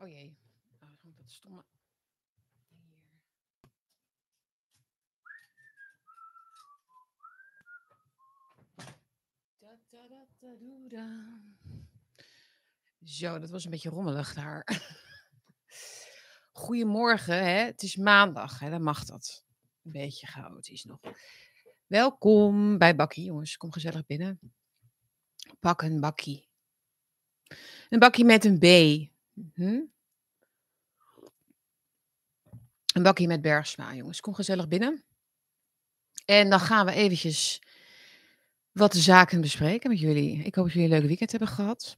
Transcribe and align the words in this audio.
Oh 0.00 0.08
jee. 0.08 0.36
Oh, 0.82 1.16
dat 1.16 1.30
stomme. 1.30 1.64
Hier. 10.58 10.88
Da. 10.88 11.40
Zo, 13.04 13.38
dat 13.38 13.50
was 13.50 13.64
een 13.64 13.70
beetje 13.70 13.90
rommelig 13.90 14.34
daar. 14.34 14.66
Goedemorgen, 16.52 17.44
hè? 17.44 17.64
Het 17.64 17.82
is 17.82 17.96
maandag, 17.96 18.58
hè? 18.58 18.70
Dan 18.70 18.82
mag 18.82 19.04
dat. 19.04 19.44
Een 19.82 19.92
beetje 19.92 20.26
chaotisch 20.26 20.84
nog. 20.84 21.00
Welkom 21.86 22.78
bij 22.78 22.94
Bakkie, 22.94 23.24
jongens. 23.24 23.56
Kom 23.56 23.72
gezellig 23.72 24.06
binnen. 24.06 24.52
Pak 25.60 25.82
een 25.82 26.00
bakkie. 26.00 26.48
Een 27.88 27.98
bakkie 27.98 28.24
met 28.24 28.44
een 28.44 28.58
B. 28.58 28.64
Hm? 29.54 29.80
Een 32.94 33.02
bakkie 33.02 33.26
met 33.26 33.40
bergsma, 33.40 33.94
jongens. 33.94 34.20
Kom 34.20 34.34
gezellig 34.34 34.68
binnen. 34.68 35.04
En 36.24 36.50
dan 36.50 36.60
gaan 36.60 36.86
we 36.86 36.92
eventjes 36.92 37.62
wat 38.72 38.94
zaken 38.94 39.40
bespreken 39.40 39.90
met 39.90 40.00
jullie. 40.00 40.42
Ik 40.42 40.54
hoop 40.54 40.64
dat 40.64 40.74
jullie 40.74 40.88
een 40.88 40.98
leuk 40.98 41.06
weekend 41.06 41.30
hebben 41.30 41.48
gehad. 41.48 41.96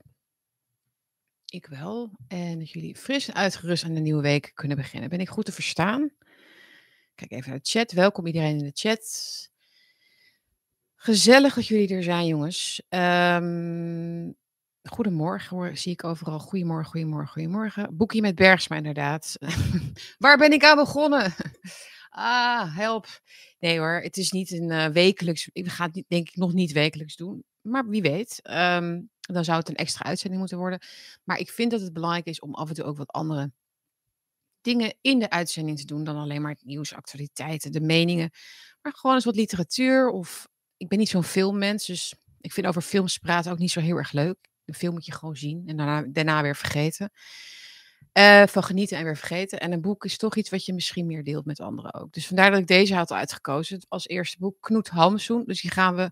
Ik 1.46 1.66
wel. 1.66 2.10
En 2.28 2.58
dat 2.58 2.70
jullie 2.70 2.96
fris 2.96 3.28
en 3.28 3.34
uitgerust 3.34 3.84
aan 3.84 3.94
de 3.94 4.00
nieuwe 4.00 4.22
week 4.22 4.50
kunnen 4.54 4.76
beginnen. 4.76 5.10
Ben 5.10 5.20
ik 5.20 5.28
goed 5.28 5.44
te 5.44 5.52
verstaan? 5.52 6.10
Kijk 7.14 7.30
even 7.30 7.50
naar 7.50 7.58
de 7.58 7.68
chat. 7.68 7.92
Welkom 7.92 8.26
iedereen 8.26 8.58
in 8.58 8.64
de 8.64 8.70
chat. 8.74 9.48
Gezellig 10.94 11.54
dat 11.54 11.66
jullie 11.66 11.94
er 11.94 12.02
zijn, 12.02 12.26
jongens. 12.26 12.82
Ehm, 12.88 14.30
goedemorgen, 14.82 15.56
hoor, 15.56 15.76
zie 15.76 15.92
ik 15.92 16.04
overal. 16.04 16.38
Goedemorgen, 16.38 16.90
goedemorgen, 16.90 17.32
goedemorgen. 17.32 17.96
Boekje 17.96 18.20
met 18.20 18.34
Bergsma, 18.34 18.76
inderdaad. 18.76 19.36
Waar 20.18 20.38
ben 20.38 20.52
ik 20.52 20.64
aan 20.64 20.76
begonnen? 20.76 21.34
ah, 22.10 22.76
help. 22.76 23.06
Nee 23.58 23.78
hoor, 23.78 24.00
het 24.02 24.16
is 24.16 24.30
niet 24.30 24.50
een 24.50 24.70
uh, 24.70 24.86
wekelijks. 24.86 25.48
Ik 25.52 25.68
ga 25.68 25.90
het 25.92 26.04
denk 26.08 26.28
ik 26.28 26.36
nog 26.36 26.52
niet 26.52 26.72
wekelijks 26.72 27.16
doen. 27.16 27.44
Maar 27.60 27.88
wie 27.88 28.02
weet. 28.02 28.40
Um, 28.50 29.10
dan 29.20 29.44
zou 29.44 29.58
het 29.58 29.68
een 29.68 29.74
extra 29.74 30.04
uitzending 30.04 30.40
moeten 30.40 30.58
worden. 30.58 30.80
Maar 31.24 31.38
ik 31.38 31.50
vind 31.50 31.70
dat 31.70 31.80
het 31.80 31.92
belangrijk 31.92 32.26
is 32.26 32.40
om 32.40 32.54
af 32.54 32.68
en 32.68 32.74
toe 32.74 32.84
ook 32.84 32.96
wat 32.96 33.10
andere 33.10 33.52
dingen 34.60 34.94
in 35.00 35.18
de 35.18 35.30
uitzending 35.30 35.78
te 35.78 35.84
doen 35.84 36.04
dan 36.04 36.16
alleen 36.16 36.42
maar 36.42 36.52
het 36.52 36.64
nieuws, 36.64 36.94
actualiteiten, 36.94 37.72
de 37.72 37.80
meningen. 37.80 38.30
Maar 38.82 38.92
gewoon 38.92 39.16
eens 39.16 39.24
wat 39.24 39.36
literatuur 39.36 40.08
of 40.08 40.48
ik 40.76 40.88
ben 40.88 40.98
niet 40.98 41.08
zo'n 41.08 41.24
filmmens, 41.24 41.86
dus 41.86 42.14
ik 42.40 42.52
vind 42.52 42.66
over 42.66 42.82
films 42.82 43.18
praten 43.18 43.52
ook 43.52 43.58
niet 43.58 43.70
zo 43.70 43.80
heel 43.80 43.96
erg 43.96 44.12
leuk. 44.12 44.49
Een 44.70 44.76
film 44.76 44.92
moet 44.92 45.06
je 45.06 45.12
gewoon 45.12 45.36
zien 45.36 45.62
en 45.66 45.76
daarna, 45.76 46.04
daarna 46.08 46.42
weer 46.42 46.56
vergeten. 46.56 47.10
Uh, 48.18 48.46
van 48.46 48.62
genieten 48.62 48.98
en 48.98 49.04
weer 49.04 49.16
vergeten. 49.16 49.60
En 49.60 49.72
een 49.72 49.80
boek 49.80 50.04
is 50.04 50.16
toch 50.16 50.36
iets 50.36 50.50
wat 50.50 50.64
je 50.64 50.72
misschien 50.72 51.06
meer 51.06 51.24
deelt 51.24 51.44
met 51.44 51.60
anderen 51.60 51.94
ook. 51.94 52.12
Dus 52.12 52.26
vandaar 52.26 52.50
dat 52.50 52.60
ik 52.60 52.66
deze 52.66 52.94
had 52.94 53.12
uitgekozen. 53.12 53.84
Als 53.88 54.08
eerste 54.08 54.38
boek 54.38 54.60
Knoet 54.60 54.88
Hamsoen. 54.88 55.44
Dus 55.46 55.60
die 55.60 55.70
gaan 55.70 55.94
we 55.94 56.02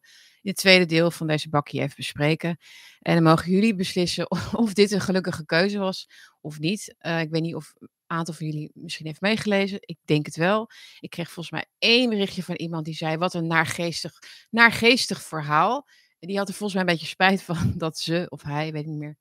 in 0.43 0.51
het 0.51 0.57
tweede 0.57 0.87
deel 0.87 1.11
van 1.11 1.27
deze 1.27 1.49
bakje 1.49 1.81
even 1.81 1.97
bespreken. 1.97 2.59
En 3.01 3.15
dan 3.15 3.23
mogen 3.23 3.51
jullie 3.51 3.75
beslissen 3.75 4.31
of 4.53 4.73
dit 4.73 4.91
een 4.91 5.01
gelukkige 5.01 5.45
keuze 5.45 5.79
was 5.79 6.09
of 6.41 6.59
niet. 6.59 6.95
Uh, 7.01 7.21
ik 7.21 7.31
weet 7.31 7.43
niet 7.43 7.55
of 7.55 7.73
een 7.79 7.89
aantal 8.07 8.35
van 8.35 8.47
jullie 8.47 8.71
misschien 8.75 9.07
heeft 9.07 9.21
meegelezen. 9.21 9.79
Ik 9.81 9.99
denk 10.05 10.27
het 10.27 10.37
wel. 10.37 10.71
Ik 11.01 11.11
kreeg 11.11 11.31
volgens 11.31 11.51
mij 11.51 11.67
één 11.79 12.11
berichtje 12.11 12.43
van 12.43 12.55
iemand 12.55 12.85
die 12.85 12.95
zei: 12.95 13.17
Wat 13.17 13.35
een 13.35 13.47
naargeestig, 13.47 14.13
naargeestig 14.51 15.23
verhaal. 15.23 15.87
En 16.19 16.29
die 16.29 16.37
had 16.37 16.49
er 16.49 16.55
volgens 16.55 16.73
mij 16.73 16.83
een 16.83 16.99
beetje 16.99 17.13
spijt 17.13 17.43
van 17.43 17.73
dat 17.85 17.99
ze 17.99 18.27
of 18.29 18.43
hij, 18.43 18.73
weet 18.73 18.83
ik 18.83 18.89
niet 18.89 18.99
meer. 18.99 19.17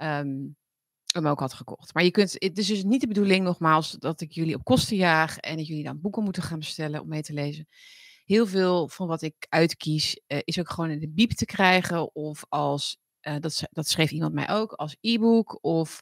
Um, 0.00 0.56
hem 1.14 1.26
ook 1.26 1.40
had 1.40 1.52
gekocht. 1.52 1.94
Maar 1.94 2.04
je 2.04 2.10
kunt, 2.10 2.32
het 2.32 2.58
is 2.58 2.66
dus 2.66 2.84
niet 2.84 3.00
de 3.00 3.06
bedoeling, 3.06 3.44
nogmaals, 3.44 3.90
dat 3.90 4.20
ik 4.20 4.32
jullie 4.32 4.54
op 4.54 4.64
kosten 4.64 4.96
jaag 4.96 5.38
en 5.38 5.56
dat 5.56 5.66
jullie 5.66 5.84
dan 5.84 6.00
boeken 6.00 6.22
moeten 6.24 6.42
gaan 6.42 6.58
bestellen 6.58 7.00
om 7.00 7.08
mee 7.08 7.22
te 7.22 7.32
lezen. 7.32 7.68
Heel 8.24 8.46
veel 8.46 8.88
van 8.88 9.06
wat 9.06 9.22
ik 9.22 9.46
uitkies 9.48 10.20
uh, 10.26 10.38
is 10.44 10.58
ook 10.58 10.70
gewoon 10.70 10.90
in 10.90 10.98
de 10.98 11.08
biep 11.08 11.30
te 11.30 11.44
krijgen 11.44 12.14
of 12.14 12.44
als, 12.48 12.98
uh, 13.22 13.36
dat, 13.40 13.62
dat 13.70 13.88
schreef 13.88 14.10
iemand 14.10 14.32
mij 14.32 14.48
ook, 14.48 14.72
als 14.72 14.96
e-book 15.00 15.58
of 15.60 16.00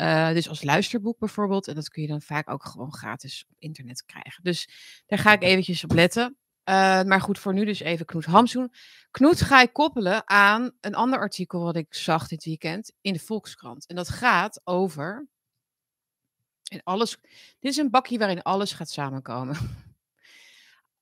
uh, 0.00 0.32
dus 0.32 0.48
als 0.48 0.62
luisterboek 0.62 1.18
bijvoorbeeld. 1.18 1.68
En 1.68 1.74
dat 1.74 1.88
kun 1.88 2.02
je 2.02 2.08
dan 2.08 2.22
vaak 2.22 2.50
ook 2.50 2.64
gewoon 2.64 2.92
gratis 2.92 3.44
op 3.48 3.56
internet 3.58 4.04
krijgen. 4.04 4.42
Dus 4.42 4.68
daar 5.06 5.18
ga 5.18 5.32
ik 5.32 5.42
eventjes 5.42 5.84
op 5.84 5.92
letten. 5.92 6.36
Uh, 6.68 7.02
maar 7.02 7.20
goed, 7.20 7.38
voor 7.38 7.54
nu 7.54 7.64
dus 7.64 7.80
even 7.80 8.06
Knoet 8.06 8.24
Hamsoen. 8.24 8.72
Knoet 9.10 9.40
ga 9.40 9.62
ik 9.62 9.72
koppelen 9.72 10.28
aan 10.28 10.70
een 10.80 10.94
ander 10.94 11.18
artikel 11.18 11.62
wat 11.62 11.76
ik 11.76 11.94
zag 11.94 12.28
dit 12.28 12.44
weekend 12.44 12.92
in 13.00 13.12
de 13.12 13.18
Volkskrant. 13.18 13.86
En 13.86 13.96
dat 13.96 14.08
gaat 14.08 14.60
over. 14.64 15.28
En 16.70 16.80
alles. 16.82 17.16
Dit 17.58 17.72
is 17.72 17.76
een 17.76 17.90
bakje 17.90 18.18
waarin 18.18 18.42
alles 18.42 18.72
gaat 18.72 18.90
samenkomen. 18.90 19.56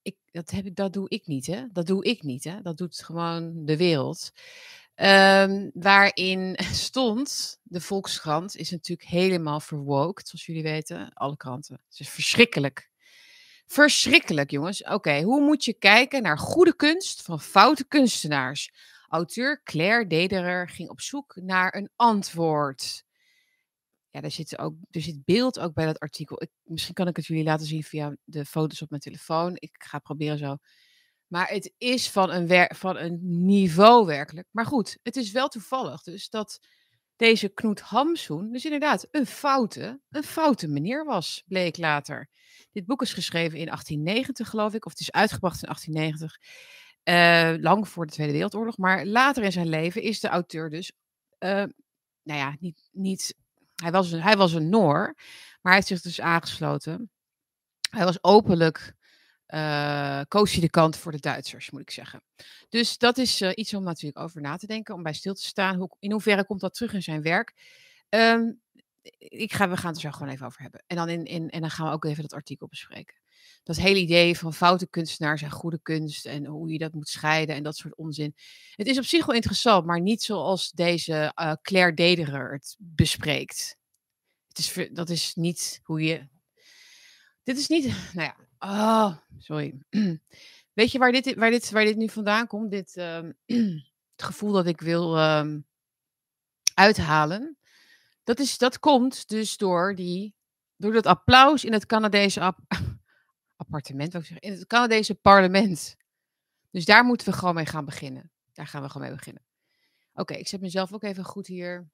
Ik, 0.03 0.17
dat, 0.31 0.51
heb, 0.51 0.75
dat 0.75 0.93
doe 0.93 1.09
ik 1.09 1.27
niet, 1.27 1.47
hè? 1.47 1.65
Dat 1.73 1.87
doe 1.87 2.05
ik 2.05 2.23
niet, 2.23 2.45
hè? 2.45 2.63
Dat 2.63 2.77
doet 2.77 3.03
gewoon 3.03 3.65
de 3.65 3.77
wereld. 3.77 4.33
Um, 4.95 5.71
waarin 5.75 6.59
stond, 6.87 7.59
de 7.63 7.81
Volkskrant 7.81 8.57
is 8.57 8.71
natuurlijk 8.71 9.09
helemaal 9.09 9.61
verwookt, 9.61 10.29
zoals 10.29 10.47
jullie 10.47 10.63
weten. 10.63 11.13
Alle 11.13 11.37
kranten. 11.37 11.81
Het 11.89 12.01
is 12.01 12.09
verschrikkelijk. 12.09 12.91
Verschrikkelijk, 13.67 14.51
jongens. 14.51 14.83
Oké, 14.83 15.23
hoe 15.23 15.41
moet 15.41 15.65
je 15.65 15.75
kijken 15.75 16.23
naar 16.23 16.39
goede 16.39 16.77
kunst 16.77 17.23
van 17.23 17.41
foute 17.41 17.87
kunstenaars? 17.87 18.71
Auteur 19.09 19.63
Claire 19.63 20.07
Dederer 20.07 20.69
ging 20.69 20.89
op 20.89 21.01
zoek 21.01 21.37
naar 21.37 21.75
een 21.75 21.91
antwoord. 21.97 23.05
Ja, 24.11 24.21
daar 24.21 24.31
zit, 24.31 24.59
ook, 24.59 24.75
er 24.91 25.01
zit 25.01 25.25
beeld 25.25 25.59
ook 25.59 25.75
bij 25.75 25.87
dat 25.87 25.99
artikel. 25.99 26.43
Ik, 26.43 26.51
misschien 26.63 26.95
kan 26.95 27.09
ik 27.09 27.17
het 27.17 27.27
jullie 27.27 27.45
laten 27.45 27.67
zien 27.67 27.83
via 27.83 28.17
de 28.25 28.45
foto's 28.45 28.83
op 28.83 28.91
mijn 28.91 29.03
telefoon. 29.03 29.53
Ik 29.55 29.75
ga 29.79 29.99
proberen 29.99 30.39
zo. 30.39 30.57
Maar 31.27 31.49
het 31.49 31.73
is 31.79 32.11
van 32.11 32.31
een, 32.31 32.71
van 32.77 32.97
een 32.97 33.19
niveau 33.45 34.07
werkelijk. 34.07 34.49
Maar 34.51 34.67
goed, 34.67 34.99
het 35.03 35.17
is 35.17 35.31
wel 35.31 35.49
toevallig 35.49 36.03
dus 36.03 36.29
dat 36.29 36.61
deze 37.17 37.49
Knoet 37.49 37.81
Hamsoen 37.81 38.53
dus 38.53 38.65
inderdaad 38.65 39.09
een 39.11 39.27
foute, 39.27 40.01
een 40.11 40.23
foute 40.23 40.69
meneer 40.69 41.05
was, 41.05 41.43
bleek 41.47 41.77
later. 41.77 42.29
Dit 42.77 42.87
boek 42.87 43.03
is 43.03 43.13
geschreven 43.13 43.59
in 43.59 43.65
1890, 43.65 44.49
geloof 44.49 44.75
ik, 44.75 44.85
of 44.85 44.93
het 44.93 45.01
is 45.01 45.13
uitgebracht 45.13 45.63
in 45.63 45.69
1890, 45.69 46.41
uh, 47.05 47.51
eh, 47.51 47.61
lang 47.61 47.89
voor 47.89 48.07
de 48.07 48.13
Tweede 48.13 48.33
Wereldoorlog. 48.33 48.77
Maar 48.77 49.07
later 49.07 49.43
in 49.43 49.53
zijn 49.53 49.69
leven 49.69 50.03
is 50.03 50.21
de 50.21 50.29
auteur 50.29 50.71
dus, 50.71 50.93
uh, 51.39 51.51
nou 52.23 52.41
ja, 52.41 52.57
niet, 52.59 52.89
niet 52.93 53.35
hij, 53.75 53.91
was 53.91 54.13
een, 54.13 54.23
hij 54.23 54.37
was 54.37 54.53
een 54.53 54.69
Noor, 54.69 55.15
maar 55.61 55.73
hij 55.73 55.75
heeft 55.75 55.87
zich 55.87 56.01
dus 56.01 56.21
aangesloten. 56.21 57.11
Hij 57.91 58.05
was 58.05 58.25
openlijk 58.25 58.95
uh, 59.49 60.21
koos 60.29 60.53
hij 60.53 60.61
de 60.61 60.71
kant 60.71 60.97
voor 60.97 61.13
de 61.13 61.21
Duitsers, 61.21 61.71
moet 61.71 61.81
ik 61.81 61.91
zeggen. 61.91 62.23
Dus 62.69 62.99
dat 62.99 63.19
is 63.19 63.43
iets 63.43 63.75
om 63.75 63.83
natuurlijk 63.83 64.19
over 64.19 64.41
na 64.41 64.57
te 64.57 64.67
denken, 64.67 64.95
om 64.95 65.03
bij 65.03 65.13
stil 65.13 65.35
te 65.35 65.45
staan. 65.45 65.77
Hoe, 65.77 65.97
in 65.99 66.13
hoeverre 66.13 66.47
komt 66.47 66.61
dat 66.61 66.75
terug 66.75 66.93
in 66.93 67.03
zijn 67.03 67.23
werk? 67.23 67.55
Um, 68.09 68.61
ik 69.19 69.53
ga, 69.53 69.69
we 69.69 69.77
gaan 69.77 69.93
het 69.93 69.97
er 69.97 70.11
zo 70.11 70.17
gewoon 70.17 70.33
even 70.33 70.47
over 70.47 70.61
hebben. 70.61 70.83
En 70.87 70.97
dan, 70.97 71.09
in, 71.09 71.25
in, 71.25 71.51
en 71.51 71.61
dan 71.61 71.71
gaan 71.71 71.87
we 71.87 71.93
ook 71.93 72.05
even 72.05 72.23
dat 72.23 72.33
artikel 72.33 72.67
bespreken. 72.67 73.15
Dat 73.63 73.77
hele 73.77 73.99
idee 73.99 74.39
van 74.39 74.55
foute 74.55 74.87
kunstenaars 74.87 75.43
en 75.43 75.51
goede 75.51 75.79
kunst 75.83 76.27
en 76.27 76.47
hoe 76.47 76.73
je 76.73 76.79
dat 76.79 76.93
moet 76.93 77.09
scheiden 77.09 77.55
en 77.55 77.63
dat 77.63 77.77
soort 77.77 77.97
onzin. 77.97 78.35
Het 78.75 78.87
is 78.87 78.99
op 78.99 79.05
zich 79.05 79.27
wel 79.27 79.35
interessant, 79.35 79.87
maar 79.87 80.01
niet 80.01 80.23
zoals 80.23 80.71
deze 80.71 81.33
uh, 81.41 81.53
Claire 81.63 81.95
Dederer 81.95 82.53
het 82.53 82.77
bespreekt. 82.79 83.77
Het 84.49 84.59
is, 84.59 84.89
dat 84.93 85.11
is 85.11 85.35
niet 85.35 85.81
hoe 85.83 86.03
je. 86.03 86.29
Dit 87.43 87.59
is 87.59 87.69
niet. 87.69 87.85
Nou 88.15 88.29
ja. 88.29 88.37
Oh, 88.59 89.17
sorry. 89.39 89.79
Weet 90.73 90.93
je 90.93 90.99
waar 90.99 91.13
dit, 91.13 91.35
waar 91.35 91.51
dit, 91.51 91.71
waar 91.71 91.85
dit 91.85 91.97
nu 91.97 92.09
vandaan 92.09 92.47
komt? 92.47 92.71
Dit, 92.71 92.97
um, 92.97 93.37
het 94.17 94.23
gevoel 94.23 94.53
dat 94.53 94.67
ik 94.67 94.81
wil 94.81 95.19
um, 95.19 95.67
uithalen. 96.75 97.59
Dat, 98.27 98.39
is, 98.39 98.59
dat 98.59 98.79
komt 98.79 99.29
dus 99.29 99.57
door, 99.57 99.95
die, 99.95 100.35
door 100.77 100.93
dat 100.93 101.07
applaus 101.07 101.65
in 101.65 101.73
het 101.73 101.87
Canadese 101.87 102.41
ap 102.41 102.59
appartement, 103.57 104.15
ik 104.15 104.31
in 104.31 104.53
het 104.53 104.67
Canadese 104.67 105.15
parlement. 105.15 105.97
Dus 106.71 106.85
daar 106.85 107.05
moeten 107.05 107.27
we 107.27 107.33
gewoon 107.33 107.55
mee 107.55 107.67
gaan 107.67 107.85
beginnen. 107.85 108.33
Daar 108.53 108.67
gaan 108.67 108.83
we 108.83 108.89
gewoon 108.89 109.07
mee 109.07 109.17
beginnen. 109.17 109.45
Oké, 110.15 110.35
ik 110.35 110.49
zet 110.49 110.61
mezelf 110.61 110.93
ook 110.93 111.03
even 111.03 111.25
goed 111.25 111.47
hier. 111.47 111.89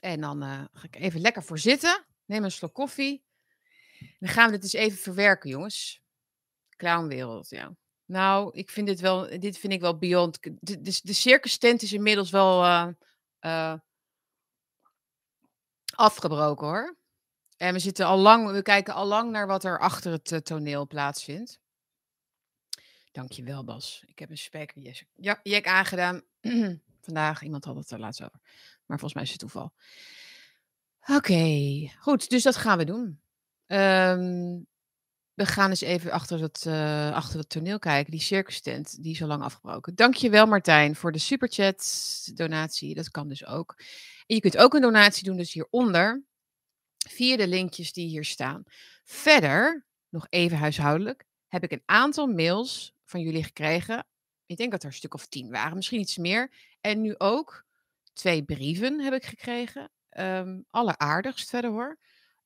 En 0.00 0.20
dan 0.20 0.42
uh, 0.42 0.64
ga 0.72 0.84
ik 0.84 0.96
even 0.96 1.20
lekker 1.20 1.42
voor 1.42 1.58
zitten. 1.58 2.04
Neem 2.24 2.44
een 2.44 2.50
slok 2.50 2.74
koffie. 2.74 3.24
Dan 4.18 4.28
gaan 4.28 4.46
we 4.46 4.52
dit 4.52 4.62
eens 4.62 4.72
even 4.72 4.98
verwerken, 4.98 5.50
jongens. 5.50 6.02
Clownwereld, 6.76 7.48
ja. 7.48 7.76
Nou, 8.04 8.50
ik 8.52 8.70
vind 8.70 8.86
dit 8.86 9.00
wel, 9.00 9.40
dit 9.40 9.58
vind 9.58 9.72
ik 9.72 9.80
wel 9.80 9.98
beyond. 9.98 10.38
De, 10.42 10.80
de, 10.80 11.12
circus 11.12 11.58
tent 11.58 11.82
is 11.82 11.92
inmiddels 11.92 12.30
wel 12.30 12.64
uh, 12.64 12.88
uh, 13.40 13.74
afgebroken 15.94 16.66
hoor. 16.66 16.96
En 17.56 17.72
we 17.72 17.78
zitten 17.78 18.06
al 18.06 18.18
lang, 18.18 18.50
we 18.50 18.62
kijken 18.62 18.94
al 18.94 19.06
lang 19.06 19.30
naar 19.30 19.46
wat 19.46 19.64
er 19.64 19.78
achter 19.78 20.12
het 20.12 20.30
uh, 20.30 20.38
toneel 20.38 20.86
plaatsvindt. 20.86 21.60
Dankjewel, 23.12 23.64
Bas. 23.64 24.02
Ik 24.06 24.18
heb 24.18 24.30
een 24.30 24.38
spijker 24.38 25.04
ja, 25.14 25.40
jek 25.42 25.66
aangedaan 25.66 26.22
vandaag. 27.06 27.42
Iemand 27.42 27.64
had 27.64 27.76
het 27.76 27.90
er 27.90 27.98
laatst 27.98 28.22
over. 28.22 28.40
Maar 28.86 28.98
volgens 28.98 29.14
mij 29.14 29.22
is 29.22 29.30
het 29.30 29.38
toeval. 29.38 29.72
Oké, 31.06 31.90
goed. 31.98 32.30
Dus 32.30 32.42
dat 32.42 32.56
gaan 32.56 32.78
we 32.78 32.84
doen. 32.84 33.20
Ehm, 33.66 34.58
we 35.34 35.46
gaan 35.46 35.70
eens 35.70 35.80
even 35.80 36.10
achter 36.10 36.40
het, 36.40 36.64
uh, 36.66 37.12
achter 37.12 37.38
het 37.38 37.48
toneel 37.48 37.78
kijken. 37.78 38.10
Die 38.10 38.20
circus 38.20 38.60
tent, 38.60 39.02
die 39.02 39.12
is 39.12 39.22
al 39.22 39.28
lang 39.28 39.42
afgebroken. 39.42 39.94
Dankjewel 39.94 40.46
Martijn 40.46 40.96
voor 40.96 41.12
de 41.12 41.18
superchat 41.18 42.30
donatie. 42.34 42.94
Dat 42.94 43.10
kan 43.10 43.28
dus 43.28 43.46
ook. 43.46 43.76
En 44.30 44.36
je 44.36 44.42
kunt 44.42 44.56
ook 44.56 44.74
een 44.74 44.80
donatie 44.80 45.24
doen 45.24 45.36
dus 45.36 45.52
hieronder. 45.52 46.24
Via 47.08 47.36
de 47.36 47.48
linkjes 47.48 47.92
die 47.92 48.08
hier 48.08 48.24
staan. 48.24 48.62
Verder, 49.04 49.86
nog 50.08 50.26
even 50.28 50.58
huishoudelijk, 50.58 51.24
heb 51.48 51.62
ik 51.62 51.72
een 51.72 51.82
aantal 51.84 52.26
mails 52.26 52.92
van 53.04 53.20
jullie 53.20 53.44
gekregen. 53.44 54.06
Ik 54.46 54.56
denk 54.56 54.70
dat 54.70 54.82
er 54.82 54.88
een 54.88 54.94
stuk 54.94 55.14
of 55.14 55.26
tien 55.26 55.50
waren, 55.50 55.76
misschien 55.76 56.00
iets 56.00 56.16
meer. 56.16 56.52
En 56.80 57.00
nu 57.00 57.14
ook 57.18 57.64
twee 58.12 58.44
brieven 58.44 59.00
heb 59.00 59.12
ik 59.12 59.24
gekregen. 59.24 59.90
Um, 60.18 60.64
alleraardigst 60.68 61.48
verder 61.48 61.70
hoor. 61.70 61.98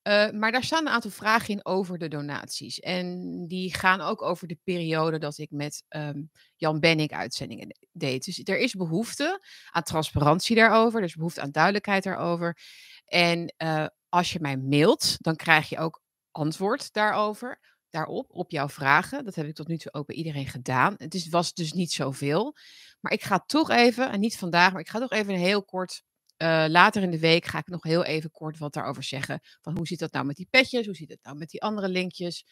Uh, 0.07 0.29
maar 0.29 0.51
daar 0.51 0.63
staan 0.63 0.85
een 0.85 0.93
aantal 0.93 1.11
vragen 1.11 1.53
in 1.53 1.65
over 1.65 1.97
de 1.97 2.07
donaties. 2.07 2.79
En 2.79 3.47
die 3.47 3.75
gaan 3.75 4.01
ook 4.01 4.21
over 4.21 4.47
de 4.47 4.57
periode 4.63 5.19
dat 5.19 5.37
ik 5.37 5.51
met 5.51 5.83
um, 5.89 6.29
Jan 6.55 6.79
Bennik 6.79 7.13
uitzendingen 7.13 7.77
deed. 7.91 8.25
Dus 8.25 8.41
er 8.43 8.57
is 8.57 8.73
behoefte 8.73 9.45
aan 9.71 9.83
transparantie 9.83 10.55
daarover. 10.55 10.99
Er 10.99 11.05
is 11.05 11.15
behoefte 11.15 11.41
aan 11.41 11.51
duidelijkheid 11.51 12.03
daarover. 12.03 12.57
En 13.05 13.53
uh, 13.63 13.85
als 14.09 14.33
je 14.33 14.39
mij 14.39 14.57
mailt, 14.57 15.15
dan 15.17 15.35
krijg 15.35 15.69
je 15.69 15.77
ook 15.77 16.01
antwoord 16.31 16.93
daarover. 16.93 17.59
Daarop, 17.89 18.25
op 18.29 18.51
jouw 18.51 18.69
vragen. 18.69 19.25
Dat 19.25 19.35
heb 19.35 19.45
ik 19.45 19.55
tot 19.55 19.67
nu 19.67 19.77
toe 19.77 19.93
ook 19.93 20.05
bij 20.05 20.15
iedereen 20.15 20.47
gedaan. 20.47 20.93
Het 20.97 21.13
is, 21.13 21.29
was 21.29 21.53
dus 21.53 21.73
niet 21.73 21.91
zoveel. 21.91 22.55
Maar 22.99 23.11
ik 23.11 23.23
ga 23.23 23.39
toch 23.39 23.69
even, 23.69 24.11
en 24.11 24.19
niet 24.19 24.37
vandaag, 24.37 24.71
maar 24.71 24.81
ik 24.81 24.89
ga 24.89 24.99
toch 24.99 25.11
even 25.11 25.33
een 25.33 25.39
heel 25.39 25.63
kort 25.63 26.03
uh, 26.37 26.65
later 26.67 27.03
in 27.03 27.11
de 27.11 27.19
week 27.19 27.45
ga 27.45 27.57
ik 27.57 27.67
nog 27.67 27.83
heel 27.83 28.03
even 28.03 28.31
kort 28.31 28.57
wat 28.57 28.73
daarover 28.73 29.03
zeggen. 29.03 29.39
Van 29.61 29.77
hoe 29.77 29.87
zit 29.87 29.99
dat 29.99 30.11
nou 30.11 30.25
met 30.25 30.35
die 30.35 30.47
petjes? 30.49 30.85
Hoe 30.85 30.95
zit 30.95 31.09
het 31.09 31.23
nou 31.23 31.37
met 31.37 31.49
die 31.49 31.61
andere 31.61 31.89
linkjes? 31.89 32.45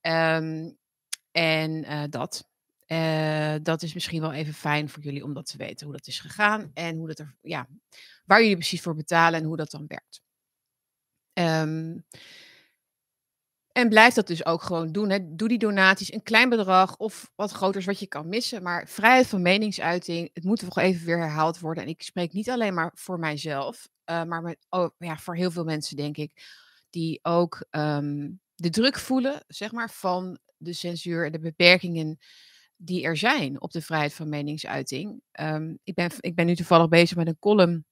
Um, 0.00 0.76
en 1.32 1.84
uh, 1.84 2.04
dat. 2.08 2.48
Uh, 2.86 3.54
dat 3.62 3.82
is 3.82 3.94
misschien 3.94 4.20
wel 4.20 4.32
even 4.32 4.54
fijn 4.54 4.88
voor 4.88 5.02
jullie 5.02 5.24
om 5.24 5.34
dat 5.34 5.46
te 5.46 5.56
weten. 5.56 5.86
Hoe 5.86 5.96
dat 5.96 6.06
is 6.06 6.20
gegaan 6.20 6.70
en 6.74 6.96
hoe 6.96 7.06
dat 7.06 7.18
er, 7.18 7.36
ja, 7.40 7.68
waar 8.24 8.40
jullie 8.40 8.56
precies 8.56 8.80
voor 8.82 8.94
betalen 8.94 9.40
en 9.40 9.46
hoe 9.46 9.56
dat 9.56 9.70
dan 9.70 9.86
werkt. 9.86 10.20
Um, 11.32 12.04
en 13.76 13.88
blijf 13.88 14.14
dat 14.14 14.26
dus 14.26 14.44
ook 14.44 14.62
gewoon 14.62 14.92
doen. 14.92 15.10
Hè. 15.10 15.18
Doe 15.36 15.48
die 15.48 15.58
donaties, 15.58 16.12
een 16.12 16.22
klein 16.22 16.48
bedrag 16.48 16.96
of 16.96 17.30
wat 17.34 17.50
groter 17.50 17.80
is 17.80 17.86
wat 17.86 17.98
je 17.98 18.06
kan 18.06 18.28
missen. 18.28 18.62
Maar 18.62 18.88
vrijheid 18.88 19.26
van 19.26 19.42
meningsuiting, 19.42 20.30
het 20.32 20.44
moet 20.44 20.62
nog 20.62 20.78
even 20.78 21.06
weer 21.06 21.18
herhaald 21.18 21.58
worden. 21.58 21.82
En 21.82 21.88
ik 21.88 22.02
spreek 22.02 22.32
niet 22.32 22.50
alleen 22.50 22.74
maar 22.74 22.90
voor 22.94 23.18
mijzelf, 23.18 23.88
uh, 24.10 24.24
maar 24.24 24.42
met, 24.42 24.66
oh, 24.68 24.90
ja, 24.98 25.16
voor 25.16 25.36
heel 25.36 25.50
veel 25.50 25.64
mensen, 25.64 25.96
denk 25.96 26.16
ik, 26.16 26.32
die 26.90 27.18
ook 27.22 27.66
um, 27.70 28.40
de 28.54 28.70
druk 28.70 28.98
voelen, 28.98 29.44
zeg 29.46 29.72
maar, 29.72 29.90
van 29.90 30.38
de 30.56 30.72
censuur 30.72 31.26
en 31.26 31.32
de 31.32 31.40
beperkingen 31.40 32.18
die 32.76 33.04
er 33.04 33.16
zijn 33.16 33.60
op 33.60 33.72
de 33.72 33.82
vrijheid 33.82 34.14
van 34.14 34.28
meningsuiting. 34.28 35.22
Um, 35.40 35.78
ik, 35.84 35.94
ben, 35.94 36.10
ik 36.20 36.34
ben 36.34 36.46
nu 36.46 36.56
toevallig 36.56 36.88
bezig 36.88 37.16
met 37.16 37.26
een 37.26 37.38
column 37.38 37.84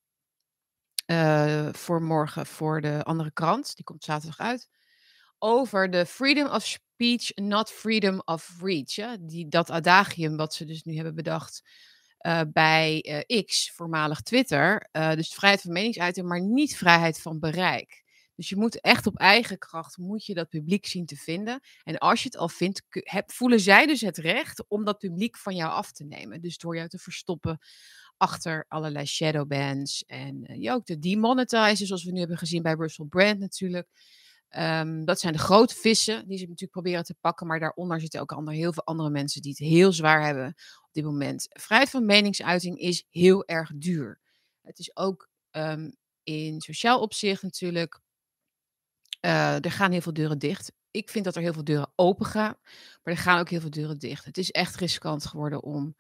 uh, 1.07 1.69
voor 1.73 2.03
morgen 2.03 2.47
voor 2.47 2.81
de 2.81 3.03
andere 3.03 3.33
krant. 3.33 3.77
Die 3.77 3.85
komt 3.85 4.05
zaterdag 4.05 4.39
uit 4.39 4.69
over 5.39 5.91
de 5.91 6.07
freedom 6.07 6.49
of 6.49 6.67
speech, 6.67 7.35
not 7.35 7.71
freedom 7.71 8.23
of 8.25 8.57
reach. 8.61 9.19
Die, 9.21 9.49
dat 9.49 9.71
adagium 9.71 10.37
wat 10.37 10.55
ze 10.55 10.65
dus 10.65 10.83
nu 10.83 10.95
hebben 10.95 11.15
bedacht 11.15 11.63
uh, 12.27 12.41
bij 12.53 13.05
uh, 13.29 13.45
X, 13.45 13.71
voormalig 13.75 14.21
Twitter. 14.21 14.89
Uh, 14.93 15.13
dus 15.13 15.35
vrijheid 15.35 15.63
van 15.63 15.73
meningsuiting, 15.73 16.27
maar 16.27 16.41
niet 16.41 16.77
vrijheid 16.77 17.21
van 17.21 17.39
bereik. 17.39 18.03
Dus 18.37 18.49
je 18.49 18.57
moet 18.57 18.81
echt 18.81 19.07
op 19.07 19.17
eigen 19.17 19.59
kracht, 19.59 19.99
moet 19.99 20.27
je 20.27 20.35
dat 20.35 20.49
publiek 20.49 20.87
zien 20.87 21.07
te 21.07 21.17
vinden. 21.17 21.61
En 21.83 21.99
als 21.99 22.23
je 22.23 22.29
het 22.29 22.37
al 22.37 22.49
vindt, 22.49 22.83
heb, 22.89 23.31
voelen 23.33 23.61
zij 23.61 23.87
dus 23.87 24.01
het 24.01 24.19
recht 24.19 24.65
om 24.69 24.85
dat 24.85 24.99
publiek 24.99 25.37
van 25.37 25.57
jou 25.57 25.73
af 25.73 25.93
te 25.93 26.05
nemen. 26.05 26.41
Dus 26.41 26.59
door 26.59 26.77
jou 26.77 26.89
te 26.89 26.99
verstoppen 26.99 27.59
achter 28.17 28.65
allerlei 28.69 29.07
shadowbans. 29.07 30.05
En 30.07 30.61
je 30.61 30.71
ook 30.71 30.85
te 30.85 30.99
demonetizen, 30.99 31.87
zoals 31.87 32.05
we 32.05 32.13
nu 32.13 32.19
hebben 32.19 32.39
gezien 32.39 32.63
bij 32.63 32.75
Russell 32.75 33.07
Brand 33.07 33.39
natuurlijk. 33.39 33.89
Um, 34.59 35.05
dat 35.05 35.21
zijn 35.21 35.33
de 35.33 35.39
grote 35.39 35.75
vissen 35.75 36.29
die 36.29 36.39
ze 36.39 36.45
natuurlijk 36.45 36.73
proberen 36.73 37.05
te 37.05 37.15
pakken. 37.21 37.47
Maar 37.47 37.61
daaronder 37.61 38.01
zitten 38.01 38.21
ook 38.21 38.33
andere, 38.33 38.57
heel 38.57 38.73
veel 38.73 38.85
andere 38.85 39.11
mensen 39.11 39.43
die 39.43 39.51
het 39.51 39.61
heel 39.61 39.93
zwaar 39.93 40.25
hebben 40.25 40.47
op 40.83 40.93
dit 40.93 41.05
moment. 41.05 41.47
Vrijheid 41.51 41.91
van 41.91 42.07
meningsuiting 42.07 42.79
is 42.79 43.07
heel 43.11 43.47
erg 43.47 43.71
duur. 43.75 44.21
Het 44.63 44.79
is 44.79 44.97
ook 44.97 45.29
um, 45.51 45.97
in 46.23 46.61
sociaal 46.61 47.01
opzicht 47.01 47.43
natuurlijk. 47.43 48.01
Uh, 49.21 49.65
er 49.65 49.71
gaan 49.71 49.93
heel 49.93 50.01
veel 50.01 50.13
deuren 50.13 50.39
dicht. 50.39 50.73
Ik 50.91 51.11
vind 51.11 51.25
dat 51.25 51.37
er 51.37 51.43
heel 51.43 51.53
veel 51.53 51.65
deuren 51.65 51.93
open 51.97 52.27
gaan. 52.27 52.57
Maar 53.03 53.15
er 53.15 53.17
gaan 53.17 53.41
ook 53.41 53.49
heel 53.51 53.61
veel 53.61 53.71
deuren 53.71 53.99
dicht. 53.99 54.25
Het 54.25 54.39
is 54.39 54.51
echt 54.51 54.77
riskant 54.77 55.27
geworden 55.27 55.63
om 55.63 55.97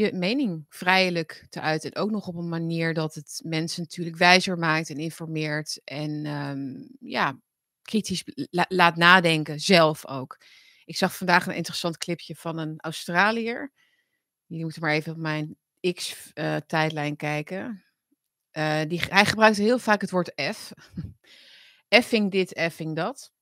je 0.00 0.12
mening 0.12 0.66
vrijelijk 0.68 1.46
te 1.48 1.60
uiten. 1.60 1.90
En 1.90 2.02
ook 2.02 2.10
nog 2.10 2.26
op 2.26 2.34
een 2.34 2.48
manier 2.48 2.94
dat 2.94 3.14
het 3.14 3.40
mensen 3.44 3.82
natuurlijk 3.82 4.16
wijzer 4.16 4.58
maakt 4.58 4.90
en 4.90 4.98
informeert. 4.98 5.80
En 5.84 6.26
um, 6.26 6.88
ja, 7.00 7.38
kritisch 7.82 8.24
la 8.50 8.64
laat 8.68 8.96
nadenken, 8.96 9.60
zelf 9.60 10.06
ook. 10.06 10.38
Ik 10.84 10.96
zag 10.96 11.16
vandaag 11.16 11.46
een 11.46 11.54
interessant 11.54 11.98
clipje 11.98 12.34
van 12.34 12.58
een 12.58 12.80
Australiër. 12.80 13.72
Jullie 14.46 14.64
moeten 14.64 14.82
maar 14.82 14.92
even 14.92 15.12
op 15.12 15.18
mijn 15.18 15.56
X-tijdlijn 15.94 17.12
uh, 17.12 17.16
kijken. 17.16 17.84
Uh, 18.52 18.80
die, 18.88 19.00
hij 19.08 19.24
gebruikte 19.24 19.62
heel 19.62 19.78
vaak 19.78 20.00
het 20.00 20.10
woord 20.10 20.32
F. 20.52 20.72
effing 21.88 22.30
dit, 22.30 22.52
effing 22.52 22.96
dat. 22.96 23.32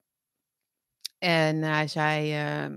En 1.18 1.62
hij 1.62 1.88
zei, 1.88 2.44
uh, 2.70 2.76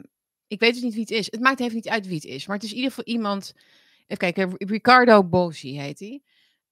ik 0.51 0.59
weet 0.59 0.74
dus 0.74 0.81
niet 0.81 0.94
wie 0.94 1.01
het 1.01 1.12
is. 1.12 1.31
Het 1.31 1.39
maakt 1.39 1.59
even 1.59 1.75
niet 1.75 1.89
uit 1.89 2.06
wie 2.07 2.15
het 2.15 2.25
is. 2.25 2.45
Maar 2.45 2.56
het 2.56 2.65
is 2.65 2.71
in 2.71 2.75
ieder 2.75 2.92
geval 2.92 3.13
iemand. 3.13 3.53
Even 4.07 4.18
kijken, 4.18 4.53
Ricardo 4.57 5.24
Bosi 5.24 5.80
heet 5.80 6.00
hij. 6.00 6.21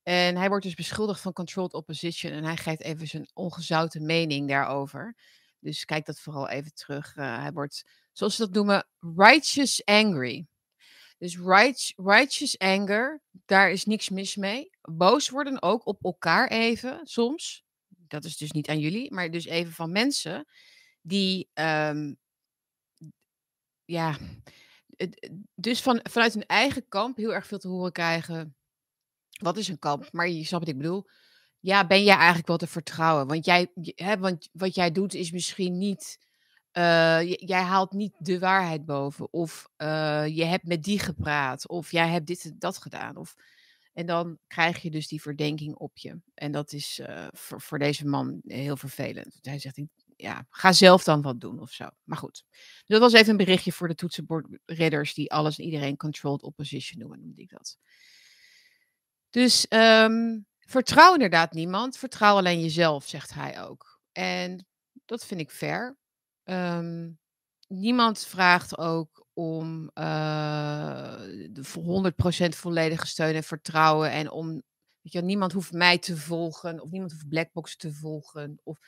En 0.04 0.36
hij 0.36 0.50
wordt 0.50 0.66
dus 0.66 0.76
beschuldigd 0.76 1.22
van 1.22 1.34
controlled 1.34 1.74
opposition. 1.74 2.32
En 2.32 2.44
hij 2.44 2.58
geeft 2.58 2.82
even 2.82 3.08
zijn 3.08 3.30
ongezouten 3.34 4.06
mening 4.06 4.48
daarover. 4.48 5.16
Dus 5.60 5.86
kijk 5.86 6.06
dat 6.06 6.20
vooral 6.20 6.50
even 6.50 6.74
terug. 6.74 7.16
Uh, 7.16 7.42
hij 7.42 7.52
wordt, 7.52 7.84
zoals 8.12 8.36
ze 8.36 8.42
dat 8.42 8.54
noemen, 8.54 8.88
righteous 9.16 9.86
angry. 9.86 10.46
Dus 11.18 11.38
right, 11.38 11.94
righteous 11.96 12.58
anger, 12.58 13.22
daar 13.46 13.72
is 13.72 13.86
niks 13.86 14.10
mis 14.10 14.36
mee. 14.36 14.70
Boos 14.82 15.30
worden 15.30 15.62
ook 15.62 15.86
op 15.86 16.04
elkaar 16.04 16.48
even, 16.48 17.00
soms. 17.04 17.64
Dat 17.88 18.24
is 18.24 18.38
dus 18.38 18.52
niet 18.52 18.70
aan 18.70 18.80
jullie, 18.80 19.14
maar 19.14 19.32
dus 19.32 19.46
even 19.46 19.74
van 19.74 19.92
mensen 19.92 20.48
die 21.02 21.50
um, 21.54 22.19
ja, 23.90 24.18
dus 25.56 25.82
van, 25.82 26.00
vanuit 26.10 26.34
hun 26.34 26.46
eigen 26.46 26.88
kamp 26.88 27.18
heel 27.18 27.34
erg 27.34 27.48
veel 27.48 27.58
te 27.58 27.68
horen 27.68 27.92
krijgen. 27.92 28.56
Wat 29.42 29.58
is 29.58 29.68
een 29.68 29.80
kamp? 29.80 30.12
Maar 30.12 30.30
je 30.30 30.44
snapt 30.44 30.66
wat 30.66 30.74
ik 30.74 30.82
bedoel. 30.82 31.08
Ja, 31.60 31.88
ben 31.88 32.04
jij 32.04 32.16
eigenlijk 32.16 32.48
wel 32.48 32.58
te 32.58 32.68
vertrouwen? 32.68 33.28
Want, 33.28 33.46
jij, 33.46 33.72
hè, 33.96 34.18
want 34.18 34.50
wat 34.52 34.76
jij 34.76 34.92
doet 34.92 35.14
is 35.14 35.32
misschien 35.32 35.78
niet. 35.78 36.20
Uh, 36.74 37.22
jij 37.24 37.62
haalt 37.62 37.92
niet 37.92 38.14
de 38.18 38.40
waarheid 38.40 38.86
boven. 38.86 39.34
Of 39.34 39.70
uh, 39.78 40.28
je 40.28 40.46
hebt 40.46 40.68
met 40.68 40.84
die 40.84 41.00
gepraat. 41.00 41.68
Of 41.68 41.92
jij 41.92 42.10
hebt 42.10 42.28
dit 42.28 42.44
en 42.46 42.56
dat 42.60 42.78
gedaan. 42.78 43.16
Of, 43.16 43.36
en 43.94 44.06
dan 44.06 44.40
krijg 44.48 44.82
je 44.82 44.92
dus 44.92 45.08
die 45.08 45.22
verdenking 45.22 45.76
op 45.76 45.98
je. 45.98 46.20
En 46.34 46.52
dat 46.52 46.74
is 46.74 47.00
uh, 47.00 47.28
voor, 47.32 47.62
voor 47.62 47.80
deze 47.80 48.06
man 48.06 48.42
heel 48.44 48.78
vervelend. 48.78 49.40
Hij 49.42 49.60
zegt, 49.60 49.82
ja, 50.22 50.46
ga 50.50 50.74
zelf 50.74 51.04
dan 51.04 51.22
wat 51.22 51.42
doen 51.42 51.60
of 51.60 51.72
zo. 51.72 51.90
Maar 52.04 52.18
goed, 52.18 52.44
dus 52.52 52.84
dat 52.86 53.00
was 53.00 53.14
even 53.14 53.30
een 53.30 53.38
berichtje 53.38 53.72
voor 53.72 53.88
de 53.88 53.96
toetsenbordridders 53.96 55.14
die 55.14 55.32
alles 55.32 55.58
en 55.58 55.66
iedereen 55.66 55.98
controlled 55.98 56.44
opposition 56.44 57.00
noemen, 57.00 57.20
noemde 57.20 57.42
ik 57.42 57.50
dat. 57.50 57.78
Dus 59.30 59.66
um, 59.70 60.46
vertrouw 60.60 61.14
inderdaad 61.14 61.54
niemand, 61.54 61.98
vertrouw 61.98 62.36
alleen 62.36 62.62
jezelf, 62.62 63.08
zegt 63.08 63.34
hij 63.34 63.64
ook. 63.64 64.00
En 64.12 64.66
dat 65.06 65.26
vind 65.26 65.40
ik 65.40 65.52
fair. 65.52 65.98
Um, 66.44 67.20
niemand 67.68 68.26
vraagt 68.26 68.78
ook 68.78 69.28
om 69.34 69.92
uh, 69.94 71.22
100% 71.54 72.50
volledige 72.50 73.08
steun 73.08 73.36
en 73.36 73.44
vertrouwen 73.44 74.12
en 74.12 74.32
om, 74.32 74.48
weet 75.02 75.14
je, 75.14 75.22
niemand 75.22 75.52
hoeft 75.52 75.72
mij 75.72 75.98
te 75.98 76.18
volgen 76.18 76.82
of 76.82 76.90
niemand 76.90 77.12
hoeft 77.12 77.30
Blackbox 77.30 77.76
te 77.76 77.94
volgen 77.94 78.60
of 78.64 78.80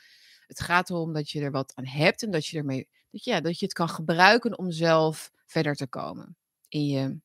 het 0.52 0.60
gaat 0.60 0.90
erom 0.90 1.12
dat 1.12 1.30
je 1.30 1.40
er 1.40 1.50
wat 1.50 1.72
aan 1.74 1.86
hebt 1.86 2.22
en 2.22 2.30
dat 2.30 2.46
je 2.46 2.58
ermee, 2.58 2.88
dat, 3.10 3.24
ja, 3.24 3.40
dat 3.40 3.58
je 3.58 3.64
het 3.64 3.74
kan 3.74 3.88
gebruiken 3.88 4.58
om 4.58 4.70
zelf 4.70 5.30
verder 5.46 5.74
te 5.74 5.86
komen 5.86 6.36
in 6.68 6.86
je, 6.86 7.20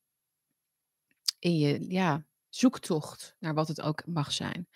in 1.40 1.58
je 1.58 1.90
ja, 1.90 2.26
zoektocht 2.50 3.36
naar 3.40 3.54
wat 3.54 3.68
het 3.68 3.82
ook 3.82 4.06
mag 4.06 4.32
zijn. 4.32 4.68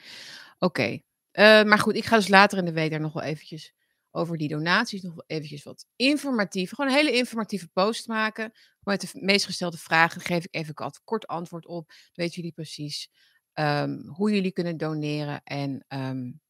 Oké, 0.60 0.90
uh, 1.34 1.64
maar 1.64 1.80
goed, 1.80 1.96
ik 1.96 2.06
ga 2.06 2.16
dus 2.16 2.28
later 2.28 2.58
in 2.58 2.66
de 2.66 2.74
week 2.74 2.92
daar 2.92 3.00
nog 3.00 3.14
wel 3.14 3.24
eventjes 3.24 3.74
over 4.12 4.38
die 4.38 4.50
donaties 4.50 5.02
nog 5.02 5.14
wel 5.14 5.24
eventjes 5.28 5.64
wat 5.64 5.86
informatief, 5.96 6.70
gewoon 6.70 6.92
een 6.92 6.98
hele 6.98 7.18
informatieve 7.18 7.68
post 7.68 8.08
maken. 8.08 8.52
Met 8.80 9.02
de 9.02 9.08
meest 9.14 9.46
gestelde 9.46 9.78
vragen 9.78 10.22
geef 10.22 10.46
ik 10.46 10.56
even 10.56 10.74
kort 11.04 11.28
antwoord 11.28 11.66
op. 11.66 11.88
Dan 11.88 11.98
weten 12.14 12.36
jullie 12.36 12.52
precies 12.52 13.10
um, 13.54 14.08
hoe 14.08 14.32
jullie 14.32 14.52
kunnen 14.52 14.78
doneren 14.78 15.44
en 15.44 15.86
um, 15.88 16.42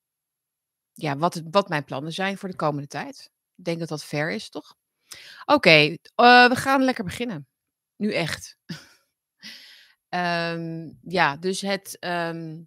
ja, 1.01 1.17
wat, 1.17 1.41
wat 1.51 1.69
mijn 1.69 1.83
plannen 1.83 2.13
zijn 2.13 2.37
voor 2.37 2.49
de 2.49 2.55
komende 2.55 2.87
tijd. 2.87 3.31
Ik 3.55 3.63
denk 3.63 3.79
dat 3.79 3.89
dat 3.89 4.03
fair 4.03 4.31
is, 4.31 4.49
toch? 4.49 4.75
Oké, 5.45 5.97
eh, 6.15 6.47
we 6.49 6.55
gaan 6.55 6.83
lekker 6.83 7.03
beginnen. 7.03 7.47
Nu 7.95 8.13
echt. 8.13 8.57
Ehm, 10.09 10.91
ja, 11.01 11.37
dus 11.37 11.61
het, 11.61 11.99
ehm, 11.99 12.61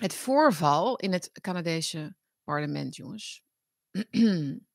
het 0.00 0.14
voorval 0.14 0.96
in 0.96 1.12
het 1.12 1.30
Canadese 1.40 2.16
parlement, 2.44 2.96
jongens. 2.96 3.42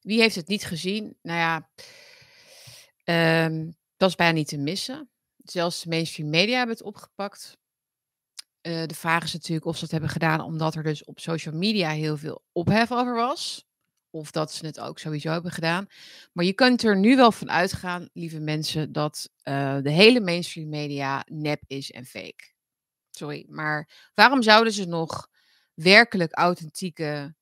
Wie 0.00 0.20
heeft 0.20 0.34
het 0.34 0.48
niet 0.48 0.64
gezien? 0.64 1.18
Nou 1.22 1.38
ja, 1.38 1.70
um, 3.44 3.76
dat 3.96 4.08
is 4.08 4.14
bijna 4.14 4.32
niet 4.32 4.48
te 4.48 4.58
missen. 4.58 5.10
Zelfs 5.36 5.82
de 5.82 5.88
mainstream 5.88 6.30
media 6.30 6.56
hebben 6.56 6.76
het 6.76 6.84
opgepakt. 6.84 7.58
Uh, 8.66 8.86
de 8.86 8.94
vraag 8.94 9.24
is 9.24 9.32
natuurlijk 9.32 9.66
of 9.66 9.76
ze 9.76 9.82
het 9.82 9.92
hebben 9.92 10.10
gedaan 10.10 10.40
omdat 10.40 10.74
er 10.74 10.82
dus 10.82 11.04
op 11.04 11.20
social 11.20 11.54
media 11.54 11.90
heel 11.90 12.16
veel 12.16 12.44
ophef 12.52 12.92
over 12.92 13.14
was. 13.14 13.66
Of 14.10 14.30
dat 14.30 14.52
ze 14.52 14.66
het 14.66 14.80
ook 14.80 14.98
sowieso 14.98 15.30
hebben 15.30 15.50
gedaan. 15.50 15.86
Maar 16.32 16.44
je 16.44 16.52
kunt 16.52 16.82
er 16.82 16.96
nu 16.96 17.16
wel 17.16 17.32
van 17.32 17.50
uitgaan, 17.50 18.08
lieve 18.12 18.40
mensen, 18.40 18.92
dat 18.92 19.30
uh, 19.44 19.78
de 19.82 19.90
hele 19.90 20.20
mainstream 20.20 20.68
media 20.68 21.24
nep 21.26 21.62
is 21.66 21.90
en 21.90 22.04
fake. 22.04 22.52
Sorry, 23.10 23.46
maar 23.48 24.10
waarom 24.14 24.42
zouden 24.42 24.72
ze 24.72 24.84
nog 24.84 25.28
werkelijk 25.74 26.32
authentieke 26.32 27.34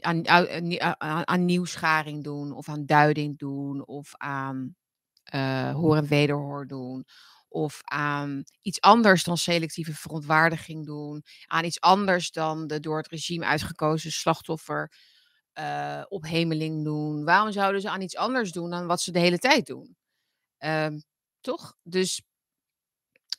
aan, 0.00 0.28
aan, 0.28 1.28
aan 1.28 1.44
nieuwsgaring 1.44 2.24
doen, 2.24 2.52
of 2.52 2.68
aan 2.68 2.86
duiding 2.86 3.38
doen, 3.38 3.86
of 3.86 4.14
aan 4.16 4.76
uh, 5.34 5.74
hoor 5.74 5.96
en 5.96 6.06
wederhoor 6.06 6.66
doen, 6.66 7.04
of 7.48 7.80
aan 7.84 8.44
iets 8.60 8.80
anders 8.80 9.24
dan 9.24 9.36
selectieve 9.36 9.94
verontwaardiging 9.94 10.86
doen, 10.86 11.22
aan 11.46 11.64
iets 11.64 11.80
anders 11.80 12.30
dan 12.30 12.66
de 12.66 12.80
door 12.80 12.96
het 12.96 13.08
regime 13.08 13.46
uitgekozen 13.46 14.12
slachtoffer 14.12 14.92
uh, 15.58 16.02
ophemeling 16.08 16.84
doen. 16.84 17.24
Waarom 17.24 17.52
zouden 17.52 17.80
ze 17.80 17.90
aan 17.90 18.00
iets 18.00 18.16
anders 18.16 18.52
doen 18.52 18.70
dan 18.70 18.86
wat 18.86 19.00
ze 19.00 19.12
de 19.12 19.18
hele 19.18 19.38
tijd 19.38 19.66
doen? 19.66 19.96
Uh, 20.58 20.86
toch? 21.40 21.74
Dus 21.82 22.22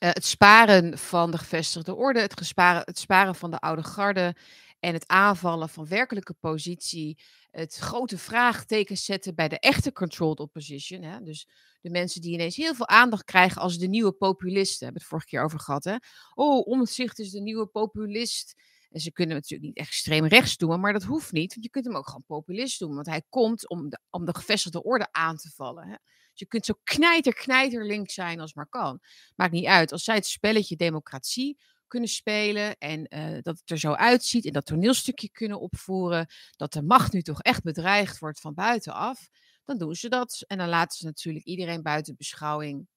uh, 0.02 0.10
het 0.12 0.24
sparen 0.24 0.98
van 0.98 1.30
de 1.30 1.38
gevestigde 1.38 1.94
orde, 1.94 2.20
het, 2.20 2.38
gesparen, 2.38 2.82
het 2.84 2.98
sparen 2.98 3.34
van 3.34 3.50
de 3.50 3.58
oude 3.58 3.82
garde 3.82 4.36
en 4.80 4.92
het 4.92 5.08
aanvallen 5.08 5.68
van 5.68 5.88
werkelijke 5.88 6.34
positie, 6.34 7.18
het 7.50 7.76
grote 7.76 8.18
vraagtekens 8.18 9.04
zetten 9.04 9.34
bij 9.34 9.48
de 9.48 9.58
echte 9.58 9.92
controlled 9.92 10.40
opposition. 10.40 11.02
Hè? 11.02 11.22
Dus 11.22 11.48
de 11.80 11.90
mensen 11.90 12.20
die 12.20 12.32
ineens 12.32 12.56
heel 12.56 12.74
veel 12.74 12.88
aandacht 12.88 13.24
krijgen 13.24 13.62
als 13.62 13.78
de 13.78 13.86
nieuwe 13.86 14.12
populisten. 14.12 14.86
Hebben 14.86 14.92
we 14.92 14.98
het 14.98 15.08
vorige 15.08 15.28
keer 15.28 15.44
over 15.44 15.60
gehad. 15.60 15.84
Hè? 15.84 15.96
Oh, 16.34 16.66
omzicht 16.66 17.18
is 17.18 17.30
de 17.30 17.40
nieuwe 17.40 17.66
populist. 17.66 18.54
En 18.90 19.00
ze 19.00 19.12
kunnen 19.12 19.34
natuurlijk 19.34 19.62
niet 19.62 19.86
extreem 19.86 20.26
rechts 20.26 20.56
doen, 20.56 20.80
maar 20.80 20.92
dat 20.92 21.02
hoeft 21.02 21.32
niet. 21.32 21.52
Want 21.52 21.64
je 21.64 21.70
kunt 21.70 21.84
hem 21.84 21.96
ook 21.96 22.06
gewoon 22.06 22.24
populist 22.26 22.78
doen. 22.78 22.94
Want 22.94 23.06
hij 23.06 23.22
komt 23.28 23.68
om 23.68 23.88
de, 23.88 24.00
om 24.10 24.24
de 24.24 24.34
gevestigde 24.34 24.82
orde 24.82 25.08
aan 25.10 25.36
te 25.36 25.50
vallen. 25.50 25.84
Hè? 25.88 25.96
Dus 26.30 26.38
je 26.40 26.46
kunt 26.46 26.64
zo 26.64 26.74
knijter, 26.84 27.34
knijter 27.34 27.86
links 27.86 28.14
zijn 28.14 28.40
als 28.40 28.54
maar 28.54 28.68
kan. 28.68 29.00
Maakt 29.36 29.52
niet 29.52 29.66
uit. 29.66 29.92
Als 29.92 30.04
zij 30.04 30.14
het 30.14 30.26
spelletje 30.26 30.76
democratie 30.76 31.58
kunnen 31.90 32.08
spelen 32.08 32.78
en 32.78 33.06
uh, 33.14 33.38
dat 33.42 33.58
het 33.58 33.70
er 33.70 33.78
zo 33.78 33.92
uitziet 33.92 34.46
en 34.46 34.52
dat 34.52 34.66
toneelstukje 34.66 35.30
kunnen 35.30 35.60
opvoeren, 35.60 36.26
dat 36.56 36.72
de 36.72 36.82
macht 36.82 37.12
nu 37.12 37.22
toch 37.22 37.42
echt 37.42 37.62
bedreigd 37.62 38.18
wordt 38.18 38.40
van 38.40 38.54
buitenaf, 38.54 39.28
dan 39.64 39.78
doen 39.78 39.94
ze 39.94 40.08
dat. 40.08 40.44
En 40.46 40.58
dan 40.58 40.68
laten 40.68 40.98
ze 40.98 41.04
natuurlijk 41.04 41.44
iedereen 41.44 41.82
buiten 41.82 42.16
beschouwing 42.16 42.88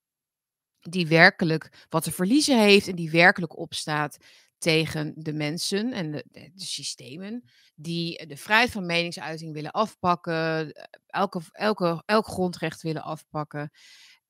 die 0.80 1.08
werkelijk 1.08 1.86
wat 1.90 2.04
te 2.04 2.12
verliezen 2.12 2.60
heeft 2.60 2.88
en 2.88 2.96
die 2.96 3.12
werkelijk 3.12 3.58
opstaat 3.58 4.18
tegen 4.58 5.14
de 5.16 5.34
mensen 5.34 5.92
en 5.94 6.12
de, 6.12 6.52
systemen 6.56 7.44
die 7.76 8.28
de 8.28 8.38
vrijheid 8.38 8.72
van 8.72 8.86
meningsuiting 8.86 9.54
willen 9.54 9.72
afpakken, 9.72 10.72
elke, 11.06 11.42
elke, 11.52 12.04
elk 12.06 12.28
grondrecht 12.28 12.82
willen 12.82 13.04
afpakken 13.04 13.72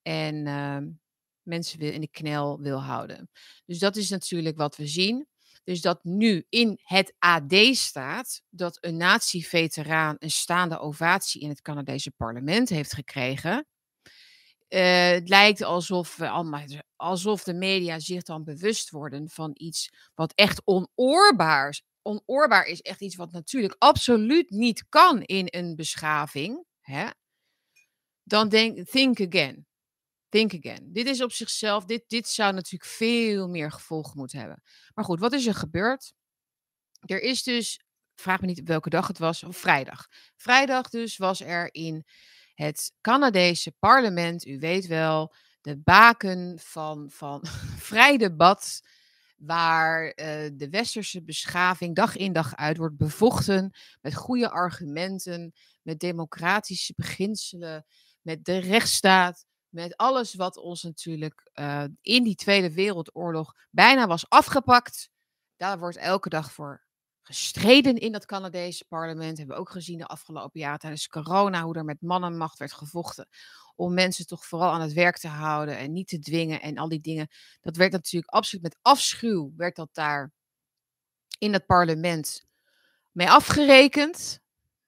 en 0.01 0.47
uh, 0.47 0.77
mensen 1.43 1.79
wil 1.79 1.91
in 1.91 2.01
de 2.01 2.09
knel 2.09 2.59
wil 2.59 2.81
houden. 2.81 3.29
Dus 3.65 3.79
dat 3.79 3.95
is 3.95 4.09
natuurlijk 4.09 4.57
wat 4.57 4.75
we 4.75 4.87
zien. 4.87 5.27
Dus 5.63 5.81
dat 5.81 6.03
nu 6.03 6.45
in 6.49 6.79
het 6.83 7.13
AD 7.19 7.53
staat 7.71 8.41
dat 8.49 8.77
een 8.81 8.97
nazi-veteraan 8.97 10.15
een 10.19 10.31
staande 10.31 10.79
ovatie 10.79 11.41
in 11.41 11.49
het 11.49 11.61
Canadese 11.61 12.11
parlement 12.11 12.69
heeft 12.69 12.93
gekregen. 12.93 13.67
Uh, 14.69 15.09
het 15.09 15.29
lijkt 15.29 15.61
alsof, 15.61 16.21
alsof 16.95 17.43
de 17.43 17.53
media 17.53 17.99
zich 17.99 18.23
dan 18.23 18.43
bewust 18.43 18.89
worden 18.89 19.29
van 19.29 19.51
iets 19.53 19.89
wat 20.13 20.33
echt 20.35 20.61
onoorbaar 20.65 21.69
is. 21.69 21.83
Onoorbaar 22.01 22.65
is 22.65 22.81
echt 22.81 23.01
iets 23.01 23.15
wat 23.15 23.31
natuurlijk 23.31 23.75
absoluut 23.77 24.49
niet 24.49 24.85
kan 24.89 25.21
in 25.21 25.47
een 25.49 25.75
beschaving. 25.75 26.65
Hè? 26.81 27.09
Dan 28.23 28.49
denk, 28.49 28.87
think 28.87 29.21
again. 29.21 29.65
Think 30.33 30.53
again. 30.53 30.89
Dit 30.93 31.07
is 31.07 31.21
op 31.21 31.31
zichzelf, 31.31 31.85
dit, 31.85 32.03
dit 32.07 32.27
zou 32.27 32.53
natuurlijk 32.53 32.91
veel 32.91 33.47
meer 33.47 33.71
gevolgen 33.71 34.17
moeten 34.17 34.39
hebben. 34.39 34.63
Maar 34.93 35.05
goed, 35.05 35.19
wat 35.19 35.33
is 35.33 35.45
er 35.45 35.53
gebeurd? 35.53 36.13
Er 36.99 37.21
is 37.21 37.43
dus, 37.43 37.81
vraag 38.15 38.41
me 38.41 38.47
niet 38.47 38.61
welke 38.63 38.89
dag 38.89 39.07
het 39.07 39.17
was, 39.17 39.43
of 39.43 39.57
vrijdag. 39.57 40.07
Vrijdag 40.35 40.89
dus 40.89 41.17
was 41.17 41.41
er 41.41 41.73
in 41.73 42.05
het 42.53 42.93
Canadese 43.01 43.71
parlement, 43.79 44.45
u 44.45 44.59
weet 44.59 44.87
wel, 44.87 45.33
de 45.61 45.77
baken 45.77 46.59
van, 46.59 47.09
van 47.11 47.45
vrij 47.89 48.17
debat, 48.17 48.81
waar 49.37 50.05
uh, 50.05 50.13
de 50.53 50.67
westerse 50.69 51.23
beschaving 51.23 51.95
dag 51.95 52.15
in 52.15 52.33
dag 52.33 52.55
uit 52.55 52.77
wordt 52.77 52.97
bevochten 52.97 53.77
met 54.01 54.15
goede 54.15 54.49
argumenten, 54.49 55.53
met 55.81 55.99
democratische 55.99 56.93
beginselen, 56.95 57.85
met 58.21 58.45
de 58.45 58.57
rechtsstaat, 58.57 59.45
met 59.73 59.97
alles 59.97 60.33
wat 60.33 60.57
ons 60.57 60.83
natuurlijk 60.83 61.49
uh, 61.53 61.83
in 62.01 62.23
die 62.23 62.35
Tweede 62.35 62.73
Wereldoorlog 62.73 63.53
bijna 63.69 64.07
was 64.07 64.29
afgepakt. 64.29 65.09
Daar 65.57 65.79
wordt 65.79 65.97
elke 65.97 66.29
dag 66.29 66.51
voor 66.51 66.83
gestreden 67.21 67.95
in 67.95 68.11
dat 68.11 68.25
Canadese 68.25 68.85
parlement. 68.87 69.37
Hebben 69.37 69.55
we 69.55 69.61
ook 69.61 69.69
gezien 69.69 69.97
de 69.97 70.05
afgelopen 70.05 70.59
jaren 70.59 70.79
tijdens 70.79 71.07
corona, 71.07 71.63
hoe 71.63 71.75
er 71.75 71.85
met 71.85 72.01
mannenmacht 72.01 72.59
werd 72.59 72.73
gevochten. 72.73 73.27
Om 73.75 73.93
mensen 73.93 74.27
toch 74.27 74.45
vooral 74.45 74.71
aan 74.71 74.81
het 74.81 74.93
werk 74.93 75.17
te 75.17 75.27
houden 75.27 75.77
en 75.77 75.91
niet 75.91 76.07
te 76.07 76.19
dwingen 76.19 76.61
en 76.61 76.77
al 76.77 76.89
die 76.89 77.01
dingen. 77.01 77.27
Dat 77.61 77.75
werd 77.75 77.91
natuurlijk 77.91 78.33
absoluut 78.33 78.63
met 78.63 78.77
afschuw, 78.81 79.53
werd 79.55 79.75
dat 79.75 79.89
daar 79.91 80.31
in 81.37 81.53
het 81.53 81.65
parlement 81.65 82.45
mee 83.11 83.29
afgerekend. 83.29 84.42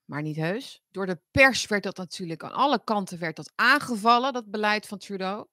Maar 0.06 0.22
niet 0.22 0.36
heus. 0.36 0.82
Door 0.92 1.06
de 1.06 1.20
pers 1.32 1.68
werd 1.68 1.84
dat 1.84 1.98
natuurlijk 1.98 2.44
aan 2.44 2.52
alle 2.52 2.84
kanten 2.84 3.20
werd 3.20 3.36
dat 3.36 3.52
aangevallen, 3.56 4.34
dat 4.34 4.52
beleid 4.52 4.88
van 4.88 4.98
Trudeau. 4.98 5.48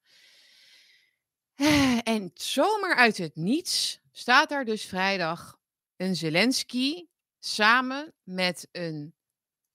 En 2.03 2.31
zomaar 2.35 2.97
uit 2.97 3.17
het 3.17 3.37
niets 3.37 4.01
staat 4.13 4.49
daar 4.49 4.65
dus 4.65 4.85
vrijdag 4.85 5.61
een 5.97 6.17
Zelensky 6.17 7.07
samen 7.39 8.15
met 8.23 8.69
een. 8.73 9.15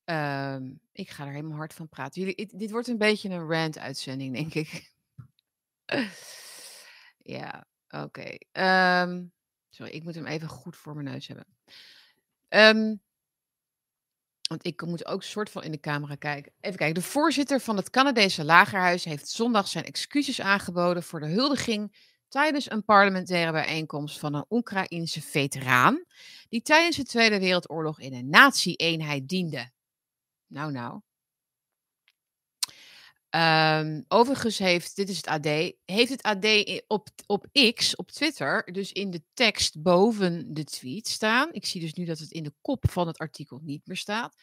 Uh, 0.06 0.58
ik 0.92 1.10
ga 1.10 1.26
er 1.26 1.32
helemaal 1.32 1.58
hard 1.58 1.74
van 1.74 1.90
praten. 1.90 2.22
Jullie, 2.22 2.58
dit 2.58 2.72
wordt 2.72 2.88
een 2.88 2.98
beetje 2.98 3.30
een 3.30 3.48
rant-uitzending, 3.48 4.34
denk 4.36 4.54
ik. 4.54 4.94
ja, 7.38 7.68
oké. 7.90 8.38
Ehm, 8.52 9.26
sorry, 9.70 9.92
ik 9.92 10.04
moet 10.04 10.16
hem 10.16 10.26
even 10.26 10.48
goed 10.48 10.76
voor 10.76 10.94
mijn 10.94 11.06
neus 11.06 11.28
hebben. 11.28 11.46
Um, 12.50 13.02
want 14.48 14.66
ik 14.66 14.86
moet 14.86 15.06
ook 15.06 15.24
soort 15.24 15.50
van 15.50 15.64
in 15.64 15.72
de 15.72 15.80
camera 15.80 16.16
kijken. 16.16 16.52
Even 16.60 16.78
kijken. 16.78 17.02
De 17.02 17.08
voorzitter 17.08 17.60
van 17.60 17.78
het 17.78 17.90
Canadese 17.90 18.44
Lagerhuis 18.44 19.04
heeft 19.04 19.30
zondag 19.30 19.68
zijn 19.68 19.86
excuses 19.86 20.42
aangeboden 20.42 21.04
voor 21.04 21.20
de 21.20 21.28
huldiging 21.28 21.96
tijdens 22.28 22.72
een 22.72 22.84
parlementaire 22.84 23.52
bijeenkomst 23.52 24.20
van 24.20 24.34
een 24.34 24.46
Oekraïense 24.50 25.22
veteraan, 25.22 26.04
die 26.50 26.62
tijdens 26.62 26.98
de 26.98 27.04
Tweede 27.04 27.40
Wereldoorlog 27.40 28.00
in 28.00 28.14
een 28.14 28.30
nazi-eenheid 28.30 29.28
diende. 29.28 29.72
Nou, 30.48 30.72
nou. 30.72 31.02
Um, 33.38 34.06
overigens 34.08 34.58
heeft, 34.58 34.96
dit 34.96 35.10
is 35.10 35.18
het 35.18 35.28
AD, 35.28 35.46
heeft 35.86 36.10
het 36.10 36.22
AD 36.22 36.46
op, 36.88 37.08
op 37.26 37.48
X, 37.74 37.96
op 37.96 38.12
Twitter, 38.12 38.72
dus 38.72 38.92
in 38.92 39.12
de 39.12 39.24
tekst 39.34 39.82
boven 39.82 40.54
de 40.54 40.64
tweet 40.64 41.08
staan. 41.08 41.54
Ik 41.54 41.66
zie 41.66 41.82
dus 41.82 41.94
nu 41.94 42.06
dat 42.06 42.20
het 42.20 42.32
in 42.32 42.44
de 42.44 42.54
kop 42.62 42.86
van 42.90 43.08
het 43.08 43.18
artikel 43.18 43.60
niet 43.64 43.82
meer 43.86 43.98
staat. 43.98 44.36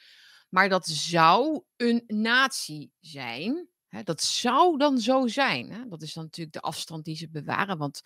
Maar 0.49 0.69
dat 0.69 0.87
zou 0.87 1.63
een 1.77 2.05
nazi 2.07 2.91
zijn. 3.01 3.69
Dat 4.05 4.23
zou 4.23 4.79
dan 4.79 4.99
zo 4.99 5.27
zijn. 5.27 5.87
Dat 5.89 6.03
is 6.03 6.13
dan 6.13 6.25
natuurlijk 6.25 6.57
de 6.57 6.63
afstand 6.63 7.05
die 7.05 7.17
ze 7.17 7.29
bewaren. 7.31 7.79
Want, 7.79 8.01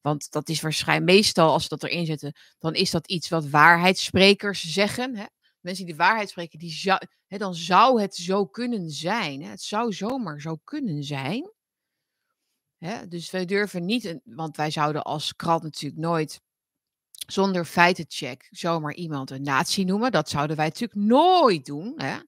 want 0.00 0.30
dat 0.30 0.48
is 0.48 0.60
waarschijnlijk 0.60 1.10
meestal, 1.10 1.52
als 1.52 1.62
ze 1.62 1.68
dat 1.68 1.82
erin 1.82 2.06
zetten, 2.06 2.36
dan 2.58 2.74
is 2.74 2.90
dat 2.90 3.08
iets 3.08 3.28
wat 3.28 3.48
waarheidssprekers 3.48 4.62
zeggen. 4.62 5.16
Hè? 5.16 5.24
Mensen 5.68 5.86
die 5.86 5.94
de 5.94 6.02
waarheid 6.02 6.30
spreken, 6.30 6.58
die 6.58 6.70
zou, 6.70 7.00
hè, 7.26 7.38
dan 7.38 7.54
zou 7.54 8.00
het 8.00 8.14
zo 8.14 8.46
kunnen 8.46 8.90
zijn. 8.90 9.42
Hè? 9.42 9.50
Het 9.50 9.62
zou 9.62 9.92
zomaar 9.92 10.40
zo 10.40 10.56
kunnen 10.64 11.04
zijn. 11.04 11.52
Hè? 12.78 13.08
Dus 13.08 13.30
wij 13.30 13.44
durven 13.44 13.84
niet, 13.84 14.18
want 14.24 14.56
wij 14.56 14.70
zouden 14.70 15.02
als 15.02 15.36
krant 15.36 15.62
natuurlijk 15.62 16.00
nooit 16.02 16.40
zonder 17.10 17.64
feitencheck 17.64 18.48
zomaar 18.50 18.94
iemand 18.94 19.30
een 19.30 19.42
nazi 19.42 19.84
noemen. 19.84 20.12
Dat 20.12 20.28
zouden 20.28 20.56
wij 20.56 20.66
natuurlijk 20.66 21.00
nooit 21.00 21.64
doen. 21.64 21.92
Hè? 21.96 22.18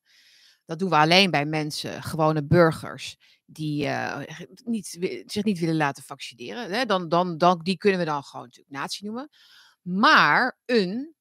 Dat 0.65 0.79
doen 0.79 0.91
we 0.91 0.97
alleen 0.97 1.31
bij 1.31 1.45
mensen, 1.45 2.03
gewone 2.03 2.45
burgers, 2.45 3.17
die 3.45 3.85
uh, 3.85 4.21
niet, 4.65 4.87
zich 5.27 5.45
niet 5.45 5.59
willen 5.59 5.77
laten 5.77 6.03
vaccineren. 6.03 6.71
Hè? 6.71 6.85
Dan, 6.85 7.09
dan, 7.09 7.39
dan, 7.39 7.61
die 7.63 7.77
kunnen 7.77 7.99
we 7.99 8.07
dan 8.07 8.23
gewoon 8.23 8.47
natuurlijk 8.47 8.77
nazi 8.77 9.05
noemen. 9.05 9.29
Maar 9.83 10.59
een, 10.65 11.15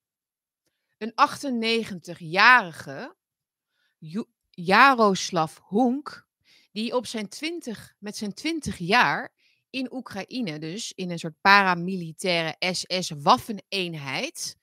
een 1.00 1.14
98-jarige 2.14 3.16
Jaroslav 4.50 5.58
Hunk, 5.70 6.28
die 6.72 6.96
op 6.96 7.06
zijn 7.06 7.30
20, 7.30 7.96
met 8.00 8.18
zijn 8.18 8.34
20 8.34 8.78
jaar 8.78 9.34
in 9.70 9.94
Oekraïne, 9.94 10.60
dus 10.60 10.94
in 10.94 11.12
een 11.12 11.20
soort 11.20 11.42
paramilitaire 11.42 12.56
SS-waffeneenheid, 12.60 14.58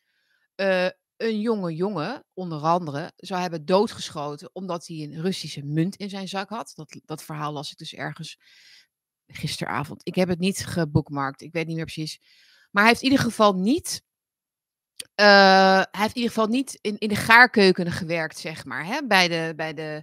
uh, 0.57 0.89
een 1.17 1.41
jonge 1.41 1.75
jongen, 1.75 2.25
onder 2.35 2.61
andere, 2.61 3.13
zou 3.17 3.41
hebben 3.41 3.65
doodgeschoten 3.65 4.51
omdat 4.53 4.87
hij 4.87 4.97
een 4.97 5.21
Russische 5.21 5.65
munt 5.65 5.97
in 5.97 6.11
zijn 6.11 6.29
zak 6.29 6.49
had. 6.49 6.73
Dat, 6.75 7.01
dat 7.05 7.23
verhaal 7.23 7.53
las 7.53 7.71
ik 7.71 7.79
dus 7.79 7.95
ergens 7.95 8.39
gisteravond. 9.27 10.01
Ik 10.05 10.15
heb 10.15 10.29
het 10.29 10.39
niet 10.39 10.67
gebookmarkt, 10.67 11.41
ik 11.41 11.53
weet 11.53 11.67
niet 11.67 11.77
meer 11.77 11.85
precies. 11.85 12.21
Maar 12.71 12.83
hij 12.83 12.93
heeft 12.93 13.03
in 13.03 13.11
ieder 13.11 13.25
geval 13.25 13.55
niet 13.55 14.03
hij 15.15 15.87
heeft 15.91 16.15
in 16.15 16.21
ieder 16.21 16.33
geval 16.33 16.47
niet 16.47 16.79
in, 16.81 17.09
de 17.09 17.17
gaarkeuken 17.17 17.93
gewerkt, 17.93 18.39
zeg 18.39 18.65
maar, 18.65 18.87
hè, 18.87 19.07
bij 19.07 19.29
de, 19.29 19.53
bij 19.57 19.75
de, 19.75 20.03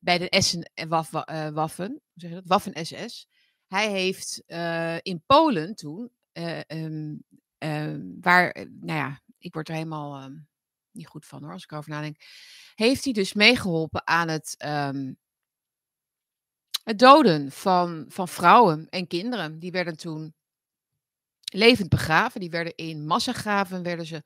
bij 0.00 0.18
de 0.18 0.28
Essen 0.28 0.70
uh, 0.74 1.48
Waffen, 1.52 1.90
hoe 1.90 2.00
zeg 2.14 2.30
je 2.30 2.36
dat? 2.36 2.46
Waffen-SS. 2.46 3.28
Hij 3.66 3.90
heeft 3.90 4.42
in 5.02 5.22
Polen 5.26 5.74
toen, 5.74 6.10
um, 6.68 7.24
waar, 8.20 8.66
nou 8.80 8.98
ja, 8.98 9.20
ik 9.38 9.54
word 9.54 9.68
er 9.68 9.74
helemaal 9.74 10.22
um, 10.22 10.48
niet 10.90 11.06
goed 11.06 11.26
van 11.26 11.42
hoor, 11.42 11.52
als 11.52 11.62
ik 11.62 11.70
erover 11.70 11.90
nadenk, 11.90 12.16
heeft 12.74 13.04
hij 13.04 13.12
dus 13.12 13.32
meegeholpen 13.32 14.06
aan 14.06 14.28
het, 14.28 14.54
het 16.84 16.98
doden 16.98 17.52
van, 17.52 18.04
van 18.08 18.28
vrouwen 18.28 18.88
en 18.88 19.06
kinderen. 19.06 19.58
Die 19.58 19.70
werden 19.70 19.96
toen 19.96 20.34
levend 21.50 21.88
begraven. 21.88 22.40
Die 22.40 22.50
werden 22.50 22.74
in 22.74 23.06
massagraven 23.06 23.82
werden 23.82 24.06
ze 24.06 24.22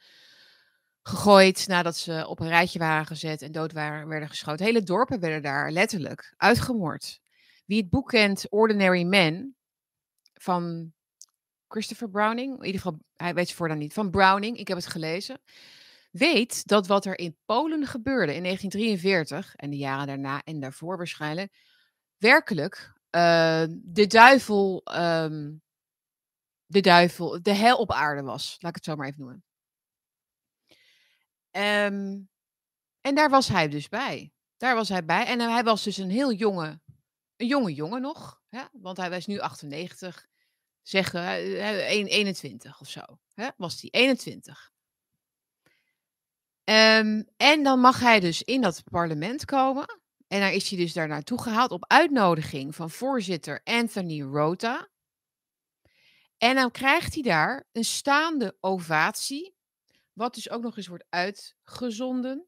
gegooid 1.02 1.66
nadat 1.66 1.97
ze 1.97 2.26
op 2.28 2.40
een 2.40 2.49
rijtje 2.49 2.78
waren 2.78 3.07
gezet 3.07 3.43
en 3.43 3.52
dood 3.52 3.73
waren, 3.73 4.09
werden 4.09 4.28
geschoten. 4.28 4.66
Hele 4.66 4.83
dorpen 4.83 5.21
werden 5.21 5.43
daar 5.43 5.71
letterlijk 5.71 6.35
uitgemoord. 6.37 7.21
Wie 7.66 7.81
het 7.81 7.90
boek 7.90 8.09
kent, 8.09 8.47
Ordinary 8.50 9.02
Men, 9.02 9.57
van 10.35 10.93
Christopher 11.69 12.11
Browning, 12.11 12.59
in 12.59 12.64
ieder 12.64 12.81
geval, 12.81 13.00
hij 13.14 13.35
weet 13.35 13.49
ze 13.49 13.69
dan 13.69 13.78
niet, 13.78 13.93
van 13.93 14.11
Browning, 14.11 14.59
ik 14.59 14.69
heb 14.69 14.76
het 14.76 14.87
gelezen, 14.87 15.40
weet 16.11 16.66
dat 16.66 16.87
wat 16.87 17.04
er 17.04 17.19
in 17.19 17.37
Polen 17.45 17.87
gebeurde 17.87 18.35
in 18.35 18.43
1943 18.43 19.54
en 19.57 19.71
de 19.71 19.76
jaren 19.76 20.07
daarna 20.07 20.43
en 20.45 20.61
daarvoor 20.61 20.97
waarschijnlijk, 20.97 21.52
werkelijk 22.19 22.93
uh, 23.11 23.64
de 23.69 24.07
duivel 24.07 24.83
um, 24.97 25.62
de 26.66 26.80
duivel, 26.80 27.42
de 27.42 27.54
hel 27.54 27.76
op 27.76 27.92
aarde 27.92 28.23
was. 28.23 28.56
Laat 28.59 28.71
ik 28.71 28.76
het 28.76 28.85
zo 28.85 28.97
maar 28.97 29.06
even 29.06 29.21
noemen. 29.21 29.44
Um, 31.50 32.28
en 33.00 33.14
daar 33.14 33.30
was 33.30 33.49
hij 33.49 33.68
dus 33.68 33.88
bij. 33.88 34.33
Daar 34.56 34.75
was 34.75 34.88
hij 34.88 35.04
bij. 35.04 35.26
En 35.26 35.40
hij 35.40 35.62
was 35.62 35.83
dus 35.83 35.97
een 35.97 36.11
heel 36.11 36.33
jonge, 36.33 36.80
een 37.37 37.47
jonge 37.47 37.75
jongen 37.75 38.00
nog. 38.00 38.42
Hè? 38.49 38.62
Want 38.73 38.97
hij 38.97 39.11
was 39.11 39.26
nu 39.26 39.38
98. 39.38 40.26
Zeggen, 40.83 41.28
21 41.28 42.80
of 42.80 42.88
zo. 42.88 43.02
Hè? 43.35 43.49
Was 43.56 43.80
hij 43.80 43.90
21. 43.90 44.73
Um, 46.65 47.28
en 47.36 47.62
dan 47.62 47.80
mag 47.80 48.00
hij 48.00 48.21
dus 48.21 48.43
in 48.43 48.60
dat 48.60 48.82
parlement 48.91 49.45
komen. 49.45 50.00
En 50.26 50.41
daar 50.41 50.52
is 50.52 50.69
hij 50.69 50.78
dus 50.78 50.93
daar 50.93 51.08
naartoe 51.08 51.43
gehaald 51.43 51.71
op 51.71 51.84
uitnodiging 51.86 52.75
van 52.75 52.91
voorzitter 52.91 53.60
Anthony 53.65 54.23
Rota. 54.23 54.88
En 56.38 56.54
dan 56.54 56.70
krijgt 56.70 57.14
hij 57.14 57.23
daar 57.23 57.68
een 57.73 57.84
staande 57.84 58.56
ovatie, 58.60 59.54
wat 60.12 60.34
dus 60.34 60.50
ook 60.50 60.62
nog 60.62 60.76
eens 60.76 60.86
wordt 60.86 61.04
uitgezonden. 61.08 62.47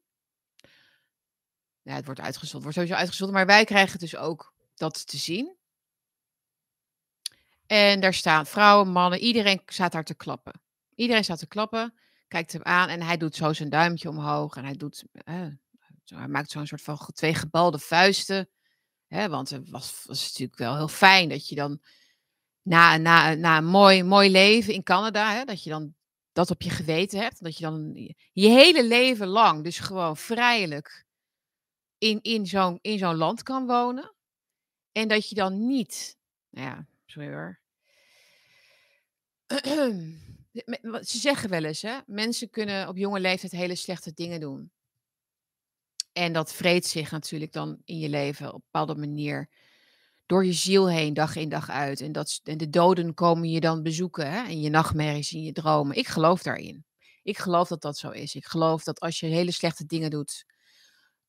Ja, 1.81 1.93
het 1.93 2.05
wordt 2.05 2.19
uitgezonden, 2.19 2.61
wordt 2.61 2.77
sowieso 2.77 2.99
uitgezonden, 2.99 3.35
maar 3.35 3.45
wij 3.45 3.65
krijgen 3.65 3.99
dus 3.99 4.15
ook 4.15 4.53
dat 4.75 5.07
te 5.07 5.17
zien. 5.17 5.55
En 7.65 7.99
daar 7.99 8.13
staan 8.13 8.45
vrouwen, 8.45 8.87
mannen, 8.87 9.19
iedereen 9.19 9.61
staat 9.65 9.91
daar 9.91 10.03
te 10.03 10.15
klappen. 10.15 10.61
Iedereen 10.95 11.23
staat 11.23 11.39
te 11.39 11.47
klappen, 11.47 11.93
kijkt 12.27 12.51
hem 12.51 12.63
aan 12.63 12.89
en 12.89 13.01
hij 13.01 13.17
doet 13.17 13.35
zo 13.35 13.53
zijn 13.53 13.69
duimpje 13.69 14.09
omhoog 14.09 14.55
en 14.55 14.63
hij 14.63 14.75
doet, 14.75 15.03
eh, 15.11 15.47
hij 16.05 16.27
maakt 16.27 16.51
zo'n 16.51 16.67
soort 16.67 16.81
van 16.81 16.99
twee 17.13 17.33
gebalde 17.33 17.79
vuisten. 17.79 18.49
Hè, 19.07 19.29
want 19.29 19.49
het 19.49 19.69
was 19.69 20.05
natuurlijk 20.07 20.57
wel 20.57 20.75
heel 20.75 20.87
fijn 20.87 21.29
dat 21.29 21.47
je 21.47 21.55
dan 21.55 21.81
na, 22.67 22.97
na, 22.97 23.33
na 23.33 23.57
een 23.57 23.65
mooi, 23.65 24.03
mooi 24.03 24.29
leven 24.29 24.73
in 24.73 24.83
Canada, 24.83 25.33
hè, 25.33 25.43
dat 25.43 25.63
je 25.63 25.69
dan 25.69 25.95
dat 26.31 26.51
op 26.51 26.61
je 26.61 26.69
geweten 26.69 27.19
hebt. 27.19 27.43
Dat 27.43 27.57
je 27.57 27.63
dan 27.63 27.93
je 28.31 28.49
hele 28.49 28.83
leven 28.83 29.27
lang, 29.27 29.63
dus 29.63 29.79
gewoon 29.79 30.17
vrijelijk, 30.17 31.05
in, 31.97 32.19
in 32.21 32.45
zo'n 32.45 32.79
in 32.81 32.97
zo'n 32.97 33.15
land 33.15 33.43
kan 33.43 33.65
wonen. 33.65 34.13
En 34.91 35.07
dat 35.07 35.29
je 35.29 35.35
dan 35.35 35.65
niet, 35.65 36.17
nou 36.49 36.67
ja, 36.67 36.85
sorry 37.05 37.29
hoor. 37.29 37.59
Ze 41.11 41.17
zeggen 41.17 41.49
wel 41.49 41.63
eens, 41.63 41.81
hè, 41.81 41.97
mensen 42.05 42.49
kunnen 42.49 42.87
op 42.87 42.97
jonge 42.97 43.19
leeftijd 43.19 43.51
hele 43.51 43.75
slechte 43.75 44.13
dingen 44.13 44.39
doen. 44.39 44.71
En 46.13 46.33
dat 46.33 46.53
vreet 46.53 46.85
zich 46.85 47.11
natuurlijk 47.11 47.51
dan 47.51 47.81
in 47.85 47.97
je 47.99 48.09
leven 48.09 48.47
op 48.47 48.53
een 48.53 48.61
bepaalde 48.71 48.95
manier 48.95 49.49
door 50.27 50.45
je 50.45 50.53
ziel 50.53 50.89
heen, 50.89 51.13
dag 51.13 51.35
in 51.35 51.49
dag 51.49 51.69
uit. 51.69 52.01
En, 52.01 52.11
dat, 52.11 52.39
de 52.43 52.69
doden 52.69 53.13
komen 53.13 53.49
je 53.49 53.59
dan 53.59 53.83
bezoeken 53.83 54.31
hè? 54.31 54.47
in 54.47 54.61
je 54.61 54.69
nachtmerries, 54.69 55.33
in 55.33 55.43
je 55.43 55.51
dromen. 55.51 55.97
Ik 55.97 56.07
geloof 56.07 56.41
daarin. 56.43 56.85
Ik 57.23 57.37
geloof 57.37 57.67
dat 57.67 57.81
dat 57.81 57.97
zo 57.97 58.09
is. 58.09 58.35
Ik 58.35 58.45
geloof 58.45 58.83
dat 58.83 58.99
als 58.99 59.19
je 59.19 59.25
hele 59.25 59.51
slechte 59.51 59.85
dingen 59.85 60.09
doet, 60.09 60.45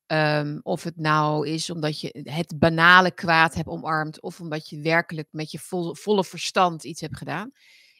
um, 0.07 0.59
of 0.63 0.83
het 0.83 0.95
nou 0.95 1.47
is 1.47 1.69
omdat 1.69 1.99
je 1.99 2.19
het 2.23 2.59
banale 2.59 3.11
kwaad 3.11 3.53
hebt 3.53 3.67
omarmd, 3.67 4.21
of 4.21 4.39
omdat 4.39 4.69
je 4.69 4.81
werkelijk 4.81 5.27
met 5.31 5.51
je 5.51 5.59
vol, 5.59 5.95
volle 5.95 6.23
verstand 6.23 6.83
iets 6.83 7.01
hebt 7.01 7.17
gedaan, 7.17 7.51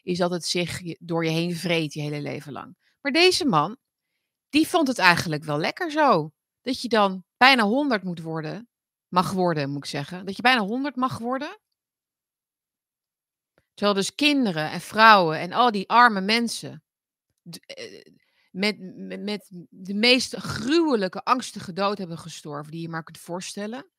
is 0.04 0.18
dat 0.18 0.32
het 0.32 0.46
zich 0.46 0.82
door 1.00 1.26
je 1.26 1.32
heen 1.32 1.56
vreet 1.56 1.94
je 1.94 2.02
hele 2.02 2.22
leven 2.22 2.52
lang. 2.52 2.78
Maar 3.02 3.12
deze 3.12 3.46
man, 3.46 3.78
die 4.50 4.68
vond 4.68 4.88
het 4.88 4.98
eigenlijk 4.98 5.44
wel 5.44 5.58
lekker 5.58 5.92
zo. 5.92 6.32
Dat 6.62 6.82
je 6.82 6.88
dan 6.88 7.24
bijna 7.38 7.64
honderd 7.64 8.04
moet 8.04 8.22
worden 8.22 8.69
mag 9.10 9.32
worden, 9.32 9.70
moet 9.70 9.84
ik 9.84 9.90
zeggen. 9.90 10.26
Dat 10.26 10.36
je 10.36 10.42
bijna 10.42 10.62
100 10.62 10.96
mag 10.96 11.18
worden. 11.18 11.60
Terwijl 13.74 13.98
dus 13.98 14.16
kinderen 14.16 14.72
en 14.72 14.82
vrouwen 14.82 15.40
en 15.40 15.52
al 15.52 15.72
die 15.72 15.90
arme 15.90 16.22
mensen 16.22 16.84
eh, 17.44 18.06
met, 18.52 18.80
met, 19.20 19.50
de 19.70 19.94
meest 19.94 20.36
gruwelijke, 20.36 21.24
angstige 21.24 21.74
dood 21.74 21.98
hebben 21.98 22.18
gestorven 22.18 22.72
die 22.72 22.82
je 22.82 22.90
maar 22.90 23.04
kunt 23.04 23.18
voorstellen. 23.18 23.90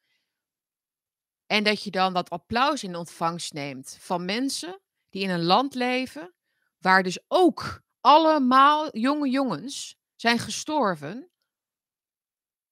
En 1.46 1.64
dat 1.64 1.83
je 1.83 1.90
dan 1.90 2.12
dat 2.12 2.31
applaus 2.31 2.83
in 2.83 2.96
ontvangst 2.96 3.53
neemt 3.53 3.96
van 4.01 4.25
mensen 4.25 4.81
die 5.09 5.23
in 5.23 5.31
een 5.31 5.44
land 5.44 5.75
leven 5.75 6.35
waar 6.79 7.03
dus 7.03 7.18
ook 7.29 7.83
allemaal 8.01 8.99
jonge 8.99 9.31
jongens 9.31 9.96
zijn 10.14 10.38
gestorven 10.38 11.31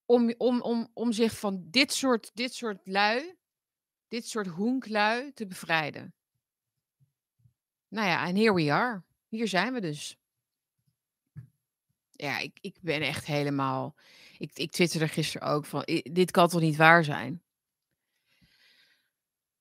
om, 0.09 0.35
om, 0.38 0.61
om, 0.61 0.90
om 0.94 1.12
zich 1.12 1.38
van 1.38 1.66
dit 1.71 1.92
soort, 1.92 2.31
dit 2.35 2.55
soort 2.55 2.87
lui, 2.87 3.35
dit 4.09 4.29
soort 4.29 4.47
hoenklui 4.47 5.33
te 5.33 5.47
bevrijden. 5.47 6.14
Nou 7.88 8.07
ja, 8.07 8.27
en 8.27 8.37
here 8.37 8.55
we 8.55 8.73
are. 8.73 9.03
Hier 9.29 9.49
zijn 9.49 9.73
we 9.73 9.81
dus. 9.81 10.16
Ja, 12.11 12.38
ik, 12.38 12.59
ik 12.61 12.77
ben 12.81 13.03
echt 13.03 13.27
helemaal. 13.27 13.94
Ik, 14.38 14.51
ik 14.55 14.71
twitterde 14.71 15.09
gisteren 15.09 15.49
ook 15.49 15.66
van: 15.66 15.83
dit 16.03 16.31
kan 16.31 16.49
toch 16.49 16.61
niet 16.61 16.77
waar 16.77 17.05
zijn? 17.05 17.42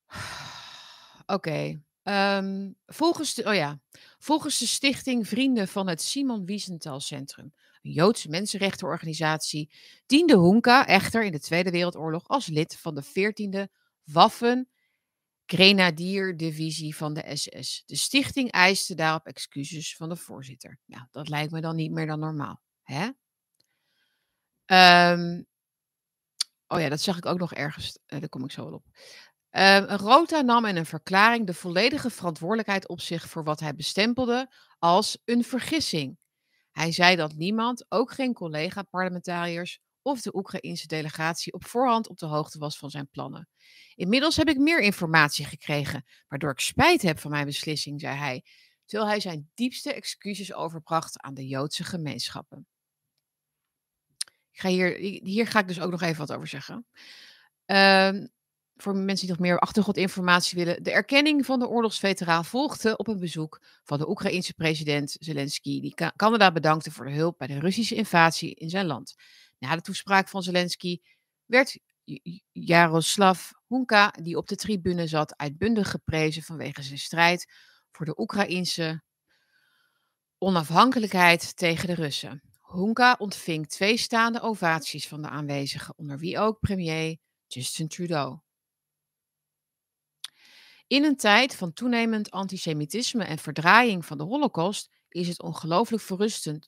Oké. 1.25 1.81
Um, 2.03 2.75
volgens, 2.85 3.43
oh 3.43 3.53
ja, 3.53 3.79
volgens 4.17 4.59
de 4.59 4.67
stichting 4.67 5.27
Vrienden 5.27 5.67
van 5.67 5.87
het 5.87 6.01
Simon 6.01 6.45
Wiesenthal 6.45 6.99
Centrum 6.99 7.53
Joodse 7.91 8.29
mensenrechtenorganisatie, 8.29 9.73
diende 10.05 10.37
Hunka 10.37 10.87
echter 10.87 11.23
in 11.23 11.31
de 11.31 11.39
Tweede 11.39 11.71
Wereldoorlog 11.71 12.27
als 12.27 12.47
lid 12.47 12.77
van 12.77 12.95
de 12.95 13.03
14e 13.03 13.71
Waffen 14.03 14.69
Grenadierdivisie 15.45 16.95
van 16.95 17.13
de 17.13 17.35
SS. 17.35 17.83
De 17.85 17.95
stichting 17.95 18.51
eiste 18.51 18.95
daarop 18.95 19.25
excuses 19.25 19.95
van 19.95 20.09
de 20.09 20.15
voorzitter. 20.15 20.79
Nou, 20.85 21.03
dat 21.11 21.29
lijkt 21.29 21.51
me 21.51 21.61
dan 21.61 21.75
niet 21.75 21.91
meer 21.91 22.07
dan 22.07 22.19
normaal. 22.19 22.61
Hè? 22.83 23.09
Um, 25.11 25.45
oh 26.67 26.79
ja, 26.79 26.89
dat 26.89 27.01
zag 27.01 27.17
ik 27.17 27.25
ook 27.25 27.39
nog 27.39 27.53
ergens. 27.53 27.99
Uh, 28.07 28.19
daar 28.19 28.29
kom 28.29 28.43
ik 28.43 28.51
zo 28.51 28.63
wel 28.63 28.73
op. 28.73 28.85
Uh, 29.51 29.95
Rota 29.95 30.41
nam 30.41 30.65
in 30.65 30.75
een 30.75 30.85
verklaring 30.85 31.45
de 31.47 31.53
volledige 31.53 32.09
verantwoordelijkheid 32.09 32.87
op 32.87 33.01
zich 33.01 33.29
voor 33.29 33.43
wat 33.43 33.59
hij 33.59 33.75
bestempelde 33.75 34.53
als 34.79 35.17
een 35.25 35.43
vergissing. 35.43 36.17
Hij 36.77 36.91
zei 36.91 37.15
dat 37.15 37.35
niemand, 37.35 37.85
ook 37.89 38.11
geen 38.11 38.33
collega-parlementariërs 38.33 39.79
of 40.01 40.21
de 40.21 40.35
Oekraïnse 40.35 40.87
delegatie, 40.87 41.53
op 41.53 41.65
voorhand 41.65 42.07
op 42.07 42.17
de 42.17 42.25
hoogte 42.25 42.59
was 42.59 42.77
van 42.77 42.89
zijn 42.89 43.09
plannen. 43.09 43.49
Inmiddels 43.95 44.37
heb 44.37 44.47
ik 44.47 44.57
meer 44.57 44.79
informatie 44.79 45.45
gekregen, 45.45 46.05
waardoor 46.27 46.51
ik 46.51 46.59
spijt 46.59 47.01
heb 47.01 47.19
van 47.19 47.31
mijn 47.31 47.45
beslissing, 47.45 47.99
zei 47.99 48.17
hij, 48.17 48.43
terwijl 48.85 49.09
hij 49.09 49.19
zijn 49.19 49.49
diepste 49.53 49.93
excuses 49.93 50.53
overbracht 50.53 51.21
aan 51.21 51.33
de 51.33 51.47
Joodse 51.47 51.83
gemeenschappen. 51.83 52.67
Ik 54.51 54.59
ga 54.59 54.69
hier, 54.69 54.97
hier 55.23 55.47
ga 55.47 55.59
ik 55.59 55.67
dus 55.67 55.79
ook 55.79 55.91
nog 55.91 56.01
even 56.01 56.27
wat 56.27 56.33
over 56.33 56.47
zeggen. 56.47 56.85
Uh, 57.65 58.25
voor 58.77 58.95
mensen 58.95 59.27
die 59.27 59.35
nog 59.35 59.45
meer 59.45 59.59
achtergrondinformatie 59.59 60.57
willen. 60.57 60.83
De 60.83 60.91
erkenning 60.91 61.45
van 61.45 61.59
de 61.59 61.67
oorlogsveteraan 61.67 62.45
volgde 62.45 62.97
op 62.97 63.07
een 63.07 63.19
bezoek 63.19 63.61
van 63.83 63.97
de 63.97 64.09
Oekraïense 64.09 64.53
president 64.53 65.15
Zelensky, 65.19 65.81
die 65.81 65.93
Canada 66.15 66.51
bedankte 66.51 66.91
voor 66.91 67.05
de 67.05 67.11
hulp 67.11 67.37
bij 67.37 67.47
de 67.47 67.59
Russische 67.59 67.95
invasie 67.95 68.53
in 68.53 68.69
zijn 68.69 68.85
land. 68.85 69.15
Na 69.59 69.75
de 69.75 69.81
toespraak 69.81 70.29
van 70.29 70.43
Zelensky 70.43 70.99
werd 71.45 71.79
Jaroslav 72.51 73.51
Hunka, 73.67 74.13
die 74.21 74.37
op 74.37 74.47
de 74.47 74.55
tribune 74.55 75.07
zat, 75.07 75.37
uitbundig 75.37 75.91
geprezen 75.91 76.43
vanwege 76.43 76.83
zijn 76.83 76.99
strijd 76.99 77.53
voor 77.91 78.05
de 78.05 78.19
Oekraïense 78.19 79.03
onafhankelijkheid 80.37 81.57
tegen 81.57 81.87
de 81.87 81.93
Russen. 81.93 82.41
Hunka 82.61 83.15
ontving 83.17 83.67
twee 83.69 83.97
staande 83.97 84.41
ovaties 84.41 85.07
van 85.07 85.21
de 85.21 85.29
aanwezigen, 85.29 85.97
onder 85.97 86.17
wie 86.17 86.39
ook 86.39 86.59
premier 86.59 87.17
Justin 87.47 87.87
Trudeau. 87.87 88.39
In 90.87 91.03
een 91.03 91.15
tijd 91.15 91.55
van 91.55 91.73
toenemend 91.73 92.31
antisemitisme 92.31 93.23
en 93.23 93.37
verdraaiing 93.37 94.05
van 94.05 94.17
de 94.17 94.23
Holocaust 94.23 94.89
is 95.09 95.27
het 95.27 95.41
ongelooflijk 95.41 96.03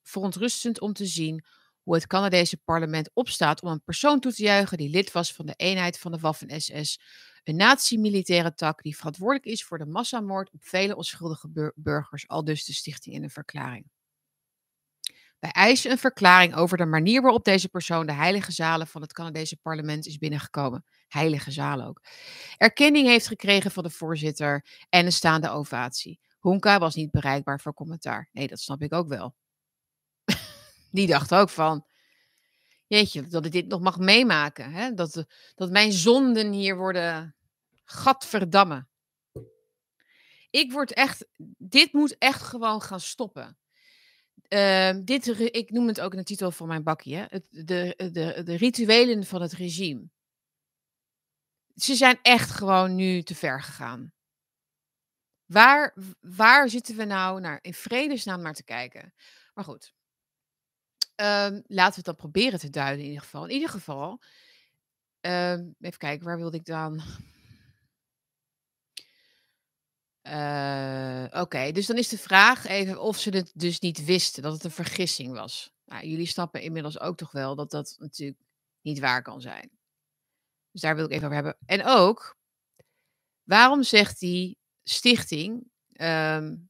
verontrustend 0.04 0.80
om 0.80 0.94
te 0.94 1.06
zien 1.06 1.46
hoe 1.84 1.96
het 1.96 2.08
Canadese 2.08 2.58
parlement 2.58 3.10
opstaat 3.14 3.62
om 3.62 3.70
een 3.70 3.84
persoon 3.84 4.20
toe 4.20 4.34
te 4.34 4.44
juichen 4.44 4.78
die 4.78 4.90
lid 4.90 5.12
was 5.12 5.34
van 5.34 5.46
de 5.46 5.54
eenheid 5.56 6.00
van 6.00 6.12
de 6.12 6.18
Waffen-SS, 6.18 7.00
een 7.44 7.56
nazi-militaire 7.56 8.54
tak 8.54 8.82
die 8.82 8.98
verantwoordelijk 8.98 9.46
is 9.46 9.64
voor 9.64 9.78
de 9.78 9.86
massamoord 9.86 10.52
op 10.52 10.64
vele 10.64 10.96
onschuldige 10.96 11.74
burgers, 11.76 12.28
al 12.28 12.44
dus 12.44 12.66
de 12.66 12.74
stichting 12.74 13.16
in 13.16 13.24
een 13.24 13.30
verklaring. 13.30 13.86
Wij 15.40 15.52
eisen 15.52 15.92
een 15.92 15.98
verklaring 15.98 16.56
over 16.56 16.78
de 16.78 16.86
manier 16.86 17.22
waarop 17.22 17.44
deze 17.44 17.70
persoon 17.70 18.06
de 18.06 18.14
heilige 18.14 18.52
zalen 18.52 18.88
van 18.88 19.02
het 19.02 19.14
Canadese 19.14 19.58
parlement 19.58 20.06
is 20.06 20.18
binnengekomen. 20.18 20.86
Heilige 21.10 21.52
zalen 21.52 21.88
ook. 21.88 22.02
Erkenning 22.58 23.08
heeft 23.08 23.28
gekregen 23.28 23.72
van 23.72 23.84
de 23.84 23.90
voorzitter 23.90 24.66
en 24.90 25.06
een 25.06 25.12
staande 25.12 25.50
ovatie. 25.50 26.20
Honka 26.40 26.80
was 26.80 26.96
niet 26.96 27.12
bereikbaar 27.12 27.60
voor 27.60 27.74
commentaar. 27.74 28.30
Nee, 28.32 28.48
dat 28.48 28.60
snap 28.60 28.82
ik 28.82 28.94
ook 28.94 29.08
wel. 29.08 29.36
Die 30.92 31.08
dacht 31.08 31.34
ook 31.34 31.50
van, 31.50 31.86
jeetje, 32.88 33.28
dat 33.28 33.46
ik 33.46 33.52
dit 33.52 33.68
nog 33.68 33.82
mag 33.82 33.98
meemaken. 33.98 34.72
Hè? 34.72 34.94
Dat, 34.94 35.26
dat 35.56 35.72
mijn 35.72 35.92
zonden 35.92 36.52
hier 36.52 36.78
worden 36.78 37.36
gadverdamme. 37.84 38.88
Ik 40.50 40.72
word 40.72 40.94
echt, 40.94 41.28
dit 41.58 41.94
moet 41.94 42.18
echt 42.18 42.42
gewoon 42.42 42.82
gaan 42.82 43.00
stoppen. 43.00 43.58
Uh, 44.50 44.92
dit, 45.04 45.28
ik 45.56 45.72
noem 45.72 45.88
het 45.88 46.02
ook 46.02 46.12
in 46.12 46.18
de 46.18 46.24
titel 46.24 46.52
van 46.52 46.68
mijn 46.68 46.84
bakje, 46.84 47.44
de, 47.50 47.94
de, 48.12 48.42
de 48.44 48.56
rituelen 48.56 49.26
van 49.26 49.42
het 49.42 49.54
regime. 49.54 50.10
Ze 51.82 51.96
zijn 51.96 52.20
echt 52.22 52.52
gewoon 52.52 52.96
nu 52.96 53.22
te 53.22 53.36
ver 53.36 53.62
gegaan. 53.62 54.14
Waar, 55.46 55.96
waar 56.20 56.70
zitten 56.70 56.96
we 56.96 57.04
nou 57.04 57.40
naar, 57.40 57.60
in 57.62 57.74
vredesnaam 57.74 58.42
naar 58.42 58.54
te 58.54 58.64
kijken? 58.64 59.14
Maar 59.54 59.64
goed, 59.64 59.94
um, 61.16 61.64
laten 61.68 61.90
we 61.90 61.96
het 61.96 62.06
dan 62.06 62.16
proberen 62.16 62.60
te 62.60 62.70
duiden 62.70 63.00
in 63.00 63.10
ieder 63.10 63.24
geval. 63.24 63.46
In 63.46 63.54
ieder 63.54 63.70
geval, 63.70 64.22
um, 65.22 65.76
even 65.80 65.98
kijken, 65.98 66.26
waar 66.26 66.38
wilde 66.38 66.58
ik 66.58 66.66
dan? 66.66 67.02
Uh, 70.24 71.26
Oké, 71.42 71.72
dus 71.72 71.86
dan 71.86 71.98
is 71.98 72.08
de 72.08 72.18
vraag 72.18 72.66
even 72.66 73.02
of 73.02 73.18
ze 73.18 73.30
het 73.30 73.52
dus 73.56 73.80
niet 73.80 74.06
wisten, 74.06 74.44
dat 74.44 74.54
het 74.54 74.64
een 74.64 74.72
vergissing 74.72 75.34
was. 75.34 75.74
Nou, 75.86 76.08
jullie 76.08 76.28
snappen 76.28 76.62
inmiddels 76.62 77.00
ook 77.00 77.18
toch 77.18 77.32
wel 77.32 77.56
dat 77.56 77.72
dat 77.72 77.96
natuurlijk 78.00 78.40
niet 78.82 79.00
waar 79.00 79.22
kan 79.22 79.42
zijn. 79.42 79.79
Dus 80.72 80.82
daar 80.82 80.96
wil 80.96 81.06
ik 81.06 81.12
even 81.12 81.24
over 81.24 81.36
hebben. 81.36 81.58
En 81.66 81.86
ook, 81.86 82.38
waarom 83.44 83.84
zegt 83.84 84.20
die 84.20 84.58
stichting 84.84 85.72
um, 86.02 86.70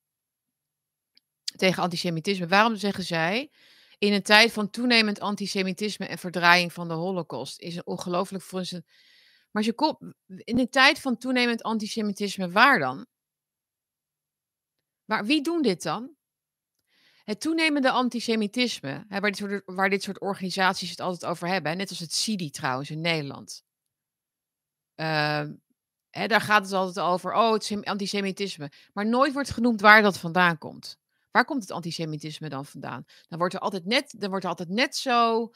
tegen 1.56 1.84
antisemitisme, 1.84 2.48
waarom 2.48 2.76
zeggen 2.76 3.04
zij, 3.04 3.52
in 3.98 4.14
een 4.14 4.24
tijd 4.24 4.52
van 4.52 4.70
toenemend 4.70 5.20
antisemitisme 5.20 6.06
en 6.06 6.18
verdraaiing 6.18 6.74
van 6.74 6.88
de 6.88 6.94
holocaust, 6.94 7.60
is 7.60 7.76
een 7.76 7.86
ongelooflijk 7.86 8.44
voor 8.44 8.64
Maar 9.52 9.64
je 9.64 9.74
komt 9.74 9.98
in 10.28 10.60
een 10.60 10.70
tijd 10.70 11.00
van 11.00 11.18
toenemend 11.18 11.64
antisemitisme, 11.64 12.52
waar 12.52 12.80
dan? 12.80 13.06
Maar 15.06 15.26
wie 15.26 15.42
doen 15.42 15.62
dit 15.62 15.84
dan? 15.84 16.18
Het 17.24 17.42
toenemende 17.42 17.92
antisemitisme, 17.92 19.06
hè, 19.08 19.20
waar, 19.20 19.32
dit 19.32 19.38
soort, 19.38 19.62
waar, 19.66 19.90
dit 19.90 20.04
soort, 20.04 20.20
organisaties 20.20 20.90
het 20.90 21.00
altijd 21.00 21.32
over 21.32 21.48
hebben, 21.48 21.78
net 21.78 21.90
als 21.90 22.00
het 22.00 22.14
CIDI 22.14 22.50
trouwens 22.50 22.90
in 22.90 23.02
Nederland. 23.02 23.64
Uh, 25.00 25.44
hè, 26.10 26.28
daar 26.28 26.42
gaat 26.42 26.64
het 26.64 26.74
altijd 26.74 27.06
over, 27.06 27.34
oh, 27.34 27.54
het 27.54 27.72
is 27.72 27.84
antisemitisme. 27.84 28.72
Maar 28.94 29.08
nooit 29.08 29.34
wordt 29.34 29.50
genoemd 29.50 29.82
waar 29.82 30.02
dat 30.02 30.18
vandaan 30.18 30.58
komt. 30.58 30.98
Waar 31.32 31.46
komt 31.46 31.62
het 31.62 31.72
antisemitisme 31.72 32.50
dan 32.50 32.66
vandaan? 32.66 33.04
Dan 33.28 33.40
wordt 33.40 33.54
er 33.54 33.60
altijd 33.60 33.86
net, 33.86 34.14
dan 34.18 34.30
wordt 34.30 34.44
er 34.44 34.50
altijd 34.50 34.70
net 34.70 34.96
zo 34.96 35.50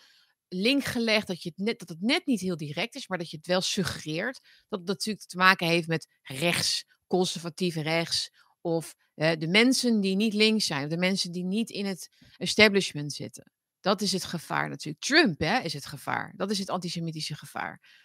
link 0.47 0.83
gelegd 0.83 1.27
dat, 1.27 1.43
je 1.43 1.49
het 1.49 1.65
net, 1.65 1.79
dat 1.79 1.89
het 1.89 2.01
net 2.01 2.25
niet 2.25 2.39
heel 2.39 2.57
direct 2.57 2.95
is, 2.95 3.07
maar 3.07 3.17
dat 3.17 3.29
je 3.29 3.37
het 3.37 3.47
wel 3.47 3.61
suggereert. 3.61 4.39
Dat 4.67 4.79
het 4.79 4.87
natuurlijk 4.87 5.27
te 5.27 5.37
maken 5.37 5.67
heeft 5.67 5.87
met 5.87 6.07
rechts, 6.21 6.85
conservatief 7.07 7.75
rechts, 7.75 8.29
of 8.61 8.95
de 9.13 9.47
mensen 9.47 10.01
die 10.01 10.15
niet 10.15 10.33
links 10.33 10.65
zijn, 10.65 10.83
of 10.83 10.89
de 10.89 10.97
mensen 10.97 11.31
die 11.31 11.43
niet 11.43 11.69
in 11.69 11.85
het 11.85 12.09
establishment 12.37 13.13
zitten. 13.13 13.51
Dat 13.79 14.01
is 14.01 14.11
het 14.11 14.23
gevaar 14.23 14.69
natuurlijk. 14.69 15.03
Trump 15.03 15.39
hè, 15.39 15.59
is 15.59 15.73
het 15.73 15.85
gevaar. 15.85 16.33
Dat 16.35 16.51
is 16.51 16.59
het 16.59 16.69
antisemitische 16.69 17.35
gevaar. 17.35 18.02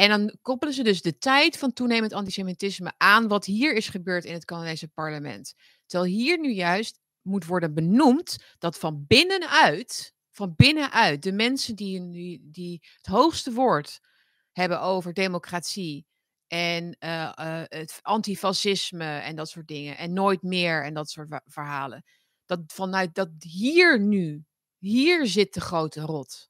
En 0.00 0.08
dan 0.08 0.36
koppelen 0.42 0.74
ze 0.74 0.82
dus 0.82 1.02
de 1.02 1.18
tijd 1.18 1.58
van 1.58 1.72
toenemend 1.72 2.12
antisemitisme 2.12 2.92
aan 2.96 3.28
wat 3.28 3.44
hier 3.44 3.74
is 3.74 3.88
gebeurd 3.88 4.24
in 4.24 4.32
het 4.32 4.44
Canadese 4.44 4.88
parlement. 4.88 5.54
Terwijl 5.86 6.10
hier 6.12 6.38
nu 6.38 6.52
juist 6.52 7.00
moet 7.22 7.46
worden 7.46 7.74
benoemd 7.74 8.36
dat 8.58 8.78
van 8.78 9.04
binnenuit, 9.06 10.14
van 10.30 10.52
binnenuit, 10.56 11.22
de 11.22 11.32
mensen 11.32 11.76
die, 11.76 12.10
die, 12.10 12.48
die 12.50 12.82
het 12.96 13.06
hoogste 13.06 13.52
woord 13.52 14.00
hebben 14.52 14.80
over 14.80 15.12
democratie, 15.12 16.06
en 16.46 16.96
uh, 17.00 17.32
uh, 17.40 17.62
het 17.64 17.98
antifascisme 18.02 19.04
en 19.04 19.36
dat 19.36 19.48
soort 19.48 19.68
dingen. 19.68 19.96
En 19.96 20.12
nooit 20.12 20.42
meer 20.42 20.84
en 20.84 20.94
dat 20.94 21.10
soort 21.10 21.40
verhalen. 21.46 22.04
Dat 22.46 22.60
vanuit 22.66 23.14
dat 23.14 23.28
hier 23.38 24.00
nu, 24.00 24.44
hier 24.78 25.26
zit 25.26 25.54
de 25.54 25.60
grote 25.60 26.00
rot. 26.00 26.49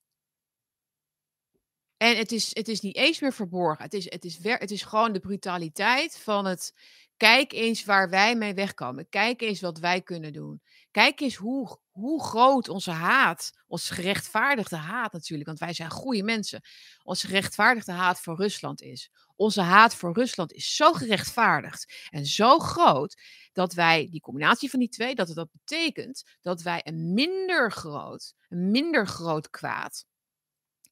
En 2.01 2.17
het 2.17 2.33
is, 2.33 2.51
het 2.53 2.69
is 2.69 2.81
niet 2.81 2.97
eens 2.97 3.21
meer 3.21 3.33
verborgen. 3.33 3.85
Het 3.85 3.95
is, 3.95 4.11
het, 4.11 4.25
is 4.25 4.37
ver, 4.41 4.59
het 4.59 4.71
is 4.71 4.83
gewoon 4.83 5.13
de 5.13 5.21
brutaliteit 5.21 6.19
van 6.19 6.47
het. 6.47 6.75
Kijk 7.17 7.53
eens 7.53 7.85
waar 7.85 8.11
wij 8.11 8.37
mee 8.37 8.55
wegkomen. 8.55 9.09
Kijk 9.09 9.41
eens 9.41 9.61
wat 9.61 9.79
wij 9.79 10.01
kunnen 10.03 10.33
doen. 10.33 10.63
Kijk 10.91 11.21
eens 11.21 11.35
hoe, 11.35 11.79
hoe 11.91 12.23
groot 12.23 12.69
onze 12.69 12.91
haat, 12.91 13.51
onze 13.67 13.95
gerechtvaardigde 13.95 14.77
haat 14.77 15.13
natuurlijk, 15.13 15.49
want 15.49 15.61
wij 15.61 15.73
zijn 15.73 15.91
goede 15.91 16.23
mensen, 16.23 16.61
onze 17.03 17.27
gerechtvaardigde 17.27 17.93
haat 17.93 18.21
voor 18.21 18.37
Rusland 18.37 18.83
is. 18.83 19.11
Onze 19.37 19.61
haat 19.61 19.95
voor 19.95 20.15
Rusland 20.15 20.53
is 20.53 20.75
zo 20.75 20.93
gerechtvaardigd 20.93 22.09
en 22.11 22.27
zo 22.27 22.59
groot 22.59 23.21
dat 23.53 23.73
wij, 23.73 24.09
die 24.11 24.21
combinatie 24.21 24.71
van 24.71 24.79
die 24.79 24.89
twee, 24.89 25.15
dat 25.15 25.27
het 25.27 25.37
dat 25.37 25.51
betekent 25.53 26.25
dat 26.41 26.63
wij 26.63 26.81
een 26.85 27.13
minder 27.13 27.73
groot, 27.73 28.35
een 28.49 28.71
minder 28.71 29.07
groot 29.07 29.51
kwaad 29.51 30.05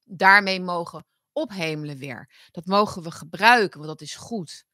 daarmee 0.08 0.60
mogen 0.60 1.06
ophemelen 1.32 1.96
weer. 1.96 2.48
Dat 2.50 2.66
mogen 2.66 3.02
we 3.02 3.10
gebruiken, 3.10 3.80
want 3.80 3.90
dat 3.90 4.08
is 4.08 4.14
goed. 4.14 4.64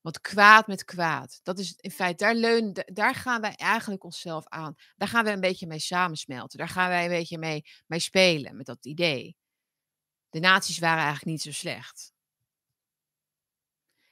Want 0.00 0.20
kwaad 0.20 0.66
met 0.66 0.84
kwaad. 0.84 1.40
Dat 1.42 1.58
is 1.58 1.74
in 1.76 1.90
feite, 1.90 2.24
daar, 2.24 2.34
leun, 2.34 2.72
daar 2.84 3.14
gaan 3.14 3.40
wij 3.40 3.54
eigenlijk 3.54 4.04
onszelf 4.04 4.48
aan. 4.48 4.74
Daar 4.96 5.08
gaan 5.08 5.24
we 5.24 5.30
een 5.30 5.40
beetje 5.40 5.66
mee 5.66 5.78
samensmelten. 5.78 6.58
Daar 6.58 6.68
gaan 6.68 6.88
wij 6.88 7.04
een 7.04 7.10
beetje 7.10 7.38
mee, 7.38 7.64
mee 7.86 7.98
spelen 7.98 8.56
met 8.56 8.66
dat 8.66 8.84
idee. 8.84 9.36
De 10.30 10.40
naties 10.40 10.78
waren 10.78 11.02
eigenlijk 11.02 11.26
niet 11.26 11.42
zo 11.42 11.52
slecht. 11.52 12.12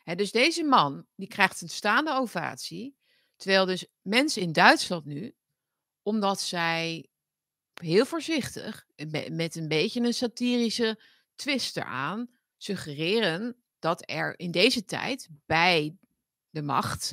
dus 0.04 0.30
deze 0.30 0.64
man, 0.64 1.06
die 1.14 1.28
krijgt 1.28 1.60
een 1.60 1.68
staande 1.68 2.12
ovatie. 2.12 2.96
Terwijl 3.36 3.66
dus 3.66 3.86
mensen 4.00 4.42
in 4.42 4.52
Duitsland 4.52 5.04
nu, 5.04 5.36
omdat 6.02 6.40
zij 6.40 7.11
heel 7.82 8.06
voorzichtig, 8.06 8.86
met 9.30 9.56
een 9.56 9.68
beetje 9.68 10.00
een 10.00 10.14
satirische 10.14 11.00
twist 11.34 11.76
eraan, 11.76 12.28
suggereren 12.56 13.56
dat 13.78 14.02
er 14.10 14.38
in 14.38 14.50
deze 14.50 14.84
tijd 14.84 15.28
bij 15.46 15.96
de 16.50 16.62
macht 16.62 17.12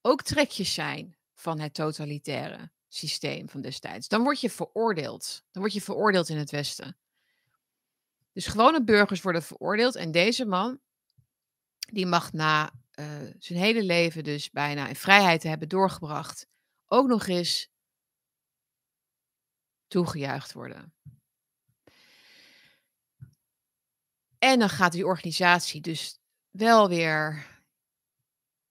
ook 0.00 0.22
trekjes 0.22 0.74
zijn 0.74 1.16
van 1.34 1.60
het 1.60 1.74
totalitaire 1.74 2.70
systeem 2.88 3.48
van 3.48 3.60
destijds. 3.60 4.08
Dan 4.08 4.22
word 4.22 4.40
je 4.40 4.50
veroordeeld. 4.50 5.42
Dan 5.50 5.62
word 5.62 5.74
je 5.74 5.80
veroordeeld 5.80 6.28
in 6.28 6.36
het 6.36 6.50
Westen. 6.50 6.96
Dus 8.32 8.46
gewone 8.46 8.84
burgers 8.84 9.22
worden 9.22 9.42
veroordeeld. 9.42 9.94
En 9.94 10.10
deze 10.10 10.44
man, 10.44 10.80
die 11.78 12.06
mag 12.06 12.32
na 12.32 12.72
uh, 12.94 13.06
zijn 13.38 13.58
hele 13.58 13.82
leven 13.82 14.24
dus 14.24 14.50
bijna 14.50 14.88
in 14.88 14.96
vrijheid 14.96 15.40
te 15.40 15.48
hebben 15.48 15.68
doorgebracht, 15.68 16.46
ook 16.86 17.06
nog 17.06 17.26
eens 17.26 17.68
toegejuicht 19.90 20.52
worden. 20.52 20.94
En 24.38 24.58
dan 24.58 24.68
gaat 24.68 24.92
die 24.92 25.06
organisatie 25.06 25.80
dus 25.80 26.18
wel 26.50 26.88
weer 26.88 27.48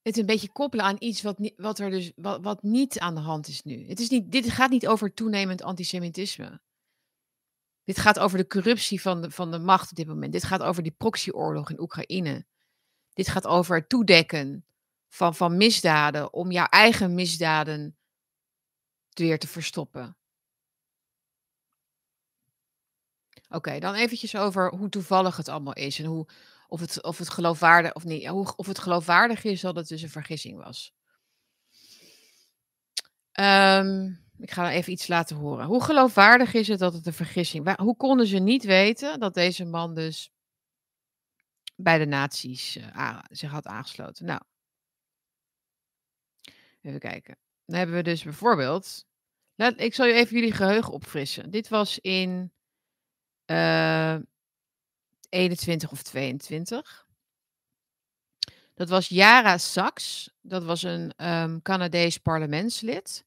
het 0.01 0.17
een 0.17 0.25
beetje 0.25 0.51
koppelen 0.51 0.85
aan 0.85 0.95
iets 0.99 1.21
wat, 1.21 1.51
wat 1.55 1.79
er 1.79 1.89
dus 1.89 2.11
wat, 2.15 2.41
wat 2.41 2.63
niet 2.63 2.99
aan 2.99 3.15
de 3.15 3.21
hand 3.21 3.47
is 3.47 3.63
nu. 3.63 3.87
Het 3.87 3.99
is 3.99 4.09
niet, 4.09 4.31
dit 4.31 4.49
gaat 4.49 4.69
niet 4.69 4.87
over 4.87 5.13
toenemend 5.13 5.61
antisemitisme. 5.61 6.61
Dit 7.83 7.99
gaat 7.99 8.19
over 8.19 8.37
de 8.37 8.47
corruptie 8.47 9.01
van 9.01 9.21
de, 9.21 9.31
van 9.31 9.51
de 9.51 9.59
macht 9.59 9.89
op 9.89 9.95
dit 9.95 10.07
moment. 10.07 10.31
Dit 10.31 10.43
gaat 10.43 10.61
over 10.61 10.83
die 10.83 10.91
proxyoorlog 10.91 11.69
in 11.69 11.79
Oekraïne. 11.79 12.45
Dit 13.13 13.27
gaat 13.27 13.47
over 13.47 13.75
het 13.75 13.89
toedekken 13.89 14.65
van, 15.07 15.35
van 15.35 15.57
misdaden 15.57 16.33
om 16.33 16.51
jouw 16.51 16.65
eigen 16.65 17.13
misdaden 17.13 17.97
weer 19.09 19.39
te 19.39 19.47
verstoppen. 19.47 20.18
Oké, 23.49 23.79
dan 23.79 23.93
eventjes 23.93 24.35
over 24.35 24.69
hoe 24.69 24.89
toevallig 24.89 25.37
het 25.37 25.47
allemaal 25.47 25.73
is 25.73 25.99
en 25.99 26.05
hoe, 26.05 26.27
of, 26.67 26.79
het, 26.79 27.03
of, 27.03 27.17
het 27.17 27.29
geloofwaardig, 27.29 27.93
of, 27.93 28.03
niet, 28.03 28.27
hoe, 28.27 28.55
of 28.55 28.67
het 28.67 28.79
geloofwaardig 28.79 29.43
is 29.43 29.61
dat 29.61 29.75
het 29.75 29.87
dus 29.87 30.01
een 30.01 30.09
vergissing 30.09 30.63
was. 30.63 30.93
Um, 33.39 34.23
ik 34.37 34.51
ga 34.51 34.71
even 34.71 34.91
iets 34.91 35.07
laten 35.07 35.35
horen. 35.35 35.65
Hoe 35.65 35.83
geloofwaardig 35.83 36.53
is 36.53 36.67
het 36.67 36.79
dat 36.79 36.93
het 36.93 37.05
een 37.05 37.13
vergissing 37.13 37.65
was? 37.65 37.75
Hoe 37.75 37.95
konden 37.95 38.27
ze 38.27 38.37
niet 38.37 38.63
weten 38.63 39.19
dat 39.19 39.33
deze 39.33 39.65
man 39.65 39.95
dus 39.95 40.31
bij 41.75 41.97
de 41.97 42.05
nazi's 42.05 42.75
uh, 42.75 43.19
zich 43.29 43.51
had 43.51 43.67
aangesloten? 43.67 44.25
Nou, 44.25 44.41
even 46.81 46.99
kijken. 46.99 47.37
Dan 47.65 47.77
hebben 47.77 47.95
we 47.95 48.03
dus 48.03 48.23
bijvoorbeeld. 48.23 49.05
Ik 49.75 49.93
zal 49.93 50.05
je 50.05 50.13
even 50.13 50.35
jullie 50.35 50.53
geheugen 50.53 50.93
opfrissen. 50.93 51.51
Dit 51.51 51.67
was 51.67 51.99
in 51.99 52.51
uh, 53.51 54.13
eh, 54.13 54.21
21 55.29 55.91
of 55.91 56.03
22. 56.03 57.07
Dat 58.73 58.89
was 58.89 59.07
Yara 59.07 59.57
Sachs. 59.57 60.33
Dat 60.41 60.63
was 60.63 60.83
een 60.83 61.13
um, 61.17 61.61
Canadees 61.61 62.17
parlementslid. 62.17 63.25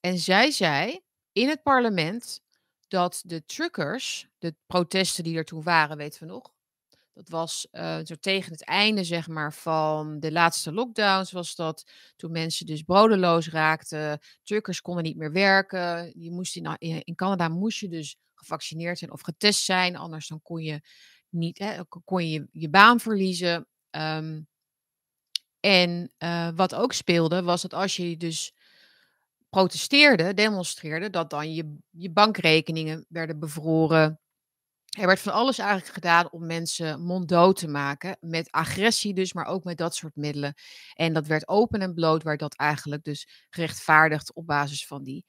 En 0.00 0.18
zij 0.18 0.50
zei 0.50 1.00
in 1.32 1.48
het 1.48 1.62
parlement 1.62 2.40
dat 2.88 3.22
de 3.24 3.44
truckers, 3.44 4.28
de 4.38 4.54
protesten 4.66 5.24
die 5.24 5.36
er 5.36 5.44
toen 5.44 5.62
waren, 5.62 5.96
weten 5.96 6.20
we 6.20 6.32
nog. 6.32 6.54
Dat 7.12 7.28
was 7.28 7.68
uh, 7.72 7.98
zo 8.04 8.14
tegen 8.14 8.52
het 8.52 8.64
einde, 8.64 9.04
zeg 9.04 9.28
maar, 9.28 9.52
van 9.52 10.20
de 10.20 10.32
laatste 10.32 10.72
lockdowns 10.72 11.32
was 11.32 11.54
dat. 11.54 11.90
Toen 12.16 12.30
mensen 12.30 12.66
dus 12.66 12.82
brodeloos 12.82 13.48
raakten. 13.48 14.20
Truckers 14.42 14.80
konden 14.80 15.04
niet 15.04 15.16
meer 15.16 15.32
werken. 15.32 16.12
Je 16.20 16.30
moest 16.30 16.56
in 16.78 17.14
Canada 17.14 17.48
moest 17.48 17.78
je 17.78 17.88
dus 17.88 18.16
gevaccineerd 18.38 18.98
zijn 18.98 19.12
of 19.12 19.20
getest 19.20 19.64
zijn. 19.64 19.96
Anders 19.96 20.28
dan 20.28 20.42
kon 20.42 20.62
je 20.62 20.80
niet, 21.28 21.58
hè, 21.58 21.84
kon 22.04 22.28
je 22.28 22.48
je 22.52 22.70
baan 22.70 23.00
verliezen. 23.00 23.66
Um, 23.90 24.48
en 25.60 26.12
uh, 26.18 26.48
wat 26.54 26.74
ook 26.74 26.92
speelde, 26.92 27.42
was 27.42 27.62
dat 27.62 27.74
als 27.74 27.96
je 27.96 28.16
dus 28.16 28.54
protesteerde, 29.48 30.34
demonstreerde, 30.34 31.10
dat 31.10 31.30
dan 31.30 31.54
je, 31.54 31.78
je 31.90 32.10
bankrekeningen 32.10 33.06
werden 33.08 33.38
bevroren. 33.38 34.20
Er 34.98 35.06
werd 35.06 35.20
van 35.20 35.32
alles 35.32 35.58
eigenlijk 35.58 35.94
gedaan 35.94 36.30
om 36.30 36.46
mensen 36.46 37.00
monddood 37.00 37.56
te 37.56 37.68
maken. 37.68 38.16
Met 38.20 38.50
agressie 38.50 39.14
dus, 39.14 39.32
maar 39.32 39.46
ook 39.46 39.64
met 39.64 39.78
dat 39.78 39.94
soort 39.94 40.16
middelen. 40.16 40.54
En 40.94 41.12
dat 41.12 41.26
werd 41.26 41.48
open 41.48 41.80
en 41.80 41.94
bloot, 41.94 42.22
werd 42.22 42.40
dat 42.40 42.54
eigenlijk 42.54 43.04
dus 43.04 43.46
gerechtvaardigd 43.50 44.34
op 44.34 44.46
basis 44.46 44.86
van 44.86 45.02
die, 45.02 45.24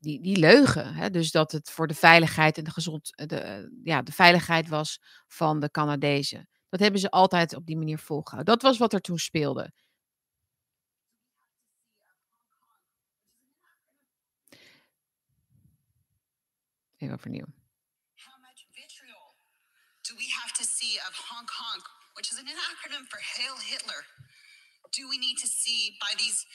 die, 0.00 0.20
die 0.20 0.36
leugen. 0.36 0.94
Hè? 0.94 1.10
Dus 1.10 1.30
dat 1.30 1.52
het 1.52 1.70
voor 1.70 1.86
de 1.86 1.94
veiligheid 1.94 2.58
en 2.58 2.64
de 2.64 2.70
gezond, 2.70 3.12
de, 3.14 3.70
ja, 3.84 4.02
de 4.02 4.12
veiligheid 4.12 4.68
was 4.68 5.00
van 5.26 5.60
de 5.60 5.70
Canadezen. 5.70 6.48
Dat 6.68 6.80
hebben 6.80 7.00
ze 7.00 7.10
altijd 7.10 7.54
op 7.54 7.66
die 7.66 7.76
manier 7.76 7.98
volgehouden. 7.98 8.54
Dat 8.54 8.62
was 8.62 8.78
wat 8.78 8.92
er 8.92 9.00
toen 9.00 9.18
speelde. 9.18 9.72
Even 16.96 17.14
overnieuw. 17.14 17.46
How 18.14 18.38
much 18.40 18.64
vitriol 18.72 19.34
do 20.00 20.14
we 20.16 20.28
have 20.40 20.52
to 20.52 20.64
see 20.64 20.98
of 21.08 21.14
honk 21.28 21.50
honk, 21.50 21.84
which 22.14 22.30
is 22.32 22.38
an 22.38 22.46
acronym 22.46 23.06
for 23.08 23.20
Hail 23.36 23.56
Hitler, 23.58 24.06
do 24.90 25.08
we 25.08 25.18
need 25.18 25.36
to 25.38 25.46
see 25.46 25.96
by 25.98 26.12
these 26.16 26.46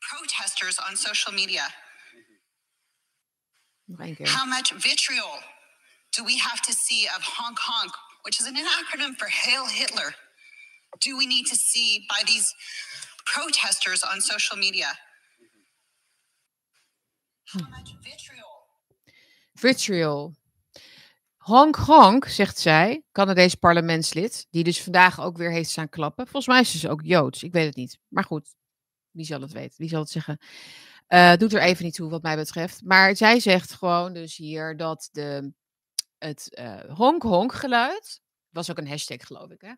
protesters 0.00 0.78
on 0.78 0.96
social 0.96 1.32
media? 1.32 1.64
How 4.26 4.46
much 4.46 4.72
vitriol 4.72 5.38
do 6.16 6.24
we 6.24 6.38
have 6.38 6.60
to 6.62 6.72
see 6.72 7.06
of 7.16 7.22
honk 7.22 7.58
honk, 7.58 7.92
which 8.22 8.40
is 8.40 8.46
an 8.46 8.54
acronym 8.54 9.16
for 9.16 9.28
Hail 9.28 9.66
Hitler, 9.66 10.14
do 11.00 11.16
we 11.16 11.26
need 11.26 11.46
to 11.46 11.56
see 11.56 12.06
by 12.08 12.22
these 12.26 12.54
protesters 13.24 14.02
on 14.02 14.20
social 14.20 14.56
media? 14.56 14.86
How 17.46 17.68
much 17.70 17.90
vitriol? 19.56 20.34
Honk 21.40 21.76
Honk, 21.76 22.28
zegt 22.28 22.58
zij, 22.58 23.02
Canadees 23.12 23.54
parlementslid, 23.54 24.46
die 24.50 24.64
dus 24.64 24.82
vandaag 24.82 25.20
ook 25.20 25.36
weer 25.36 25.50
heeft 25.50 25.70
staan 25.70 25.88
klappen. 25.88 26.24
Volgens 26.24 26.46
mij 26.46 26.60
is 26.60 26.70
ze 26.70 26.80
dus 26.80 26.90
ook 26.90 27.00
Joods, 27.04 27.42
ik 27.42 27.52
weet 27.52 27.66
het 27.66 27.76
niet. 27.76 27.98
Maar 28.08 28.24
goed, 28.24 28.54
wie 29.10 29.24
zal 29.24 29.40
het 29.40 29.52
weten, 29.52 29.74
wie 29.76 29.88
zal 29.88 30.00
het 30.00 30.10
zeggen. 30.10 30.38
Uh, 31.12 31.36
doet 31.36 31.52
er 31.52 31.62
even 31.62 31.84
niet 31.84 31.94
toe 31.94 32.10
wat 32.10 32.22
mij 32.22 32.36
betreft. 32.36 32.82
Maar 32.84 33.16
zij 33.16 33.40
zegt 33.40 33.72
gewoon 33.72 34.12
dus 34.12 34.36
hier 34.36 34.76
dat 34.76 35.08
de, 35.12 35.52
het 36.18 36.48
uh, 36.58 36.96
honk 36.96 37.22
honk 37.22 37.52
geluid, 37.52 38.20
was 38.50 38.70
ook 38.70 38.78
een 38.78 38.88
hashtag 38.88 39.26
geloof 39.26 39.50
ik, 39.50 39.60
hè, 39.60 39.72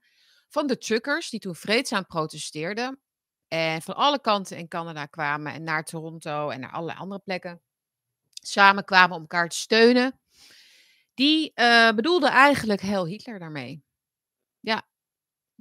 van 0.49 0.67
de 0.67 0.79
truckers 0.79 1.31
die 1.31 1.41
toen 1.41 1.55
vreedzaam 1.55 2.07
protesteerden 2.07 3.01
en 3.49 3.83
van 3.83 3.95
alle 3.95 4.21
kanten 4.21 4.57
in 4.57 4.69
Canada 4.69 5.07
kwamen 5.07 5.53
en 5.53 5.63
naar 5.63 5.85
Toronto 5.85 6.49
en 6.49 6.61
naar 6.61 6.73
allerlei 6.73 6.99
andere 6.99 7.21
plekken 7.21 7.63
samen 8.33 8.85
kwamen 8.85 9.17
om 9.17 9.21
elkaar 9.21 9.49
te 9.49 9.57
steunen. 9.57 10.21
Die 11.15 11.53
uh, 11.55 11.93
bedoelde 11.93 12.29
eigenlijk 12.29 12.81
heel 12.81 13.07
Hitler 13.07 13.39
daarmee. 13.39 13.85
Ja, 14.61 14.89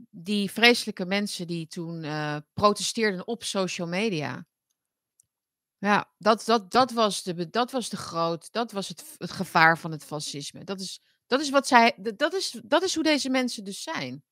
die 0.10 0.52
vreselijke 0.52 1.06
mensen 1.06 1.48
die 1.48 1.68
toen 1.68 2.06
protesteerden 2.54 3.28
op 3.28 3.44
social 3.44 3.88
media. 3.88 4.46
Ja, 5.82 6.14
dat, 6.18 6.46
dat, 6.46 6.72
dat, 6.72 6.92
was 6.92 7.24
de, 7.24 7.50
dat 7.50 7.72
was 7.72 7.90
de 7.90 7.98
groot, 7.98 8.52
dat 8.52 8.72
was 8.72 8.88
het, 8.88 9.16
het 9.18 9.32
gevaar 9.32 9.78
van 9.78 9.92
het 9.92 10.04
fascisme. 10.04 10.64
Dat 10.64 10.80
is, 10.80 11.02
dat 11.28 11.42
is 11.42 11.50
wat 11.50 11.68
zij, 11.68 11.96
dat 12.16 12.34
is, 12.34 12.62
dat 12.64 12.84
is 12.84 12.96
hoe 12.96 13.04
deze 13.04 13.30
mensen 13.30 13.64
dus 13.64 13.84
zijn. 13.84 14.24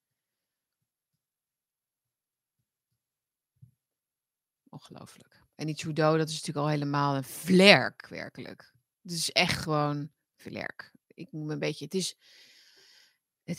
Ongelooflijk. 4.70 5.44
En 5.56 5.66
die 5.66 5.76
Trudeau, 5.76 6.18
dat 6.18 6.30
is 6.30 6.34
natuurlijk 6.34 6.66
al 6.66 6.72
helemaal 6.72 7.16
een 7.16 7.24
vlerk, 7.24 8.08
werkelijk. 8.08 8.74
Het 9.02 9.12
is 9.12 9.32
echt 9.32 9.62
gewoon 9.62 10.12
vlerk. 10.36 10.92
Ik 11.08 11.32
moet 11.32 11.52
een 11.52 11.60
beetje, 11.60 11.86
het 11.86 11.94
is, 11.94 12.16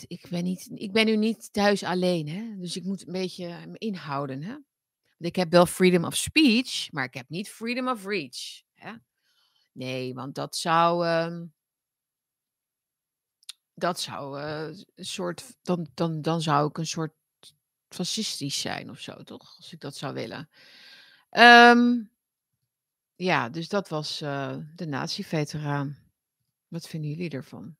ik, 0.07 0.27
ben 0.29 0.43
niet, 0.43 0.69
ik 0.73 0.91
ben 0.91 1.05
nu 1.05 1.15
niet 1.15 1.53
thuis 1.53 1.83
alleen, 1.83 2.27
hè? 2.27 2.57
dus 2.57 2.75
ik 2.75 2.83
moet 2.83 3.07
een 3.07 3.13
beetje 3.13 3.67
me 3.67 3.77
inhouden. 3.77 4.43
Hè? 4.43 4.55
Ik 5.21 5.35
heb 5.35 5.51
wel 5.51 5.65
freedom 5.65 6.05
of 6.05 6.15
speech, 6.15 6.91
maar 6.91 7.03
ik 7.03 7.13
heb 7.13 7.29
niet 7.29 7.49
freedom 7.49 7.87
of 7.87 8.05
reach. 8.05 8.61
Hè? 8.73 8.93
Nee, 9.71 10.13
want 10.13 10.35
dat 10.35 10.55
zou, 10.55 11.05
uh, 11.07 11.41
dat 13.73 13.99
zou 13.99 14.39
uh, 14.39 14.67
een 14.95 15.05
soort, 15.05 15.43
dan, 15.61 15.87
dan, 15.93 16.21
dan 16.21 16.41
zou 16.41 16.69
ik 16.69 16.77
een 16.77 16.87
soort 16.87 17.13
fascistisch 17.89 18.61
zijn 18.61 18.89
of 18.89 18.99
zo, 18.99 19.23
toch? 19.23 19.53
Als 19.57 19.73
ik 19.73 19.79
dat 19.79 19.95
zou 19.95 20.13
willen. 20.13 20.49
Um, 21.31 22.11
ja, 23.15 23.49
dus 23.49 23.69
dat 23.69 23.89
was 23.89 24.21
uh, 24.21 24.57
de 24.75 24.85
nazi-veteraan. 24.85 25.97
Wat 26.67 26.87
vinden 26.87 27.09
jullie 27.09 27.29
ervan? 27.29 27.75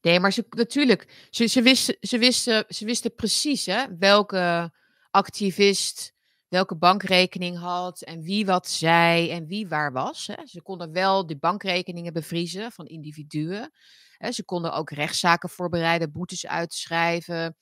Nee, 0.00 0.20
maar 0.20 0.32
ze, 0.32 0.46
natuurlijk, 0.50 1.28
ze, 1.30 1.46
ze, 1.46 1.62
wisten, 1.62 1.96
ze, 2.00 2.18
wisten, 2.18 2.64
ze 2.68 2.84
wisten 2.84 3.14
precies 3.14 3.66
hè, 3.66 3.96
welke 3.96 4.72
activist 5.12 6.12
welke 6.48 6.76
bankrekening 6.76 7.58
had 7.58 8.02
en 8.02 8.22
wie 8.22 8.46
wat 8.46 8.68
zei 8.68 9.30
en 9.30 9.46
wie 9.46 9.68
waar 9.68 9.92
was. 9.92 10.26
Hè. 10.26 10.46
Ze 10.46 10.62
konden 10.62 10.92
wel 10.92 11.26
de 11.26 11.36
bankrekeningen 11.36 12.12
bevriezen 12.12 12.72
van 12.72 12.86
individuen. 12.86 13.70
Hè. 14.16 14.32
Ze 14.32 14.44
konden 14.44 14.72
ook 14.72 14.90
rechtszaken 14.90 15.48
voorbereiden, 15.48 16.12
boetes 16.12 16.46
uitschrijven, 16.46 17.56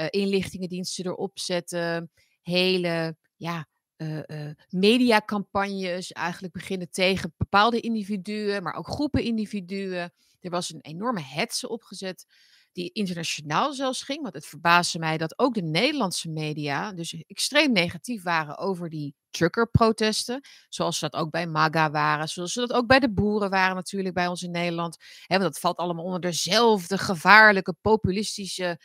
uh, 0.00 0.06
inlichtingendiensten 0.10 1.04
erop 1.04 1.38
zetten, 1.38 2.10
hele 2.42 3.16
ja, 3.36 3.66
uh, 3.96 4.50
mediacampagnes 4.68 6.12
eigenlijk 6.12 6.52
beginnen 6.52 6.90
tegen 6.90 7.34
bepaalde 7.36 7.80
individuen, 7.80 8.62
maar 8.62 8.74
ook 8.74 8.88
groepen 8.88 9.22
individuen. 9.22 10.12
Er 10.40 10.50
was 10.50 10.72
een 10.72 10.80
enorme 10.80 11.22
hetze 11.22 11.68
opgezet 11.68 12.26
die 12.72 12.92
internationaal 12.92 13.72
zelfs 13.72 14.02
ging. 14.02 14.22
Want 14.22 14.34
het 14.34 14.46
verbaasde 14.46 14.98
mij 14.98 15.18
dat 15.18 15.38
ook 15.38 15.54
de 15.54 15.62
Nederlandse 15.62 16.30
media 16.30 16.92
dus 16.92 17.24
extreem 17.26 17.72
negatief 17.72 18.22
waren 18.22 18.58
over 18.58 18.88
die 18.88 19.14
truckerprotesten. 19.30 20.40
Zoals 20.68 20.98
ze 20.98 21.08
dat 21.08 21.20
ook 21.20 21.30
bij 21.30 21.46
MAGA 21.46 21.90
waren. 21.90 22.28
Zoals 22.28 22.52
ze 22.52 22.60
dat 22.60 22.72
ook 22.72 22.86
bij 22.86 23.00
de 23.00 23.12
boeren 23.12 23.50
waren 23.50 23.74
natuurlijk 23.74 24.14
bij 24.14 24.26
ons 24.26 24.42
in 24.42 24.50
Nederland. 24.50 24.96
He, 25.26 25.38
want 25.38 25.52
dat 25.52 25.60
valt 25.60 25.76
allemaal 25.76 26.04
onder 26.04 26.20
dezelfde 26.20 26.98
gevaarlijke, 26.98 27.74
populistische, 27.80 28.80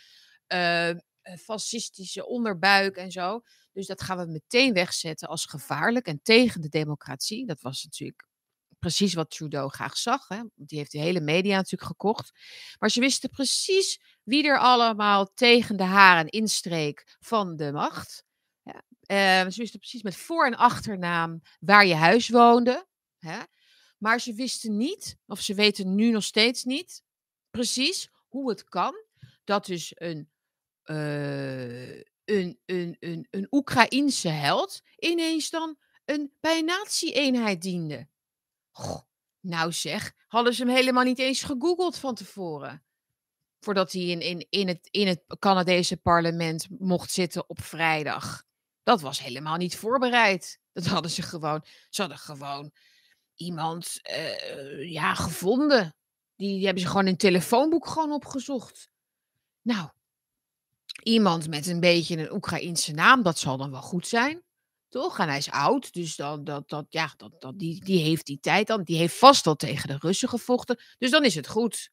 uh, 0.53 0.89
fascistische 1.39 2.25
onderbuik 2.25 2.95
en 2.95 3.11
zo. 3.11 3.41
Dus 3.73 3.87
dat 3.87 4.01
gaan 4.01 4.17
we 4.17 4.25
meteen 4.25 4.73
wegzetten 4.73 5.27
als 5.27 5.45
gevaarlijk 5.45 6.07
en 6.07 6.19
tegen 6.23 6.61
de 6.61 6.69
democratie. 6.69 7.45
Dat 7.45 7.61
was 7.61 7.83
natuurlijk 7.83 8.27
precies 8.85 9.13
wat 9.13 9.29
Trudeau 9.29 9.69
graag 9.69 9.97
zag. 9.97 10.27
Hè? 10.27 10.41
Die 10.55 10.77
heeft 10.77 10.91
de 10.91 10.97
hele 10.97 11.19
media 11.19 11.55
natuurlijk 11.55 11.91
gekocht. 11.91 12.31
Maar 12.79 12.89
ze 12.89 12.99
wisten 12.99 13.29
precies 13.29 13.99
wie 14.23 14.43
er 14.43 14.59
allemaal 14.59 15.33
tegen 15.33 15.77
de 15.77 15.83
haren 15.83 16.29
instreek 16.29 17.15
van 17.19 17.55
de 17.55 17.71
macht. 17.71 18.23
Ja. 18.63 18.83
Uh, 19.45 19.51
ze 19.51 19.59
wisten 19.59 19.79
precies 19.79 20.01
met 20.01 20.15
voor- 20.15 20.45
en 20.45 20.55
achternaam 20.55 21.41
waar 21.59 21.85
je 21.85 21.95
huis 21.95 22.29
woonde. 22.29 22.87
Hè? 23.17 23.39
Maar 23.97 24.19
ze 24.19 24.33
wisten 24.33 24.77
niet, 24.77 25.17
of 25.27 25.39
ze 25.39 25.53
weten 25.53 25.95
nu 25.95 26.11
nog 26.11 26.23
steeds 26.23 26.63
niet, 26.63 27.03
precies 27.51 28.09
hoe 28.27 28.49
het 28.49 28.63
kan 28.63 28.93
dat 29.43 29.65
dus 29.65 29.91
een, 29.95 30.29
uh, 30.85 31.97
een, 32.25 32.59
een, 32.65 32.97
een, 32.99 33.27
een 33.29 33.47
Oekraïense 33.51 34.29
held 34.29 34.81
ineens 34.99 35.49
dan 35.49 35.77
een, 36.05 36.33
bij 36.39 36.59
een 36.59 36.65
nazi-eenheid 36.65 37.61
diende. 37.61 38.07
Nou 39.39 39.71
zeg, 39.71 40.13
hadden 40.27 40.53
ze 40.53 40.65
hem 40.65 40.75
helemaal 40.75 41.03
niet 41.03 41.19
eens 41.19 41.43
gegoogeld 41.43 41.97
van 41.97 42.15
tevoren. 42.15 42.83
Voordat 43.59 43.91
hij 43.91 44.01
in, 44.01 44.21
in, 44.21 44.45
in, 44.49 44.67
het, 44.67 44.87
in 44.91 45.07
het 45.07 45.23
Canadese 45.39 45.97
parlement 45.97 46.67
mocht 46.69 47.11
zitten 47.11 47.49
op 47.49 47.61
vrijdag. 47.61 48.43
Dat 48.83 49.01
was 49.01 49.19
helemaal 49.19 49.57
niet 49.57 49.75
voorbereid. 49.75 50.59
Dat 50.73 50.85
hadden 50.85 51.11
ze 51.11 51.21
gewoon. 51.21 51.65
Ze 51.89 52.01
hadden 52.01 52.19
gewoon 52.19 52.71
iemand 53.35 53.99
uh, 54.09 54.91
ja, 54.91 55.13
gevonden. 55.13 55.95
Die, 56.35 56.55
die 56.55 56.65
hebben 56.65 56.83
ze 56.83 56.89
gewoon 56.89 57.05
in 57.05 57.11
het 57.11 57.19
telefoonboek 57.19 57.87
gewoon 57.87 58.11
opgezocht. 58.11 58.89
Nou, 59.61 59.89
iemand 61.03 61.47
met 61.47 61.67
een 61.67 61.79
beetje 61.79 62.17
een 62.17 62.33
Oekraïense 62.33 62.91
naam, 62.91 63.23
dat 63.23 63.37
zal 63.37 63.57
dan 63.57 63.71
wel 63.71 63.81
goed 63.81 64.07
zijn. 64.07 64.44
Toch? 64.95 65.19
En 65.19 65.27
hij 65.27 65.37
is 65.37 65.51
oud, 65.51 65.93
dus 65.93 66.15
dan, 66.15 66.43
dat, 66.43 66.69
dat, 66.69 66.85
ja, 66.89 67.13
dat, 67.17 67.41
dat, 67.41 67.59
die, 67.59 67.83
die 67.83 68.03
heeft 68.03 68.25
die 68.25 68.39
tijd 68.39 68.67
dan. 68.67 68.83
Die 68.83 68.97
heeft 68.97 69.17
vast 69.17 69.47
al 69.47 69.55
tegen 69.55 69.87
de 69.87 69.97
Russen 69.99 70.29
gevochten. 70.29 70.79
Dus 70.97 71.11
dan 71.11 71.25
is 71.25 71.35
het 71.35 71.47
goed. 71.47 71.91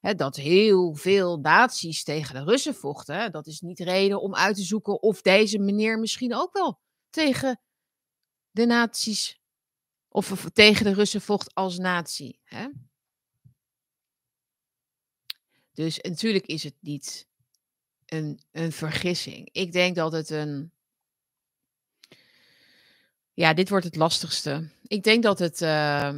dat 0.00 0.36
heel 0.36 0.94
veel 0.94 1.38
naties 1.38 2.02
tegen 2.02 2.34
de 2.34 2.50
Russen 2.50 2.74
vochten, 2.74 3.32
dat 3.32 3.46
is 3.46 3.60
niet 3.60 3.78
reden 3.78 4.20
om 4.20 4.34
uit 4.34 4.56
te 4.56 4.62
zoeken 4.62 5.02
of 5.02 5.22
deze 5.22 5.58
meneer 5.58 5.98
misschien 5.98 6.34
ook 6.34 6.52
wel 6.52 6.80
tegen 7.10 7.60
de 8.50 8.66
naties 8.66 9.40
of, 10.08 10.50
tegen 10.52 10.84
de 10.84 10.92
Russen 10.92 11.20
vocht 11.20 11.54
als 11.54 11.78
natie. 11.78 12.40
Dus 15.72 15.98
natuurlijk 16.00 16.46
is 16.46 16.62
het 16.62 16.76
niet 16.80 17.28
een, 18.06 18.40
een 18.50 18.72
vergissing. 18.72 19.48
Ik 19.52 19.72
denk 19.72 19.94
dat 19.96 20.12
het 20.12 20.30
een 20.30 20.72
ja, 23.38 23.54
dit 23.54 23.68
wordt 23.68 23.84
het 23.84 23.96
lastigste. 23.96 24.68
Ik 24.86 25.02
denk 25.02 25.22
dat 25.22 25.38
het. 25.38 25.60
Uh, 25.60 26.14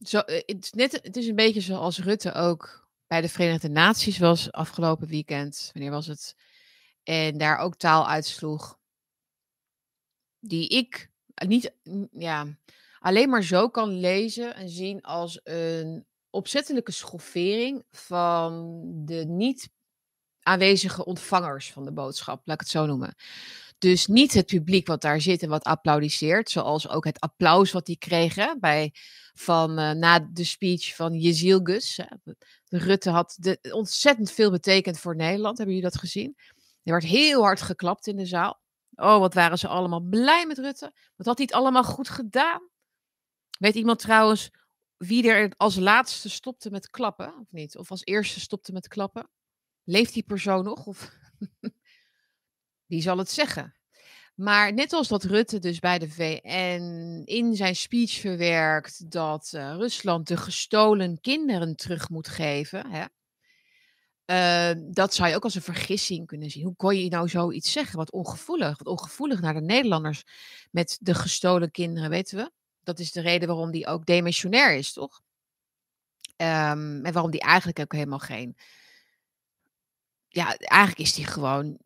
zo, 0.00 0.18
eh, 0.18 0.42
het, 0.46 0.70
net, 0.74 0.92
het 0.92 1.16
is 1.16 1.26
een 1.26 1.34
beetje 1.34 1.60
zoals 1.60 1.98
Rutte 1.98 2.32
ook 2.32 2.88
bij 3.06 3.20
de 3.20 3.28
Verenigde 3.28 3.68
Naties 3.68 4.18
was 4.18 4.52
afgelopen 4.52 5.08
weekend. 5.08 5.70
Wanneer 5.72 5.90
was 5.90 6.06
het? 6.06 6.36
En 7.02 7.38
daar 7.38 7.58
ook 7.58 7.76
taal 7.76 8.08
uitsloeg. 8.08 8.78
Die 10.40 10.68
ik 10.68 11.10
niet 11.46 11.72
ja, 12.12 12.46
alleen 12.98 13.28
maar 13.28 13.42
zo 13.42 13.68
kan 13.68 14.00
lezen 14.00 14.54
en 14.54 14.68
zien 14.68 15.02
als 15.02 15.40
een 15.44 16.06
opzettelijke 16.30 16.92
schoffering 16.92 17.84
van 17.90 18.82
de 19.04 19.24
niet 19.26 19.70
aanwezige 20.40 21.04
ontvangers 21.04 21.72
van 21.72 21.84
de 21.84 21.92
boodschap, 21.92 22.40
laat 22.44 22.54
ik 22.54 22.60
het 22.60 22.70
zo 22.70 22.86
noemen. 22.86 23.14
Dus 23.84 24.06
niet 24.06 24.32
het 24.32 24.46
publiek 24.46 24.86
wat 24.86 25.00
daar 25.00 25.20
zit 25.20 25.42
en 25.42 25.48
wat 25.48 25.64
applaudisseert, 25.64 26.50
zoals 26.50 26.88
ook 26.88 27.04
het 27.04 27.20
applaus 27.20 27.72
wat 27.72 27.86
die 27.86 27.98
kregen 27.98 28.60
bij, 28.60 28.92
van, 29.32 29.70
uh, 29.70 29.90
na 29.90 30.18
de 30.18 30.44
speech 30.44 30.94
van 30.94 31.14
Jeziel 31.14 31.60
Gus. 31.62 32.00
Rutte 32.68 33.10
had 33.10 33.38
ontzettend 33.70 34.30
veel 34.30 34.50
betekend 34.50 34.98
voor 34.98 35.16
Nederland, 35.16 35.58
hebben 35.58 35.74
jullie 35.74 35.90
dat 35.90 36.00
gezien? 36.00 36.34
Er 36.82 36.92
werd 36.92 37.04
heel 37.04 37.42
hard 37.42 37.62
geklapt 37.62 38.06
in 38.06 38.16
de 38.16 38.26
zaal. 38.26 38.60
Oh, 38.94 39.18
wat 39.18 39.34
waren 39.34 39.58
ze 39.58 39.68
allemaal 39.68 40.00
blij 40.00 40.46
met 40.46 40.58
Rutte. 40.58 40.92
Wat 41.16 41.26
had 41.26 41.36
hij 41.36 41.46
het 41.46 41.56
allemaal 41.56 41.84
goed 41.84 42.08
gedaan? 42.08 42.68
Weet 43.58 43.74
iemand 43.74 43.98
trouwens 43.98 44.50
wie 44.96 45.28
er 45.28 45.52
als 45.56 45.76
laatste 45.76 46.30
stopte 46.30 46.70
met 46.70 46.90
klappen, 46.90 47.38
of 47.40 47.46
niet? 47.50 47.76
Of 47.76 47.90
als 47.90 48.04
eerste 48.04 48.40
stopte 48.40 48.72
met 48.72 48.88
klappen? 48.88 49.28
Leeft 49.82 50.14
die 50.14 50.24
persoon 50.24 50.64
nog? 50.64 50.86
Of 50.86 51.10
die 52.94 53.02
zal 53.02 53.18
het 53.18 53.30
zeggen. 53.30 53.74
Maar 54.34 54.72
net 54.72 54.92
als 54.92 55.08
dat 55.08 55.24
Rutte 55.24 55.58
dus 55.58 55.78
bij 55.78 55.98
de 55.98 56.10
VN 56.10 57.22
in 57.24 57.54
zijn 57.54 57.76
speech 57.76 58.12
verwerkt 58.12 59.10
dat 59.10 59.52
uh, 59.54 59.74
Rusland 59.76 60.28
de 60.28 60.36
gestolen 60.36 61.20
kinderen 61.20 61.76
terug 61.76 62.08
moet 62.08 62.28
geven. 62.28 62.86
Hè? 62.90 63.04
Uh, 64.26 64.82
dat 64.92 65.14
zou 65.14 65.28
je 65.28 65.34
ook 65.34 65.44
als 65.44 65.54
een 65.54 65.62
vergissing 65.62 66.26
kunnen 66.26 66.50
zien. 66.50 66.64
Hoe 66.64 66.76
kon 66.76 66.96
je 66.96 67.08
nou 67.08 67.28
zoiets 67.28 67.72
zeggen? 67.72 67.96
Wat 67.96 68.12
ongevoelig. 68.12 68.78
Wat 68.78 68.86
ongevoelig 68.86 69.40
naar 69.40 69.54
de 69.54 69.60
Nederlanders 69.60 70.24
met 70.70 70.98
de 71.00 71.14
gestolen 71.14 71.70
kinderen, 71.70 72.10
weten 72.10 72.36
we. 72.36 72.50
Dat 72.82 72.98
is 72.98 73.12
de 73.12 73.20
reden 73.20 73.48
waarom 73.48 73.70
die 73.70 73.86
ook 73.86 74.06
demissionair 74.06 74.76
is, 74.76 74.92
toch? 74.92 75.20
Um, 76.36 77.04
en 77.04 77.12
waarom 77.12 77.30
die 77.30 77.40
eigenlijk 77.40 77.78
ook 77.78 77.92
helemaal 77.92 78.18
geen. 78.18 78.56
Ja, 80.28 80.56
eigenlijk 80.56 81.00
is 81.00 81.14
die 81.14 81.26
gewoon 81.26 81.78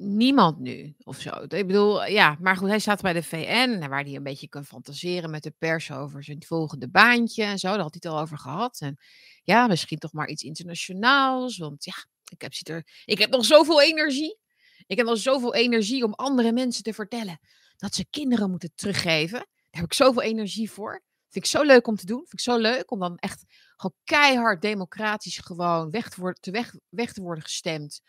niemand 0.00 0.58
nu 0.58 0.94
of 1.04 1.20
zo. 1.20 1.30
Ik 1.42 1.66
bedoel, 1.66 2.04
ja, 2.04 2.36
maar 2.40 2.56
goed, 2.56 2.68
hij 2.68 2.78
staat 2.78 3.02
bij 3.02 3.12
de 3.12 3.22
VN, 3.22 3.88
waar 3.88 4.04
hij 4.04 4.14
een 4.14 4.22
beetje 4.22 4.48
kan 4.48 4.64
fantaseren 4.64 5.30
met 5.30 5.42
de 5.42 5.54
pers 5.58 5.92
over 5.92 6.24
zijn 6.24 6.44
volgende 6.46 6.88
baantje 6.88 7.42
en 7.42 7.58
zo. 7.58 7.68
Daar 7.68 7.80
had 7.80 7.94
hij 7.94 8.00
het 8.02 8.12
al 8.12 8.20
over 8.20 8.38
gehad. 8.38 8.80
En 8.80 8.96
ja, 9.42 9.66
misschien 9.66 9.98
toch 9.98 10.12
maar 10.12 10.28
iets 10.28 10.42
internationaals, 10.42 11.56
want 11.56 11.84
ja, 11.84 11.94
ik 12.28 12.40
heb, 12.42 12.52
er, 12.62 13.02
ik 13.04 13.18
heb 13.18 13.30
nog 13.30 13.44
zoveel 13.44 13.82
energie. 13.82 14.38
Ik 14.86 14.96
heb 14.96 15.06
nog 15.06 15.18
zoveel 15.18 15.54
energie 15.54 16.04
om 16.04 16.14
andere 16.14 16.52
mensen 16.52 16.82
te 16.82 16.92
vertellen 16.92 17.40
dat 17.76 17.94
ze 17.94 18.06
kinderen 18.10 18.50
moeten 18.50 18.72
teruggeven. 18.74 19.38
Daar 19.38 19.80
heb 19.80 19.84
ik 19.84 19.94
zoveel 19.94 20.22
energie 20.22 20.70
voor. 20.70 21.02
Vind 21.28 21.44
ik 21.44 21.50
zo 21.50 21.62
leuk 21.62 21.86
om 21.86 21.96
te 21.96 22.06
doen. 22.06 22.18
Vind 22.18 22.32
ik 22.32 22.40
zo 22.40 22.56
leuk 22.56 22.90
om 22.90 22.98
dan 22.98 23.16
echt 23.16 23.44
gewoon 23.76 23.96
keihard 24.04 24.62
democratisch 24.62 25.38
gewoon 25.38 25.90
weg 25.90 26.08
te 26.08 26.20
worden, 26.20 26.70
weg 26.88 27.12
te 27.12 27.22
worden 27.22 27.44
gestemd 27.44 28.00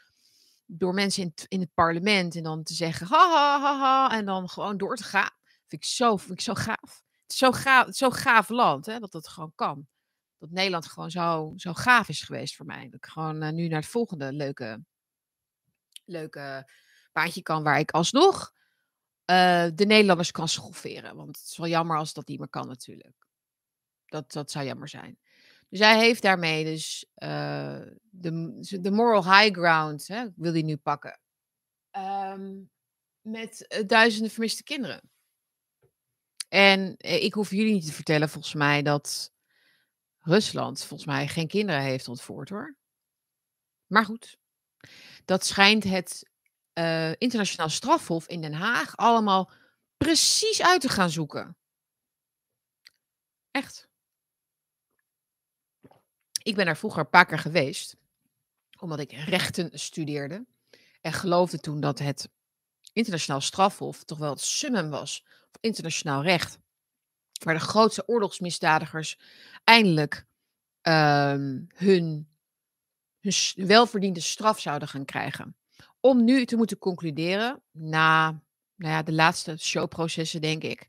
door 0.73 0.93
mensen 0.93 1.23
in 1.23 1.31
het, 1.36 1.45
in 1.47 1.60
het 1.60 1.73
parlement 1.73 2.36
en 2.36 2.43
dan 2.43 2.63
te 2.63 2.73
zeggen 2.73 3.07
ha, 3.07 3.29
ha 3.29 3.60
ha 3.62 3.79
ha 3.79 4.17
en 4.17 4.25
dan 4.25 4.49
gewoon 4.49 4.77
door 4.77 4.95
te 4.95 5.03
gaan. 5.03 5.31
Vind 5.67 5.84
ik 5.84 5.89
zo, 5.89 6.17
vind 6.17 6.31
ik 6.31 6.41
zo 6.41 6.53
gaaf. 6.53 7.03
Het 7.21 7.31
is 7.31 7.38
zo 7.38 7.51
gaaf, 7.51 7.95
zo 7.95 8.10
gaaf 8.10 8.49
land 8.49 8.86
hè, 8.86 8.99
dat 8.99 9.12
dat 9.12 9.27
gewoon 9.27 9.51
kan. 9.55 9.88
Dat 10.38 10.49
Nederland 10.49 10.88
gewoon 10.88 11.12
zo, 11.12 11.53
zo 11.55 11.74
gaaf 11.74 12.09
is 12.09 12.22
geweest 12.22 12.55
voor 12.55 12.65
mij. 12.65 12.84
Dat 12.84 12.93
ik 12.93 13.05
gewoon 13.05 13.43
uh, 13.43 13.49
nu 13.49 13.67
naar 13.67 13.80
het 13.80 13.89
volgende 13.89 14.34
leuke, 14.34 14.84
leuke 16.05 16.72
baantje 17.11 17.41
kan 17.41 17.63
waar 17.63 17.80
ik 17.80 17.91
alsnog 17.91 18.53
uh, 19.26 19.67
de 19.74 19.86
Nederlanders 19.86 20.32
kan 20.32 20.47
schofferen. 20.47 21.15
Want 21.15 21.38
het 21.38 21.45
is 21.45 21.57
wel 21.57 21.67
jammer 21.67 21.97
als 21.97 22.13
dat 22.13 22.28
niet 22.28 22.39
meer 22.39 22.49
kan 22.49 22.67
natuurlijk. 22.67 23.28
Dat, 24.05 24.32
dat 24.32 24.51
zou 24.51 24.65
jammer 24.65 24.89
zijn. 24.89 25.19
Hij 25.80 25.99
heeft 25.99 26.22
daarmee 26.22 26.63
dus 26.63 27.05
uh, 27.15 27.82
de, 28.01 28.57
de 28.82 28.91
moral 28.91 29.24
high 29.24 29.59
ground, 29.59 30.07
hè, 30.07 30.28
wil 30.36 30.51
hij 30.51 30.61
nu 30.61 30.78
pakken. 30.78 31.19
Um, 31.97 32.72
met 33.22 33.65
uh, 33.78 33.88
duizenden 33.88 34.32
vermiste 34.32 34.63
kinderen. 34.63 35.11
En 36.49 36.95
uh, 36.97 37.24
ik 37.24 37.34
hoef 37.34 37.49
jullie 37.49 37.74
niet 37.74 37.86
te 37.86 37.93
vertellen, 37.93 38.30
volgens 38.30 38.53
mij, 38.53 38.82
dat 38.82 39.34
Rusland 40.19 40.84
volgens 40.84 41.09
mij 41.09 41.28
geen 41.28 41.47
kinderen 41.47 41.82
heeft 41.82 42.07
ontvoerd 42.07 42.49
hoor. 42.49 42.76
Maar 43.88 44.05
goed, 44.05 44.38
dat 45.26 45.45
schijnt 45.45 45.84
het 45.84 46.30
uh, 46.74 47.11
internationaal 47.11 47.69
strafhof 47.69 48.28
in 48.28 48.41
Den 48.41 48.53
Haag 48.53 48.97
allemaal 48.97 49.51
precies 49.97 50.61
uit 50.61 50.82
te 50.82 50.89
gaan 50.89 51.09
zoeken. 51.09 51.57
Echt. 53.51 53.89
Ik 56.43 56.55
ben 56.55 56.65
daar 56.65 56.77
vroeger 56.77 56.99
een 56.99 57.09
paar 57.09 57.25
keer 57.25 57.39
geweest, 57.39 57.95
omdat 58.79 58.99
ik 58.99 59.11
rechten 59.11 59.79
studeerde. 59.79 60.45
En 61.01 61.13
geloofde 61.13 61.59
toen 61.59 61.79
dat 61.79 61.99
het 61.99 62.29
internationaal 62.93 63.41
strafhof 63.41 64.03
toch 64.03 64.17
wel 64.17 64.29
het 64.29 64.41
summum 64.41 64.89
was 64.89 65.23
van 65.25 65.61
internationaal 65.61 66.23
recht. 66.23 66.59
Waar 67.43 67.53
de 67.53 67.59
grootste 67.59 68.07
oorlogsmisdadigers 68.07 69.19
eindelijk 69.63 70.25
um, 70.81 71.67
hun, 71.75 72.29
hun 73.19 73.33
welverdiende 73.55 74.19
straf 74.19 74.59
zouden 74.59 74.87
gaan 74.87 75.05
krijgen. 75.05 75.55
Om 75.99 76.23
nu 76.23 76.45
te 76.45 76.55
moeten 76.55 76.77
concluderen, 76.77 77.61
na 77.71 78.41
nou 78.75 78.93
ja, 78.93 79.03
de 79.03 79.13
laatste 79.13 79.57
showprocessen 79.57 80.41
denk 80.41 80.63
ik, 80.63 80.87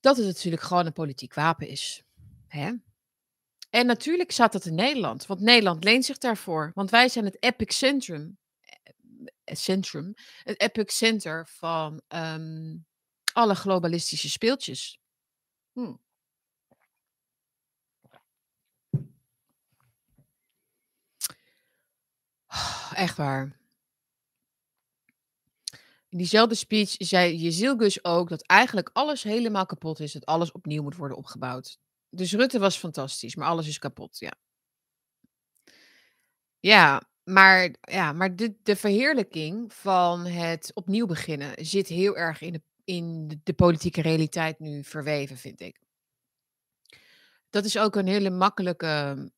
dat 0.00 0.16
het 0.16 0.26
natuurlijk 0.26 0.62
gewoon 0.62 0.86
een 0.86 0.92
politiek 0.92 1.34
wapen 1.34 1.68
is. 1.68 2.02
Hè? 2.48 2.72
En 3.70 3.86
natuurlijk 3.86 4.30
staat 4.30 4.52
dat 4.52 4.64
in 4.64 4.74
Nederland, 4.74 5.26
want 5.26 5.40
Nederland 5.40 5.84
leent 5.84 6.04
zich 6.04 6.18
daarvoor. 6.18 6.70
Want 6.74 6.90
wij 6.90 7.08
zijn 7.08 7.24
het 7.24 7.42
epic 7.42 7.76
centrum, 7.76 8.38
eh, 9.44 9.56
centrum 9.56 10.14
het 10.42 10.60
epic 10.60 10.92
center 10.92 11.46
van 11.48 12.02
um, 12.08 12.86
alle 13.32 13.54
globalistische 13.54 14.30
speeltjes. 14.30 15.00
Hm. 15.72 15.94
Echt 22.94 23.16
waar. 23.16 23.64
In 26.08 26.18
diezelfde 26.18 26.54
speech 26.54 26.94
zei 26.98 27.36
Jezilgus 27.36 28.04
ook 28.04 28.28
dat 28.28 28.42
eigenlijk 28.42 28.90
alles 28.92 29.22
helemaal 29.22 29.66
kapot 29.66 30.00
is. 30.00 30.12
Dat 30.12 30.26
alles 30.26 30.52
opnieuw 30.52 30.82
moet 30.82 30.96
worden 30.96 31.16
opgebouwd. 31.16 31.78
Dus 32.16 32.32
Rutte 32.32 32.58
was 32.58 32.76
fantastisch, 32.76 33.34
maar 33.34 33.48
alles 33.48 33.68
is 33.68 33.78
kapot, 33.78 34.18
ja. 34.18 34.32
Ja, 36.60 37.02
maar, 37.24 37.74
ja, 37.80 38.12
maar 38.12 38.36
de, 38.36 38.56
de 38.62 38.76
verheerlijking 38.76 39.72
van 39.72 40.26
het 40.26 40.70
opnieuw 40.74 41.06
beginnen 41.06 41.66
zit 41.66 41.88
heel 41.88 42.16
erg 42.16 42.40
in 42.40 42.52
de, 42.52 42.62
in 42.84 43.40
de, 43.44 43.52
politieke 43.52 44.02
realiteit 44.02 44.58
nu 44.58 44.84
verweven, 44.84 45.36
vind 45.36 45.60
ik. 45.60 45.80
Dat 47.50 47.64
is 47.64 47.78
ook 47.78 47.96
een 47.96 48.06
hele 48.06 48.30
makkelijke 48.30 49.30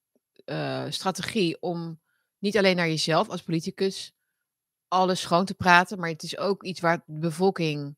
uh, 0.44 0.86
strategie 0.88 1.60
om 1.60 2.00
niet 2.38 2.56
alleen 2.56 2.76
naar 2.76 2.88
jezelf 2.88 3.28
als 3.28 3.42
politicus 3.42 4.12
alles 4.88 5.20
schoon 5.20 5.44
te 5.44 5.54
praten, 5.54 5.98
maar 5.98 6.08
het 6.08 6.22
is 6.22 6.38
ook 6.38 6.64
iets 6.64 6.80
waar 6.80 7.02
de 7.06 7.18
bevolking 7.18 7.96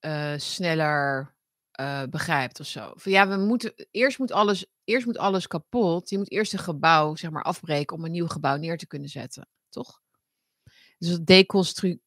uh, 0.00 0.34
sneller 0.36 1.34
uh, 1.80 2.02
begrijpt 2.10 2.60
of 2.60 2.66
zo. 2.66 2.92
Van 2.94 3.12
ja, 3.12 3.28
we 3.28 3.36
moeten 3.36 3.74
eerst 3.90 4.18
moet 4.18 4.32
alles, 4.32 4.66
eerst 4.84 5.06
moet 5.06 5.18
alles 5.18 5.46
kapot. 5.46 6.10
Je 6.10 6.18
moet 6.18 6.30
eerst 6.30 6.52
een 6.52 6.58
gebouw 6.58 7.16
zeg 7.16 7.30
maar 7.30 7.42
afbreken 7.42 7.96
om 7.96 8.04
een 8.04 8.10
nieuw 8.10 8.26
gebouw 8.26 8.56
neer 8.56 8.78
te 8.78 8.86
kunnen 8.86 9.08
zetten, 9.08 9.48
toch? 9.68 10.00
Dus 10.98 11.08
het, 11.08 11.26
deconstru 11.26 12.00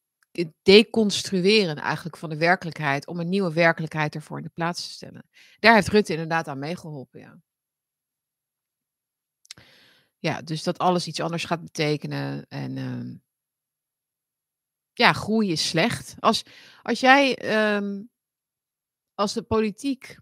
deconstrueren 0.62 1.76
eigenlijk 1.76 2.16
van 2.16 2.30
de 2.30 2.36
werkelijkheid 2.36 3.06
om 3.06 3.20
een 3.20 3.28
nieuwe 3.28 3.52
werkelijkheid 3.52 4.14
ervoor 4.14 4.36
in 4.36 4.44
de 4.44 4.50
plaats 4.54 4.86
te 4.86 4.92
stellen. 4.92 5.28
Daar 5.58 5.74
heeft 5.74 5.88
Rutte 5.88 6.12
inderdaad 6.12 6.48
aan 6.48 6.58
meegeholpen, 6.58 7.20
ja. 7.20 7.40
Ja, 10.18 10.42
dus 10.42 10.62
dat 10.62 10.78
alles 10.78 11.06
iets 11.06 11.20
anders 11.20 11.44
gaat 11.44 11.62
betekenen 11.62 12.46
en 12.48 12.76
uh, 12.76 13.16
ja, 14.92 15.12
groei 15.12 15.50
is 15.50 15.68
slecht. 15.68 16.14
Als, 16.18 16.44
als 16.82 17.00
jij 17.00 17.52
um, 17.76 18.10
als 19.14 19.32
de 19.32 19.42
politiek, 19.42 20.16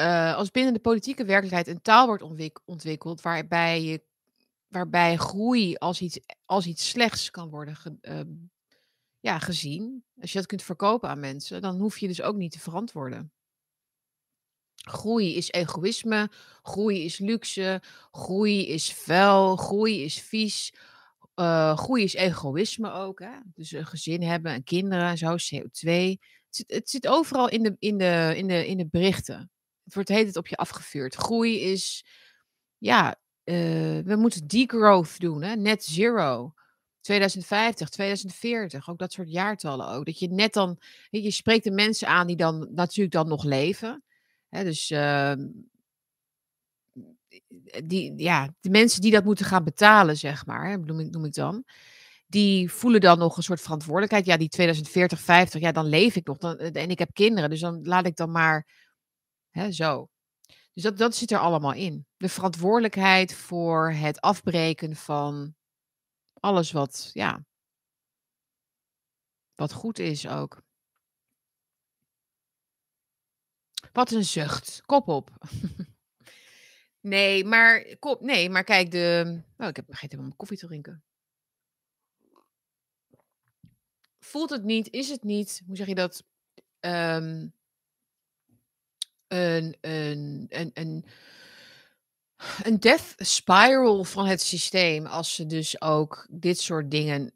uh, 0.00 0.34
als 0.36 0.50
binnen 0.50 0.72
de 0.72 0.80
politieke 0.80 1.24
werkelijkheid 1.24 1.66
een 1.66 1.82
taal 1.82 2.06
wordt 2.06 2.22
ontwik 2.22 2.60
ontwikkeld 2.64 3.20
waarbij, 3.20 3.82
je, 3.82 4.02
waarbij 4.68 5.16
groei 5.16 5.74
als 5.74 6.00
iets, 6.00 6.20
als 6.44 6.66
iets 6.66 6.88
slechts 6.88 7.30
kan 7.30 7.48
worden 7.48 7.76
uh, 8.02 8.20
ja, 9.20 9.38
gezien, 9.38 10.04
als 10.20 10.32
je 10.32 10.38
dat 10.38 10.46
kunt 10.46 10.62
verkopen 10.62 11.08
aan 11.08 11.20
mensen, 11.20 11.62
dan 11.62 11.78
hoef 11.78 11.98
je 11.98 12.06
dus 12.06 12.22
ook 12.22 12.36
niet 12.36 12.52
te 12.52 12.60
verantwoorden. 12.60 13.32
Groei 14.74 15.36
is 15.36 15.50
egoïsme, 15.50 16.30
groei 16.62 17.04
is 17.04 17.18
luxe, 17.18 17.82
groei 18.10 18.66
is 18.68 18.92
vuil, 18.92 19.56
groei 19.56 20.04
is 20.04 20.20
vies, 20.20 20.74
uh, 21.40 21.76
groei 21.76 22.02
is 22.02 22.14
egoïsme 22.14 22.92
ook. 22.92 23.20
Hè? 23.20 23.32
Dus 23.54 23.72
een 23.72 23.86
gezin 23.86 24.22
hebben 24.22 24.52
en 24.52 24.64
kinderen 24.64 25.08
en 25.08 25.18
zo, 25.18 25.30
CO2. 25.30 25.90
Het 25.90 26.56
zit, 26.56 26.70
het 26.70 26.90
zit 26.90 27.06
overal 27.06 27.48
in 27.48 27.62
de, 27.62 27.76
in, 27.78 27.98
de, 27.98 28.32
in, 28.36 28.46
de, 28.46 28.66
in 28.66 28.76
de 28.76 28.86
berichten. 28.86 29.50
Het 29.84 29.94
wordt 29.94 30.08
heet 30.08 30.26
het 30.26 30.36
op 30.36 30.46
je 30.46 30.56
afgevuurd. 30.56 31.14
Groei 31.14 31.60
is, 31.60 32.04
ja, 32.78 33.16
uh, 33.44 33.54
we 34.04 34.16
moeten 34.16 34.46
degrowth 34.46 35.20
doen, 35.20 35.42
hè? 35.42 35.56
net 35.56 35.84
zero. 35.84 36.54
2050, 37.00 37.88
2040, 37.88 38.88
ook 38.88 38.98
dat 38.98 39.12
soort 39.12 39.30
jaartallen 39.30 39.88
ook. 39.88 40.04
Dat 40.04 40.18
je 40.18 40.28
net 40.28 40.52
dan, 40.52 40.78
je 41.10 41.30
spreekt 41.30 41.64
de 41.64 41.70
mensen 41.70 42.08
aan 42.08 42.26
die 42.26 42.36
dan 42.36 42.68
natuurlijk 42.70 43.12
dan 43.14 43.28
nog 43.28 43.44
leven. 43.44 44.02
Hè, 44.48 44.64
dus 44.64 44.90
uh, 44.90 45.32
die, 47.84 48.18
ja, 48.18 48.54
de 48.60 48.70
mensen 48.70 49.00
die 49.00 49.10
dat 49.10 49.24
moeten 49.24 49.44
gaan 49.44 49.64
betalen, 49.64 50.16
zeg 50.16 50.46
maar, 50.46 50.80
noem 50.80 51.00
ik, 51.00 51.10
noem 51.10 51.24
ik 51.24 51.34
dan, 51.34 51.64
die 52.26 52.72
voelen 52.72 53.00
dan 53.00 53.18
nog 53.18 53.36
een 53.36 53.42
soort 53.42 53.60
verantwoordelijkheid. 53.60 54.26
Ja, 54.26 54.36
die 54.36 54.48
2040, 54.48 55.20
50, 55.20 55.60
ja, 55.60 55.72
dan 55.72 55.86
leef 55.86 56.16
ik 56.16 56.26
nog. 56.26 56.38
Dan, 56.38 56.58
eh, 56.58 56.82
en 56.82 56.90
ik 56.90 56.98
heb 56.98 57.14
kinderen, 57.14 57.50
dus 57.50 57.60
dan 57.60 57.84
laat 57.84 58.06
ik 58.06 58.16
dan 58.16 58.30
maar 58.30 58.66
hè, 59.50 59.72
zo. 59.72 60.08
Dus 60.72 60.82
dat, 60.82 60.98
dat 60.98 61.16
zit 61.16 61.30
er 61.30 61.38
allemaal 61.38 61.72
in. 61.72 62.06
De 62.16 62.28
verantwoordelijkheid 62.28 63.34
voor 63.34 63.92
het 63.92 64.20
afbreken 64.20 64.96
van 64.96 65.54
alles 66.40 66.72
wat, 66.72 67.10
ja, 67.12 67.44
wat 69.54 69.72
goed 69.72 69.98
is 69.98 70.28
ook. 70.28 70.62
Wat 73.92 74.10
een 74.10 74.24
zucht. 74.24 74.82
Kop 74.86 75.08
op. 75.08 75.30
Nee, 77.00 77.44
maar, 77.44 77.96
nee, 78.20 78.50
maar 78.50 78.64
kijk, 78.64 78.90
de. 78.90 79.40
Oh, 79.56 79.68
ik 79.68 79.76
heb 79.76 79.84
vergeten 79.84 80.18
om 80.18 80.24
mijn 80.24 80.36
koffie 80.36 80.58
te 80.58 80.66
drinken. 80.66 81.04
Voelt 84.18 84.50
het 84.50 84.64
niet, 84.64 84.90
is 84.90 85.08
het 85.08 85.22
niet, 85.22 85.62
hoe 85.66 85.76
zeg 85.76 85.86
je 85.86 85.94
dat? 85.94 86.24
Um, 86.80 87.54
een, 89.26 89.76
een, 89.80 90.46
een, 90.48 90.70
een, 90.74 91.04
een 92.62 92.80
death 92.80 93.14
spiral 93.16 94.04
van 94.04 94.26
het 94.26 94.40
systeem. 94.40 95.06
Als 95.06 95.34
ze 95.34 95.46
dus 95.46 95.80
ook 95.80 96.26
dit 96.30 96.60
soort 96.60 96.90
dingen 96.90 97.32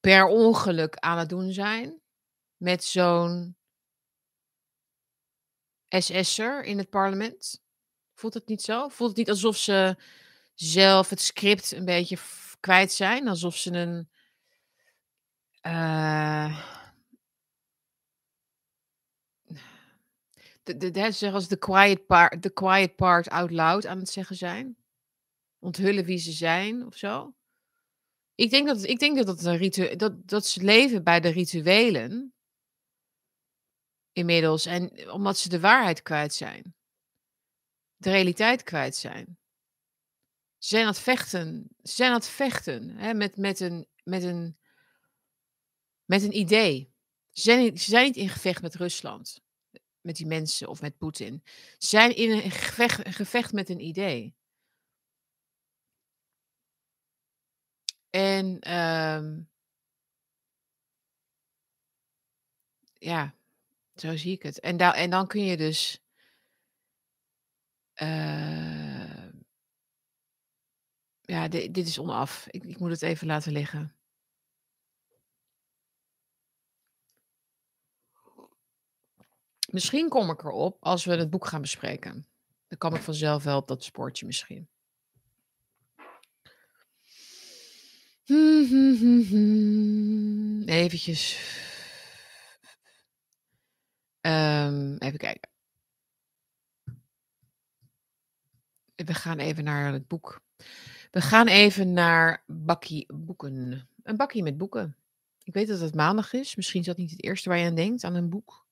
per 0.00 0.26
ongeluk 0.26 0.96
aan 0.96 1.18
het 1.18 1.28
doen 1.28 1.52
zijn. 1.52 2.00
Met 2.56 2.84
zo'n 2.84 3.56
SS'er 5.88 6.64
in 6.64 6.78
het 6.78 6.90
parlement. 6.90 7.64
Voelt 8.16 8.34
het 8.34 8.46
niet 8.46 8.62
zo? 8.62 8.88
Voelt 8.88 9.08
het 9.08 9.18
niet 9.18 9.30
alsof 9.30 9.56
ze 9.56 9.96
zelf 10.54 11.10
het 11.10 11.20
script 11.20 11.72
een 11.72 11.84
beetje 11.84 12.18
kwijt 12.60 12.92
zijn? 12.92 13.28
Alsof 13.28 13.56
ze 13.56 13.72
een. 13.72 14.08
Uh, 15.62 16.66
de, 20.62 20.76
de, 20.76 20.90
de, 20.90 21.10
zeg 21.10 21.32
als 21.32 21.48
de 21.48 21.56
quiet, 21.56 22.06
part, 22.06 22.42
the 22.42 22.52
quiet 22.52 22.96
part 22.96 23.28
out 23.28 23.50
loud 23.50 23.86
aan 23.86 23.98
het 23.98 24.10
zeggen 24.10 24.36
zijn. 24.36 24.76
Onthullen 25.58 26.04
wie 26.04 26.18
ze 26.18 26.32
zijn 26.32 26.86
of 26.86 26.96
zo. 26.96 27.34
Ik 28.34 28.50
denk 28.50 28.66
dat, 28.66 28.82
ik 28.82 28.98
denk 28.98 29.16
dat, 29.16 29.26
dat, 29.26 29.44
een 29.44 29.96
dat, 29.96 30.28
dat 30.28 30.46
ze 30.46 30.62
leven 30.62 31.04
bij 31.04 31.20
de 31.20 31.28
rituelen. 31.28 32.34
Inmiddels. 34.12 34.66
En 34.66 35.10
omdat 35.10 35.38
ze 35.38 35.48
de 35.48 35.60
waarheid 35.60 36.02
kwijt 36.02 36.34
zijn 36.34 36.76
de 37.96 38.10
realiteit 38.10 38.62
kwijt 38.62 38.96
zijn. 38.96 39.38
Ze 40.58 40.68
zijn 40.68 40.82
aan 40.82 40.88
het 40.88 40.98
vechten. 40.98 41.68
Ze 41.82 41.92
zijn 41.92 42.10
aan 42.10 42.16
het 42.16 42.28
vechten 42.28 42.96
hè, 42.96 43.14
met, 43.14 43.36
met, 43.36 43.60
een, 43.60 43.86
met, 44.02 44.22
een, 44.22 44.58
met 46.04 46.22
een 46.22 46.36
idee. 46.36 46.94
Ze 47.30 47.72
zijn, 47.74 48.04
niet, 48.04 48.16
in 48.16 48.28
gevecht 48.28 48.62
met 48.62 48.74
Rusland, 48.74 49.40
met 50.00 50.16
die 50.16 50.26
mensen 50.26 50.68
of 50.68 50.80
met 50.80 50.98
Poetin. 50.98 51.42
Ze 51.78 51.86
zijn 51.88 52.16
in 52.16 52.30
een 52.30 52.50
gevecht, 52.50 53.14
gevecht 53.14 53.52
met 53.52 53.68
een 53.68 53.80
idee. 53.80 54.34
En 58.10 58.74
um, 58.74 59.50
ja, 62.92 63.34
zo 63.94 64.16
zie 64.16 64.32
ik 64.32 64.42
het. 64.42 64.60
En, 64.60 64.76
da 64.76 64.94
en 64.94 65.10
dan 65.10 65.26
kun 65.26 65.44
je 65.44 65.56
dus 65.56 66.05
uh, 68.02 68.96
Ja, 71.26 71.48
di 71.48 71.70
dit 71.70 71.86
is 71.86 71.98
onaf. 71.98 72.46
Ik 72.50 72.64
ik 72.64 72.78
moet 72.78 72.90
het 72.90 73.02
even 73.02 73.26
laten 73.26 73.52
liggen. 73.52 73.94
Misschien 79.70 80.08
kom 80.08 80.30
ik 80.30 80.42
erop 80.42 80.76
als 80.80 81.04
we 81.04 81.16
het 81.16 81.30
boek 81.30 81.46
gaan 81.46 81.60
bespreken. 81.60 82.26
Dan 82.68 82.78
kom 82.78 82.94
ik 82.94 83.02
vanzelf 83.02 83.44
wel 83.44 83.58
op 83.58 83.68
dat 83.68 83.84
spoortje 83.84 84.26
misschien. 84.26 84.68
Eventjes. 90.66 91.38
Ehm, 94.20 94.96
even 94.98 95.18
kijken. 95.18 95.55
We 99.04 99.14
gaan 99.14 99.38
even 99.38 99.64
naar 99.64 99.92
het 99.92 100.08
boek. 100.08 100.40
We 101.10 101.20
gaan 101.20 101.46
even 101.46 101.92
naar 101.92 102.42
Bakkie 102.46 103.06
Boeken. 103.14 103.88
Een 104.02 104.16
bakkie 104.16 104.42
met 104.42 104.56
boeken. 104.56 104.96
Ik 105.42 105.54
weet 105.54 105.68
dat 105.68 105.80
het 105.80 105.94
maandag 105.94 106.32
is. 106.32 106.56
Misschien 106.56 106.80
is 106.80 106.86
dat 106.86 106.96
niet 106.96 107.10
het 107.10 107.24
eerste 107.24 107.48
waar 107.48 107.58
je 107.58 107.66
aan 107.66 107.74
denkt, 107.74 108.04
aan 108.04 108.14
een 108.14 108.28
boek. 108.28 108.66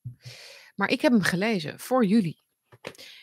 Maar 0.74 0.88
ik 0.88 1.00
heb 1.00 1.12
hem 1.12 1.22
gelezen 1.22 1.78
voor 1.80 2.04
jullie. 2.04 2.42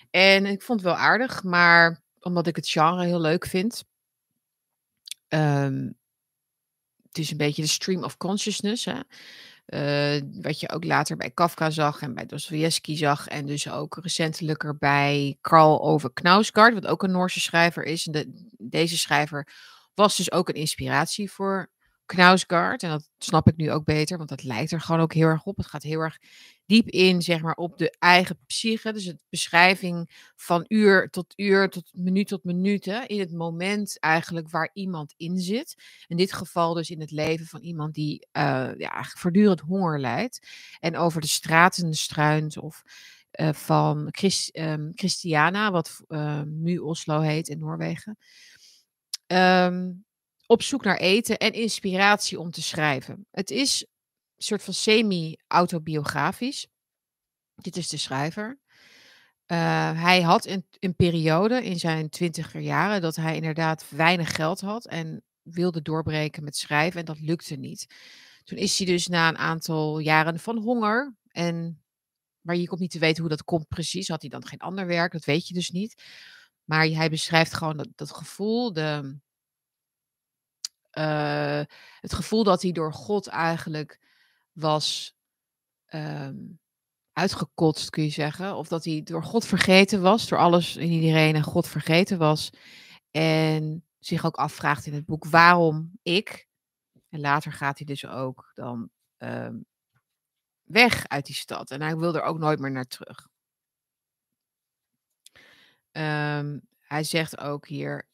En 0.10 0.46
ik 0.46 0.62
vond 0.62 0.80
het 0.80 0.90
wel 0.90 0.98
aardig, 0.98 1.44
maar 1.44 2.02
omdat 2.20 2.48
ik 2.48 2.56
het 2.56 2.70
genre 2.70 3.06
heel 3.06 3.22
leuk 3.22 3.46
vind. 3.46 3.84
Um, 5.28 6.00
het 7.08 7.18
is 7.18 7.32
een 7.32 7.38
beetje 7.38 7.62
de 7.62 7.68
stream 7.68 8.04
of 8.04 8.18
consciousness. 8.18 8.86
Hè? 8.86 9.00
Uh, 9.74 10.22
wat 10.42 10.60
je 10.60 10.70
ook 10.70 10.84
later 10.84 11.18
bij 11.18 11.32
Kafka 11.32 11.70
zag 11.70 12.02
en 12.02 12.14
bij 12.14 12.26
Dostoevsky 12.26 12.96
zag. 12.96 13.28
En 13.28 13.46
dus 13.46 13.70
ook 13.70 13.98
recentelijker 14.02 14.78
bij 14.78 15.38
Karl 15.42 15.82
Ove 15.82 16.14
Knausgaard, 16.14 16.74
wat 16.74 16.88
ook 16.88 17.04
een 17.04 17.12
Noorse 17.12 17.40
schrijver 17.40 17.84
is. 17.84 18.04
De, 18.04 18.48
deze 18.58 18.98
schrijver 18.98 19.48
was 19.94 20.18
dus 20.18 20.32
ook 20.32 20.50
een 20.50 20.56
inspiratie 20.56 21.32
voor 21.32 21.70
Knausgaard. 22.12 22.84
En 22.84 22.90
dat 22.90 23.10
snap 23.18 23.48
ik 23.48 23.58
nu 23.58 23.72
ook 23.72 23.86
beter, 23.86 24.18
want 24.18 24.30
dat 24.30 24.44
lijkt 24.44 24.72
er 24.72 24.82
gewoon 24.82 25.02
ook 25.02 25.14
heel 25.14 25.28
erg 25.28 25.44
op. 25.44 25.58
Het 25.58 25.66
gaat 25.66 25.84
heel 25.84 26.00
erg 26.00 26.18
diep 26.66 26.88
in, 26.88 27.22
zeg 27.22 27.42
maar, 27.42 27.56
op 27.56 27.78
de 27.78 27.96
eigen 28.00 28.40
psyche. 28.48 28.94
Dus 28.94 29.06
het 29.06 29.24
beschrijving 29.30 30.10
van 30.36 30.66
uur 30.68 31.10
tot 31.10 31.34
uur, 31.36 31.70
tot 31.70 31.90
minuut 31.94 32.28
tot 32.28 32.44
minuut. 32.44 32.88
In 32.88 33.20
het 33.20 33.32
moment 33.32 34.00
eigenlijk 34.00 34.50
waar 34.50 34.70
iemand 34.74 35.14
in 35.18 35.40
zit. 35.40 35.76
In 36.08 36.18
dit 36.18 36.34
geval 36.34 36.74
dus 36.74 36.90
in 36.90 37.00
het 37.00 37.12
leven 37.12 37.46
van 37.46 37.62
iemand 37.62 37.94
die 37.94 38.28
uh, 38.38 38.70
ja, 38.78 39.04
voortdurend 39.04 39.60
honger 39.60 40.00
lijdt. 40.00 40.48
En 40.80 40.98
over 40.98 41.22
de 41.22 41.28
straten 41.28 41.94
struint 41.94 42.58
of... 42.58 42.84
Uh, 43.40 43.54
van 43.54 44.14
um, 44.54 44.92
Christiana, 44.94 45.72
wat 45.72 46.02
uh, 46.08 46.42
nu 46.42 46.78
Oslo 46.78 47.20
heet 47.20 47.48
in 47.48 47.60
Noorwegen. 47.60 48.18
Um, 49.28 50.06
op 50.52 50.62
zoek 50.62 50.84
naar 50.84 50.98
eten 50.98 51.38
en 51.38 51.54
inspiratie 51.54 52.40
om 52.40 52.52
te 52.52 52.62
schrijven. 52.62 53.26
Het 53.32 53.52
is 53.52 53.82
een 53.82 54.44
soort 54.44 54.64
van 54.64 54.74
semi-autobiografisch. 54.74 56.68
Dit 57.56 57.78
is 57.78 57.90
de 57.90 57.98
schrijver. 57.98 58.60
Uh, 59.48 59.58
hij 60.02 60.22
had 60.22 60.46
een, 60.46 60.66
een, 60.80 60.96
periode 60.96 61.64
in 61.64 61.80
zijn 61.80 62.10
twintiger 62.10 62.62
jaren 62.62 63.02
dat 63.02 63.16
hij 63.16 63.36
inderdaad 63.36 63.90
weinig 63.90 64.36
geld 64.36 64.62
had 64.62 64.88
en 64.88 65.24
wilde 65.42 65.82
doorbreken 65.82 66.44
met 66.44 66.56
schrijven 66.56 67.00
en 67.00 67.06
dat 67.06 67.20
lukte 67.20 67.56
niet. 67.56 67.86
Toen 68.44 68.58
is 68.58 68.78
hij 68.78 68.88
dus 68.88 69.08
na 69.08 69.30
een 69.30 69.38
aantal 69.38 70.00
jaren 70.00 70.40
van 70.40 70.58
honger 70.58 71.16
en 71.28 71.84
waar 72.42 72.56
je 72.56 72.68
komt 72.68 72.80
niet 72.80 72.92
te 72.92 73.00
weten 73.00 73.22
hoe 73.22 73.30
dat 73.30 73.44
komt 73.44 73.68
precies, 73.68 74.08
had 74.08 74.22
hij 74.22 74.30
dan 74.30 74.46
geen 74.46 74.60
ander 74.60 74.88
werk, 74.88 75.12
dat 75.12 75.26
weet 75.26 75.48
je 75.48 75.54
dus 75.54 75.70
niet. 75.70 76.04
Maar 76.64 76.86
hij 76.86 77.10
beschrijft 77.10 77.54
gewoon 77.54 77.78
dat, 77.78 77.90
dat 77.96 78.14
gevoel, 78.14 78.74
de, 78.74 79.20
uh, 80.98 81.62
het 82.00 82.14
gevoel 82.14 82.44
dat 82.44 82.62
hij 82.62 82.72
door 82.72 82.94
God 82.94 83.28
eigenlijk 83.28 84.00
was 84.52 85.16
um, 85.94 86.60
uitgekotst, 87.14 87.90
kun 87.90 88.04
je 88.04 88.10
zeggen. 88.10 88.56
Of 88.56 88.68
dat 88.68 88.84
hij 88.84 89.02
door 89.04 89.24
God 89.24 89.46
vergeten 89.46 90.02
was, 90.02 90.28
door 90.28 90.40
alles 90.40 90.76
en 90.76 90.90
iedereen 90.90 91.36
en 91.36 91.44
God 91.44 91.68
vergeten 91.68 92.18
was. 92.18 92.50
En 93.12 93.86
zich 94.00 94.26
ook 94.26 94.36
afvraagt 94.36 94.86
in 94.86 94.94
het 94.94 95.06
boek 95.06 95.26
waarom 95.26 95.92
ik. 96.02 96.48
En 97.10 97.20
later 97.20 97.52
gaat 97.52 97.78
hij 97.78 97.86
dus 97.86 98.06
ook 98.06 98.52
dan 98.54 98.90
um, 99.18 99.66
weg 100.64 101.08
uit 101.08 101.26
die 101.26 101.36
stad. 101.36 101.72
En 101.72 101.82
hij 101.82 101.98
wil 101.98 102.16
er 102.16 102.22
ook 102.22 102.38
nooit 102.38 102.60
meer 102.60 102.72
naar 102.72 102.88
terug. 102.88 103.30
Um, 105.92 106.62
hij 106.80 107.04
zegt 107.04 107.38
ook 107.38 107.68
hier. 107.68 108.08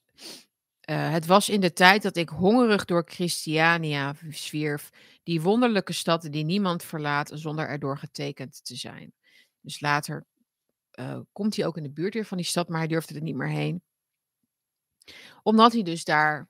Uh, 0.90 1.12
het 1.12 1.26
was 1.26 1.50
in 1.50 1.62
de 1.62 1.74
tijd 1.74 2.02
dat 2.02 2.16
ik 2.16 2.30
hongerig 2.30 2.86
door 2.86 3.04
Christiania 3.06 4.16
zwierf, 4.30 4.90
die 5.24 5.42
wonderlijke 5.42 5.94
stad 5.94 6.22
die 6.22 6.46
niemand 6.46 6.84
verlaat 6.84 7.32
zonder 7.34 7.68
erdoor 7.68 7.98
getekend 7.98 8.66
te 8.66 8.76
zijn. 8.76 9.14
Dus 9.62 9.80
later 9.80 10.26
uh, 11.00 11.20
komt 11.32 11.56
hij 11.56 11.66
ook 11.66 11.78
in 11.78 11.84
de 11.84 11.92
buurt 11.92 12.14
weer 12.14 12.26
van 12.26 12.38
die 12.38 12.46
stad, 12.46 12.70
maar 12.70 12.80
hij 12.80 12.88
durfde 12.88 13.16
er 13.16 13.22
niet 13.22 13.36
meer 13.36 13.50
heen. 13.50 13.82
Omdat 15.44 15.74
hij 15.74 15.84
dus 15.84 16.04
daar 16.04 16.50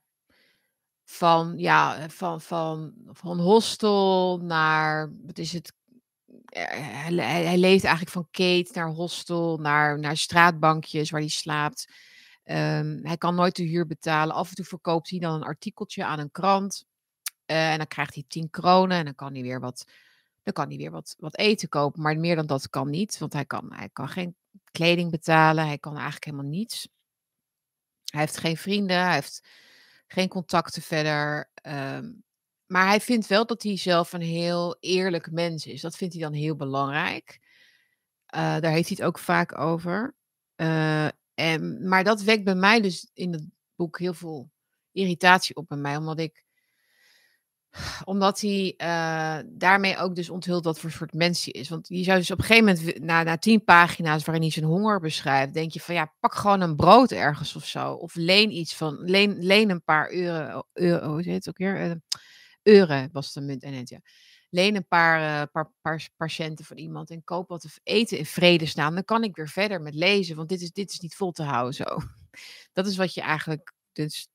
van, 1.06 1.54
ja, 1.58 2.10
van, 2.10 2.42
van, 2.42 2.94
van 3.06 3.40
hostel 3.40 4.38
naar, 4.38 5.14
wat 5.26 5.38
is 5.38 5.54
het, 5.54 5.74
eh, 6.46 6.64
hij, 6.70 7.14
hij 7.46 7.58
leeft 7.58 7.84
eigenlijk 7.84 8.14
van 8.14 8.28
Kate 8.32 8.72
naar 8.74 8.90
hostel, 8.90 9.58
naar, 9.58 10.00
naar 10.00 10.18
straatbankjes 10.18 11.10
waar 11.10 11.22
hij 11.22 11.30
slaapt. 11.30 11.88
Um, 12.50 13.00
hij 13.06 13.18
kan 13.18 13.36
nooit 13.36 13.56
de 13.56 13.64
huur 13.64 13.88
betalen. 13.88 14.36
Af 14.36 14.50
en 14.50 14.56
toe 14.56 14.66
verkoopt 14.66 15.10
hij 15.10 15.20
dan 15.20 15.34
een 15.34 15.44
artikeltje 15.44 16.06
aan 16.06 16.20
een 16.20 16.32
krant. 16.32 16.86
Uh, 17.46 17.72
en 17.72 17.78
dan 17.78 17.88
krijgt 17.88 18.14
hij 18.14 18.24
10 18.28 18.50
kronen 18.50 18.98
en 18.98 19.06
dan 19.06 19.16
kan 19.16 19.34
hij 19.34 19.42
weer 19.42 19.60
wat, 19.60 19.86
dan 20.44 20.54
kan 20.54 20.68
hij 20.68 20.78
weer 20.78 20.92
wat, 20.92 21.16
wat 21.18 21.38
eten 21.38 21.70
kopen. 21.70 22.02
Maar 22.02 22.18
meer 22.18 22.36
dan 22.36 22.46
dat 22.46 22.70
kan 22.70 22.90
niet, 22.90 23.18
want 23.18 23.34
hij 23.34 23.46
kan, 23.46 23.74
hij 23.74 23.90
kan 23.94 24.10
geen 24.10 24.36
kleding 24.72 25.12
betalen. 25.12 25.66
Hij 25.66 25.78
kan 25.78 25.94
eigenlijk 25.94 26.26
helemaal 26.26 26.52
niets. 26.52 26.90
Hij 28.04 28.20
heeft 28.20 28.38
geen 28.38 28.58
vrienden, 28.58 29.04
hij 29.04 29.14
heeft 29.14 29.48
geen 30.08 30.28
contacten 30.28 30.82
verder. 30.82 31.50
Um, 31.62 32.24
maar 32.66 32.88
hij 32.88 33.02
vindt 33.02 33.28
wel 33.28 33.46
dat 33.46 33.64
hij 33.64 33.78
zelf 33.78 34.14
een 34.14 34.22
heel 34.22 34.78
eerlijk 34.80 35.32
mens 35.32 35.66
is. 35.66 35.82
Dat 35.82 35.98
vindt 35.98 36.14
hij 36.14 36.24
dan 36.24 36.34
heel 36.34 36.56
belangrijk. 36.56 37.40
Uh, 38.36 38.60
daar 38.60 38.72
heeft 38.72 38.88
hij 38.88 38.98
het 39.00 39.04
ook 39.04 39.20
vaak 39.20 39.58
over. 39.58 40.16
Uh, 40.56 41.08
en, 41.38 41.88
maar 41.88 42.04
dat 42.04 42.22
wekt 42.22 42.44
bij 42.44 42.56
mij 42.56 42.82
dus 42.82 43.10
in 43.14 43.32
het 43.32 43.46
boek 43.76 44.00
heel 44.00 44.14
veel 44.14 44.50
irritatie 44.92 45.56
op 45.56 45.68
bij 45.68 45.78
mij, 45.78 45.98
omdat 45.98 46.20
ik 46.20 46.44
omdat 48.04 48.42
hij 48.42 48.74
uh, 48.78 49.38
daarmee 49.46 49.98
ook 49.98 50.16
dus 50.16 50.30
onthult 50.30 50.64
wat 50.64 50.80
voor 50.80 50.92
soort 50.92 51.14
mens 51.14 51.48
is. 51.48 51.70
Want 51.70 51.88
je 51.88 52.04
zou 52.04 52.18
dus 52.18 52.32
op 52.32 52.38
een 52.38 52.46
gegeven 52.46 52.76
moment, 52.76 53.00
na, 53.00 53.24
na 53.24 53.38
tien 53.38 53.64
pagina's 53.64 54.24
waarin 54.24 54.44
hij 54.44 54.52
zijn 54.52 54.66
honger 54.66 55.00
beschrijft, 55.00 55.54
denk 55.54 55.72
je 55.72 55.80
van 55.80 55.96
ja, 55.96 56.14
pak 56.20 56.36
gewoon 56.36 56.62
een 56.62 56.76
brood 56.76 57.12
ergens 57.12 57.56
of 57.56 57.66
zo. 57.66 57.94
Of 57.94 58.16
leen 58.16 58.52
iets 58.52 58.76
van, 58.76 59.00
leen, 59.04 59.38
leen 59.40 59.70
een 59.70 59.84
paar 59.84 60.12
euro, 60.12 60.64
hoe 60.74 61.22
heet 61.22 61.46
het 61.46 61.50
ook 61.50 61.58
weer? 61.58 61.86
Uh, 61.86 61.92
euro 62.62 63.08
was 63.12 63.34
de 63.34 63.42
munt 63.42 63.64
en 63.64 63.74
het, 63.74 63.90
ja 63.90 64.00
leen 64.50 64.76
een 64.76 64.88
paar, 64.88 65.48
uh, 65.56 65.62
paar, 65.82 66.10
patiënten 66.18 66.66
van 66.66 66.78
iemand 66.78 67.10
en 67.10 67.24
koop 67.24 67.48
wat 67.48 67.62
te 67.62 67.70
eten 67.84 68.18
in 68.18 68.26
vredesnaam. 68.26 68.94
Dan 68.94 69.06
kan 69.06 69.24
ik 69.24 69.36
weer 69.36 69.50
verder 69.50 69.82
met 69.82 69.96
lezen, 69.96 70.36
want 70.36 70.50
dit 70.50 70.62
is, 70.62 70.72
dit 70.72 70.92
is 70.92 71.00
niet 71.00 71.16
vol 71.16 71.32
te 71.32 71.44
houden 71.44 71.74
zo. 71.74 71.84
Dat 72.74 72.88
is 72.88 72.98
wat 72.98 73.14
je 73.14 73.22
eigenlijk, 73.22 73.74
dus, 73.92 74.28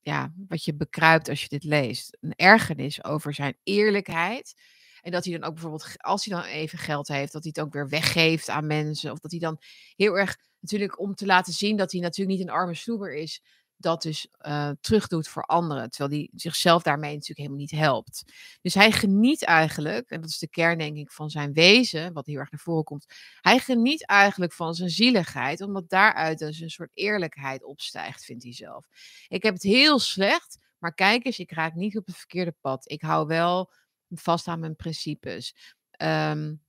ja, 0.00 0.32
wat 0.48 0.64
je 0.64 0.74
bekruipt 0.74 1.28
als 1.28 1.42
je 1.42 1.48
dit 1.48 1.64
leest. 1.64 2.16
Een 2.20 2.34
ergernis 2.36 3.04
over 3.04 3.34
zijn 3.34 3.56
eerlijkheid. 3.62 4.54
En 5.00 5.10
dat 5.10 5.24
hij 5.24 5.38
dan 5.38 5.44
ook 5.44 5.52
bijvoorbeeld, 5.52 5.94
als 5.96 6.24
hij 6.24 6.36
dan 6.36 6.44
even 6.44 6.78
geld 6.78 7.08
heeft, 7.08 7.32
dat 7.32 7.42
hij 7.42 7.52
het 7.54 7.64
ook 7.64 7.72
weer 7.72 7.88
weggeeft 7.88 8.48
aan 8.48 8.66
mensen. 8.66 9.12
Of 9.12 9.18
dat 9.18 9.30
hij 9.30 9.40
dan 9.40 9.58
heel 9.96 10.18
erg, 10.18 10.36
natuurlijk 10.60 10.98
om 10.98 11.14
te 11.14 11.26
laten 11.26 11.52
zien 11.52 11.76
dat 11.76 11.92
hij 11.92 12.00
natuurlijk 12.00 12.38
niet 12.38 12.48
een 12.48 12.54
arme 12.54 12.74
sloeber 12.74 13.14
is, 13.14 13.42
dat 13.80 14.02
dus 14.02 14.28
uh, 14.46 14.70
terugdoet 14.80 15.28
voor 15.28 15.42
anderen. 15.42 15.90
Terwijl 15.90 16.20
hij 16.20 16.30
zichzelf 16.34 16.82
daarmee 16.82 17.12
natuurlijk 17.12 17.38
helemaal 17.38 17.58
niet 17.58 17.70
helpt. 17.70 18.32
Dus 18.62 18.74
hij 18.74 18.92
geniet 18.92 19.44
eigenlijk, 19.44 20.10
en 20.10 20.20
dat 20.20 20.30
is 20.30 20.38
de 20.38 20.48
kern 20.48 20.78
denk 20.78 20.96
ik 20.96 21.10
van 21.12 21.30
zijn 21.30 21.52
wezen, 21.52 22.12
wat 22.12 22.26
heel 22.26 22.38
erg 22.38 22.50
naar 22.50 22.60
voren 22.60 22.84
komt. 22.84 23.06
Hij 23.40 23.58
geniet 23.58 24.06
eigenlijk 24.06 24.52
van 24.52 24.74
zijn 24.74 24.90
zieligheid, 24.90 25.60
omdat 25.60 25.88
daaruit 25.88 26.38
dus 26.38 26.60
een 26.60 26.70
soort 26.70 26.90
eerlijkheid 26.94 27.64
opstijgt, 27.64 28.24
vindt 28.24 28.42
hij 28.42 28.52
zelf. 28.52 28.86
Ik 29.28 29.42
heb 29.42 29.54
het 29.54 29.62
heel 29.62 29.98
slecht, 29.98 30.58
maar 30.78 30.94
kijk 30.94 31.24
eens, 31.24 31.38
ik 31.38 31.52
raak 31.52 31.74
niet 31.74 31.96
op 31.96 32.06
het 32.06 32.16
verkeerde 32.16 32.54
pad. 32.60 32.90
Ik 32.90 33.02
hou 33.02 33.26
wel 33.26 33.72
vast 34.08 34.48
aan 34.48 34.60
mijn 34.60 34.76
principes. 34.76 35.74
Um, 36.02 36.62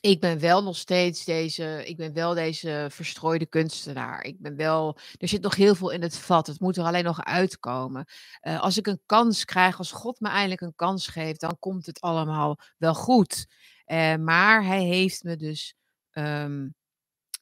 ik 0.00 0.20
ben 0.20 0.38
wel 0.40 0.62
nog 0.62 0.76
steeds 0.76 1.24
deze, 1.24 1.82
ik 1.86 1.96
ben 1.96 2.12
wel 2.12 2.34
deze 2.34 2.86
verstrooide 2.90 3.46
kunstenaar. 3.46 4.22
Ik 4.22 4.40
ben 4.40 4.56
wel, 4.56 4.98
er 5.18 5.28
zit 5.28 5.42
nog 5.42 5.54
heel 5.54 5.74
veel 5.74 5.90
in 5.90 6.02
het 6.02 6.18
vat. 6.18 6.46
Het 6.46 6.60
moet 6.60 6.76
er 6.76 6.84
alleen 6.84 7.04
nog 7.04 7.24
uitkomen. 7.24 8.04
Uh, 8.42 8.60
als 8.60 8.76
ik 8.76 8.86
een 8.86 9.00
kans 9.06 9.44
krijg, 9.44 9.78
als 9.78 9.92
God 9.92 10.20
me 10.20 10.28
eindelijk 10.28 10.60
een 10.60 10.74
kans 10.74 11.06
geeft, 11.06 11.40
dan 11.40 11.58
komt 11.58 11.86
het 11.86 12.00
allemaal 12.00 12.58
wel 12.76 12.94
goed. 12.94 13.46
Uh, 13.86 14.16
maar 14.16 14.64
hij 14.64 14.82
heeft 14.82 15.22
me 15.22 15.36
dus, 15.36 15.74
um, 16.12 16.74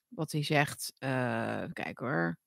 wat 0.08 0.32
hij 0.32 0.44
zegt, 0.44 0.92
uh, 0.98 1.64
kijk 1.72 1.98
hoor, 1.98 2.38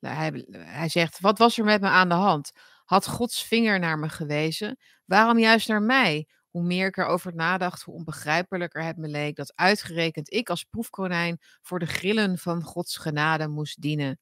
Hij, 0.00 0.44
hij 0.50 0.88
zegt: 0.88 1.20
Wat 1.20 1.38
was 1.38 1.58
er 1.58 1.64
met 1.64 1.80
me 1.80 1.88
aan 1.88 2.08
de 2.08 2.14
hand? 2.14 2.52
Had 2.84 3.06
Gods 3.06 3.44
vinger 3.44 3.78
naar 3.78 3.98
me 3.98 4.08
gewezen? 4.08 4.78
Waarom 5.04 5.38
juist 5.38 5.68
naar 5.68 5.82
mij? 5.82 6.28
Hoe 6.50 6.62
meer 6.62 6.86
ik 6.86 6.96
erover 6.96 7.34
nadacht, 7.34 7.82
hoe 7.82 7.94
onbegrijpelijker 7.94 8.84
het 8.84 8.96
me 8.96 9.08
leek 9.08 9.36
dat 9.36 9.52
uitgerekend 9.54 10.32
ik 10.32 10.50
als 10.50 10.64
proefkonijn 10.64 11.38
voor 11.62 11.78
de 11.78 11.86
grillen 11.86 12.38
van 12.38 12.62
Gods 12.62 12.96
genade 12.96 13.48
moest 13.48 13.80
dienen. 13.80 14.18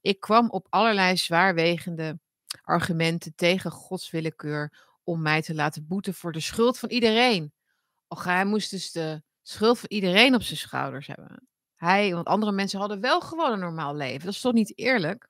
Ik 0.00 0.20
kwam 0.20 0.50
op 0.50 0.66
allerlei 0.70 1.16
zwaarwegende 1.16 2.18
argumenten 2.62 3.34
tegen 3.34 3.70
Gods 3.70 4.10
willekeur 4.10 4.86
om 5.04 5.22
mij 5.22 5.42
te 5.42 5.54
laten 5.54 5.86
boeten 5.86 6.14
voor 6.14 6.32
de 6.32 6.40
schuld 6.40 6.78
van 6.78 6.88
iedereen. 6.88 7.52
Och, 8.08 8.24
hij 8.24 8.44
moest 8.44 8.70
dus 8.70 8.92
de 8.92 9.22
schuld 9.42 9.78
van 9.78 9.88
iedereen 9.88 10.34
op 10.34 10.42
zijn 10.42 10.58
schouders 10.58 11.06
hebben. 11.06 11.48
Hij, 11.74 12.14
want 12.14 12.26
andere 12.26 12.52
mensen 12.52 12.78
hadden 12.78 13.00
wel 13.00 13.20
gewoon 13.20 13.52
een 13.52 13.58
normaal 13.58 13.94
leven. 13.94 14.24
Dat 14.24 14.34
is 14.34 14.40
toch 14.40 14.52
niet 14.52 14.78
eerlijk? 14.78 15.28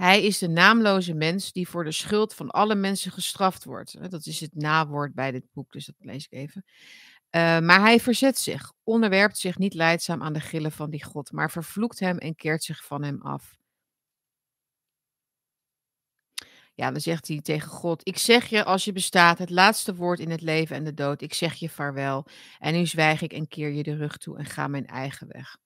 Hij 0.00 0.22
is 0.22 0.38
de 0.38 0.48
naamloze 0.48 1.14
mens 1.14 1.52
die 1.52 1.68
voor 1.68 1.84
de 1.84 1.92
schuld 1.92 2.34
van 2.34 2.50
alle 2.50 2.74
mensen 2.74 3.12
gestraft 3.12 3.64
wordt. 3.64 4.10
Dat 4.10 4.26
is 4.26 4.40
het 4.40 4.54
nawoord 4.54 5.14
bij 5.14 5.30
dit 5.30 5.44
boek, 5.52 5.72
dus 5.72 5.86
dat 5.86 5.94
lees 5.98 6.24
ik 6.24 6.32
even. 6.32 6.64
Uh, 6.64 7.58
maar 7.58 7.80
hij 7.80 8.00
verzet 8.00 8.38
zich, 8.38 8.72
onderwerpt 8.84 9.38
zich 9.38 9.58
niet 9.58 9.74
leidzaam 9.74 10.22
aan 10.22 10.32
de 10.32 10.40
grillen 10.40 10.72
van 10.72 10.90
die 10.90 11.04
God, 11.04 11.32
maar 11.32 11.50
vervloekt 11.50 11.98
hem 11.98 12.18
en 12.18 12.34
keert 12.34 12.64
zich 12.64 12.84
van 12.84 13.02
hem 13.02 13.22
af. 13.22 13.56
Ja, 16.74 16.90
dan 16.90 17.00
zegt 17.00 17.28
hij 17.28 17.40
tegen 17.40 17.68
God: 17.68 18.08
Ik 18.08 18.18
zeg 18.18 18.46
je, 18.46 18.64
als 18.64 18.84
je 18.84 18.92
bestaat, 18.92 19.38
het 19.38 19.50
laatste 19.50 19.94
woord 19.94 20.20
in 20.20 20.30
het 20.30 20.42
leven 20.42 20.76
en 20.76 20.84
de 20.84 20.94
dood. 20.94 21.22
Ik 21.22 21.34
zeg 21.34 21.54
je 21.54 21.68
vaarwel. 21.68 22.26
En 22.58 22.74
nu 22.74 22.86
zwijg 22.86 23.22
ik 23.22 23.32
en 23.32 23.48
keer 23.48 23.70
je 23.70 23.82
de 23.82 23.96
rug 23.96 24.16
toe 24.16 24.38
en 24.38 24.44
ga 24.44 24.68
mijn 24.68 24.86
eigen 24.86 25.28
weg. 25.28 25.56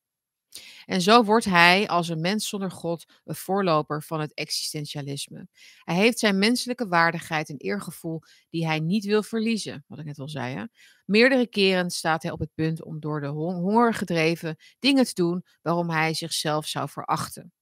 En 0.85 1.01
zo 1.01 1.25
wordt 1.25 1.45
hij, 1.45 1.89
als 1.89 2.09
een 2.09 2.21
mens 2.21 2.49
zonder 2.49 2.71
God, 2.71 3.05
een 3.25 3.35
voorloper 3.35 4.03
van 4.03 4.21
het 4.21 4.35
existentialisme. 4.35 5.49
Hij 5.79 5.95
heeft 5.95 6.19
zijn 6.19 6.39
menselijke 6.39 6.89
waardigheid 6.89 7.49
en 7.49 7.57
eergevoel 7.57 8.21
die 8.51 8.67
hij 8.67 8.81
niet 8.81 9.05
wil 9.05 9.23
verliezen, 9.23 9.85
wat 9.87 9.99
ik 9.99 10.05
net 10.05 10.19
al 10.19 10.29
zei. 10.29 10.55
Hè? 10.55 10.65
Meerdere 11.05 11.47
keren 11.47 11.91
staat 11.91 12.23
hij 12.23 12.33
op 12.33 12.41
het 12.41 12.55
punt 12.55 12.85
om 12.85 13.01
door 13.01 13.21
de 13.21 13.27
honger 13.27 13.95
gedreven 13.95 14.57
dingen 14.79 15.05
te 15.05 15.15
doen 15.15 15.45
waarom 15.63 15.91
hij 15.91 16.15
zichzelf 16.15 16.67
zou 16.67 16.89
verachten. 16.89 17.53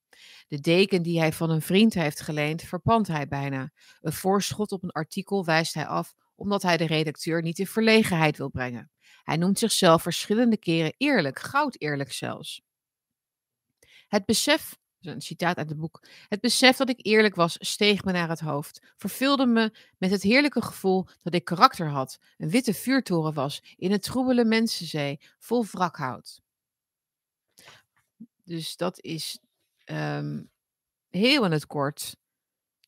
De 0.49 0.61
deken 0.61 1.03
die 1.03 1.19
hij 1.19 1.33
van 1.33 1.51
een 1.51 1.63
vriend 1.63 1.95
heeft 1.95 2.21
geleend, 2.21 2.63
verpand 2.63 3.07
hij 3.09 3.29
bijna. 3.29 3.71
Een 4.01 4.13
voorschot 4.13 4.73
op 4.73 4.83
een 4.83 4.91
artikel 4.91 5.45
wijst 5.45 5.75
hij 5.75 5.87
af 5.87 6.15
omdat 6.35 6.63
hij 6.63 6.77
de 6.77 6.87
redacteur 6.87 7.43
niet 7.43 7.59
in 7.59 7.67
verlegenheid 7.67 8.37
wil 8.37 8.49
brengen. 8.49 8.91
Hij 9.23 9.37
noemt 9.37 9.59
zichzelf 9.59 10.03
verschillende 10.03 10.57
keren 10.57 10.95
eerlijk, 10.97 11.39
goud 11.39 11.77
eerlijk 11.79 12.13
zelfs. 12.13 12.63
Het 14.13 14.25
besef, 14.25 14.79
een 15.01 15.21
citaat 15.21 15.57
uit 15.57 15.69
het 15.69 15.79
boek, 15.79 16.07
het 16.29 16.41
besef 16.41 16.77
dat 16.77 16.89
ik 16.89 17.07
eerlijk 17.07 17.35
was, 17.35 17.57
steeg 17.59 18.05
me 18.05 18.13
naar 18.13 18.29
het 18.29 18.41
hoofd, 18.41 18.83
vervulde 18.97 19.47
me 19.47 19.73
met 19.99 20.11
het 20.11 20.23
heerlijke 20.23 20.63
gevoel 20.63 21.07
dat 21.23 21.35
ik 21.35 21.45
karakter 21.45 21.89
had, 21.89 22.19
een 22.39 22.51
witte 22.51 22.75
vuurtoren 22.75 23.35
was 23.35 23.63
in 23.77 23.93
een 23.93 24.01
troebele 24.01 24.45
mensenzee, 24.45 25.21
vol 25.39 25.65
wrakhout. 25.65 26.41
Dus 28.45 28.77
dat 28.77 29.01
is 29.01 29.39
um, 29.85 30.51
heel 31.09 31.45
in 31.45 31.53
het 31.53 31.67
kort 31.67 32.17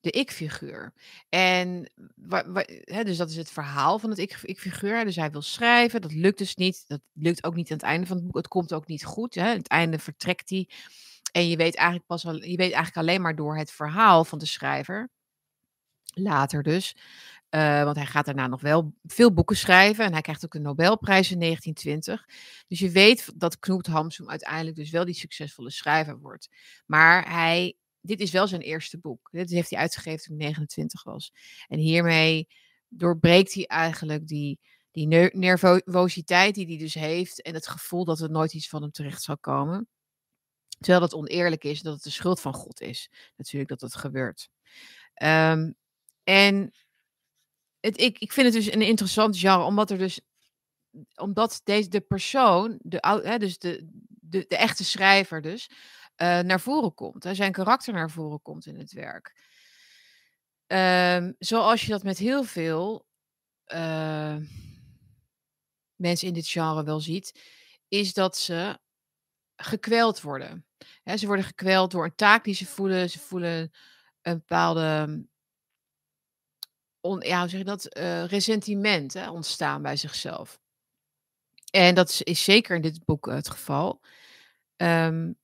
de 0.00 0.10
ik-figuur. 0.10 0.92
En 1.28 1.90
hè, 2.84 3.04
dus 3.04 3.16
dat 3.16 3.30
is 3.30 3.36
het 3.36 3.50
verhaal 3.50 3.98
van 3.98 4.10
het 4.10 4.18
ik-figuur. 4.18 5.04
Dus 5.04 5.16
hij 5.16 5.30
wil 5.30 5.42
schrijven, 5.42 6.00
dat 6.00 6.12
lukt 6.12 6.38
dus 6.38 6.54
niet. 6.54 6.84
Dat 6.86 7.00
lukt 7.12 7.44
ook 7.44 7.54
niet 7.54 7.70
aan 7.70 7.76
het 7.76 7.86
einde 7.86 8.06
van 8.06 8.16
het 8.16 8.26
boek. 8.26 8.36
Het 8.36 8.48
komt 8.48 8.72
ook 8.72 8.86
niet 8.86 9.04
goed. 9.04 9.34
Hè. 9.34 9.50
Aan 9.50 9.56
het 9.56 9.68
einde 9.68 9.98
vertrekt 9.98 10.50
hij. 10.50 10.68
En 11.34 11.48
je 11.48 11.56
weet 11.56 11.74
eigenlijk 11.74 12.06
pas 12.06 12.26
al, 12.26 12.34
je 12.34 12.56
weet 12.56 12.72
eigenlijk 12.72 12.96
alleen 12.96 13.22
maar 13.22 13.36
door 13.36 13.56
het 13.56 13.70
verhaal 13.70 14.24
van 14.24 14.38
de 14.38 14.46
schrijver. 14.46 15.10
Later 16.14 16.62
dus. 16.62 16.96
Uh, 17.50 17.84
want 17.84 17.96
hij 17.96 18.06
gaat 18.06 18.24
daarna 18.24 18.46
nog 18.46 18.60
wel 18.60 18.94
veel 19.04 19.32
boeken 19.32 19.56
schrijven. 19.56 20.04
En 20.04 20.12
hij 20.12 20.20
krijgt 20.20 20.44
ook 20.44 20.52
de 20.52 20.58
Nobelprijs 20.58 21.30
in 21.30 21.40
1920. 21.40 22.28
Dus 22.68 22.78
je 22.78 22.90
weet 22.90 23.40
dat 23.40 23.58
Knut 23.58 23.86
Hamsun 23.86 24.28
uiteindelijk 24.28 24.76
dus 24.76 24.90
wel 24.90 25.04
die 25.04 25.14
succesvolle 25.14 25.70
schrijver 25.70 26.18
wordt. 26.18 26.48
Maar 26.86 27.30
hij, 27.30 27.76
dit 28.00 28.20
is 28.20 28.30
wel 28.30 28.46
zijn 28.46 28.60
eerste 28.60 28.98
boek. 28.98 29.28
Dit 29.30 29.50
heeft 29.50 29.70
hij 29.70 29.78
uitgegeven 29.78 30.24
toen 30.24 30.36
hij 30.36 30.46
29 30.46 31.02
was. 31.02 31.32
En 31.68 31.78
hiermee 31.78 32.48
doorbreekt 32.88 33.54
hij 33.54 33.66
eigenlijk 33.66 34.26
die, 34.26 34.58
die 34.90 35.06
nervositeit 35.32 36.54
die 36.54 36.66
hij 36.66 36.78
dus 36.78 36.94
heeft. 36.94 37.42
En 37.42 37.54
het 37.54 37.66
gevoel 37.66 38.04
dat 38.04 38.20
er 38.20 38.30
nooit 38.30 38.54
iets 38.54 38.68
van 38.68 38.82
hem 38.82 38.90
terecht 38.90 39.22
zal 39.22 39.38
komen. 39.38 39.88
Terwijl 40.84 41.08
dat 41.08 41.14
oneerlijk 41.14 41.64
is, 41.64 41.82
dat 41.82 41.94
het 41.94 42.02
de 42.02 42.10
schuld 42.10 42.40
van 42.40 42.54
God 42.54 42.80
is. 42.80 43.10
Natuurlijk 43.36 43.70
dat 43.70 43.80
dat 43.80 43.94
gebeurt. 43.94 44.48
Um, 45.22 45.74
en 46.24 46.74
het, 47.80 48.00
ik, 48.00 48.18
ik 48.18 48.32
vind 48.32 48.46
het 48.46 48.64
dus 48.64 48.72
een 48.72 48.82
interessant 48.82 49.38
genre, 49.38 49.64
omdat 49.64 49.90
er 49.90 49.98
dus 49.98 50.20
omdat 51.14 51.60
deze, 51.64 51.88
de 51.88 52.00
persoon, 52.00 52.78
de, 52.82 53.20
hè, 53.22 53.38
dus 53.38 53.58
de, 53.58 53.88
de, 54.08 54.44
de 54.48 54.56
echte 54.56 54.84
schrijver 54.84 55.42
dus, 55.42 55.70
uh, 56.16 56.40
naar 56.40 56.60
voren 56.60 56.94
komt. 56.94 57.26
Zijn 57.32 57.52
karakter 57.52 57.92
naar 57.92 58.10
voren 58.10 58.42
komt 58.42 58.66
in 58.66 58.78
het 58.78 58.92
werk. 58.92 59.52
Um, 60.66 61.34
zoals 61.38 61.82
je 61.82 61.88
dat 61.88 62.02
met 62.02 62.18
heel 62.18 62.44
veel 62.44 63.06
uh, 63.66 64.36
mensen 65.94 66.28
in 66.28 66.34
dit 66.34 66.48
genre 66.48 66.84
wel 66.84 67.00
ziet, 67.00 67.40
is 67.88 68.12
dat 68.12 68.36
ze 68.36 68.78
gekweld 69.56 70.20
worden. 70.20 70.66
Ze 71.16 71.26
worden 71.26 71.44
gekweld 71.44 71.90
door 71.90 72.04
een 72.04 72.14
taak 72.14 72.44
die 72.44 72.54
ze 72.54 72.66
voelen. 72.66 73.10
Ze 73.10 73.18
voelen 73.18 73.72
een 74.22 74.38
bepaalde 74.38 75.24
on, 77.00 77.20
ja, 77.20 77.40
hoe 77.40 77.48
zeg 77.48 77.58
je 77.58 77.64
dat, 77.64 77.96
uh, 77.98 78.24
ressentiment 78.24 79.12
hè, 79.12 79.30
ontstaan 79.30 79.82
bij 79.82 79.96
zichzelf. 79.96 80.60
En 81.70 81.94
dat 81.94 82.08
is, 82.08 82.22
is, 82.22 82.44
zeker 82.44 82.76
in 82.76 82.82
dit 82.82 83.04
boek 83.04 83.26
het 83.26 83.50
geval. 83.50 84.00
Um, 84.76 85.38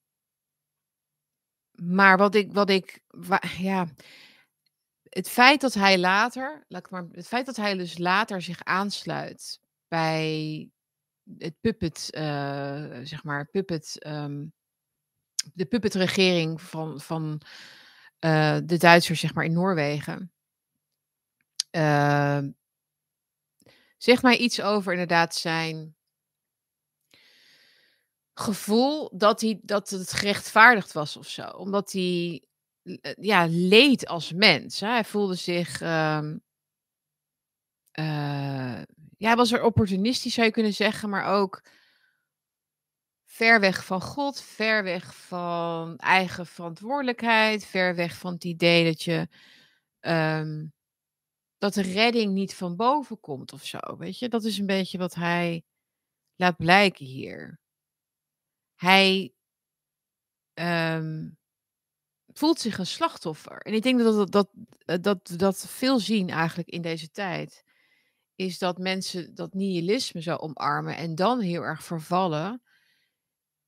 maar 1.72 2.16
wat 2.18 2.34
ik, 2.34 2.52
wat 2.52 2.70
ik, 2.70 3.00
ja, 3.58 3.86
het 5.02 5.28
feit 5.28 5.60
dat 5.60 5.74
hij 5.74 5.98
later, 5.98 6.64
laat 6.68 6.90
maar, 6.90 7.06
het 7.12 7.28
feit 7.28 7.46
dat 7.46 7.56
hij 7.56 7.76
dus 7.76 7.98
later 7.98 8.42
zich 8.42 8.64
aansluit 8.64 9.60
bij 9.88 10.70
het 11.38 11.54
puppet, 11.60 12.08
uh, 12.10 12.98
zeg 13.02 13.24
maar, 13.24 13.46
puppet, 13.46 14.06
um, 14.06 14.52
de 15.54 15.64
puppetregering 15.64 16.60
van, 16.60 17.00
van 17.00 17.40
uh, 18.20 18.58
de 18.64 18.76
Duitsers, 18.76 19.20
zeg 19.20 19.34
maar, 19.34 19.44
in 19.44 19.52
Noorwegen. 19.52 20.32
Uh, 21.70 22.40
zeg 23.96 24.22
mij 24.22 24.36
iets 24.36 24.62
over 24.62 24.92
inderdaad 24.92 25.34
zijn 25.34 25.96
gevoel 28.34 29.10
dat, 29.18 29.40
hij, 29.40 29.60
dat 29.62 29.90
het 29.90 30.12
gerechtvaardigd 30.12 30.92
was 30.92 31.16
of 31.16 31.28
zo. 31.28 31.42
Omdat 31.42 31.92
hij 31.92 32.44
eh, 32.82 33.12
ja, 33.14 33.46
leed 33.50 34.06
als 34.06 34.32
mens. 34.32 34.80
Hè? 34.80 34.88
Hij 34.88 35.04
voelde 35.04 35.34
zich. 35.34 35.80
Uh, 35.80 36.32
ja, 39.20 39.26
hij 39.26 39.36
was 39.36 39.52
er 39.52 39.62
opportunistisch, 39.62 40.34
zou 40.34 40.46
je 40.46 40.52
kunnen 40.52 40.72
zeggen, 40.72 41.08
maar 41.08 41.24
ook 41.24 41.62
ver 43.24 43.60
weg 43.60 43.84
van 43.84 44.00
God, 44.00 44.40
ver 44.40 44.82
weg 44.82 45.16
van 45.16 45.96
eigen 45.96 46.46
verantwoordelijkheid, 46.46 47.64
ver 47.64 47.94
weg 47.94 48.16
van 48.16 48.32
het 48.32 48.44
idee 48.44 48.84
dat 48.84 49.02
je. 49.02 49.28
Um, 50.00 50.72
dat 51.58 51.74
de 51.74 51.82
redding 51.82 52.32
niet 52.32 52.54
van 52.54 52.76
boven 52.76 53.20
komt 53.20 53.52
of 53.52 53.64
zo. 53.64 53.78
Weet 53.98 54.18
je, 54.18 54.28
dat 54.28 54.44
is 54.44 54.58
een 54.58 54.66
beetje 54.66 54.98
wat 54.98 55.14
hij 55.14 55.64
laat 56.36 56.56
blijken 56.56 57.06
hier. 57.06 57.60
Hij 58.74 59.32
um, 60.54 61.38
voelt 62.26 62.60
zich 62.60 62.78
een 62.78 62.86
slachtoffer. 62.86 63.58
En 63.58 63.72
ik 63.72 63.82
denk 63.82 63.98
dat 63.98 64.32
dat, 64.32 64.50
dat, 64.84 65.02
dat, 65.02 65.38
dat 65.38 65.68
veel 65.68 65.98
zien 65.98 66.30
eigenlijk 66.30 66.68
in 66.68 66.82
deze 66.82 67.10
tijd. 67.10 67.64
Is 68.40 68.58
dat 68.58 68.78
mensen 68.78 69.34
dat 69.34 69.54
nihilisme 69.54 70.22
zo 70.22 70.36
omarmen 70.36 70.96
en 70.96 71.14
dan 71.14 71.40
heel 71.40 71.62
erg 71.62 71.84
vervallen 71.84 72.62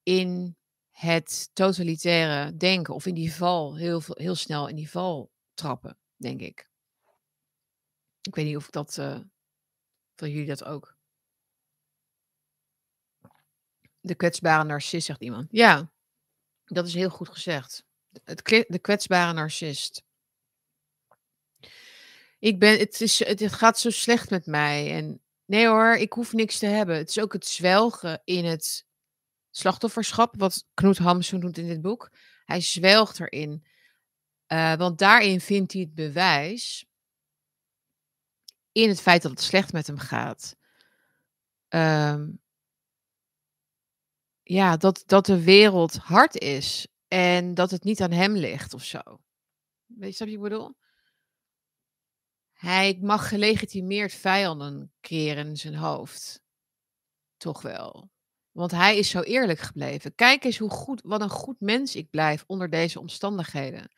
in 0.03 0.57
het 0.91 1.51
totalitaire 1.53 2.57
denken. 2.57 2.95
Of 2.95 3.07
in 3.07 3.15
die 3.15 3.35
val, 3.35 3.77
heel, 3.77 4.03
heel 4.07 4.35
snel 4.35 4.69
in 4.69 4.77
die 4.77 4.91
val 4.91 5.33
trappen, 5.55 5.99
denk 6.17 6.41
ik. 6.41 6.69
Ik 8.21 8.35
weet 8.35 8.45
niet 8.45 8.57
of 8.57 8.71
dat, 8.71 8.97
uh, 8.97 9.21
jullie 10.15 10.47
dat 10.47 10.65
ook. 10.65 10.97
De 14.01 14.15
kwetsbare 14.15 14.65
narcist, 14.65 15.07
zegt 15.07 15.23
iemand. 15.23 15.49
Ja, 15.51 15.93
dat 16.65 16.87
is 16.87 16.95
heel 16.95 17.11
goed 17.11 17.29
gezegd. 17.29 17.85
De 18.67 18.79
kwetsbare 18.81 19.33
narcist. 19.33 20.05
Ik 22.43 22.59
ben, 22.59 22.79
het, 22.79 23.01
is, 23.01 23.25
het 23.25 23.53
gaat 23.53 23.79
zo 23.79 23.91
slecht 23.91 24.31
met 24.31 24.47
mij. 24.47 24.93
En 24.93 25.21
nee 25.45 25.67
hoor, 25.67 25.95
ik 25.95 26.13
hoef 26.13 26.33
niks 26.33 26.59
te 26.59 26.67
hebben. 26.67 26.97
Het 26.97 27.09
is 27.09 27.19
ook 27.19 27.33
het 27.33 27.47
zwelgen 27.47 28.23
in 28.25 28.45
het 28.45 28.87
slachtofferschap, 29.51 30.35
wat 30.39 30.67
Knut 30.75 30.99
Hamsun 30.99 31.41
doet 31.41 31.59
in 31.59 31.67
dit 31.67 31.81
boek. 31.81 32.13
Hij 32.45 32.61
zwelgt 32.61 33.21
erin. 33.21 33.67
Uh, 34.49 34.75
want 34.75 34.99
daarin 34.99 35.41
vindt 35.41 35.73
hij 35.73 35.83
het 35.83 35.95
bewijs 35.95 36.87
in 38.73 38.89
het 38.89 39.01
feit 39.01 39.23
dat 39.23 39.31
het 39.31 39.41
slecht 39.41 39.73
met 39.73 39.87
hem 39.87 39.99
gaat. 39.99 40.57
Um, 41.69 42.41
ja, 44.43 44.77
dat, 44.77 45.03
dat 45.07 45.27
de 45.27 45.43
wereld 45.43 45.97
hard 45.97 46.39
is 46.39 46.87
en 47.09 47.55
dat 47.55 47.71
het 47.71 47.85
niet 47.85 48.01
aan 48.01 48.13
hem 48.13 48.37
ligt 48.37 48.75
of 48.75 48.85
zo. 48.85 49.21
Weet 49.87 50.19
je 50.19 50.25
wat 50.25 50.35
ik 50.35 50.41
bedoel? 50.41 50.81
Hij 52.63 52.99
mag 53.01 53.29
gelegitimeerd 53.29 54.15
vijanden 54.15 54.93
creëren 55.01 55.47
in 55.47 55.57
zijn 55.57 55.75
hoofd. 55.75 56.43
Toch 57.37 57.63
wel. 57.63 58.11
Want 58.53 58.71
hij 58.71 58.99
is 58.99 59.11
zo 59.11 59.21
eerlijk 59.21 59.59
gebleven. 59.59 60.15
Kijk 60.15 60.45
eens 60.45 60.59
hoe 60.59 60.71
goed, 60.71 61.01
wat 61.05 61.21
een 61.21 61.31
goed 61.31 61.61
mens 61.61 61.97
ik 61.97 62.11
blijf 62.11 62.45
onder 62.47 62.71
deze 62.71 63.01
omstandigheden. 63.01 63.93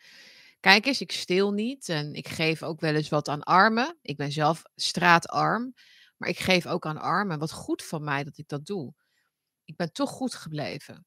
Kijk 0.60 0.86
eens, 0.86 1.00
ik 1.00 1.12
steel 1.12 1.52
niet 1.52 1.88
en 1.88 2.14
ik 2.14 2.28
geef 2.28 2.62
ook 2.62 2.80
wel 2.80 2.94
eens 2.94 3.08
wat 3.08 3.28
aan 3.28 3.42
armen. 3.42 3.98
Ik 4.02 4.16
ben 4.16 4.32
zelf 4.32 4.62
straatarm, 4.74 5.74
maar 6.16 6.28
ik 6.28 6.38
geef 6.38 6.66
ook 6.66 6.86
aan 6.86 6.98
armen. 6.98 7.38
Wat 7.38 7.52
goed 7.52 7.84
van 7.84 8.04
mij 8.04 8.24
dat 8.24 8.38
ik 8.38 8.48
dat 8.48 8.66
doe. 8.66 8.94
Ik 9.64 9.76
ben 9.76 9.92
toch 9.92 10.10
goed 10.10 10.34
gebleven. 10.34 11.06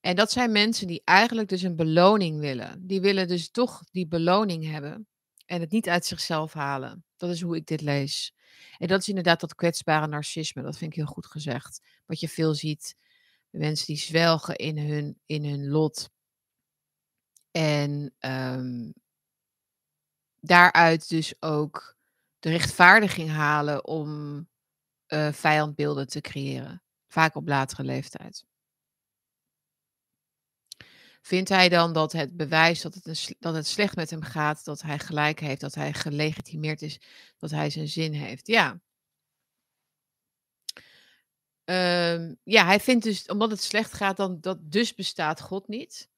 En 0.00 0.16
dat 0.16 0.32
zijn 0.32 0.52
mensen 0.52 0.86
die 0.86 1.02
eigenlijk 1.04 1.48
dus 1.48 1.62
een 1.62 1.76
beloning 1.76 2.40
willen. 2.40 2.86
Die 2.86 3.00
willen 3.00 3.28
dus 3.28 3.50
toch 3.50 3.80
die 3.90 4.08
beloning 4.08 4.70
hebben 4.70 5.08
en 5.50 5.60
het 5.60 5.70
niet 5.70 5.88
uit 5.88 6.04
zichzelf 6.04 6.52
halen. 6.52 7.04
Dat 7.16 7.30
is 7.30 7.40
hoe 7.40 7.56
ik 7.56 7.66
dit 7.66 7.80
lees. 7.80 8.34
En 8.78 8.88
dat 8.88 9.00
is 9.00 9.08
inderdaad 9.08 9.40
dat 9.40 9.54
kwetsbare 9.54 10.06
narcisme. 10.06 10.62
Dat 10.62 10.78
vind 10.78 10.90
ik 10.90 10.96
heel 10.96 11.06
goed 11.06 11.26
gezegd. 11.26 11.80
Wat 12.06 12.20
je 12.20 12.28
veel 12.28 12.54
ziet. 12.54 12.96
Mensen 13.50 13.86
die 13.86 13.96
zwelgen 13.96 14.56
in 14.56 14.78
hun, 14.78 15.20
in 15.26 15.44
hun 15.44 15.68
lot. 15.68 16.10
En 17.50 18.14
um, 18.20 18.92
daaruit 20.40 21.08
dus 21.08 21.42
ook 21.42 21.96
de 22.38 22.50
rechtvaardiging 22.50 23.30
halen 23.30 23.86
om 23.86 24.38
uh, 25.08 25.32
vijandbeelden 25.32 26.08
te 26.08 26.20
creëren. 26.20 26.82
Vaak 27.08 27.34
op 27.34 27.48
latere 27.48 27.84
leeftijd. 27.84 28.44
Vindt 31.20 31.48
hij 31.48 31.68
dan 31.68 31.92
dat 31.92 32.12
het 32.12 32.36
bewijs 32.36 32.80
dat 32.80 32.94
het, 32.94 33.34
dat 33.38 33.54
het 33.54 33.66
slecht 33.66 33.96
met 33.96 34.10
hem 34.10 34.22
gaat, 34.22 34.64
dat 34.64 34.82
hij 34.82 34.98
gelijk 34.98 35.40
heeft, 35.40 35.60
dat 35.60 35.74
hij 35.74 35.92
gelegitimeerd 35.92 36.82
is, 36.82 37.00
dat 37.38 37.50
hij 37.50 37.70
zijn 37.70 37.88
zin 37.88 38.12
heeft? 38.12 38.46
Ja. 38.46 38.80
Um, 41.64 42.38
ja, 42.42 42.64
hij 42.64 42.80
vindt 42.80 43.04
dus, 43.04 43.26
omdat 43.26 43.50
het 43.50 43.62
slecht 43.62 43.92
gaat, 43.92 44.16
dan 44.16 44.40
dat 44.40 44.58
dus 44.72 44.94
bestaat 44.94 45.40
God 45.40 45.68
niet. 45.68 46.08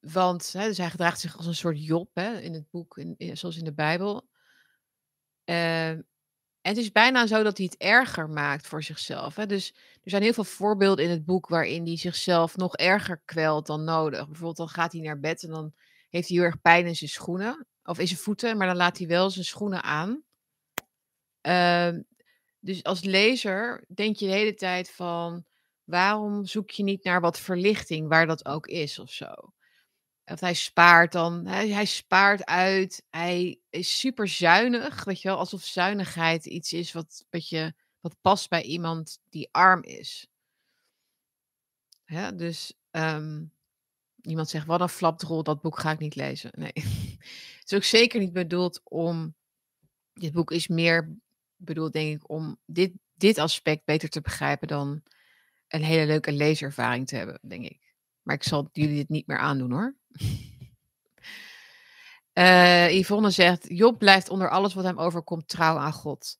Want 0.00 0.52
hè, 0.52 0.66
dus 0.66 0.78
hij 0.78 0.90
gedraagt 0.90 1.20
zich 1.20 1.36
als 1.36 1.46
een 1.46 1.54
soort 1.54 1.84
Job 1.84 2.10
hè, 2.14 2.40
in 2.40 2.54
het 2.54 2.70
boek, 2.70 3.02
zoals 3.18 3.56
in 3.56 3.64
de 3.64 3.72
Bijbel. 3.72 4.28
Uh, 5.44 5.98
het 6.62 6.76
is 6.76 6.92
bijna 6.92 7.26
zo 7.26 7.42
dat 7.42 7.56
hij 7.56 7.66
het 7.66 7.80
erger 7.80 8.28
maakt 8.28 8.66
voor 8.66 8.82
zichzelf. 8.82 9.36
Hè? 9.36 9.46
Dus 9.46 9.74
er 10.02 10.10
zijn 10.10 10.22
heel 10.22 10.32
veel 10.32 10.44
voorbeelden 10.44 11.04
in 11.04 11.10
het 11.10 11.24
boek 11.24 11.48
waarin 11.48 11.86
hij 11.86 11.96
zichzelf 11.96 12.56
nog 12.56 12.76
erger 12.76 13.22
kwelt 13.24 13.66
dan 13.66 13.84
nodig. 13.84 14.26
Bijvoorbeeld 14.26 14.56
dan 14.56 14.68
gaat 14.68 14.92
hij 14.92 15.00
naar 15.00 15.20
bed 15.20 15.42
en 15.42 15.50
dan 15.50 15.72
heeft 16.10 16.28
hij 16.28 16.36
heel 16.36 16.46
erg 16.46 16.60
pijn 16.60 16.86
in 16.86 16.96
zijn 16.96 17.10
schoenen. 17.10 17.66
Of 17.84 17.98
in 17.98 18.06
zijn 18.06 18.18
voeten, 18.18 18.56
maar 18.56 18.66
dan 18.66 18.76
laat 18.76 18.98
hij 18.98 19.06
wel 19.06 19.30
zijn 19.30 19.44
schoenen 19.44 19.82
aan. 19.82 20.22
Uh, 21.42 22.00
dus 22.60 22.84
als 22.84 23.02
lezer 23.02 23.84
denk 23.94 24.16
je 24.16 24.26
de 24.26 24.32
hele 24.32 24.54
tijd 24.54 24.90
van... 24.90 25.44
waarom 25.84 26.44
zoek 26.44 26.70
je 26.70 26.82
niet 26.82 27.04
naar 27.04 27.20
wat 27.20 27.40
verlichting, 27.40 28.08
waar 28.08 28.26
dat 28.26 28.46
ook 28.46 28.66
is 28.66 28.98
of 28.98 29.10
zo? 29.10 29.52
Of 30.32 30.40
hij 30.40 30.54
spaart 30.54 31.12
dan, 31.12 31.46
hij, 31.46 31.68
hij, 31.68 31.84
spaart 31.84 32.44
uit. 32.44 33.04
Hij 33.10 33.60
is 33.70 33.98
super 33.98 34.28
zuinig, 34.28 35.04
weet 35.04 35.22
je 35.22 35.28
wel, 35.28 35.38
alsof 35.38 35.64
zuinigheid 35.64 36.46
iets 36.46 36.72
is 36.72 36.92
wat, 36.92 37.24
wat, 37.30 37.48
je, 37.48 37.74
wat 38.00 38.16
past 38.20 38.48
bij 38.48 38.62
iemand 38.62 39.18
die 39.28 39.48
arm 39.50 39.82
is. 39.82 40.26
Ja, 42.04 42.32
dus 42.32 42.72
um, 42.90 43.52
iemand 44.20 44.48
zegt, 44.48 44.66
wat 44.66 44.80
een 44.80 44.88
flapdrol, 44.88 45.42
dat 45.42 45.60
boek 45.60 45.78
ga 45.78 45.90
ik 45.90 45.98
niet 45.98 46.14
lezen. 46.14 46.50
Nee, 46.54 46.72
het 47.58 47.62
is 47.64 47.74
ook 47.74 47.84
zeker 47.84 48.20
niet 48.20 48.32
bedoeld 48.32 48.80
om, 48.84 49.34
dit 50.12 50.32
boek 50.32 50.50
is 50.50 50.68
meer 50.68 51.16
bedoeld 51.56 51.92
denk 51.92 52.20
ik 52.20 52.30
om 52.30 52.58
dit, 52.66 52.92
dit 53.14 53.38
aspect 53.38 53.84
beter 53.84 54.08
te 54.08 54.20
begrijpen 54.20 54.68
dan 54.68 55.02
een 55.68 55.84
hele 55.84 56.06
leuke 56.06 56.32
leeservaring 56.32 57.06
te 57.06 57.16
hebben, 57.16 57.38
denk 57.42 57.64
ik. 57.64 57.94
Maar 58.22 58.34
ik 58.34 58.42
zal 58.42 58.68
jullie 58.72 58.96
dit 58.96 59.08
niet 59.08 59.26
meer 59.26 59.38
aandoen 59.38 59.70
hoor. 59.70 59.96
Uh, 62.34 62.98
Yvonne 62.98 63.30
zegt, 63.30 63.64
Job 63.68 63.98
blijft 63.98 64.28
onder 64.28 64.50
alles 64.50 64.74
wat 64.74 64.84
hem 64.84 64.98
overkomt 64.98 65.48
trouw 65.48 65.76
aan 65.76 65.92
God. 65.92 66.38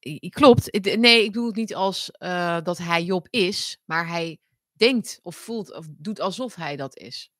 I 0.00 0.30
klopt. 0.30 0.96
Nee, 0.98 1.24
ik 1.24 1.32
bedoel 1.32 1.46
het 1.46 1.56
niet 1.56 1.74
als 1.74 2.10
uh, 2.18 2.60
dat 2.62 2.78
hij 2.78 3.04
Job 3.04 3.26
is, 3.30 3.80
maar 3.84 4.08
hij 4.08 4.40
denkt 4.72 5.18
of 5.22 5.36
voelt 5.36 5.74
of 5.74 5.86
doet 5.90 6.20
alsof 6.20 6.54
hij 6.54 6.76
dat 6.76 6.96
is. 6.96 7.32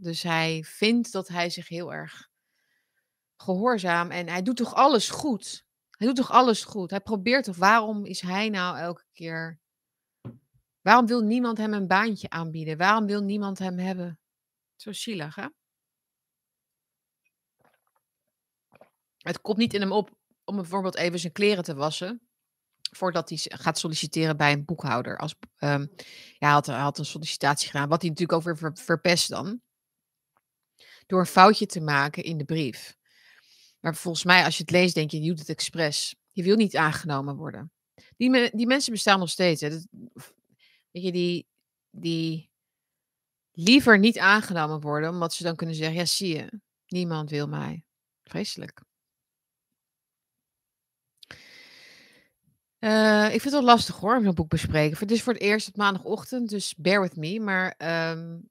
Dus 0.00 0.22
hij 0.22 0.64
vindt 0.66 1.12
dat 1.12 1.28
hij 1.28 1.50
zich 1.50 1.68
heel 1.68 1.92
erg 1.92 2.28
gehoorzaam 3.36 4.10
en 4.10 4.28
hij 4.28 4.42
doet 4.42 4.56
toch 4.56 4.74
alles 4.74 5.10
goed. 5.10 5.64
Hij 5.90 6.06
doet 6.06 6.16
toch 6.16 6.30
alles 6.30 6.64
goed. 6.64 6.90
Hij 6.90 7.00
probeert 7.00 7.44
toch, 7.44 7.56
waarom 7.56 8.04
is 8.04 8.20
hij 8.20 8.48
nou 8.48 8.78
elke 8.78 9.04
keer 9.12 9.60
Waarom 10.88 11.06
wil 11.06 11.20
niemand 11.20 11.58
hem 11.58 11.72
een 11.72 11.86
baantje 11.86 12.30
aanbieden? 12.30 12.76
Waarom 12.76 13.06
wil 13.06 13.22
niemand 13.22 13.58
hem 13.58 13.78
hebben? 13.78 14.18
Zo 14.80 14.92
zielig, 14.92 15.34
hè? 15.34 15.46
Het 19.18 19.40
komt 19.40 19.58
niet 19.58 19.74
in 19.74 19.80
hem 19.80 19.92
op 19.92 20.16
om 20.44 20.56
bijvoorbeeld 20.56 20.96
even 20.96 21.18
zijn 21.18 21.32
kleren 21.32 21.64
te 21.64 21.74
wassen. 21.74 22.28
Voordat 22.90 23.28
hij 23.28 23.38
gaat 23.38 23.78
solliciteren 23.78 24.36
bij 24.36 24.52
een 24.52 24.64
boekhouder. 24.64 25.18
Als, 25.18 25.34
um, 25.58 25.90
ja, 25.98 26.36
hij 26.38 26.50
had, 26.50 26.66
hij 26.66 26.78
had 26.78 26.98
een 26.98 27.04
sollicitatie 27.04 27.70
gedaan. 27.70 27.88
Wat 27.88 28.00
hij 28.00 28.10
natuurlijk 28.10 28.38
ook 28.38 28.58
weer 28.58 28.72
verpest 28.74 29.28
dan. 29.28 29.60
Door 31.06 31.20
een 31.20 31.26
foutje 31.26 31.66
te 31.66 31.80
maken 31.80 32.22
in 32.22 32.38
de 32.38 32.44
brief. 32.44 32.96
Maar 33.80 33.96
volgens 33.96 34.24
mij, 34.24 34.44
als 34.44 34.56
je 34.56 34.62
het 34.62 34.72
leest, 34.72 34.94
denk 34.94 35.10
je, 35.10 35.20
je 35.20 35.28
doet 35.28 35.38
het 35.38 35.48
expres. 35.48 36.16
Je 36.30 36.42
wil 36.42 36.56
niet 36.56 36.76
aangenomen 36.76 37.36
worden. 37.36 37.72
Die, 38.16 38.50
die 38.56 38.66
mensen 38.66 38.92
bestaan 38.92 39.18
nog 39.18 39.30
steeds. 39.30 39.60
Hè. 39.60 39.68
Weet 40.90 41.02
je, 41.02 41.12
die, 41.12 41.46
die 41.90 42.50
liever 43.58 43.98
niet 43.98 44.18
aangenomen 44.18 44.80
worden, 44.80 45.10
omdat 45.10 45.32
ze 45.32 45.42
dan 45.42 45.56
kunnen 45.56 45.74
zeggen: 45.74 45.96
Ja, 45.96 46.04
zie 46.04 46.36
je, 46.36 46.60
niemand 46.86 47.30
wil 47.30 47.48
mij. 47.48 47.84
Vreselijk. 48.24 48.82
Uh, 52.78 53.24
ik 53.24 53.30
vind 53.30 53.42
het 53.42 53.52
wel 53.52 53.62
lastig 53.62 53.96
hoor, 53.96 54.16
om 54.16 54.24
zo'n 54.24 54.34
boek 54.34 54.48
bespreken. 54.48 54.98
Het 54.98 55.10
is 55.10 55.22
voor 55.22 55.32
het 55.32 55.42
eerst 55.42 55.68
op 55.68 55.76
maandagochtend, 55.76 56.48
dus 56.48 56.74
bear 56.74 57.00
with 57.00 57.16
me. 57.16 57.40
Maar 57.40 57.74
um, 58.12 58.48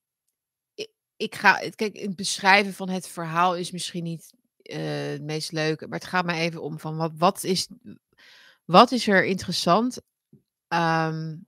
ik, 1.16 1.36
ga, 1.36 1.70
kijk, 1.76 1.98
het 1.98 2.16
beschrijven 2.16 2.74
van 2.74 2.90
het 2.90 3.08
verhaal 3.08 3.56
is 3.56 3.72
misschien 3.72 4.04
niet 4.04 4.34
uh, 4.64 4.78
het 5.12 5.22
meest 5.22 5.52
leuke. 5.52 5.88
Maar 5.88 6.00
het 6.00 6.08
gaat 6.08 6.26
me 6.26 6.34
even 6.34 6.62
om 6.62 6.80
van 6.80 6.98
wat, 6.98 7.12
wat, 7.16 7.44
is, 7.44 7.68
wat 8.66 8.92
is 8.92 9.08
er 9.08 9.26
interessant 9.26 10.02
um, 10.68 11.48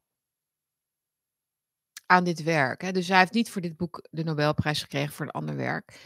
aan 2.09 2.23
dit 2.23 2.43
werk. 2.43 2.81
Hè. 2.81 2.91
Dus 2.91 3.07
hij 3.07 3.19
heeft 3.19 3.33
niet 3.33 3.49
voor 3.49 3.61
dit 3.61 3.77
boek 3.77 4.07
de 4.09 4.23
Nobelprijs 4.23 4.81
gekregen 4.81 5.13
voor 5.13 5.25
een 5.25 5.31
ander 5.31 5.55
werk. 5.55 5.99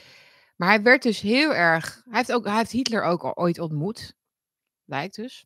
Maar 0.56 0.68
hij 0.68 0.82
werd 0.82 1.04
dus 1.04 1.20
heel 1.20 1.54
erg. 1.54 2.01
Hij 2.04 2.18
heeft, 2.18 2.32
ook, 2.32 2.45
hij 2.45 2.58
heeft 2.58 2.72
Hitler 2.72 3.04
ook 3.04 3.39
ooit 3.39 3.60
ontmoet. 3.60 4.16
Lijkt 4.86 5.16
dus. 5.16 5.45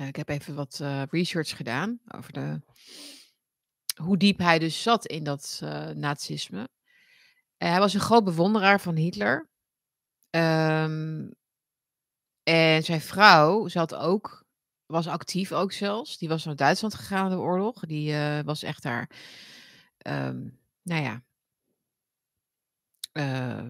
Uh, 0.00 0.06
ik 0.06 0.16
heb 0.16 0.28
even 0.28 0.54
wat 0.54 0.78
uh, 0.82 1.02
research 1.10 1.56
gedaan 1.56 2.00
over 2.08 2.32
de, 2.32 2.60
hoe 4.02 4.16
diep 4.16 4.38
hij 4.38 4.58
dus 4.58 4.82
zat 4.82 5.06
in 5.06 5.24
dat 5.24 5.60
uh, 5.62 5.88
nazisme. 5.88 6.68
Hij 7.56 7.78
was 7.78 7.94
een 7.94 8.00
groot 8.00 8.24
bewonderaar 8.24 8.80
van 8.80 8.96
Hitler. 8.96 9.50
Um, 10.30 11.34
en 12.42 12.82
zijn 12.82 13.00
vrouw 13.00 13.68
zat 13.68 13.94
ook 13.94 14.41
was 14.92 15.06
actief 15.06 15.52
ook 15.52 15.72
zelfs. 15.72 16.18
Die 16.18 16.28
was 16.28 16.44
naar 16.44 16.56
Duitsland 16.56 16.94
gegaan 16.94 17.24
in 17.24 17.36
de 17.36 17.42
oorlog. 17.42 17.80
Die 17.86 18.12
uh, 18.12 18.40
was 18.40 18.62
echt 18.62 18.82
daar, 18.82 19.10
um, 20.06 20.58
nou 20.82 21.02
ja, 21.02 21.22
uh, 23.12 23.68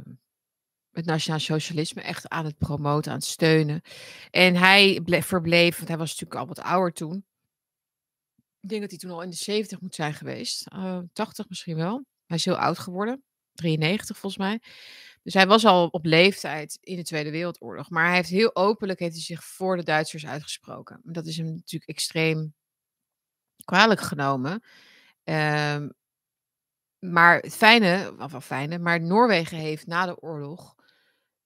het 0.92 1.04
nationaal 1.04 1.40
socialisme 1.40 2.02
echt 2.02 2.28
aan 2.28 2.44
het 2.44 2.58
promoten, 2.58 3.12
aan 3.12 3.18
het 3.18 3.26
steunen. 3.26 3.82
En 4.30 4.56
hij 4.56 5.00
bleef, 5.04 5.26
verbleef, 5.26 5.76
want 5.76 5.88
hij 5.88 5.98
was 5.98 6.10
natuurlijk 6.10 6.40
al 6.40 6.46
wat 6.46 6.60
ouder 6.60 6.92
toen. 6.92 7.24
Ik 8.60 8.68
denk 8.68 8.80
dat 8.80 8.90
hij 8.90 8.98
toen 8.98 9.10
al 9.10 9.22
in 9.22 9.30
de 9.30 9.36
70 9.36 9.80
moet 9.80 9.94
zijn 9.94 10.14
geweest. 10.14 10.66
Uh, 10.74 10.96
eh, 10.96 11.02
80 11.12 11.48
misschien 11.48 11.76
wel. 11.76 12.04
Hij 12.26 12.36
is 12.36 12.44
heel 12.44 12.58
oud 12.58 12.78
geworden. 12.78 13.22
93 13.52 14.18
volgens 14.18 14.42
mij. 14.42 14.60
Dus 15.22 15.34
hij 15.34 15.46
was 15.46 15.64
al 15.64 15.86
op 15.86 16.04
leeftijd 16.04 16.78
in 16.80 16.96
de 16.96 17.02
Tweede 17.02 17.30
Wereldoorlog. 17.30 17.90
Maar 17.90 18.06
hij 18.06 18.14
heeft 18.14 18.28
heel 18.28 18.56
openlijk 18.56 18.98
heeft 18.98 19.14
hij 19.14 19.22
zich 19.22 19.44
voor 19.44 19.76
de 19.76 19.82
Duitsers 19.82 20.26
uitgesproken. 20.26 21.00
Dat 21.02 21.26
is 21.26 21.36
hem 21.36 21.46
natuurlijk 21.46 21.90
extreem 21.90 22.54
kwalijk 23.64 24.00
genomen. 24.00 24.62
Um, 25.24 25.92
maar 26.98 27.38
het 27.38 27.56
fijne, 27.56 28.14
of 28.18 28.30
wel 28.30 28.40
fijne, 28.40 28.78
maar 28.78 29.00
Noorwegen 29.00 29.58
heeft 29.58 29.86
na 29.86 30.06
de 30.06 30.20
oorlog 30.20 30.74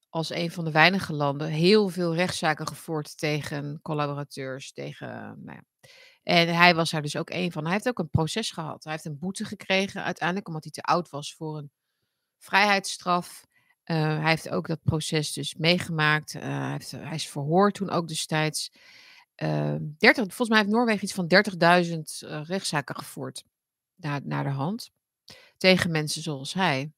als 0.09 0.31
een 0.31 0.51
van 0.51 0.65
de 0.65 0.71
weinige 0.71 1.13
landen 1.13 1.49
heel 1.49 1.89
veel 1.89 2.15
rechtszaken 2.15 2.67
gevoerd 2.67 3.19
tegen 3.19 3.79
collaborateurs, 3.83 4.73
tegen, 4.73 5.09
nou 5.45 5.57
ja. 5.57 5.91
En 6.23 6.55
hij 6.55 6.75
was 6.75 6.91
daar 6.91 7.03
dus 7.03 7.17
ook 7.17 7.31
een 7.31 7.53
van. 7.53 7.65
Hij 7.65 7.73
heeft 7.73 7.89
ook 7.89 7.99
een 7.99 8.11
proces 8.11 8.51
gehad. 8.51 8.85
Hij 8.85 8.93
heeft 8.93 9.05
een 9.05 9.19
boete 9.19 9.45
gekregen 9.45 10.05
uiteindelijk 10.05 10.49
omdat 10.49 10.63
hij 10.63 10.73
te 10.73 10.83
oud 10.83 11.11
was 11.11 11.35
voor 11.35 11.59
een 11.59 11.71
vrijheidsstraf. 12.39 13.47
Uh, 13.87 13.97
hij 13.97 14.29
heeft 14.29 14.49
ook 14.49 14.67
dat 14.67 14.83
proces 14.83 15.33
dus 15.33 15.55
meegemaakt. 15.55 16.35
Uh, 16.35 16.43
hij, 16.43 16.71
heeft, 16.71 16.91
hij, 16.91 17.15
is 17.15 17.29
verhoord 17.29 17.75
toen 17.75 17.91
ook 17.91 18.09
destijds. 18.09 18.73
Uh, 19.37 19.75
30, 19.99 20.25
volgens 20.25 20.49
mij 20.49 20.59
heeft 20.59 20.71
Noorwegen 20.71 21.05
iets 21.05 21.13
van 21.13 21.33
30.000 22.23 22.31
uh, 22.31 22.45
rechtszaken 22.45 22.97
gevoerd 22.97 23.45
naar, 23.95 24.21
naar 24.25 24.45
de 24.45 24.51
hand. 24.51 24.91
Tegen 25.57 25.91
mensen 25.91 26.23
zoals 26.23 26.55
hij. 26.55 26.93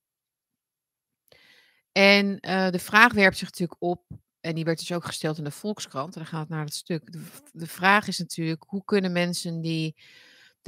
En 1.92 2.36
de 2.70 2.78
vraag 2.78 3.12
werpt 3.12 3.36
zich 3.36 3.48
natuurlijk 3.50 3.82
op, 3.82 4.04
en 4.40 4.54
die 4.54 4.64
werd 4.64 4.78
dus 4.78 4.92
ook 4.92 5.04
gesteld 5.04 5.38
in 5.38 5.44
de 5.44 5.50
Volkskrant, 5.50 6.14
en 6.14 6.20
dan 6.20 6.30
gaat 6.30 6.40
het 6.40 6.48
naar 6.48 6.64
het 6.64 6.74
stuk. 6.74 7.12
De 7.52 7.66
vraag 7.66 8.06
is 8.06 8.18
natuurlijk, 8.18 8.64
hoe 8.66 8.84
kunnen 8.84 9.12
mensen 9.12 9.60
die 9.60 9.96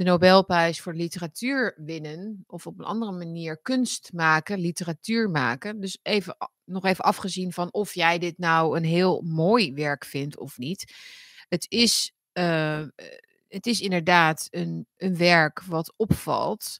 de 0.03 0.09
Nobelprijs 0.09 0.81
voor 0.81 0.93
literatuur 0.93 1.73
winnen, 1.77 2.43
of 2.47 2.67
op 2.67 2.79
een 2.79 2.85
andere 2.85 3.11
manier 3.11 3.57
kunst 3.61 4.13
maken, 4.13 4.59
literatuur 4.59 5.29
maken. 5.29 5.79
Dus 5.79 5.99
even, 6.01 6.37
nog 6.63 6.85
even 6.85 7.03
afgezien 7.03 7.53
van 7.53 7.73
of 7.73 7.93
jij 7.93 8.19
dit 8.19 8.37
nou 8.37 8.77
een 8.77 8.83
heel 8.83 9.21
mooi 9.21 9.73
werk 9.73 10.05
vindt 10.05 10.37
of 10.37 10.57
niet. 10.57 10.93
Het 11.47 11.65
is, 11.69 12.13
uh, 12.33 12.83
het 13.47 13.65
is 13.65 13.81
inderdaad 13.81 14.47
een, 14.49 14.87
een 14.97 15.17
werk 15.17 15.63
wat 15.63 15.93
opvalt, 15.97 16.79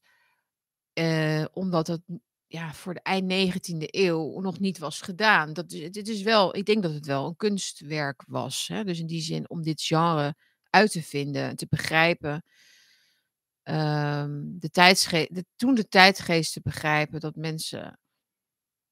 uh, 0.93 1.45
omdat 1.51 1.88
het 1.88 2.01
ja, 2.47 2.74
voor 2.74 2.93
de 2.93 3.01
eind 3.01 3.53
19e 3.53 3.78
eeuw 3.78 4.39
nog 4.39 4.59
niet 4.59 4.78
was 4.78 5.01
gedaan. 5.01 5.53
Dat, 5.53 5.69
dit 5.69 6.07
is 6.07 6.22
wel, 6.22 6.55
ik 6.55 6.65
denk 6.65 6.84
dat 6.84 6.93
het 6.93 7.05
wel 7.05 7.26
een 7.26 7.36
kunstwerk 7.36 8.24
was. 8.28 8.67
Hè? 8.67 8.84
Dus 8.84 8.99
in 8.99 9.07
die 9.07 9.22
zin 9.22 9.49
om 9.49 9.61
dit 9.61 9.82
genre 9.82 10.36
uit 10.69 10.91
te 10.91 11.03
vinden, 11.03 11.55
te 11.55 11.67
begrijpen. 11.69 12.43
Um, 13.72 14.59
de 14.59 14.69
tijdsgeest, 14.69 15.36
de, 15.36 15.45
toen 15.55 15.76
de 15.76 15.88
tijdgeest 15.88 16.53
te 16.53 16.61
begrijpen 16.63 17.19
dat 17.19 17.36
mensen 17.36 17.99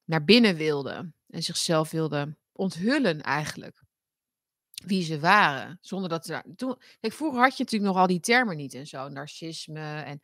naar 0.04 0.24
binnen 0.24 0.56
wilden 0.56 1.16
en 1.28 1.44
zichzelf 1.44 1.92
wilden 1.92 2.38
onthullen 2.52 3.22
eigenlijk. 3.22 3.84
Wie 4.86 5.04
ze 5.04 5.20
waren. 5.20 5.78
Zonder 5.82 6.10
dat 6.10 6.28
er. 6.28 6.44
Toen, 6.56 6.82
kijk, 7.00 7.14
vroeger 7.14 7.42
had 7.42 7.58
je 7.58 7.64
natuurlijk 7.64 7.92
nog 7.92 8.02
al 8.02 8.08
die 8.08 8.20
termen 8.20 8.58
niet 8.58 8.74
en 8.74 8.88
zo. 8.88 9.10
Narcisme 9.10 10.02
en 10.02 10.20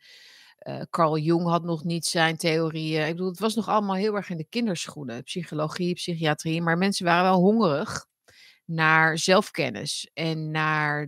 uh, 0.62 0.82
Carl 0.90 1.18
Jung 1.18 1.46
had 1.46 1.62
nog 1.62 1.84
niet 1.84 2.06
zijn 2.06 2.36
theorieën. 2.36 3.06
Ik 3.06 3.12
bedoel, 3.12 3.30
het 3.30 3.38
was 3.38 3.54
nog 3.54 3.68
allemaal 3.68 3.94
heel 3.94 4.14
erg 4.14 4.30
in 4.30 4.36
de 4.36 4.48
kinderschoenen. 4.48 5.22
Psychologie, 5.22 5.94
psychiatrie. 5.94 6.62
Maar 6.62 6.78
mensen 6.78 7.04
waren 7.04 7.30
wel 7.30 7.40
hongerig 7.40 8.06
naar 8.64 9.18
zelfkennis 9.18 10.10
en 10.14 10.50
naar 10.50 11.06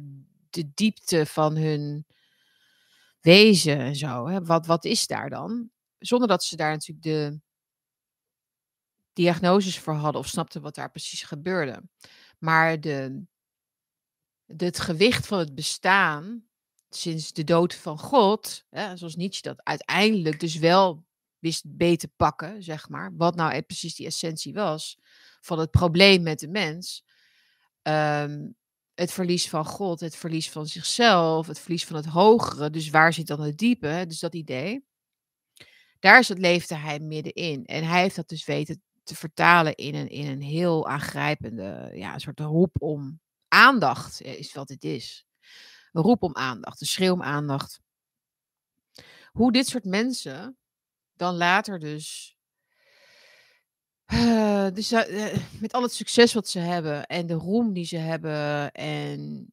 de 0.50 0.70
diepte 0.74 1.26
van 1.26 1.56
hun 1.56 2.06
wezen 3.20 3.78
en 3.78 3.96
zo. 3.96 4.26
Hè. 4.26 4.44
Wat, 4.44 4.66
wat 4.66 4.84
is 4.84 5.06
daar 5.06 5.30
dan? 5.30 5.70
Zonder 5.98 6.28
dat 6.28 6.44
ze 6.44 6.56
daar 6.56 6.70
natuurlijk 6.72 7.02
de 7.02 7.40
diagnoses 9.12 9.78
voor 9.78 9.94
hadden 9.94 10.20
of 10.20 10.28
snapten 10.28 10.62
wat 10.62 10.74
daar 10.74 10.90
precies 10.90 11.22
gebeurde. 11.22 11.82
Maar 12.38 12.80
de, 12.80 13.24
het 14.46 14.80
gewicht 14.80 15.26
van 15.26 15.38
het 15.38 15.54
bestaan 15.54 16.46
sinds 16.90 17.32
de 17.32 17.44
dood 17.44 17.74
van 17.74 17.98
God, 17.98 18.64
hè, 18.70 18.96
zoals 18.96 19.16
Nietzsche 19.16 19.42
dat 19.42 19.64
uiteindelijk 19.64 20.40
dus 20.40 20.56
wel 20.56 21.06
wist 21.38 21.64
beter 21.66 22.08
pakken, 22.16 22.62
zeg 22.62 22.88
maar, 22.88 23.16
wat 23.16 23.34
nou 23.34 23.54
e-, 23.54 23.62
precies 23.62 23.94
die 23.94 24.06
essentie 24.06 24.52
was 24.54 24.98
van 25.40 25.58
het 25.58 25.70
probleem 25.70 26.22
met 26.22 26.38
de 26.38 26.48
mens. 26.48 27.04
Um, 27.82 28.56
het 28.98 29.12
verlies 29.12 29.48
van 29.48 29.64
God, 29.64 30.00
het 30.00 30.16
verlies 30.16 30.50
van 30.50 30.66
zichzelf, 30.66 31.46
het 31.46 31.58
verlies 31.58 31.84
van 31.84 31.96
het 31.96 32.06
hogere. 32.06 32.70
Dus 32.70 32.90
waar 32.90 33.12
zit 33.12 33.26
dan 33.26 33.40
het 33.40 33.58
diepe? 33.58 34.04
Dus 34.08 34.18
dat 34.18 34.34
idee. 34.34 34.84
Daar 35.98 36.18
is 36.18 36.28
het, 36.28 36.38
leefde 36.38 36.74
hij 36.74 36.98
middenin. 36.98 37.64
En 37.64 37.84
hij 37.84 38.00
heeft 38.00 38.16
dat 38.16 38.28
dus 38.28 38.44
weten 38.44 38.82
te 39.02 39.14
vertalen 39.16 39.74
in 39.74 39.94
een, 39.94 40.08
in 40.08 40.26
een 40.26 40.42
heel 40.42 40.88
aangrijpende, 40.88 41.90
ja, 41.94 42.14
een 42.14 42.20
soort 42.20 42.40
roep 42.40 42.82
om 42.82 43.20
aandacht, 43.48 44.22
is 44.22 44.52
wat 44.52 44.68
het 44.68 44.84
is. 44.84 45.26
Een 45.92 46.02
roep 46.02 46.22
om 46.22 46.34
aandacht, 46.36 46.80
een 46.80 46.86
schreeuw 46.86 47.12
om 47.12 47.22
aandacht. 47.22 47.80
Hoe 49.32 49.52
dit 49.52 49.66
soort 49.66 49.84
mensen 49.84 50.58
dan 51.14 51.34
later 51.34 51.78
dus 51.78 52.36
uh, 54.12 54.68
dus 54.72 54.92
uh, 54.92 55.34
met 55.60 55.72
al 55.72 55.82
het 55.82 55.92
succes 55.92 56.32
wat 56.32 56.48
ze 56.48 56.58
hebben 56.58 57.06
en 57.06 57.26
de 57.26 57.34
roem 57.34 57.72
die 57.72 57.84
ze 57.84 57.96
hebben 57.96 58.72
en 58.72 59.52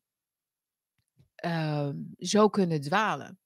uh, 1.45 1.89
zo 2.17 2.49
kunnen 2.49 2.81
dwalen. 2.81 3.39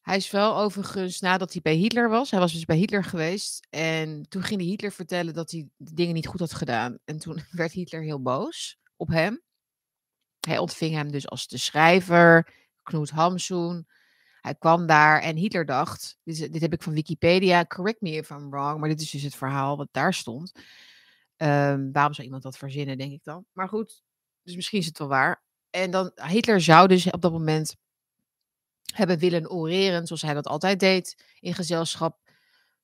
Hij 0.00 0.16
is 0.16 0.30
wel 0.30 0.56
overigens, 0.58 1.20
nadat 1.20 1.52
hij 1.52 1.62
bij 1.62 1.74
Hitler 1.74 2.08
was, 2.08 2.30
hij 2.30 2.40
was 2.40 2.52
dus 2.52 2.64
bij 2.64 2.76
Hitler 2.76 3.04
geweest 3.04 3.66
en 3.70 4.28
toen 4.28 4.42
ging 4.42 4.60
hij 4.60 4.68
Hitler 4.68 4.92
vertellen 4.92 5.34
dat 5.34 5.50
hij 5.50 5.68
de 5.76 5.94
dingen 5.94 6.14
niet 6.14 6.26
goed 6.26 6.40
had 6.40 6.54
gedaan. 6.54 6.98
En 7.04 7.18
toen 7.18 7.42
werd 7.50 7.72
Hitler 7.72 8.02
heel 8.02 8.22
boos 8.22 8.78
op 8.96 9.08
hem. 9.08 9.42
Hij 10.46 10.58
ontving 10.58 10.94
hem 10.94 11.10
dus 11.10 11.28
als 11.28 11.46
de 11.48 11.58
schrijver, 11.58 12.54
Knut 12.82 13.10
Hamsun, 13.10 13.86
hij 14.40 14.54
kwam 14.54 14.86
daar 14.86 15.20
en 15.20 15.36
Hitler 15.36 15.66
dacht, 15.66 16.18
dit, 16.24 16.52
dit, 16.52 16.60
heb 16.60 16.72
ik 16.72 16.82
van 16.82 16.92
Wikipedia, 16.92 17.64
correct 17.64 18.00
me 18.00 18.10
if 18.10 18.30
I'm 18.30 18.50
wrong, 18.50 18.80
maar 18.80 18.88
dit 18.88 19.00
is 19.00 19.10
dus 19.10 19.22
het 19.22 19.34
verhaal 19.34 19.76
wat 19.76 19.88
daar 19.90 20.14
stond. 20.14 20.52
Um, 21.36 21.92
waarom 21.92 22.12
zou 22.14 22.26
iemand 22.26 22.42
dat 22.42 22.58
verzinnen, 22.58 22.98
denk 22.98 23.12
ik 23.12 23.24
dan? 23.24 23.44
Maar 23.52 23.68
goed, 23.68 24.02
dus 24.42 24.56
misschien 24.56 24.78
is 24.78 24.86
het 24.86 24.98
wel 24.98 25.08
waar. 25.08 25.42
En 25.70 25.90
dan, 25.90 26.12
Hitler 26.14 26.60
zou 26.60 26.88
dus 26.88 27.10
op 27.10 27.22
dat 27.22 27.32
moment 27.32 27.76
hebben 28.94 29.18
willen 29.18 29.50
oreren, 29.50 30.06
zoals 30.06 30.22
hij 30.22 30.34
dat 30.34 30.46
altijd 30.46 30.80
deed, 30.80 31.24
in 31.40 31.54
gezelschap 31.54 32.18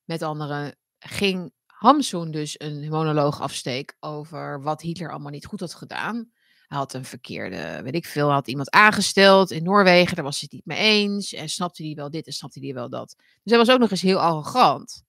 met 0.03 0.21
anderen. 0.21 0.77
Ging 0.99 1.53
Hamsun 1.65 2.31
dus 2.31 2.59
een 2.59 2.89
monoloog 2.89 3.41
afsteek 3.41 3.95
over 3.99 4.61
wat 4.61 4.81
Hitler 4.81 5.11
allemaal 5.11 5.31
niet 5.31 5.45
goed 5.45 5.59
had 5.59 5.73
gedaan. 5.73 6.31
Had 6.75 6.93
een 6.93 7.05
verkeerde, 7.05 7.81
weet 7.83 7.95
ik 7.95 8.05
veel, 8.05 8.31
had 8.31 8.47
iemand 8.47 8.69
aangesteld 8.69 9.51
in 9.51 9.63
Noorwegen, 9.63 10.15
daar 10.15 10.25
was 10.25 10.39
hij 10.39 10.49
het 10.51 10.51
niet 10.51 10.77
mee 10.77 10.87
eens. 10.87 11.33
En 11.33 11.49
snapte 11.49 11.83
hij 11.83 11.95
wel 11.95 12.09
dit 12.09 12.25
en 12.25 12.33
snapte 12.33 12.59
hij 12.59 12.73
wel 12.73 12.89
dat. 12.89 13.15
Dus 13.17 13.51
hij 13.51 13.57
was 13.57 13.69
ook 13.69 13.79
nog 13.79 13.91
eens 13.91 14.01
heel 14.01 14.19
arrogant. 14.19 15.03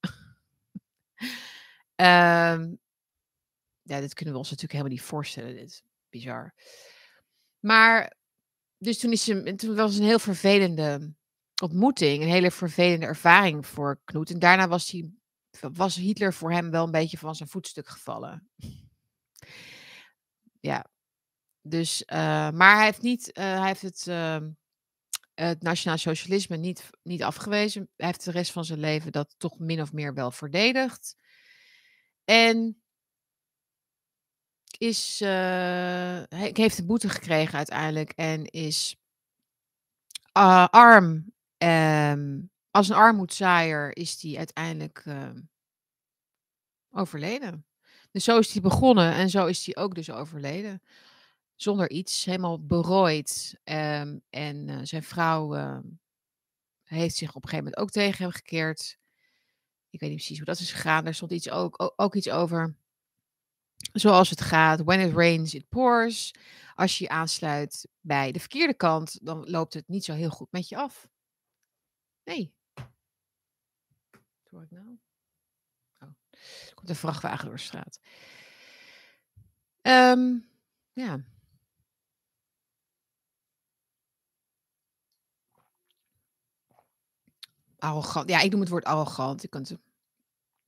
um, 0.00 0.08
ja, 3.90 4.00
dit 4.00 4.14
kunnen 4.14 4.34
we 4.34 4.40
ons 4.40 4.50
natuurlijk 4.50 4.72
helemaal 4.72 4.92
niet 4.92 5.02
voorstellen. 5.02 5.54
Dit 5.54 5.82
bizar. 6.08 6.54
Maar, 7.60 8.16
dus 8.78 8.98
toen, 8.98 9.12
is 9.12 9.26
hij, 9.26 9.52
toen 9.52 9.74
was 9.74 9.92
het 9.92 10.00
een 10.00 10.08
heel 10.08 10.18
vervelende 10.18 11.12
ontmoeting, 11.62 12.22
een 12.22 12.28
hele 12.28 12.50
vervelende 12.50 13.06
ervaring 13.06 13.66
voor 13.66 14.00
Knoet. 14.04 14.30
En 14.30 14.38
daarna 14.38 14.68
was, 14.68 14.90
hij, 14.90 15.10
was 15.72 15.94
Hitler 15.94 16.34
voor 16.34 16.52
hem 16.52 16.70
wel 16.70 16.84
een 16.84 16.90
beetje 16.90 17.18
van 17.18 17.34
zijn 17.34 17.48
voetstuk 17.48 17.88
gevallen. 17.88 18.48
Ja, 20.60 20.86
dus, 21.62 22.02
uh, 22.06 22.50
maar 22.50 22.76
hij 22.76 22.84
heeft, 22.84 23.02
niet, 23.02 23.28
uh, 23.28 23.44
hij 23.44 23.66
heeft 23.66 23.82
het, 23.82 24.06
uh, 24.08 24.38
het 25.34 25.62
nationaal 25.62 25.98
socialisme 25.98 26.56
niet, 26.56 26.90
niet 27.02 27.22
afgewezen. 27.22 27.88
Hij 27.96 28.06
heeft 28.06 28.24
de 28.24 28.30
rest 28.30 28.52
van 28.52 28.64
zijn 28.64 28.80
leven 28.80 29.12
dat 29.12 29.34
toch 29.38 29.58
min 29.58 29.80
of 29.80 29.92
meer 29.92 30.14
wel 30.14 30.30
verdedigd. 30.30 31.16
En 32.24 32.82
is, 34.78 35.18
hij 35.18 36.50
heeft 36.52 36.78
een 36.78 36.86
boete 36.86 37.08
gekregen 37.08 37.56
uiteindelijk 37.56 38.10
en 38.10 38.44
is 38.44 38.96
arm. 40.32 41.32
Um, 41.58 42.50
als 42.70 42.88
een 42.88 42.96
armoedzaaier 42.96 43.96
is 43.96 44.22
hij 44.22 44.36
uiteindelijk 44.36 45.02
ehm, 45.04 45.40
overleden. 46.90 47.66
Dus 48.10 48.24
zo 48.24 48.38
is 48.38 48.52
hij 48.52 48.62
begonnen 48.62 49.12
en 49.12 49.30
zo 49.30 49.46
is 49.46 49.66
hij 49.66 49.76
ook 49.82 49.94
dus 49.94 50.10
overleden 50.10 50.82
zonder 51.60 51.90
iets, 51.90 52.24
helemaal 52.24 52.66
berooid. 52.66 53.60
Um, 53.64 54.22
en 54.30 54.68
uh, 54.68 54.78
zijn 54.82 55.02
vrouw 55.02 55.56
uh, 55.56 55.78
heeft 56.82 57.16
zich 57.16 57.28
op 57.28 57.42
een 57.42 57.48
gegeven 57.48 57.64
moment 57.64 57.76
ook 57.76 57.90
tegen 57.90 58.22
hem 58.22 58.32
gekeerd. 58.32 58.98
Ik 59.90 60.00
weet 60.00 60.10
niet 60.10 60.18
precies 60.18 60.36
hoe 60.36 60.46
dat 60.46 60.58
is 60.58 60.72
gegaan. 60.72 61.06
Er 61.06 61.14
stond 61.14 61.32
iets 61.32 61.50
ook, 61.50 61.92
ook, 61.96 62.14
iets 62.14 62.30
over. 62.30 62.76
Zoals 63.92 64.30
het 64.30 64.40
gaat. 64.40 64.82
When 64.82 65.08
it 65.08 65.14
rains, 65.14 65.54
it 65.54 65.68
pours. 65.68 66.34
Als 66.74 66.98
je 66.98 67.04
je 67.04 67.10
aansluit 67.10 67.88
bij 68.00 68.32
de 68.32 68.40
verkeerde 68.40 68.74
kant, 68.74 69.26
dan 69.26 69.50
loopt 69.50 69.74
het 69.74 69.88
niet 69.88 70.04
zo 70.04 70.12
heel 70.12 70.30
goed 70.30 70.52
met 70.52 70.68
je 70.68 70.76
af. 70.76 71.08
Nee. 72.24 72.54
Wat 74.42 74.50
hoor 74.50 74.62
ik 74.62 74.70
nou? 74.70 74.98
Oh, 75.98 76.08
er 76.68 76.74
komt 76.74 76.88
een 76.88 76.96
vrachtwagen 76.96 77.44
door 77.44 77.54
de 77.54 77.60
straat. 77.60 78.00
Um, 79.82 80.50
ja. 80.92 81.24
Arrogant. 87.78 88.28
Ja, 88.30 88.40
ik 88.40 88.50
noem 88.50 88.60
het 88.60 88.68
woord 88.68 88.84
arrogant. 88.84 89.42
Je 89.42 89.48
kunt 89.48 89.76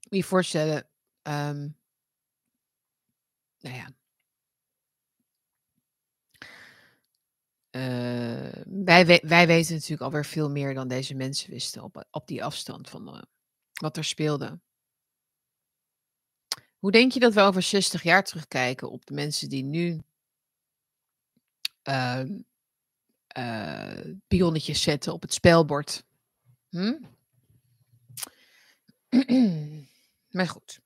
je 0.01 0.25
voorstellen. 0.25 0.89
ehm, 1.23 1.69
nou 3.61 3.77
ja. 3.77 3.91
eh, 7.71 8.63
wij, 8.65 9.21
wij 9.23 9.47
weten 9.47 9.75
natuurlijk 9.75 10.03
alweer 10.03 10.25
veel 10.25 10.51
meer 10.51 10.75
dan 10.75 10.89
deze 10.89 11.15
mensen 11.15 11.51
wisten 11.51 11.83
op, 11.83 12.05
op 12.11 12.27
die 12.27 12.45
afstand 12.45 12.91
van 12.91 13.15
eh, 13.17 13.23
wat 13.73 13.97
er 13.97 14.05
speelde. 14.05 14.61
Hoe 16.79 16.91
denk 16.91 17.13
je 17.13 17.21
dat 17.21 17.35
we 17.35 17.41
over 17.41 17.63
60 17.63 18.03
jaar 18.03 18.25
terugkijken 18.25 18.91
op 18.91 19.07
de 19.07 19.15
mensen 19.15 19.49
die 19.49 19.63
nu 19.63 20.03
ehm 21.83 22.41
eh, 23.27 24.15
pionnetjes 24.29 24.83
zetten 24.83 25.13
op 25.13 25.23
het 25.23 25.33
spelbord? 25.33 26.05
Hm? 26.71 26.99
maar 30.37 30.49
goed. 30.49 30.81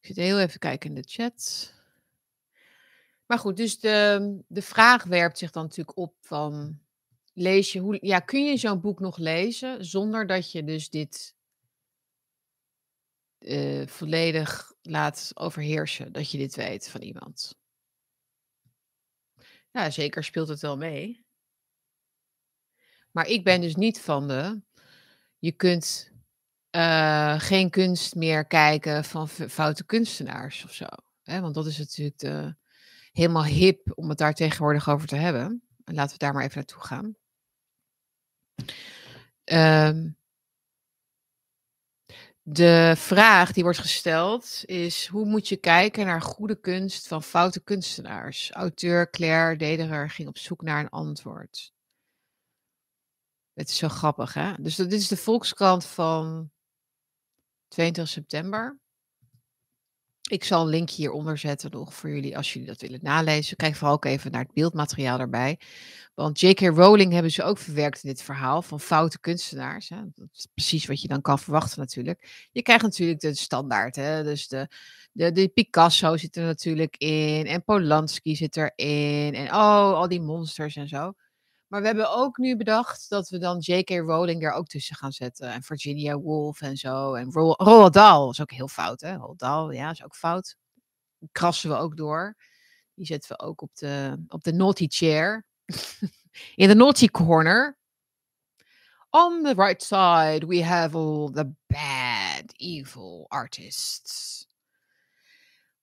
Ik 0.00 0.08
zit 0.08 0.16
heel 0.16 0.40
even 0.40 0.58
kijken 0.58 0.88
in 0.88 1.02
de 1.02 1.08
chat. 1.08 1.72
Maar 3.26 3.38
goed, 3.38 3.56
dus 3.56 3.78
de, 3.80 4.38
de 4.48 4.62
vraag 4.62 5.04
werpt 5.04 5.38
zich 5.38 5.50
dan 5.50 5.62
natuurlijk 5.62 5.96
op 5.96 6.14
van... 6.20 6.80
Lees 7.34 7.72
je, 7.72 7.78
hoe, 7.78 7.98
ja, 8.00 8.18
kun 8.20 8.44
je 8.44 8.56
zo'n 8.56 8.80
boek 8.80 9.00
nog 9.00 9.16
lezen 9.16 9.84
zonder 9.84 10.26
dat 10.26 10.52
je 10.52 10.64
dus 10.64 10.90
dit 10.90 11.34
eh, 13.38 13.86
volledig 13.86 14.72
laat 14.82 15.30
overheersen? 15.34 16.12
Dat 16.12 16.30
je 16.30 16.38
dit 16.38 16.54
weet 16.54 16.88
van 16.88 17.00
iemand? 17.00 17.58
Ja, 19.70 19.90
zeker 19.90 20.24
speelt 20.24 20.48
het 20.48 20.60
wel 20.60 20.76
mee. 20.76 21.21
Maar 23.12 23.26
ik 23.26 23.44
ben 23.44 23.60
dus 23.60 23.74
niet 23.74 24.00
van 24.00 24.28
de... 24.28 24.60
Je 25.38 25.52
kunt 25.52 26.12
eh, 26.70 27.40
geen 27.40 27.70
kunst 27.70 28.14
meer 28.14 28.46
kijken 28.46 29.04
van 29.04 29.28
foute 29.28 29.84
kunstenaars 29.84 30.64
of 30.64 30.72
zo. 30.72 30.86
Hè? 31.22 31.40
Want 31.40 31.54
dat 31.54 31.66
is 31.66 31.78
natuurlijk 31.78 32.54
helemaal 33.12 33.44
hip 33.44 33.92
om 33.94 34.08
het 34.08 34.18
daar 34.18 34.34
tegenwoordig 34.34 34.88
over 34.88 35.08
te 35.08 35.16
hebben. 35.16 35.62
En 35.84 35.94
laten 35.94 36.12
we 36.12 36.18
daar 36.18 36.32
maar 36.32 36.44
even 36.44 36.56
naartoe 36.56 36.82
gaan. 36.82 37.16
Ehm, 39.44 40.10
de 42.42 42.94
vraag 42.96 43.52
die 43.52 43.62
wordt 43.62 43.78
gesteld 43.78 44.62
is: 44.64 45.06
hoe 45.06 45.24
moet 45.24 45.48
je 45.48 45.56
kijken 45.56 46.06
naar 46.06 46.22
goede 46.22 46.60
kunst 46.60 47.08
van 47.08 47.22
foute 47.22 47.62
kunstenaars? 47.62 48.50
Auteur 48.50 49.10
Claire 49.10 49.56
Dederer 49.56 50.10
ging 50.10 50.28
op 50.28 50.38
zoek 50.38 50.62
naar 50.62 50.80
een 50.80 50.88
antwoord. 50.88 51.72
Het 53.54 53.68
is 53.68 53.76
zo 53.76 53.88
grappig, 53.88 54.34
hè? 54.34 54.52
Dus 54.58 54.76
dit 54.76 54.92
is 54.92 55.08
de 55.08 55.16
Volkskrant 55.16 55.84
van 55.84 56.50
22 57.68 58.12
september. 58.12 58.80
Ik 60.30 60.44
zal 60.44 60.62
een 60.62 60.68
linkje 60.68 60.96
hieronder 60.96 61.38
zetten 61.38 61.70
nog 61.70 61.94
voor 61.94 62.10
jullie 62.10 62.36
als 62.36 62.52
jullie 62.52 62.68
dat 62.68 62.80
willen 62.80 62.98
nalezen. 63.02 63.56
Kijk 63.56 63.74
vooral 63.74 63.94
ook 63.94 64.04
even 64.04 64.30
naar 64.30 64.42
het 64.42 64.52
beeldmateriaal 64.52 65.18
daarbij. 65.18 65.58
Want 66.14 66.40
J.K. 66.40 66.60
Rowling 66.60 67.12
hebben 67.12 67.30
ze 67.30 67.42
ook 67.42 67.58
verwerkt 67.58 68.02
in 68.02 68.08
dit 68.08 68.22
verhaal 68.22 68.62
van 68.62 68.80
foute 68.80 69.20
kunstenaars. 69.20 69.88
Hè? 69.88 69.96
Dat 70.14 70.28
is 70.32 70.46
precies 70.54 70.86
wat 70.86 71.02
je 71.02 71.08
dan 71.08 71.20
kan 71.20 71.38
verwachten 71.38 71.78
natuurlijk. 71.78 72.48
Je 72.52 72.62
krijgt 72.62 72.82
natuurlijk 72.82 73.20
de 73.20 73.34
standaard. 73.34 73.96
Hè? 73.96 74.22
Dus 74.22 74.48
de, 74.48 74.68
de, 75.12 75.32
de 75.32 75.48
Picasso 75.48 76.16
zit 76.16 76.36
er 76.36 76.44
natuurlijk 76.44 76.96
in. 76.96 77.46
En 77.46 77.64
Polanski 77.64 78.36
zit 78.36 78.56
erin. 78.56 79.34
En 79.34 79.46
oh, 79.46 79.92
al 79.92 80.08
die 80.08 80.20
monsters 80.20 80.76
en 80.76 80.88
zo. 80.88 81.12
Maar 81.72 81.80
we 81.80 81.86
hebben 81.86 82.10
ook 82.10 82.36
nu 82.36 82.56
bedacht 82.56 83.08
dat 83.08 83.28
we 83.28 83.38
dan 83.38 83.58
J.K. 83.58 83.90
Rowling 83.90 84.42
er 84.42 84.52
ook 84.52 84.66
tussen 84.66 84.96
gaan 84.96 85.12
zetten. 85.12 85.52
En 85.52 85.62
Virginia 85.62 86.18
Woolf 86.18 86.60
en 86.60 86.76
zo. 86.76 87.14
En 87.14 87.32
Ro- 87.32 87.54
Roald 87.56 87.92
Dahl 87.92 88.30
is 88.30 88.40
ook 88.40 88.50
heel 88.50 88.68
fout, 88.68 89.00
hè? 89.00 89.16
Roald 89.16 89.38
Dahl, 89.38 89.70
ja, 89.70 89.90
is 89.90 90.04
ook 90.04 90.14
fout. 90.16 90.56
Krassen 91.30 91.70
we 91.70 91.76
ook 91.76 91.96
door. 91.96 92.36
Die 92.94 93.06
zetten 93.06 93.36
we 93.36 93.42
ook 93.44 93.62
op 93.62 93.76
de, 93.76 94.24
op 94.28 94.44
de 94.44 94.52
naughty 94.52 94.86
chair. 94.88 95.46
In 96.54 96.68
de 96.68 96.74
naughty 96.74 97.08
corner. 97.08 97.78
On 99.10 99.42
the 99.42 99.54
right 99.56 99.82
side, 99.82 100.46
we 100.46 100.64
have 100.64 100.96
all 100.96 101.30
the 101.30 101.52
bad, 101.66 102.52
evil 102.56 103.26
artists. 103.28 104.46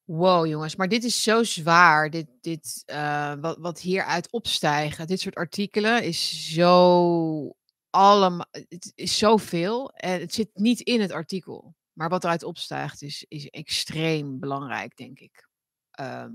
Wow, 0.09 0.45
jongens, 0.45 0.75
maar 0.75 0.87
dit 0.87 1.03
is 1.03 1.23
zo 1.23 1.43
zwaar. 1.43 2.09
Dit, 2.09 2.27
dit, 2.41 2.83
eh, 2.85 3.33
wat, 3.39 3.57
wat 3.57 3.79
hieruit 3.79 4.31
opstijgen, 4.31 5.07
dit 5.07 5.19
soort 5.19 5.35
artikelen, 5.35 6.03
is 6.03 6.49
zo 6.53 7.55
allemaal. 7.89 8.47
Het 8.51 8.91
is 8.95 9.17
zoveel. 9.17 9.91
En 9.91 10.19
het 10.19 10.33
zit 10.33 10.49
niet 10.53 10.79
in 10.79 11.01
het 11.01 11.11
artikel. 11.11 11.75
Maar 11.93 12.09
wat 12.09 12.23
eruit 12.23 12.43
opstijgt, 12.43 13.01
is, 13.01 13.25
is 13.27 13.49
extreem 13.49 14.39
belangrijk, 14.39 14.95
denk 14.95 15.19
ik. 15.19 15.49
Ehm, 15.91 16.31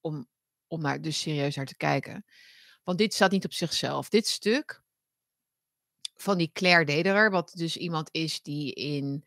om, 0.00 0.28
om 0.66 0.82
daar 0.82 1.00
dus 1.00 1.20
serieus 1.20 1.56
naar 1.56 1.66
te 1.66 1.76
kijken. 1.76 2.24
Want 2.82 2.98
dit 2.98 3.14
staat 3.14 3.30
niet 3.30 3.44
op 3.44 3.52
zichzelf. 3.52 4.08
Dit 4.08 4.26
stuk 4.26 4.82
van 6.14 6.38
die 6.38 6.50
Claire 6.52 6.84
Dederer, 6.84 7.30
wat 7.30 7.52
dus 7.54 7.76
iemand 7.76 8.08
is 8.12 8.42
die 8.42 8.72
in. 8.72 9.24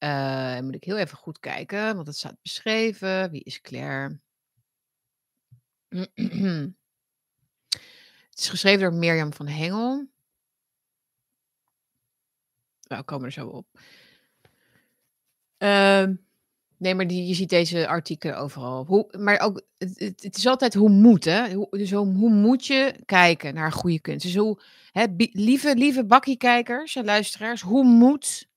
Eh, 0.00 0.60
moet 0.60 0.74
ik 0.74 0.84
heel 0.84 0.98
even 0.98 1.16
goed 1.16 1.40
kijken, 1.40 1.94
want 1.94 2.06
het 2.06 2.16
staat 2.16 2.42
beschreven. 2.42 3.30
Wie 3.30 3.42
is 3.42 3.60
Claire? 3.60 4.20
Het 8.30 8.38
is 8.38 8.48
geschreven 8.48 8.80
door 8.80 8.94
Mirjam 8.94 9.32
van 9.32 9.46
Hengel. 9.46 10.08
Nou, 12.82 13.02
komen 13.02 13.26
er 13.26 13.32
zo 13.32 13.46
op. 13.46 13.66
Ehm, 15.56 16.14
nee, 16.76 16.94
maar 16.94 17.06
die, 17.06 17.26
je 17.26 17.34
ziet 17.34 17.48
deze 17.48 17.88
artikelen 17.88 18.38
overal. 18.38 18.84
Hoe, 18.84 19.18
maar 19.18 19.40
ook, 19.40 19.62
het, 19.78 19.98
het, 19.98 20.36
is 20.36 20.46
altijd 20.46 20.74
hoe 20.74 20.88
moet, 20.88 21.24
hè? 21.24 21.52
Hoe, 21.52 21.68
dus 21.70 21.92
hoe, 21.92 22.30
moet 22.30 22.66
je 22.66 22.94
kijken 23.04 23.54
naar 23.54 23.72
goede 23.72 24.00
kunst? 24.00 24.24
Dus 24.24 24.36
hoe, 24.36 24.62
hè, 24.92 25.06
lieve, 25.32 25.74
lieve 25.74 26.04
bakkiekijkers 26.04 26.96
en 26.96 27.04
luisteraars, 27.04 27.60
hoe 27.60 27.84
moet, 27.84 28.49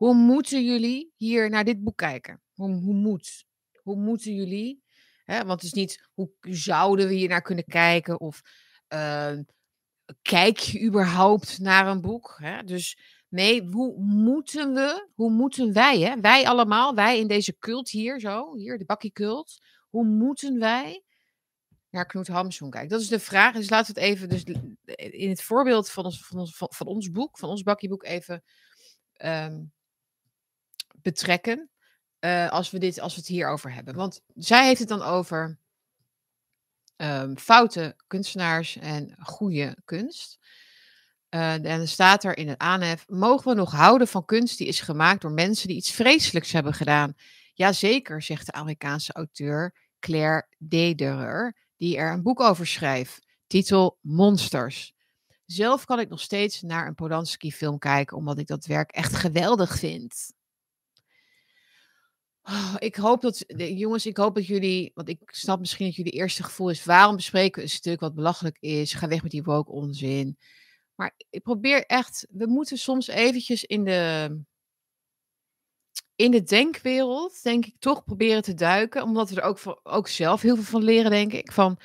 hoe 0.00 0.14
moeten 0.14 0.64
jullie 0.64 1.12
hier 1.16 1.50
naar 1.50 1.64
dit 1.64 1.82
boek 1.82 1.96
kijken? 1.96 2.42
Hoe, 2.54 2.74
hoe 2.74 2.94
moet? 2.94 3.44
Hoe 3.82 3.96
moeten 3.96 4.34
jullie? 4.34 4.82
Hè? 5.24 5.44
Want 5.44 5.50
het 5.50 5.62
is 5.62 5.72
niet, 5.72 6.08
hoe 6.14 6.30
zouden 6.40 7.08
we 7.08 7.14
hier 7.14 7.28
naar 7.28 7.42
kunnen 7.42 7.64
kijken? 7.64 8.20
Of 8.20 8.40
ehm, 8.88 9.42
kijk 10.22 10.58
je 10.58 10.82
überhaupt 10.82 11.58
naar 11.58 11.86
een 11.86 12.00
boek? 12.00 12.36
Hè? 12.42 12.62
Dus 12.62 12.98
nee, 13.28 13.64
hoe 13.64 14.00
moeten 14.00 14.74
we, 14.74 15.08
hoe 15.14 15.30
moeten 15.30 15.72
wij, 15.72 16.00
hè? 16.00 16.20
wij 16.20 16.46
allemaal, 16.46 16.94
wij 16.94 17.18
in 17.18 17.26
deze 17.26 17.58
cult 17.58 17.90
hier 17.90 18.20
zo, 18.20 18.56
hier 18.56 18.78
de 18.78 18.84
bakkiecult, 18.84 19.58
hoe 19.88 20.04
moeten 20.04 20.58
wij 20.58 21.02
naar 21.90 22.06
Knut 22.06 22.28
Hamsun 22.28 22.70
kijken? 22.70 22.90
Dat 22.90 23.00
is 23.00 23.08
de 23.08 23.20
vraag. 23.20 23.54
Dus 23.54 23.70
laten 23.70 23.94
we 23.94 24.00
het 24.00 24.10
even, 24.10 24.28
dus 24.28 24.44
in 25.10 25.28
het 25.28 25.42
voorbeeld 25.42 25.90
van 25.90 26.04
ons, 26.04 26.26
van 26.26 26.38
ons, 26.38 26.56
van 26.56 26.86
ons 26.86 27.10
boek, 27.10 27.38
van 27.38 27.48
ons 27.48 27.62
bakkieboek 27.62 28.04
even 28.04 28.42
ehm, 29.12 29.62
betrekken. 31.02 31.70
eh, 32.20 32.50
als, 32.50 32.70
we 32.70 32.78
dit, 32.78 33.00
als 33.00 33.14
we 33.14 33.20
het 33.20 33.28
hierover 33.28 33.72
hebben. 33.72 33.94
Want 33.94 34.20
zij 34.34 34.66
heeft 34.66 34.80
het 34.80 34.88
dan 34.88 35.02
over 35.02 35.58
ehm, 36.96 37.36
foute 37.36 37.96
kunstenaars 38.06 38.76
en 38.76 39.16
goede 39.22 39.76
kunst. 39.84 40.38
Eh, 41.28 41.52
en 41.52 41.64
er 41.64 41.88
staat 41.88 42.24
er 42.24 42.36
in 42.36 42.48
het 42.48 42.58
aanhef: 42.58 43.08
mogen 43.08 43.48
we 43.50 43.54
nog 43.56 43.72
houden 43.72 44.08
van 44.08 44.24
kunst 44.24 44.58
die 44.58 44.66
is 44.66 44.80
gemaakt 44.80 45.20
door 45.20 45.32
mensen 45.32 45.68
die 45.68 45.76
iets 45.76 45.90
vreselijks 45.90 46.52
hebben 46.52 46.74
gedaan? 46.74 47.14
Jazeker, 47.54 48.22
zegt 48.22 48.46
de 48.46 48.52
Amerikaanse 48.52 49.12
auteur 49.12 49.74
Claire 49.98 50.46
Dederer, 50.58 51.56
die 51.76 51.96
er 51.96 52.12
een 52.12 52.22
boek 52.22 52.40
over 52.40 52.66
schrijft. 52.66 53.26
Titel 53.46 53.98
Monsters. 54.00 54.94
Zelf 55.46 55.84
kan 55.84 56.00
ik 56.00 56.08
nog 56.08 56.20
steeds 56.20 56.62
naar 56.62 56.86
een 56.86 56.94
Polanski-film 56.94 57.78
kijken, 57.78 58.16
omdat 58.16 58.38
ik 58.38 58.46
dat 58.46 58.66
werk 58.66 58.90
echt 58.90 59.14
geweldig 59.16 59.78
vind. 59.78 60.32
Oh, 62.42 62.74
ik 62.78 62.96
hoop 62.96 63.20
dat, 63.20 63.44
jongens, 63.56 64.06
ik 64.06 64.16
hoop 64.16 64.34
dat 64.34 64.46
jullie, 64.46 64.90
want 64.94 65.08
ik 65.08 65.20
snap 65.26 65.58
misschien 65.58 65.86
dat 65.86 65.96
jullie 65.96 66.12
eerste 66.12 66.42
gevoel 66.42 66.70
is, 66.70 66.84
waarom 66.84 67.16
bespreken 67.16 67.56
we 67.56 67.62
een 67.62 67.68
stuk 67.68 68.00
wat 68.00 68.14
belachelijk 68.14 68.56
is? 68.60 68.92
Ga 68.92 69.08
weg 69.08 69.22
met 69.22 69.30
die 69.30 69.42
woke 69.42 69.70
onzin. 69.70 70.38
Maar 70.94 71.14
ik 71.30 71.42
probeer 71.42 71.86
echt, 71.86 72.26
we 72.30 72.46
moeten 72.46 72.78
soms 72.78 73.06
eventjes 73.06 73.64
in 73.64 73.84
de, 73.84 74.36
in 76.14 76.30
de 76.30 76.42
denkwereld, 76.42 77.42
denk 77.42 77.66
ik, 77.66 77.74
toch 77.78 78.04
proberen 78.04 78.42
te 78.42 78.54
duiken. 78.54 79.02
Omdat 79.02 79.30
we 79.30 79.40
er 79.40 79.46
ook, 79.46 79.58
van, 79.58 79.80
ook 79.82 80.08
zelf 80.08 80.42
heel 80.42 80.54
veel 80.54 80.64
van 80.64 80.82
leren, 80.82 81.10
denk 81.10 81.32
ik. 81.32 81.52
Van, 81.52 81.80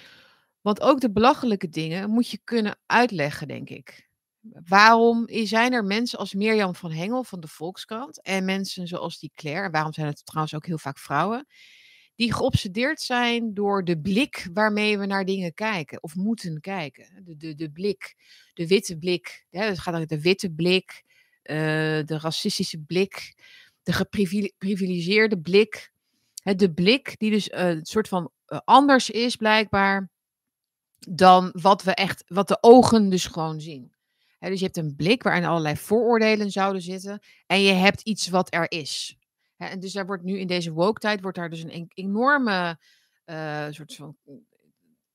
want 0.62 0.82
ook 0.82 1.00
de 1.00 1.12
belachelijke 1.12 1.70
dingen 1.70 2.10
moet 2.10 2.30
je 2.30 2.40
kunnen 2.44 2.78
uitleggen, 2.86 3.48
denk 3.48 3.70
ik. 3.70 4.10
Waarom 4.52 5.28
zijn 5.30 5.74
er 5.74 5.84
mensen 5.84 6.20
als 6.20 6.34
Mirjam 6.34 6.76
van 6.76 6.92
Hengel 6.92 7.24
van 7.24 7.40
de 7.40 7.48
Volkskrant 7.48 8.22
en 8.22 8.46
mensen 8.46 8.88
zoals 8.88 9.20
die 9.20 9.32
Claire, 9.36 9.66
en 9.66 9.72
waarom 9.72 9.94
zijn 9.94 10.08
het 10.08 10.26
trouwens 10.26 10.56
ook 10.56 10.66
heel 10.66 10.78
vaak 10.78 11.00
vrouwen, 11.00 11.48
die 12.16 12.34
geobsedeerd 12.34 13.02
zijn 13.02 13.54
door 13.54 13.84
de 13.84 14.00
blik 14.00 14.50
waarmee 14.54 14.98
we 14.98 15.06
naar 15.06 15.26
dingen 15.26 15.54
kijken 15.54 16.04
of 16.04 16.16
moeten 16.16 16.62
kijken. 16.62 17.24
De, 17.26 17.38
de, 17.38 17.56
de 17.56 17.72
blik, 17.72 18.16
de 18.54 18.68
witte 18.68 18.98
blik. 18.98 19.46
Hè, 19.50 19.64
het 19.64 19.80
gaat 19.80 19.96
om 19.96 20.06
de 20.06 20.22
witte 20.22 20.52
blik, 20.52 21.04
uh, 21.44 21.56
de 22.06 22.20
racistische 22.20 22.80
blik, 22.80 23.36
de 23.84 23.94
geprivilegeerde 23.94 25.40
blik. 25.40 25.92
De 26.44 26.74
blik 26.74 27.20
die 27.20 27.32
dus 27.32 27.50
uh, 27.50 27.70
een 27.70 27.86
soort 27.86 28.08
van 28.08 28.32
uh, 28.48 28.60
anders 28.66 29.10
is 29.10 29.36
blijkbaar 29.36 30.10
dan 31.10 31.50
wat 31.62 31.84
we 31.84 31.94
echt, 31.94 32.24
wat 32.28 32.48
de 32.48 32.58
ogen 32.62 33.10
dus 33.10 33.26
gewoon 33.26 33.62
zien. 33.62 33.95
Dus 34.50 34.60
je 34.60 34.66
hebt 34.66 34.78
een 34.78 34.96
blik 34.96 35.24
waarin 35.24 35.46
allerlei 35.46 35.76
vooroordelen 35.76 36.52
zouden 36.52 36.82
zitten 36.82 37.20
en 37.46 37.62
je 37.62 37.74
hebt 37.74 38.02
iets 38.02 38.30
wat 38.30 38.54
er 38.54 38.72
is 38.72 39.18
en 39.58 39.80
dus 39.80 39.94
daar 39.94 40.06
wordt 40.06 40.24
nu 40.24 40.40
in 40.40 40.48
deze 40.48 40.72
woke-tijd 40.72 41.22
wordt 41.22 41.38
daar 41.38 41.50
dus 41.50 41.64
een 41.64 41.92
enorme 41.94 42.80
uh, 43.26 43.68
soort 43.70 43.96
van 43.96 44.18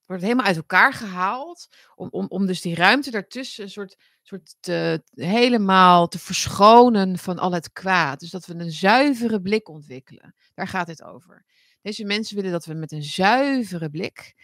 wordt 0.07 0.23
helemaal 0.25 0.47
uit 0.47 0.57
elkaar 0.57 0.93
gehaald. 0.93 1.69
Om, 1.95 2.09
om, 2.11 2.27
om 2.29 2.47
dus 2.47 2.61
die 2.61 2.75
ruimte 2.75 3.11
daartussen 3.11 3.65
een 3.65 3.71
soort, 3.71 3.97
soort 4.23 4.57
te, 4.61 5.03
helemaal 5.15 6.09
te 6.09 6.19
verschonen 6.19 7.19
van 7.19 7.39
al 7.39 7.53
het 7.53 7.73
kwaad. 7.73 8.21
Dus 8.21 8.31
dat 8.31 8.47
we 8.47 8.55
een 8.55 8.71
zuivere 8.71 9.41
blik 9.41 9.69
ontwikkelen. 9.69 10.35
Daar 10.55 10.69
gaat 10.69 10.87
het 10.87 11.03
over. 11.03 11.45
Deze 11.83 12.05
mensen 12.05 12.37
willen 12.37 12.51
dat 12.51 12.65
we 12.65 12.75
met 12.75 12.93
een 12.93 13.03
zuivere 13.03 13.91
blik, 13.91 14.35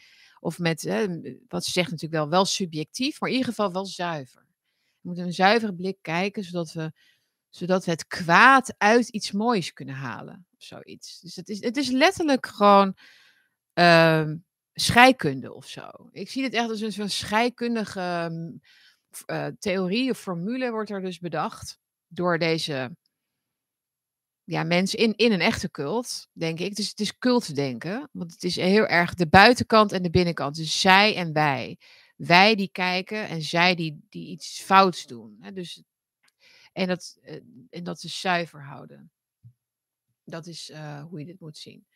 of 0.41 0.59
met, 0.59 0.83
wat 1.49 1.65
ze 1.65 1.71
zegt 1.71 1.91
natuurlijk 1.91 2.21
wel, 2.21 2.29
wel 2.29 2.45
subjectief, 2.45 3.21
maar 3.21 3.29
in 3.29 3.37
ieder 3.37 3.51
geval 3.51 3.73
wel 3.73 3.87
zuiver. 3.87 4.46
We 5.07 5.13
moeten 5.13 5.31
een 5.31 5.35
zuivere 5.35 5.75
blik 5.75 5.99
kijken, 6.01 6.45
zodat 6.45 6.73
we 6.73 6.93
zodat 7.51 7.85
we 7.85 7.91
het 7.91 8.07
kwaad 8.07 8.75
uit 8.79 9.09
iets 9.09 9.33
moois 9.33 9.73
kunnen 9.73 9.95
halen. 9.95 10.47
Of 10.59 10.63
zoiets. 10.63 11.21
Dus 11.21 11.37
het 11.37 11.49
is, 11.49 11.63
het 11.63 11.77
is 11.77 11.91
letterlijk 11.91 12.47
gewoon 12.47 12.97
uh, 13.75 14.31
scheikunde 14.73 15.55
of 15.55 15.67
zo. 15.69 15.91
Ik 16.11 16.31
zie 16.31 16.43
het 16.43 16.55
echt 16.55 16.69
als 16.69 16.81
een 16.81 16.93
soort 16.93 17.11
scheikundige 17.11 18.31
uh, 19.27 19.47
theorie 19.59 20.11
of 20.11 20.19
formule 20.19 20.71
wordt 20.71 20.91
er 20.91 21.01
dus 21.01 21.19
bedacht. 21.19 21.79
Door 22.07 22.39
deze 22.39 22.97
ja, 24.45 24.63
mensen 24.63 24.99
in, 24.99 25.17
in 25.17 25.33
een 25.33 25.41
echte 25.41 25.71
cult, 25.71 26.29
denk 26.33 26.61
ik. 26.61 26.77
Dus 26.77 26.89
het 26.89 27.01
is 27.01 27.19
cultdenken. 27.19 28.09
Want 28.13 28.33
het 28.33 28.43
is 28.45 28.57
heel 28.57 28.87
erg 28.87 29.15
de 29.15 29.29
buitenkant 29.29 29.93
en 29.93 30.03
de 30.03 30.11
binnenkant. 30.11 30.57
Dus 30.57 30.81
zij 30.81 31.17
en 31.17 31.33
wij. 31.33 31.79
Wij 32.17 32.55
die 32.55 32.69
kijken 32.69 33.29
en 33.29 33.43
zij 33.43 33.75
die, 33.75 34.07
die 34.09 34.29
iets 34.29 34.61
fouts 34.61 35.07
doen. 35.07 35.45
Dus 35.55 35.83
en 36.73 36.87
dat, 36.87 37.19
uh, 37.23 37.41
en 37.71 37.85
dat 37.85 38.01
ze 38.01 38.09
zuiver 38.09 38.65
houden. 38.65 39.11
Dat 40.25 40.47
is 40.47 40.71
uh, 40.71 41.05
hoe 41.05 41.19
je 41.19 41.25
dit 41.25 41.41
moet 41.41 41.59
zien. 41.59 41.87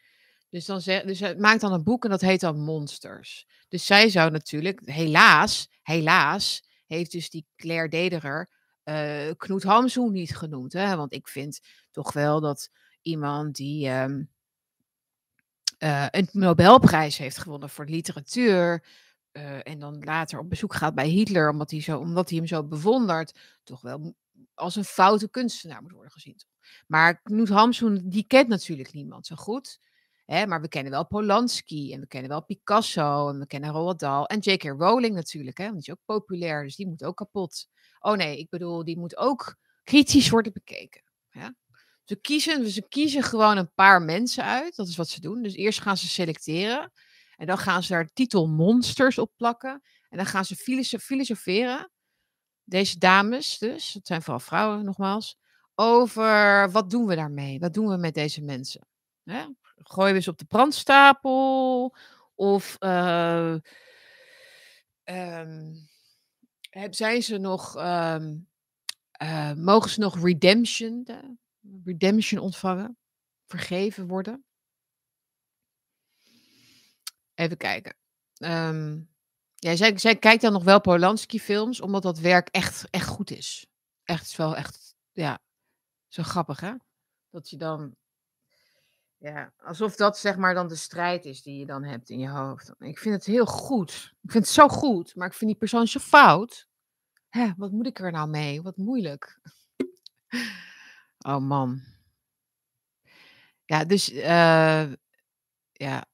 Dus, 0.48 0.64
dan 0.64 0.80
zeg, 0.80 1.02
dus 1.02 1.20
het 1.20 1.38
maakt 1.38 1.60
dan 1.60 1.72
een 1.72 1.84
boek 1.84 2.04
en 2.04 2.10
dat 2.10 2.20
heet 2.20 2.40
dan 2.40 2.60
Monsters. 2.60 3.46
Dus 3.68 3.86
zij 3.86 4.08
zou 4.08 4.30
natuurlijk, 4.30 4.80
helaas, 4.84 5.70
helaas, 5.82 6.68
heeft 6.86 7.12
dus 7.12 7.30
die 7.30 7.46
Claire 7.56 7.88
Dederer 7.88 8.50
uh, 8.84 9.30
Knoet 9.36 9.62
Hamzoen 9.62 10.12
niet 10.12 10.36
genoemd. 10.36 10.72
Hè? 10.72 10.96
Want 10.96 11.12
ik 11.12 11.28
vind 11.28 11.60
toch 11.90 12.12
wel 12.12 12.40
dat 12.40 12.70
iemand 13.02 13.56
die 13.56 13.86
uh, 13.86 14.04
een 16.10 16.28
Nobelprijs 16.32 17.18
heeft 17.18 17.38
gewonnen 17.38 17.70
voor 17.70 17.84
literatuur. 17.84 18.84
Uh, 19.32 19.68
en 19.68 19.78
dan 19.78 20.04
later 20.04 20.38
op 20.38 20.48
bezoek 20.48 20.74
gaat 20.74 20.94
bij 20.94 21.08
Hitler, 21.08 21.50
omdat 21.50 21.70
hij, 21.70 21.80
zo, 21.80 21.98
omdat 21.98 22.28
hij 22.28 22.38
hem 22.38 22.46
zo 22.46 22.64
bewondert, 22.64 23.38
toch 23.64 23.80
wel 23.80 24.14
als 24.54 24.76
een 24.76 24.84
foute 24.84 25.30
kunstenaar 25.30 25.82
moet 25.82 25.92
worden 25.92 26.12
gezien. 26.12 26.36
Maar 26.86 27.22
Knut 27.22 27.48
Hamsun, 27.48 28.08
die 28.08 28.24
kent 28.26 28.48
natuurlijk 28.48 28.92
niemand 28.92 29.26
zo 29.26 29.36
goed. 29.36 29.80
Hè, 30.24 30.46
maar 30.46 30.60
we 30.60 30.68
kennen 30.68 30.92
wel 30.92 31.06
Polanski 31.06 31.92
en 31.92 32.00
we 32.00 32.06
kennen 32.06 32.30
wel 32.30 32.44
Picasso 32.44 33.28
en 33.28 33.38
we 33.38 33.46
kennen 33.46 33.70
Roald 33.70 33.98
Dahl. 33.98 34.24
En 34.24 34.38
J.K. 34.38 34.62
Rowling 34.62 35.14
natuurlijk, 35.14 35.58
hè, 35.58 35.64
want 35.64 35.84
die 35.84 35.86
is 35.86 35.98
ook 35.98 36.04
populair, 36.04 36.62
dus 36.62 36.76
die 36.76 36.86
moet 36.86 37.04
ook 37.04 37.16
kapot. 37.16 37.68
Oh 38.00 38.16
nee, 38.16 38.38
ik 38.38 38.48
bedoel, 38.48 38.84
die 38.84 38.98
moet 38.98 39.16
ook 39.16 39.56
kritisch 39.84 40.30
worden 40.30 40.52
bekeken. 40.52 41.02
Ja? 41.30 41.54
Ze, 42.04 42.16
kiezen, 42.16 42.70
ze 42.70 42.88
kiezen 42.88 43.22
gewoon 43.22 43.56
een 43.56 43.72
paar 43.74 44.02
mensen 44.02 44.44
uit, 44.44 44.76
dat 44.76 44.88
is 44.88 44.96
wat 44.96 45.08
ze 45.08 45.20
doen. 45.20 45.42
Dus 45.42 45.54
eerst 45.54 45.80
gaan 45.80 45.96
ze 45.96 46.08
selecteren 46.08 46.92
en 47.40 47.46
dan 47.46 47.58
gaan 47.58 47.82
ze 47.82 47.92
daar 47.92 48.12
titel 48.12 48.48
monsters 48.48 49.18
op 49.18 49.32
plakken. 49.36 49.82
En 50.08 50.16
dan 50.16 50.26
gaan 50.26 50.44
ze 50.44 50.56
filosoferen 51.00 51.90
deze 52.64 52.98
dames 52.98 53.58
dus, 53.58 53.92
het 53.92 54.06
zijn 54.06 54.22
vooral 54.22 54.40
vrouwen 54.40 54.84
nogmaals, 54.84 55.38
over 55.74 56.70
wat 56.70 56.90
doen 56.90 57.06
we 57.06 57.14
daarmee? 57.14 57.58
Wat 57.58 57.74
doen 57.74 57.88
we 57.88 57.96
met 57.96 58.14
deze 58.14 58.42
mensen? 58.42 58.86
Hè? 59.24 59.44
Gooien 59.76 60.14
we 60.14 60.20
ze 60.20 60.30
op 60.30 60.38
de 60.38 60.44
brandstapel? 60.44 61.96
Of 62.34 62.76
uh, 62.80 63.54
um, 65.04 65.88
zijn 66.90 67.22
ze 67.22 67.38
nog, 67.38 67.76
um, 67.76 68.48
uh, 69.22 69.52
mogen 69.52 69.90
ze 69.90 70.00
nog 70.00 70.22
redemption, 70.22 71.04
de, 71.04 71.36
redemption 71.84 72.40
ontvangen? 72.40 72.98
Vergeven 73.46 74.06
worden? 74.06 74.44
Even 77.40 77.56
kijken. 77.56 77.94
Um, 78.38 79.10
ja, 79.54 79.76
zij, 79.76 79.98
zij 79.98 80.16
kijkt 80.16 80.42
dan 80.42 80.52
nog 80.52 80.64
wel 80.64 80.80
Polanski-films, 80.80 81.80
omdat 81.80 82.02
dat 82.02 82.18
werk 82.18 82.48
echt, 82.48 82.90
echt 82.90 83.06
goed 83.06 83.30
is. 83.30 83.66
Echt, 84.04 84.26
is 84.26 84.36
wel 84.36 84.56
echt, 84.56 84.94
ja, 85.12 85.38
zo 86.08 86.22
grappig, 86.22 86.60
hè? 86.60 86.72
Dat 87.30 87.50
je 87.50 87.56
dan, 87.56 87.96
ja, 89.16 89.52
alsof 89.56 89.96
dat 89.96 90.18
zeg 90.18 90.36
maar 90.36 90.54
dan 90.54 90.68
de 90.68 90.76
strijd 90.76 91.24
is 91.24 91.42
die 91.42 91.58
je 91.58 91.66
dan 91.66 91.84
hebt 91.84 92.10
in 92.10 92.18
je 92.18 92.28
hoofd. 92.28 92.72
Ik 92.78 92.98
vind 92.98 93.14
het 93.14 93.24
heel 93.24 93.46
goed. 93.46 94.14
Ik 94.22 94.30
vind 94.30 94.44
het 94.44 94.54
zo 94.54 94.68
goed, 94.68 95.14
maar 95.14 95.26
ik 95.26 95.34
vind 95.34 95.50
die 95.50 95.58
persoon 95.58 95.86
zo 95.86 95.98
fout. 95.98 96.68
Hè, 97.28 97.52
wat 97.56 97.72
moet 97.72 97.86
ik 97.86 97.98
er 97.98 98.12
nou 98.12 98.28
mee? 98.28 98.62
Wat 98.62 98.76
moeilijk. 98.76 99.40
Oh 101.26 101.38
man. 101.38 101.80
Ja, 103.64 103.84
dus, 103.84 104.12
uh, 104.12 104.92
ja, 105.72 106.09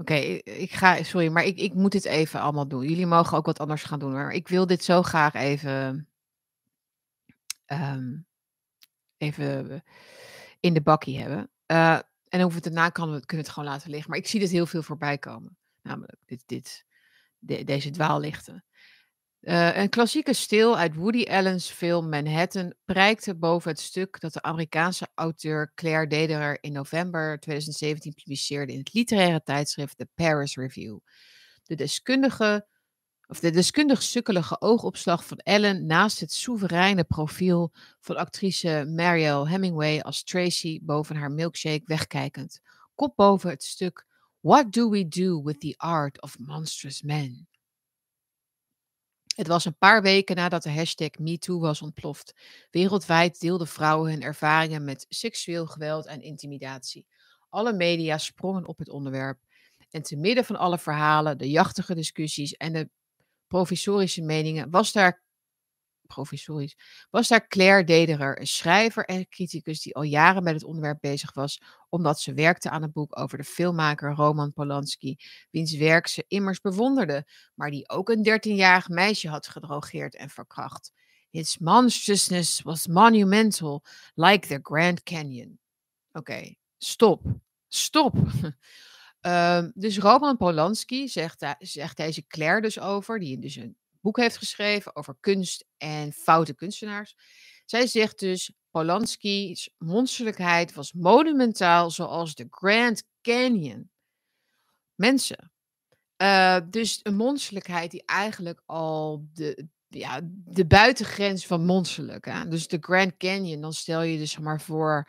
Oké, 0.00 0.14
ik 0.14 0.72
ga, 0.72 1.02
sorry, 1.02 1.28
maar 1.28 1.44
ik, 1.44 1.58
ik 1.58 1.74
moet 1.74 1.92
dit 1.92 2.04
even 2.04 2.40
allemaal 2.40 2.68
doen. 2.68 2.88
Jullie 2.88 3.06
mogen 3.06 3.36
ook 3.36 3.46
wat 3.46 3.58
anders 3.58 3.82
gaan 3.82 3.98
doen, 3.98 4.12
maar 4.12 4.32
ik 4.32 4.48
wil 4.48 4.66
dit 4.66 4.84
zo 4.84 5.02
graag 5.02 5.34
even, 5.34 6.08
um, 7.66 8.26
even 9.16 9.84
in 10.60 10.74
de 10.74 10.80
bakkie 10.80 11.18
hebben. 11.18 11.50
Uh, 11.66 11.98
en 12.28 12.40
hoe 12.40 12.52
het 12.52 12.62
daarna 12.62 12.88
kan, 12.88 13.06
kunnen 13.08 13.24
we 13.28 13.36
het 13.36 13.48
gewoon 13.48 13.68
laten 13.68 13.90
liggen. 13.90 14.10
Maar 14.10 14.18
ik 14.18 14.26
zie 14.26 14.40
dit 14.40 14.50
heel 14.50 14.66
veel 14.66 14.82
voorbij 14.82 15.18
komen. 15.18 15.58
Namelijk 15.82 16.16
dit, 16.26 16.42
dit, 16.46 16.86
de, 17.38 17.64
deze 17.64 17.90
dwaallichten. 17.90 18.64
Uh, 19.40 19.76
een 19.76 19.88
klassieke 19.88 20.32
stil 20.32 20.76
uit 20.76 20.94
Woody 20.94 21.24
Allen's 21.24 21.70
film 21.70 22.08
Manhattan 22.08 22.74
prijkte 22.84 23.34
boven 23.34 23.70
het 23.70 23.80
stuk 23.80 24.20
dat 24.20 24.32
de 24.32 24.42
Amerikaanse 24.42 25.08
auteur 25.14 25.72
Claire 25.74 26.06
Dederer 26.06 26.58
in 26.60 26.72
november 26.72 27.38
2017 27.38 28.14
publiceerde 28.14 28.72
in 28.72 28.78
het 28.78 28.94
literaire 28.94 29.42
tijdschrift 29.42 29.96
The 29.96 30.08
Paris 30.14 30.56
Review. 30.56 30.98
De 31.62 31.74
deskundige, 31.74 32.66
of 33.26 33.40
de 33.40 33.50
deskundig 33.50 34.02
sukkelige 34.02 34.60
oogopslag 34.60 35.24
van 35.26 35.40
Allen 35.42 35.86
naast 35.86 36.20
het 36.20 36.32
soevereine 36.32 37.04
profiel 37.04 37.72
van 38.00 38.16
actrice 38.16 38.84
Mariel 38.96 39.48
Hemingway 39.48 40.00
als 40.00 40.24
Tracy 40.24 40.80
boven 40.82 41.16
haar 41.16 41.30
milkshake 41.30 41.82
wegkijkend. 41.84 42.60
Kop 42.94 43.16
boven 43.16 43.50
het 43.50 43.62
stuk 43.62 44.06
What 44.40 44.72
do 44.72 44.90
we 44.90 45.08
do 45.08 45.42
with 45.42 45.60
the 45.60 45.74
art 45.76 46.22
of 46.22 46.38
monstrous 46.38 47.02
men? 47.02 47.49
Het 49.40 49.48
was 49.48 49.64
een 49.64 49.78
paar 49.78 50.02
weken 50.02 50.36
nadat 50.36 50.62
de 50.62 50.72
hashtag 50.72 51.10
MeToo 51.18 51.58
was 51.58 51.82
ontploft. 51.82 52.34
Wereldwijd 52.70 53.40
deelden 53.40 53.66
vrouwen 53.66 54.10
hun 54.10 54.22
ervaringen 54.22 54.84
met 54.84 55.06
seksueel 55.08 55.66
geweld 55.66 56.06
en 56.06 56.22
intimidatie. 56.22 57.06
Alle 57.48 57.72
media 57.72 58.18
sprongen 58.18 58.66
op 58.66 58.78
het 58.78 58.88
onderwerp. 58.88 59.38
En 59.90 60.02
te 60.02 60.16
midden 60.16 60.44
van 60.44 60.56
alle 60.56 60.78
verhalen, 60.78 61.38
de 61.38 61.50
jachtige 61.50 61.94
discussies 61.94 62.52
en 62.52 62.72
de 62.72 62.90
provisorische 63.46 64.22
meningen 64.22 64.70
was 64.70 64.92
daar 64.92 65.22
professorisch, 66.14 66.76
was 67.10 67.28
daar 67.28 67.46
Claire 67.46 67.84
Dederer, 67.84 68.40
een 68.40 68.46
schrijver 68.46 69.04
en 69.04 69.28
criticus 69.28 69.82
die 69.82 69.94
al 69.94 70.02
jaren 70.02 70.42
met 70.42 70.54
het 70.54 70.64
onderwerp 70.64 71.00
bezig 71.00 71.34
was, 71.34 71.60
omdat 71.88 72.20
ze 72.20 72.34
werkte 72.34 72.70
aan 72.70 72.82
een 72.82 72.92
boek 72.92 73.18
over 73.18 73.38
de 73.38 73.44
filmmaker 73.44 74.14
Roman 74.14 74.52
Polanski, 74.52 75.16
wiens 75.50 75.76
werk 75.76 76.06
ze 76.06 76.24
immers 76.28 76.60
bewonderde, 76.60 77.26
maar 77.54 77.70
die 77.70 77.88
ook 77.88 78.08
een 78.08 78.28
13-jarig 78.28 78.88
meisje 78.88 79.28
had 79.28 79.48
gedrogeerd 79.48 80.16
en 80.16 80.30
verkracht. 80.30 80.92
His 81.30 81.58
monstrousness 81.58 82.62
was 82.62 82.86
monumental, 82.86 83.82
like 84.14 84.46
the 84.46 84.58
Grand 84.62 85.02
Canyon. 85.02 85.58
Oké, 86.12 86.54
stop. 86.78 87.22
Stop. 87.68 88.16
Uh, 89.26 89.64
dus 89.74 89.98
Roman 89.98 90.36
Polanski 90.36 91.08
zegt, 91.08 91.44
zegt 91.58 91.96
deze 91.96 92.26
Claire 92.26 92.60
dus 92.60 92.80
over, 92.80 93.18
die 93.18 93.38
dus 93.38 93.56
een 93.56 93.76
boek 94.00 94.16
heeft 94.16 94.36
geschreven 94.36 94.96
over 94.96 95.16
kunst 95.20 95.64
en 95.76 96.12
foute 96.12 96.54
kunstenaars. 96.54 97.16
Zij 97.64 97.86
zegt 97.86 98.18
dus: 98.18 98.52
Polanski's 98.70 99.70
monsterlijkheid 99.78 100.74
was 100.74 100.92
monumentaal, 100.92 101.90
zoals 101.90 102.34
de 102.34 102.46
Grand 102.50 103.04
Canyon. 103.22 103.90
Mensen. 104.94 105.52
Uh, 106.22 106.60
dus 106.70 107.00
een 107.02 107.16
monsterlijkheid 107.16 107.90
die 107.90 108.02
eigenlijk 108.04 108.62
al 108.66 109.28
de, 109.32 109.68
ja, 109.88 110.20
de 110.24 110.66
buitengrens 110.66 111.46
van 111.46 111.64
monsterlijk. 111.64 112.24
Hè? 112.24 112.48
Dus 112.48 112.66
de 112.66 112.78
Grand 112.80 113.16
Canyon, 113.16 113.60
dan 113.60 113.72
stel 113.72 114.02
je 114.02 114.18
dus 114.18 114.38
maar 114.38 114.60
voor 114.60 115.08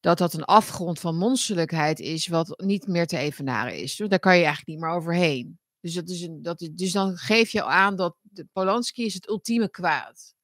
dat 0.00 0.18
dat 0.18 0.34
een 0.34 0.44
afgrond 0.44 1.00
van 1.00 1.16
monsterlijkheid 1.16 2.00
is, 2.00 2.26
wat 2.26 2.62
niet 2.62 2.86
meer 2.86 3.06
te 3.06 3.18
evenaren 3.18 3.76
is. 3.76 3.96
Dus 3.96 4.08
daar 4.08 4.18
kan 4.18 4.36
je 4.36 4.44
eigenlijk 4.44 4.68
niet 4.68 4.80
meer 4.86 4.96
overheen. 4.96 5.59
Dus, 5.80 5.94
dat 5.94 6.08
is 6.08 6.22
een, 6.22 6.42
dat, 6.42 6.68
dus 6.72 6.92
dan 6.92 7.16
geef 7.16 7.50
je 7.50 7.64
aan 7.64 7.96
dat 7.96 8.16
Polanski 8.52 9.04
is 9.04 9.14
het 9.14 9.28
ultieme 9.28 9.70
kwaad. 9.70 10.34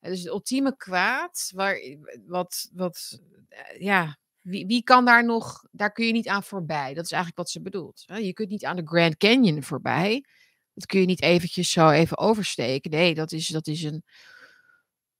Dus 0.00 0.18
het 0.18 0.28
ultieme 0.28 0.76
kwaad, 0.76 1.50
waar, 1.54 1.80
wat, 2.26 2.70
wat, 2.72 3.20
eh, 3.48 3.80
ja, 3.80 4.18
wie, 4.40 4.66
wie 4.66 4.82
kan 4.82 5.04
daar 5.04 5.24
nog, 5.24 5.64
daar 5.70 5.92
kun 5.92 6.06
je 6.06 6.12
niet 6.12 6.28
aan 6.28 6.42
voorbij. 6.42 6.94
Dat 6.94 7.04
is 7.04 7.10
eigenlijk 7.10 7.36
wat 7.36 7.50
ze 7.50 7.60
bedoelt. 7.60 8.04
Je 8.06 8.32
kunt 8.32 8.48
niet 8.48 8.64
aan 8.64 8.76
de 8.76 8.86
Grand 8.86 9.16
Canyon 9.16 9.62
voorbij. 9.62 10.24
Dat 10.74 10.86
kun 10.86 11.00
je 11.00 11.06
niet 11.06 11.22
eventjes 11.22 11.70
zo 11.70 11.90
even 11.90 12.18
oversteken. 12.18 12.90
Nee, 12.90 13.14
dat 13.14 13.32
is, 13.32 13.46
dat 13.46 13.66
is 13.66 13.82
een, 13.82 14.04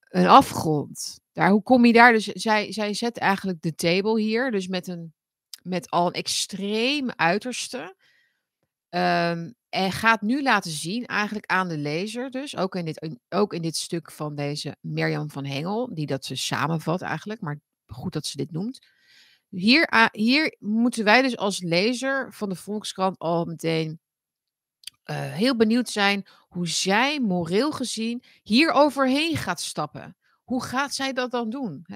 een 0.08 0.26
afgrond. 0.26 1.20
Daar, 1.32 1.50
hoe 1.50 1.62
kom 1.62 1.84
je 1.84 1.92
daar? 1.92 2.12
Dus 2.12 2.24
zij, 2.24 2.72
zij 2.72 2.94
zet 2.94 3.18
eigenlijk 3.18 3.62
de 3.62 3.74
table 3.74 4.20
hier, 4.20 4.50
dus 4.50 4.68
met, 4.68 4.86
een, 4.86 5.14
met 5.62 5.90
al 5.90 6.06
een 6.06 6.12
extreem 6.12 7.10
uiterste. 7.10 7.96
Ehm, 8.94 9.50
en 9.68 9.92
gaat 9.92 10.20
nu 10.22 10.42
laten 10.42 10.70
zien, 10.70 11.06
eigenlijk 11.06 11.46
aan 11.46 11.68
de 11.68 11.78
lezer, 11.78 12.30
dus 12.30 12.56
ook 12.56 12.74
in 12.74 12.84
dit, 12.84 13.18
ook 13.28 13.52
in 13.52 13.62
dit 13.62 13.76
stuk 13.76 14.10
van 14.10 14.34
deze 14.34 14.76
Mirjam 14.80 15.30
van 15.30 15.44
Hengel, 15.44 15.94
die 15.94 16.06
dat 16.06 16.24
ze 16.24 16.36
samenvat 16.36 17.02
eigenlijk, 17.02 17.40
maar 17.40 17.60
goed 17.86 18.12
dat 18.12 18.26
ze 18.26 18.36
dit 18.36 18.52
noemt. 18.52 18.86
Hier, 19.48 20.08
hier 20.12 20.56
moeten 20.58 21.04
wij 21.04 21.22
dus 21.22 21.36
als 21.36 21.62
lezer 21.62 22.32
van 22.32 22.48
de 22.48 22.54
Volkskrant 22.54 23.18
al 23.18 23.44
meteen 23.44 24.00
uh, 25.10 25.16
heel 25.16 25.56
benieuwd 25.56 25.88
zijn 25.88 26.26
hoe 26.48 26.68
zij 26.68 27.20
moreel 27.20 27.72
gezien 27.72 28.22
hier 28.42 28.70
overheen 28.70 29.36
gaat 29.36 29.60
stappen. 29.60 30.16
Hoe 30.44 30.64
gaat 30.64 30.94
zij 30.94 31.12
dat 31.12 31.30
dan 31.30 31.50
doen? 31.50 31.86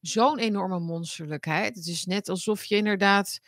Zo'n 0.00 0.38
enorme 0.38 0.78
monsterlijkheid. 0.78 1.74
Het 1.74 1.86
is 1.86 2.04
net 2.04 2.28
alsof 2.28 2.64
je 2.64 2.76
inderdaad 2.76 3.40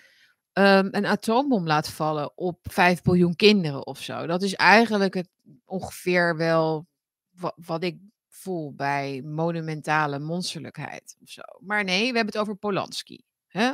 um, 0.53 0.89
een 0.91 1.07
atoombom 1.07 1.67
laat 1.67 1.89
vallen 1.89 2.37
op 2.39 2.59
5 2.63 3.03
biljoen 3.03 3.37
kinderen 3.37 3.87
of 3.87 4.01
zo. 4.01 4.27
Dat 4.27 4.43
is 4.43 4.55
eigenlijk 4.55 5.15
het, 5.15 5.29
ongeveer 5.65 6.37
wel 6.37 6.87
wat, 7.31 7.55
wat 7.57 7.83
ik 7.83 7.99
voel 8.29 8.75
bij 8.75 9.23
monumentale 9.23 10.19
monsterlijkheid 10.19 11.17
of 11.21 11.29
zo. 11.29 11.43
Maar 11.61 11.85
nee, 11.85 12.01
we 12.11 12.17
hebben 12.17 12.35
het 12.35 12.39
over 12.39 12.57
Polanski. 12.57 13.23
Hè? 13.47 13.73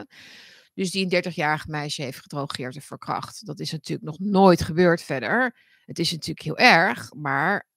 Dus 0.74 0.90
die 0.90 1.08
een 1.10 1.24
30-jarig 1.24 1.66
meisje 1.66 2.02
heeft 2.02 2.20
gedrogeerd 2.20 2.74
en 2.74 2.82
verkracht. 2.82 3.46
Dat 3.46 3.60
is 3.60 3.72
natuurlijk 3.72 4.08
nog 4.08 4.18
nooit 4.18 4.62
gebeurd 4.62 5.02
verder. 5.02 5.56
Het 5.84 5.98
is 5.98 6.10
natuurlijk 6.10 6.42
heel 6.42 6.58
erg, 6.58 7.14
maar 7.14 7.68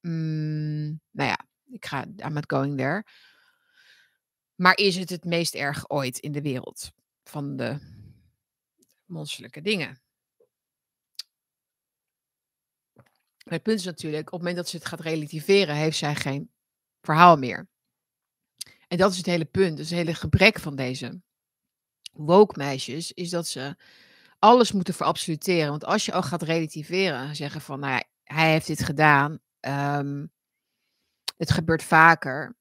mm, 0.00 1.00
nou 1.10 1.28
ja, 1.28 1.38
ik 1.70 1.86
ga 1.86 2.04
I'm 2.16 2.32
not 2.32 2.52
going 2.52 2.76
there. 2.76 3.04
Maar 4.54 4.76
is 4.76 4.96
het 4.96 5.10
het 5.10 5.24
meest 5.24 5.54
erg 5.54 5.90
ooit 5.90 6.18
in 6.18 6.32
de 6.32 6.42
wereld 6.42 6.90
van 7.24 7.56
de 7.56 7.78
monsterlijke 9.10 9.60
dingen? 9.60 10.00
Het 13.38 13.62
punt 13.62 13.78
is 13.78 13.84
natuurlijk, 13.84 14.26
op 14.26 14.32
het 14.32 14.38
moment 14.40 14.56
dat 14.56 14.68
ze 14.68 14.76
het 14.76 14.86
gaat 14.86 15.00
relativeren, 15.00 15.74
heeft 15.74 15.96
zij 15.96 16.14
geen 16.14 16.50
verhaal 17.00 17.36
meer. 17.36 17.68
En 18.88 18.98
dat 18.98 19.10
is 19.10 19.16
het 19.16 19.26
hele 19.26 19.44
punt, 19.44 19.76
dus 19.76 19.88
het 19.90 19.98
hele 19.98 20.14
gebrek 20.14 20.58
van 20.58 20.76
deze 20.76 21.20
woke 22.12 22.58
meisjes, 22.58 23.12
is 23.12 23.30
dat 23.30 23.46
ze 23.46 23.76
alles 24.38 24.72
moeten 24.72 24.94
verabsoluteren. 24.94 25.70
Want 25.70 25.84
als 25.84 26.04
je 26.04 26.12
al 26.12 26.22
gaat 26.22 26.42
relativeren, 26.42 27.36
zeggen 27.36 27.60
van, 27.60 27.80
nou 27.80 27.92
ja, 27.92 28.04
hij 28.24 28.50
heeft 28.50 28.66
dit 28.66 28.84
gedaan, 28.84 29.38
um, 29.60 30.32
het 31.36 31.50
gebeurt 31.50 31.82
vaker, 31.82 32.56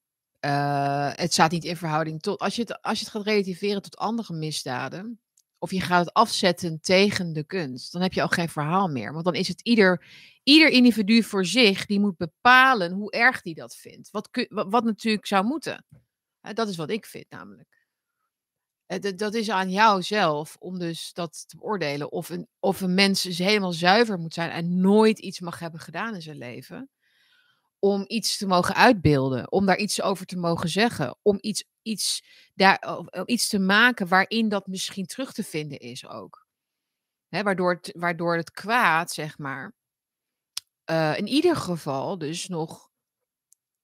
uh, 0.46 1.12
het 1.14 1.34
staat 1.34 1.52
niet 1.52 1.64
in 1.64 1.78
verhouding 1.78 2.22
tot, 2.22 2.40
als 2.40 2.56
je, 2.56 2.62
het, 2.62 2.82
als 2.82 3.00
je 3.00 3.06
het 3.06 3.14
gaat 3.14 3.26
relativeren 3.26 3.82
tot 3.82 3.98
andere 3.98 4.34
misdaden, 4.34 5.22
of 5.60 5.72
je 5.72 5.82
gaat 5.82 6.06
het 6.06 6.14
afzetten 6.14 6.82
tegen 6.82 7.34
de 7.34 7.44
kunst, 7.44 7.92
dan 7.92 8.02
heb 8.02 8.14
je 8.14 8.22
al 8.22 8.28
geen 8.28 8.50
verhaal 8.50 8.88
meer. 8.88 9.14
Want 9.14 9.26
dan 9.26 9.36
is 9.36 9.48
het 9.48 9.62
ieder, 9.62 10.06
ieder 10.44 10.70
individu 10.70 11.24
voor 11.24 11.46
zich 11.46 11.86
die 11.86 12.00
moet 12.00 12.18
bepalen 12.18 12.92
hoe 12.92 13.12
erg 13.12 13.42
die 13.42 13.56
dat 13.56 13.76
vindt. 13.76 14.12
Wat, 14.12 14.30
wat, 14.50 14.84
natuurlijk 14.84 15.26
zou 15.26 15.46
moeten. 15.46 15.86
Dat 16.54 16.70
is 16.70 16.76
wat 16.76 16.90
ik 16.90 17.06
vind 17.06 17.26
namelijk. 17.30 17.80
Eh, 18.86 19.12
dat 19.16 19.34
is 19.34 19.50
aan 19.50 19.72
jou 19.72 20.02
zelf 20.02 20.56
om 20.60 20.80
dus 20.80 21.14
dat 21.14 21.44
te 21.48 21.58
beoordelen. 21.58 22.12
Of 22.12 22.30
een, 22.30 22.48
of 22.60 22.82
een 22.82 22.94
mens 22.94 23.24
helemaal 23.24 23.74
zuiver 23.74 24.20
moet 24.20 24.34
zijn 24.34 24.50
en 24.50 24.80
nooit 24.82 25.20
iets 25.20 25.40
mag 25.40 25.60
hebben 25.60 25.80
gedaan 25.80 26.16
in 26.16 26.22
zijn 26.22 26.38
leven. 26.38 26.90
Om 27.80 28.04
iets 28.08 28.38
te 28.38 28.48
mogen 28.48 28.76
uitbeelden, 28.76 29.52
om 29.52 29.66
daar 29.66 29.78
iets 29.78 30.02
over 30.02 30.26
te 30.26 30.38
mogen 30.38 30.70
zeggen, 30.70 31.18
om 31.22 31.38
iets, 31.42 31.66
iets, 31.90 32.24
daar, 32.54 32.98
om 32.98 33.24
iets 33.26 33.48
te 33.48 33.60
maken 33.60 34.08
waarin 34.08 34.50
dat 34.50 34.68
misschien 34.68 35.06
terug 35.06 35.34
te 35.34 35.44
vinden 35.44 35.80
is 35.80 36.08
ook. 36.08 36.48
Hè, 37.28 37.44
waardoor, 37.44 37.74
het, 37.74 37.92
waardoor 37.98 38.36
het 38.36 38.52
kwaad, 38.52 39.12
zeg 39.12 39.38
maar, 39.38 39.74
uh, 40.92 41.18
in 41.18 41.28
ieder 41.28 41.56
geval 41.56 42.18
dus 42.18 42.48
nog 42.48 42.90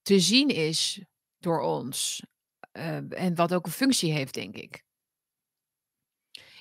te 0.02 0.19
zien 0.19 0.49
is 0.49 1.03
door 1.38 1.61
ons. 1.61 2.26
Uh, 2.73 2.95
en 3.22 3.36
wat 3.36 3.53
ook 3.53 3.65
een 3.65 3.72
functie 3.72 4.11
heeft, 4.11 4.34
denk 4.34 4.56
ik. 4.56 4.84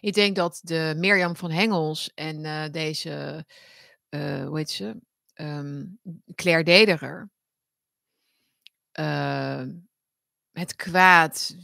Ik 0.01 0.13
denk 0.15 0.37
dat 0.37 0.61
de 0.63 0.95
Mirjam 0.97 1.37
van 1.37 1.51
Hengels 1.51 2.15
en 2.15 2.73
deze, 2.73 3.45
hoe 4.11 4.57
heet 4.59 4.71
ze? 4.71 4.97
Um, 5.35 5.99
Claire 6.35 6.65
Dederer. 6.65 7.31
Het 10.55 10.77
kwaad. 10.77 11.57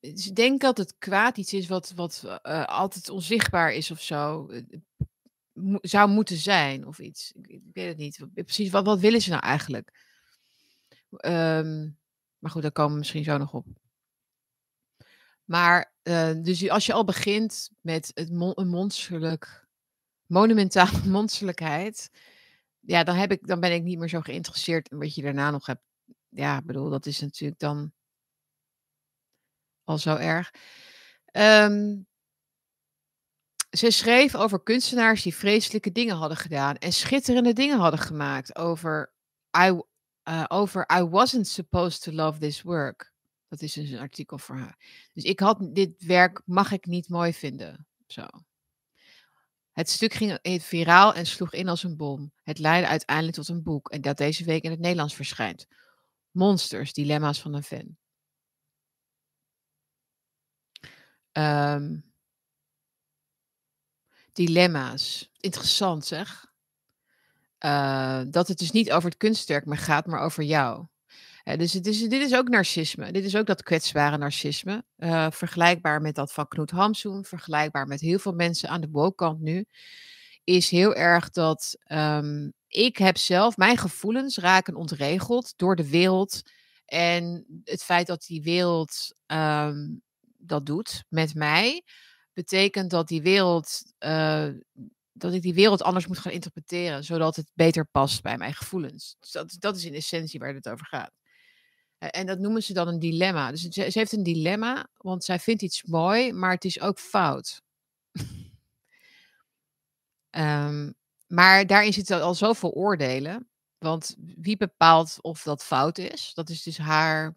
Ik 0.00 0.34
denk 0.34 0.60
dat 0.60 0.78
het 0.78 0.94
kwaad 0.98 1.36
iets 1.36 1.52
is 1.52 1.66
wat, 1.66 1.92
wat 1.94 2.40
altijd 2.66 3.08
onzichtbaar 3.08 3.72
is 3.72 3.90
of 3.90 4.00
zo. 4.00 4.50
zou 5.80 6.10
moeten 6.10 6.36
zijn 6.36 6.86
of 6.86 6.98
iets. 6.98 7.32
Ik, 7.42 7.60
weet 7.72 7.88
het 7.88 7.96
niet. 7.96 8.26
Precies, 8.34 8.70
wat, 8.70 8.84
wat 8.84 9.00
willen 9.00 9.22
ze 9.22 9.30
nou 9.30 9.42
eigenlijk? 9.42 10.04
Um, 11.10 11.98
maar 12.38 12.50
goed, 12.50 12.62
daar 12.62 12.72
komen 12.72 12.92
we 12.92 12.98
misschien 12.98 13.24
zo 13.24 13.38
nog 13.38 13.52
op. 13.52 13.66
Maar 15.44 15.92
dus 16.42 16.68
als 16.68 16.86
je 16.86 16.92
al 16.92 17.04
begint 17.04 17.70
met 17.80 18.10
het 18.14 18.30
een 18.30 18.68
monsterlijk, 18.68 19.66
monumentale 20.26 21.06
monsterlijkheid, 21.18 22.10
ja, 22.80 23.04
dan, 23.04 23.16
heb 23.16 23.32
ik, 23.32 23.46
dan 23.46 23.60
ben 23.60 23.72
ik 23.72 23.82
niet 23.82 23.98
meer 23.98 24.08
zo 24.08 24.20
geïnteresseerd 24.20 24.88
in 24.88 24.98
wat 24.98 25.14
je 25.14 25.22
daarna 25.22 25.50
nog 25.50 25.66
hebt. 25.66 25.82
Ja, 26.36 26.58
ik 26.58 26.66
bedoel, 26.66 26.90
dat 26.90 27.06
is 27.06 27.20
natuurlijk 27.20 27.60
dan 27.60 27.92
al 29.84 29.98
zo 29.98 30.16
erg. 30.16 30.50
Um, 31.32 32.06
ze 33.70 33.90
schreef 33.90 34.34
over 34.34 34.62
kunstenaars 34.62 35.22
die 35.22 35.34
vreselijke 35.34 35.92
dingen 35.92 36.16
hadden 36.16 36.36
gedaan 36.36 36.76
en 36.76 36.92
schitterende 36.92 37.52
dingen 37.52 37.78
hadden 37.78 38.00
gemaakt 38.00 38.56
over 38.56 39.12
I, 39.58 39.80
uh, 40.28 40.44
over 40.48 40.86
I 40.98 41.02
wasn't 41.02 41.46
supposed 41.46 42.02
to 42.02 42.12
love 42.12 42.38
this 42.38 42.62
work. 42.62 43.12
Dat 43.48 43.60
is 43.60 43.72
dus 43.72 43.90
een 43.90 43.98
artikel 43.98 44.38
voor 44.38 44.56
haar. 44.56 45.08
Dus 45.12 45.24
ik 45.24 45.40
had 45.40 45.58
dit 45.74 46.04
werk 46.04 46.42
mag 46.44 46.72
ik 46.72 46.86
niet 46.86 47.08
mooi 47.08 47.34
vinden. 47.34 47.86
Zo. 48.06 48.26
Het 49.72 49.90
stuk 49.90 50.12
ging 50.12 50.38
viraal 50.62 51.14
en 51.14 51.26
sloeg 51.26 51.52
in 51.52 51.68
als 51.68 51.82
een 51.82 51.96
bom. 51.96 52.32
Het 52.42 52.58
leidde 52.58 52.88
uiteindelijk 52.88 53.36
tot 53.36 53.48
een 53.48 53.62
boek 53.62 53.90
en 53.90 54.00
dat 54.00 54.16
deze 54.16 54.44
week 54.44 54.62
in 54.62 54.70
het 54.70 54.80
Nederlands 54.80 55.14
verschijnt. 55.14 55.66
Monsters, 56.36 56.92
dilemma's 56.92 57.40
van 57.40 57.54
een 57.54 57.62
fan. 57.62 57.96
Um, 61.32 62.12
dilemma's. 64.32 65.30
Interessant 65.40 66.06
zeg. 66.06 66.44
Uh, 67.64 68.22
dat 68.30 68.48
het 68.48 68.58
dus 68.58 68.70
niet 68.70 68.92
over 68.92 69.08
het 69.08 69.18
kunstwerk 69.18 69.66
meer 69.66 69.78
gaat, 69.78 70.06
maar 70.06 70.20
over 70.20 70.42
jou 70.42 70.86
dus 71.54 71.72
het 71.72 71.86
is, 71.86 72.00
dit 72.00 72.22
is 72.22 72.34
ook 72.34 72.48
narcisme. 72.48 73.12
Dit 73.12 73.24
is 73.24 73.36
ook 73.36 73.46
dat 73.46 73.62
kwetsbare 73.62 74.16
narcisme. 74.16 74.84
Uh, 74.98 75.26
vergelijkbaar 75.30 76.00
met 76.00 76.14
dat 76.14 76.32
van 76.32 76.48
Knoet 76.48 76.70
Hamsoen. 76.70 77.24
Vergelijkbaar 77.24 77.86
met 77.86 78.00
heel 78.00 78.18
veel 78.18 78.32
mensen 78.32 78.68
aan 78.68 78.80
de 78.80 78.88
woke 78.90 79.36
nu. 79.38 79.64
Is 80.44 80.70
heel 80.70 80.94
erg 80.94 81.30
dat 81.30 81.76
um, 81.92 82.52
ik 82.76 82.96
heb 82.96 83.16
zelf, 83.16 83.56
mijn 83.56 83.76
gevoelens 83.76 84.38
raken 84.38 84.74
ontregeld 84.74 85.52
door 85.56 85.76
de 85.76 85.88
wereld. 85.88 86.42
En 86.84 87.46
het 87.64 87.82
feit 87.82 88.06
dat 88.06 88.24
die 88.26 88.42
wereld 88.42 89.16
um, 89.26 90.02
dat 90.38 90.66
doet 90.66 91.04
met 91.08 91.34
mij, 91.34 91.82
betekent 92.32 92.90
dat 92.90 93.08
die 93.08 93.22
wereld 93.22 93.82
uh, 93.98 94.48
dat 95.12 95.32
ik 95.32 95.42
die 95.42 95.54
wereld 95.54 95.82
anders 95.82 96.06
moet 96.06 96.18
gaan 96.18 96.32
interpreteren, 96.32 97.04
zodat 97.04 97.36
het 97.36 97.50
beter 97.54 97.86
past 97.86 98.22
bij 98.22 98.36
mijn 98.36 98.54
gevoelens. 98.54 99.16
Dus 99.20 99.30
dat, 99.30 99.56
dat 99.58 99.76
is 99.76 99.84
in 99.84 99.94
essentie 99.94 100.40
waar 100.40 100.54
het 100.54 100.68
over 100.68 100.86
gaat. 100.86 101.12
En 101.98 102.26
dat 102.26 102.38
noemen 102.38 102.62
ze 102.62 102.72
dan 102.72 102.88
een 102.88 102.98
dilemma. 102.98 103.50
Dus 103.50 103.62
ze, 103.62 103.90
ze 103.90 103.98
heeft 103.98 104.12
een 104.12 104.22
dilemma, 104.22 104.88
want 104.96 105.24
zij 105.24 105.38
vindt 105.38 105.62
iets 105.62 105.82
mooi, 105.82 106.32
maar 106.32 106.50
het 106.50 106.64
is 106.64 106.80
ook 106.80 106.98
fout. 106.98 107.62
um, 110.30 110.94
maar 111.26 111.66
daarin 111.66 111.92
zitten 111.92 112.22
al 112.22 112.34
zoveel 112.34 112.70
oordelen. 112.70 113.48
Want 113.78 114.16
wie 114.36 114.56
bepaalt 114.56 115.18
of 115.20 115.42
dat 115.42 115.64
fout 115.64 115.98
is? 115.98 116.30
Dat 116.34 116.48
is 116.48 116.62
dus 116.62 116.78
haar. 116.78 117.34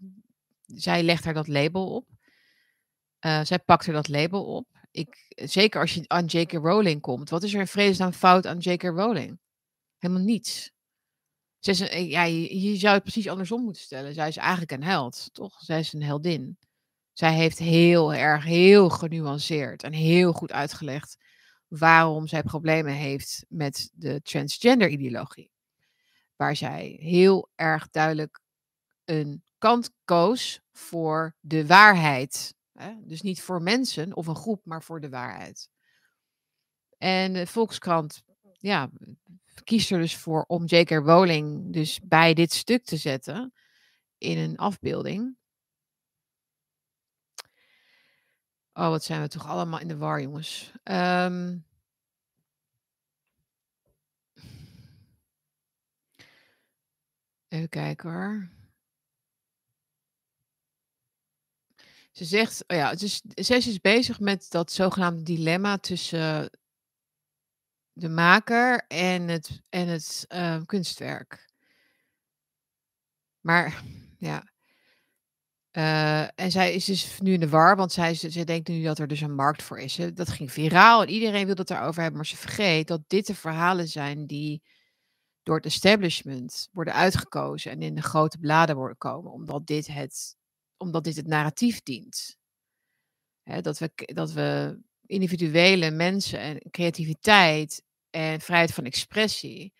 Zij 0.65 1.03
legt 1.03 1.25
er 1.25 1.33
dat 1.33 1.47
label 1.47 1.93
op. 1.93 2.07
Uh, 3.25 3.43
zij 3.43 3.59
pakt 3.59 3.85
er 3.85 3.93
dat 3.93 4.07
label 4.07 4.45
op. 4.45 4.67
Ik, 4.91 5.33
zeker 5.35 5.81
als 5.81 5.93
je 5.93 6.03
aan 6.07 6.25
J.K. 6.25 6.51
Rowling 6.51 7.01
komt. 7.01 7.29
Wat 7.29 7.43
is 7.43 7.53
er 7.53 7.59
in 7.59 7.67
vredesnaam 7.67 8.11
fout 8.11 8.47
aan 8.47 8.57
J.K. 8.57 8.83
Rowling? 8.83 9.39
Helemaal 9.97 10.23
niets. 10.23 10.71
Zij 11.59 11.91
een, 11.91 12.07
ja, 12.07 12.23
je, 12.23 12.61
je, 12.61 12.75
zou 12.75 12.93
het 12.93 13.03
precies 13.03 13.27
andersom 13.27 13.63
moeten 13.63 13.81
stellen. 13.81 14.13
Zij 14.13 14.27
is 14.27 14.37
eigenlijk 14.37 14.71
een 14.71 14.83
held, 14.83 15.29
toch? 15.33 15.61
Zij 15.61 15.79
is 15.79 15.93
een 15.93 16.03
heldin. 16.03 16.57
Zij 17.13 17.33
heeft 17.33 17.57
heel 17.57 18.13
erg, 18.13 18.43
heel 18.43 18.89
genuanceerd 18.89 19.83
en 19.83 19.93
heel 19.93 20.33
goed 20.33 20.51
uitgelegd 20.51 21.17
waarom 21.69 22.27
zij 22.27 22.43
problemen 22.43 22.93
heeft 22.93 23.45
met 23.47 23.91
de 23.93 24.21
transgender 24.21 24.89
ideologie. 24.89 25.51
Waar 26.35 26.55
zij 26.55 26.97
heel 27.01 27.49
erg 27.55 27.89
duidelijk 27.89 28.39
een 29.05 29.43
kant 29.57 29.91
koos 30.05 30.61
voor 30.71 31.35
de 31.39 31.65
waarheid. 31.65 32.55
Hè? 32.73 32.93
Dus 33.01 33.21
niet 33.21 33.41
voor 33.41 33.61
mensen 33.61 34.15
of 34.15 34.27
een 34.27 34.35
groep, 34.35 34.61
maar 34.65 34.83
voor 34.83 35.01
de 35.01 35.09
waarheid. 35.09 35.69
En 36.97 37.33
de 37.33 37.47
Volkskrant 37.47 38.23
ja, 38.59 38.89
kiest 39.63 39.91
er 39.91 39.99
dus 39.99 40.15
voor 40.15 40.43
om 40.47 40.65
J.K. 40.65 40.89
Rowling 40.89 41.73
dus 41.73 41.99
bij 42.03 42.33
dit 42.33 42.53
stuk 42.53 42.83
te 42.83 42.97
zetten 42.97 43.53
in 44.17 44.37
een 44.37 44.57
afbeelding. 44.57 45.37
Oh, 48.79 48.89
wat 48.89 49.03
zijn 49.03 49.21
we 49.21 49.27
toch 49.27 49.47
allemaal 49.47 49.79
in 49.79 49.87
de 49.87 49.97
war, 49.97 50.21
jongens. 50.21 50.71
Um, 50.83 51.65
even 57.47 57.69
kijken 57.69 58.11
hoor. 58.11 58.49
Ze 62.11 62.25
zegt, 62.25 62.63
oh 62.67 62.77
ja, 62.77 62.93
dus 62.93 63.21
zij 63.35 63.57
is 63.57 63.79
bezig 63.79 64.19
met 64.19 64.45
dat 64.49 64.71
zogenaamde 64.71 65.23
dilemma 65.23 65.77
tussen 65.77 66.59
de 67.93 68.09
maker 68.09 68.85
en 68.87 69.27
het, 69.27 69.61
en 69.69 69.87
het 69.87 70.25
uh, 70.29 70.61
kunstwerk. 70.65 71.49
Maar 73.39 73.83
ja. 74.17 74.57
Uh, 75.71 76.21
en 76.21 76.51
zij 76.51 76.73
is 76.73 76.85
dus 76.85 77.19
nu 77.19 77.33
in 77.33 77.39
de 77.39 77.49
war, 77.49 77.75
want 77.75 77.91
zij, 77.91 78.13
zij 78.13 78.43
denkt 78.43 78.67
nu 78.67 78.83
dat 78.83 78.99
er 78.99 79.07
dus 79.07 79.21
een 79.21 79.35
markt 79.35 79.63
voor 79.63 79.79
is. 79.79 79.99
Dat 80.13 80.29
ging 80.29 80.51
viraal 80.51 81.01
en 81.01 81.09
iedereen 81.09 81.45
wil 81.45 81.55
het 81.55 81.67
daarover 81.67 82.01
hebben, 82.01 82.17
maar 82.17 82.29
ze 82.29 82.37
vergeet 82.37 82.87
dat 82.87 83.01
dit 83.07 83.27
de 83.27 83.35
verhalen 83.35 83.87
zijn 83.87 84.25
die 84.25 84.61
door 85.43 85.55
het 85.55 85.65
establishment 85.65 86.69
worden 86.71 86.93
uitgekozen 86.93 87.71
en 87.71 87.81
in 87.81 87.95
de 87.95 88.01
grote 88.01 88.37
bladen 88.37 88.75
worden 88.75 88.97
komen, 88.97 89.31
omdat 89.31 89.67
dit 89.67 89.87
het, 89.87 90.35
omdat 90.77 91.03
dit 91.03 91.15
het 91.15 91.27
narratief 91.27 91.83
dient. 91.83 92.37
Dat, 93.61 93.77
we, 93.77 93.91
dat 93.95 94.31
we 94.31 94.79
individuele 95.05 95.91
mensen 95.91 96.39
en 96.39 96.61
creativiteit 96.71 97.83
en 98.09 98.41
vrijheid 98.41 98.73
van 98.73 98.83
expressie 98.83 99.73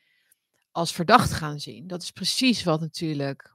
als 0.71 0.93
verdacht 0.93 1.31
gaan 1.31 1.59
zien. 1.59 1.87
Dat 1.87 2.01
is 2.01 2.11
precies 2.11 2.63
wat 2.63 2.79
natuurlijk 2.79 3.53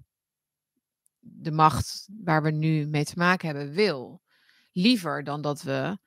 de 1.25 1.53
macht 1.53 2.09
waar 2.25 2.43
we 2.43 2.51
nu 2.51 2.87
mee 2.87 3.05
te 3.05 3.17
maken 3.17 3.49
hebben 3.49 3.75
wil. 3.75 4.23
Liever 4.73 5.25
dan 5.25 5.43
dat 5.43 5.63
we 5.63 5.99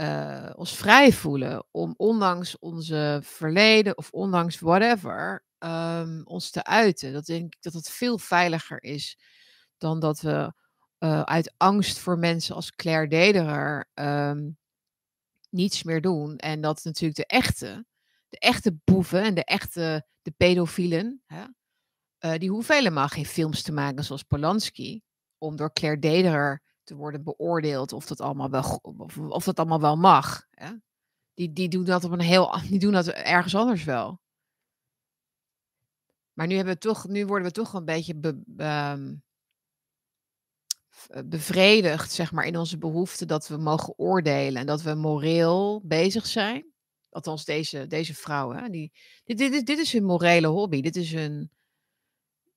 uh, 0.00 0.50
ons 0.54 0.76
vrij 0.76 1.12
voelen 1.12 1.66
om 1.70 1.94
ondanks 1.96 2.58
onze 2.58 3.20
verleden 3.22 3.98
of 3.98 4.10
ondanks 4.10 4.58
whatever 4.58 5.44
um, 5.58 6.22
ons 6.24 6.50
te 6.50 6.64
uiten. 6.64 7.12
Dat 7.12 7.26
denk 7.26 7.54
ik 7.54 7.62
dat 7.62 7.72
het 7.72 7.90
veel 7.90 8.18
veiliger 8.18 8.82
is 8.82 9.18
dan 9.78 10.00
dat 10.00 10.20
we 10.20 10.52
uh, 10.98 11.22
uit 11.22 11.54
angst 11.56 11.98
voor 11.98 12.18
mensen 12.18 12.54
als 12.54 12.74
Claire 12.74 13.08
Dederer 13.08 13.88
um, 13.94 14.58
niets 15.50 15.82
meer 15.82 16.00
doen. 16.00 16.36
En 16.36 16.60
dat 16.60 16.84
natuurlijk 16.84 17.16
de 17.16 17.26
echte, 17.26 17.86
de 18.28 18.38
echte 18.38 18.76
boeven 18.84 19.22
en 19.22 19.34
de 19.34 19.44
echte 19.44 20.06
de 20.22 20.30
pedofielen, 20.30 21.22
hè, 21.26 21.44
uh, 22.24 22.34
die 22.38 22.50
hoeven 22.50 22.74
helemaal 22.74 23.08
geen 23.08 23.26
films 23.26 23.62
te 23.62 23.72
maken 23.72 24.04
zoals 24.04 24.22
Polanski, 24.22 25.02
om 25.38 25.56
door 25.56 25.72
Claire 25.72 26.00
Dederer 26.00 26.62
te 26.82 26.94
worden 26.94 27.24
beoordeeld 27.24 27.92
of 27.92 28.06
dat 28.06 28.20
allemaal 28.20 28.50
wel, 28.50 28.80
of, 29.28 29.44
dat 29.44 29.58
allemaal 29.58 29.80
wel 29.80 29.96
mag. 29.96 30.46
Hè. 30.50 30.70
Die, 31.34 31.52
die 31.52 31.68
doen 31.68 31.84
dat 31.84 32.04
op 32.04 32.10
een 32.10 32.20
heel, 32.20 32.58
die 32.70 32.78
doen 32.78 32.92
dat 32.92 33.08
ergens 33.08 33.54
anders 33.54 33.84
wel. 33.84 34.22
Maar 36.32 36.46
nu, 36.46 36.54
hebben 36.54 36.74
we 36.74 36.80
toch, 36.80 37.08
nu 37.08 37.26
worden 37.26 37.48
we 37.48 37.54
toch 37.54 37.72
een 37.72 37.84
beetje 37.84 38.14
be, 38.14 38.42
um, 38.56 39.22
bevredigd, 41.24 42.12
zeg 42.12 42.32
maar, 42.32 42.44
in 42.44 42.56
onze 42.56 42.78
behoefte 42.78 43.26
dat 43.26 43.48
we 43.48 43.56
mogen 43.56 43.98
oordelen 43.98 44.60
en 44.60 44.66
dat 44.66 44.82
we 44.82 44.94
moreel 44.94 45.82
bezig 45.84 46.26
zijn. 46.26 46.72
Althans, 47.08 47.44
deze, 47.44 47.86
deze 47.86 48.14
vrouwen. 48.14 48.72
Die, 48.72 48.92
dit, 49.24 49.38
dit, 49.38 49.66
dit 49.66 49.78
is 49.78 49.92
hun 49.92 50.04
morele 50.04 50.46
hobby. 50.46 50.80
Dit 50.80 50.96
is 50.96 51.12
hun. 51.12 51.50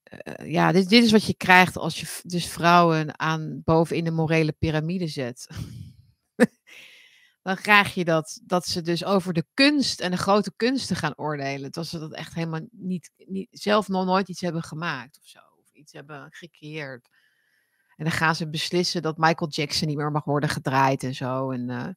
Uh, 0.10 0.52
ja, 0.52 0.72
dit, 0.72 0.90
dit 0.90 1.04
is 1.04 1.12
wat 1.12 1.26
je 1.26 1.36
krijgt 1.36 1.78
als 1.78 2.00
je 2.00 2.20
dus 2.24 2.46
vrouwen 2.46 3.20
aan 3.20 3.62
bovenin 3.64 4.04
de 4.04 4.12
morele 4.12 4.52
piramide 4.52 5.08
zet. 5.08 5.48
Dan 7.42 7.56
krijg 7.56 7.94
je 7.94 8.06
dat, 8.06 8.40
dat 8.44 8.66
ze 8.66 8.82
dus 8.82 9.06
over 9.06 9.34
de 9.34 9.46
kunst 9.54 10.00
en 10.00 10.12
de 10.12 10.18
grote 10.18 10.54
kunsten 10.56 10.96
gaan 10.96 11.18
oordelen. 11.18 11.72
Dat 11.72 11.88
ze 11.88 12.00
dat 12.00 12.14
echt 12.14 12.34
helemaal 12.34 12.68
niet, 12.72 13.12
niet 13.18 13.48
zelf 13.52 13.88
nog 13.88 14.06
nooit 14.06 14.30
iets 14.30 14.42
hebben 14.42 14.64
gemaakt 14.64 15.18
of 15.18 15.28
zo. 15.28 15.40
Of 15.60 15.74
iets 15.74 15.94
hebben 15.94 16.28
gecreëerd. 16.32 17.10
En 17.96 18.04
dan 18.04 18.14
gaan 18.14 18.36
ze 18.36 18.50
beslissen 18.50 19.02
dat 19.02 19.18
Michael 19.18 19.50
Jackson 19.50 19.88
niet 19.88 19.98
meer 19.98 20.12
mag 20.12 20.24
worden 20.24 20.50
gedraaid 20.50 21.04
en 21.04 21.16
zo. 21.16 21.52
En, 21.52 21.70
uh, 21.70 21.88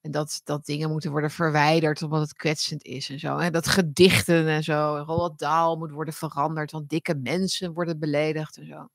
en 0.00 0.10
dat, 0.10 0.40
dat 0.44 0.64
dingen 0.64 0.90
moeten 0.90 1.10
worden 1.10 1.30
verwijderd 1.30 2.02
omdat 2.02 2.20
het 2.20 2.34
kwetsend 2.34 2.84
is 2.84 3.10
en 3.10 3.18
zo. 3.18 3.36
En 3.36 3.52
dat 3.52 3.68
gedichten 3.68 4.48
en 4.48 4.62
zo. 4.62 4.96
En 4.96 5.04
Roald 5.04 5.38
Dahl 5.38 5.76
moet 5.76 5.90
worden 5.90 6.14
veranderd, 6.14 6.70
want 6.70 6.88
dikke 6.88 7.14
mensen 7.14 7.72
worden 7.72 7.98
beledigd 7.98 8.56
en 8.56 8.66
zo. 8.66 8.88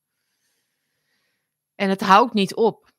En 1.76 1.90
het 1.90 2.02
houdt 2.02 2.34
niet 2.34 2.56
op. 2.56 2.94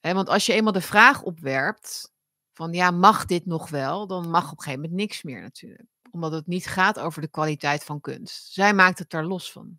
Want 0.00 0.28
als 0.28 0.46
je 0.46 0.52
eenmaal 0.52 0.72
de 0.72 0.80
vraag 0.80 1.22
opwerpt 1.22 2.12
van 2.52 2.72
ja, 2.72 2.90
mag 2.90 3.24
dit 3.24 3.46
nog 3.46 3.68
wel? 3.70 4.06
Dan 4.06 4.30
mag 4.30 4.44
op 4.44 4.58
een 4.58 4.62
gegeven 4.64 4.80
moment 4.80 5.00
niks 5.00 5.22
meer 5.22 5.40
natuurlijk. 5.40 5.88
Omdat 6.10 6.32
het 6.32 6.46
niet 6.46 6.66
gaat 6.66 6.98
over 6.98 7.20
de 7.20 7.28
kwaliteit 7.28 7.84
van 7.84 8.00
kunst. 8.00 8.52
Zij 8.52 8.74
maakt 8.74 8.98
het 8.98 9.10
daar 9.10 9.24
los 9.24 9.52
van. 9.52 9.78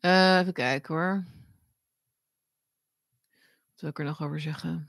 Uh, 0.00 0.38
even 0.38 0.52
kijken 0.52 0.94
hoor. 0.94 1.35
Wat 3.76 3.84
wil 3.84 3.90
ik 3.90 3.98
er 3.98 4.04
nog 4.04 4.22
over 4.22 4.40
zeggen? 4.40 4.88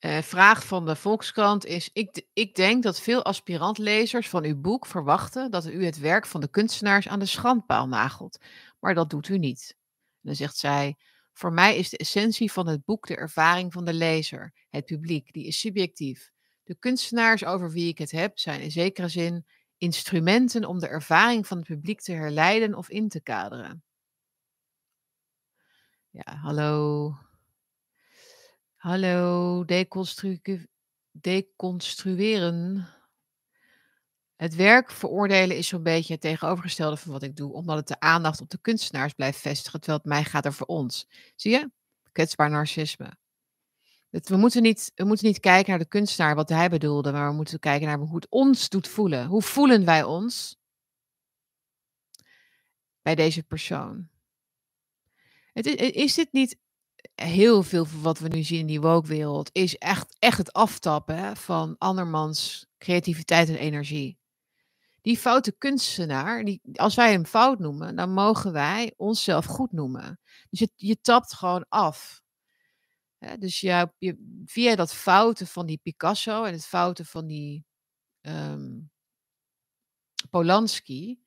Uh, 0.00 0.22
vraag 0.22 0.66
van 0.66 0.86
de 0.86 0.96
Volkskrant 0.96 1.64
is: 1.64 1.90
ik, 1.92 2.26
ik 2.32 2.54
denk 2.54 2.82
dat 2.82 3.00
veel 3.00 3.24
aspirantlezers 3.24 4.28
van 4.28 4.44
uw 4.44 4.60
boek 4.60 4.86
verwachten 4.86 5.50
dat 5.50 5.66
u 5.66 5.84
het 5.84 5.98
werk 5.98 6.26
van 6.26 6.40
de 6.40 6.48
kunstenaars 6.48 7.08
aan 7.08 7.18
de 7.18 7.26
schandpaal 7.26 7.88
nagelt. 7.88 8.40
Maar 8.80 8.94
dat 8.94 9.10
doet 9.10 9.28
u 9.28 9.38
niet. 9.38 9.76
Dan 10.20 10.34
zegt 10.34 10.56
zij: 10.56 10.96
Voor 11.32 11.52
mij 11.52 11.76
is 11.76 11.88
de 11.88 11.98
essentie 11.98 12.52
van 12.52 12.68
het 12.68 12.84
boek 12.84 13.06
de 13.06 13.16
ervaring 13.16 13.72
van 13.72 13.84
de 13.84 13.94
lezer, 13.94 14.54
het 14.68 14.84
publiek, 14.84 15.32
die 15.32 15.46
is 15.46 15.60
subjectief. 15.60 16.30
De 16.62 16.74
kunstenaars 16.74 17.44
over 17.44 17.70
wie 17.70 17.88
ik 17.88 17.98
het 17.98 18.10
heb 18.10 18.38
zijn 18.38 18.60
in 18.60 18.70
zekere 18.70 19.08
zin 19.08 19.46
instrumenten 19.78 20.64
om 20.64 20.78
de 20.78 20.88
ervaring 20.88 21.46
van 21.46 21.56
het 21.56 21.66
publiek 21.66 22.00
te 22.00 22.12
herleiden 22.12 22.74
of 22.74 22.88
in 22.88 23.08
te 23.08 23.20
kaderen. 23.20 23.85
Ja, 26.16 26.36
hallo. 26.36 27.14
Hallo, 28.76 29.64
deconstru 29.64 30.40
deconstrueren. 31.12 32.88
Het 34.36 34.54
werk 34.54 34.90
veroordelen 34.90 35.56
is 35.56 35.68
zo'n 35.68 35.82
beetje 35.82 36.12
het 36.12 36.22
tegenovergestelde 36.22 36.96
van 36.96 37.12
wat 37.12 37.22
ik 37.22 37.36
doe, 37.36 37.52
omdat 37.52 37.76
het 37.76 37.88
de 37.88 38.00
aandacht 38.00 38.40
op 38.40 38.50
de 38.50 38.58
kunstenaars 38.60 39.12
blijft 39.12 39.38
vestigen, 39.38 39.80
terwijl 39.80 39.98
het 39.98 40.08
mij 40.08 40.24
gaat 40.24 40.46
over 40.46 40.66
ons. 40.66 41.08
Zie 41.34 41.50
je? 41.50 41.70
Kwetsbaar 42.12 42.50
narcisme 42.50 43.16
we, 44.24 44.36
moeten 44.36 44.62
niet, 44.62 44.92
we 44.94 45.04
moeten 45.04 45.26
niet 45.26 45.40
kijken 45.40 45.70
naar 45.70 45.78
de 45.78 45.88
kunstenaar, 45.88 46.34
wat 46.34 46.48
hij 46.48 46.68
bedoelde, 46.68 47.12
maar 47.12 47.28
we 47.28 47.34
moeten 47.34 47.58
kijken 47.58 47.86
naar 47.86 47.98
hoe 47.98 48.14
het 48.14 48.28
ons 48.28 48.68
doet 48.68 48.88
voelen. 48.88 49.26
Hoe 49.26 49.42
voelen 49.42 49.84
wij 49.84 50.02
ons 50.02 50.56
bij 53.02 53.14
deze 53.14 53.42
persoon? 53.42 54.08
Is, 55.64 56.14
dit 56.14 56.32
niet 56.32 56.58
heel 57.14 57.62
veel 57.62 57.84
van 57.84 58.02
wat 58.02 58.18
we 58.18 58.28
nu 58.28 58.42
zien 58.42 58.58
in 58.58 58.66
die 58.66 58.80
woke-wereld 58.80 59.50
is 59.52 59.76
echt, 59.76 60.16
echt 60.18 60.38
het 60.38 60.52
aftappen 60.52 61.16
hè, 61.16 61.36
van 61.36 61.74
andermans 61.78 62.66
creativiteit 62.78 63.48
en 63.48 63.56
energie. 63.56 64.18
Die 65.00 65.18
foute 65.18 65.52
kunstenaar, 65.52 66.44
die, 66.44 66.60
als 66.72 66.94
wij 66.94 67.12
hem 67.12 67.26
fout 67.26 67.58
noemen, 67.58 67.96
dan 67.96 68.10
mogen 68.10 68.52
wij 68.52 68.94
onszelf 68.96 69.44
goed 69.44 69.72
noemen. 69.72 70.20
Dus 70.50 70.58
je, 70.58 70.70
je 70.74 71.00
tapt 71.00 71.34
gewoon 71.34 71.66
af. 71.68 72.22
Dus 73.38 73.60
je, 73.60 73.92
via 74.44 74.74
dat 74.74 74.94
fouten 74.94 75.46
van 75.46 75.66
die 75.66 75.80
Picasso 75.82 76.44
en 76.44 76.52
het 76.52 76.66
fouten 76.66 77.06
van 77.06 77.26
die 77.26 77.64
ehm, 78.20 78.78
Polanski, 80.30 81.20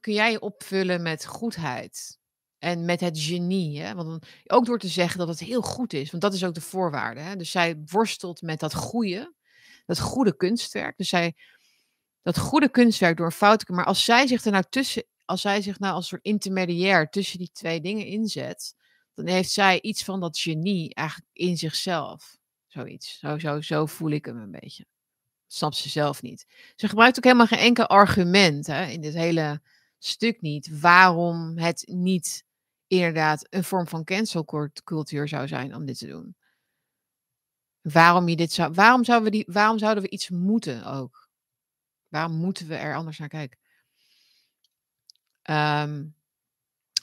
kun 0.00 0.12
jij 0.12 0.30
je 0.30 0.40
opvullen 0.40 1.02
met 1.02 1.26
goedheid. 1.26 2.20
En 2.62 2.84
met 2.84 3.00
het 3.00 3.18
genie. 3.18 3.80
Hè? 3.80 3.94
Want 3.94 4.26
ook 4.46 4.64
door 4.64 4.78
te 4.78 4.88
zeggen 4.88 5.18
dat 5.18 5.28
het 5.28 5.40
heel 5.40 5.62
goed 5.62 5.92
is. 5.92 6.10
Want 6.10 6.22
dat 6.22 6.34
is 6.34 6.44
ook 6.44 6.54
de 6.54 6.60
voorwaarde. 6.60 7.20
Hè? 7.20 7.36
Dus 7.36 7.50
zij 7.50 7.82
worstelt 7.86 8.42
met 8.42 8.60
dat 8.60 8.74
goede. 8.74 9.34
Dat 9.86 10.00
goede 10.00 10.36
kunstwerk. 10.36 10.96
Dus 10.96 11.08
zij, 11.08 11.34
dat 12.22 12.38
goede 12.38 12.70
kunstwerk 12.70 13.16
door 13.16 13.26
een 13.26 13.32
fout. 13.32 13.68
Maar 13.68 13.84
als 13.84 14.04
zij 14.04 14.26
zich 14.26 14.44
er 14.44 14.52
nou 14.52 14.64
tussen. 14.68 15.04
Als 15.24 15.40
zij 15.40 15.62
zich 15.62 15.78
nou 15.78 15.94
als 15.94 16.08
soort 16.08 16.24
intermediair 16.24 17.08
tussen 17.08 17.38
die 17.38 17.50
twee 17.52 17.80
dingen 17.80 18.06
inzet. 18.06 18.74
Dan 19.14 19.26
heeft 19.26 19.50
zij 19.50 19.80
iets 19.80 20.04
van 20.04 20.20
dat 20.20 20.38
genie 20.38 20.94
eigenlijk 20.94 21.30
in 21.32 21.56
zichzelf. 21.56 22.36
Zoiets. 22.66 23.18
Zo, 23.18 23.38
zo, 23.38 23.60
zo 23.60 23.86
voel 23.86 24.10
ik 24.10 24.24
hem 24.24 24.36
een 24.36 24.50
beetje. 24.60 24.86
Snapt 25.46 25.76
ze 25.76 25.88
zelf 25.88 26.22
niet. 26.22 26.46
Ze 26.76 26.88
gebruikt 26.88 27.16
ook 27.16 27.24
helemaal 27.24 27.46
geen 27.46 27.58
enkel 27.58 27.86
argument 27.86 28.66
hè, 28.66 28.86
in 28.86 29.00
dit 29.00 29.14
hele 29.14 29.60
stuk 29.98 30.40
niet. 30.40 30.80
Waarom 30.80 31.58
het 31.58 31.82
niet 31.86 32.44
inderdaad 32.92 33.46
een 33.50 33.64
vorm 33.64 33.88
van 33.88 34.04
cancelcultuur 34.04 35.28
zou 35.28 35.48
zijn 35.48 35.74
om 35.74 35.86
dit 35.86 35.98
te 35.98 36.06
doen. 36.06 36.36
Waarom, 37.80 38.28
je 38.28 38.36
dit 38.36 38.52
zou, 38.52 38.72
waarom, 38.72 39.04
zouden 39.04 39.30
we 39.30 39.36
die, 39.36 39.44
waarom 39.52 39.78
zouden 39.78 40.02
we 40.02 40.10
iets 40.10 40.30
moeten 40.30 40.84
ook? 40.84 41.28
Waarom 42.08 42.32
moeten 42.32 42.68
we 42.68 42.74
er 42.74 42.96
anders 42.96 43.18
naar 43.18 43.28
kijken? 43.28 43.58
Ehm, 45.42 46.04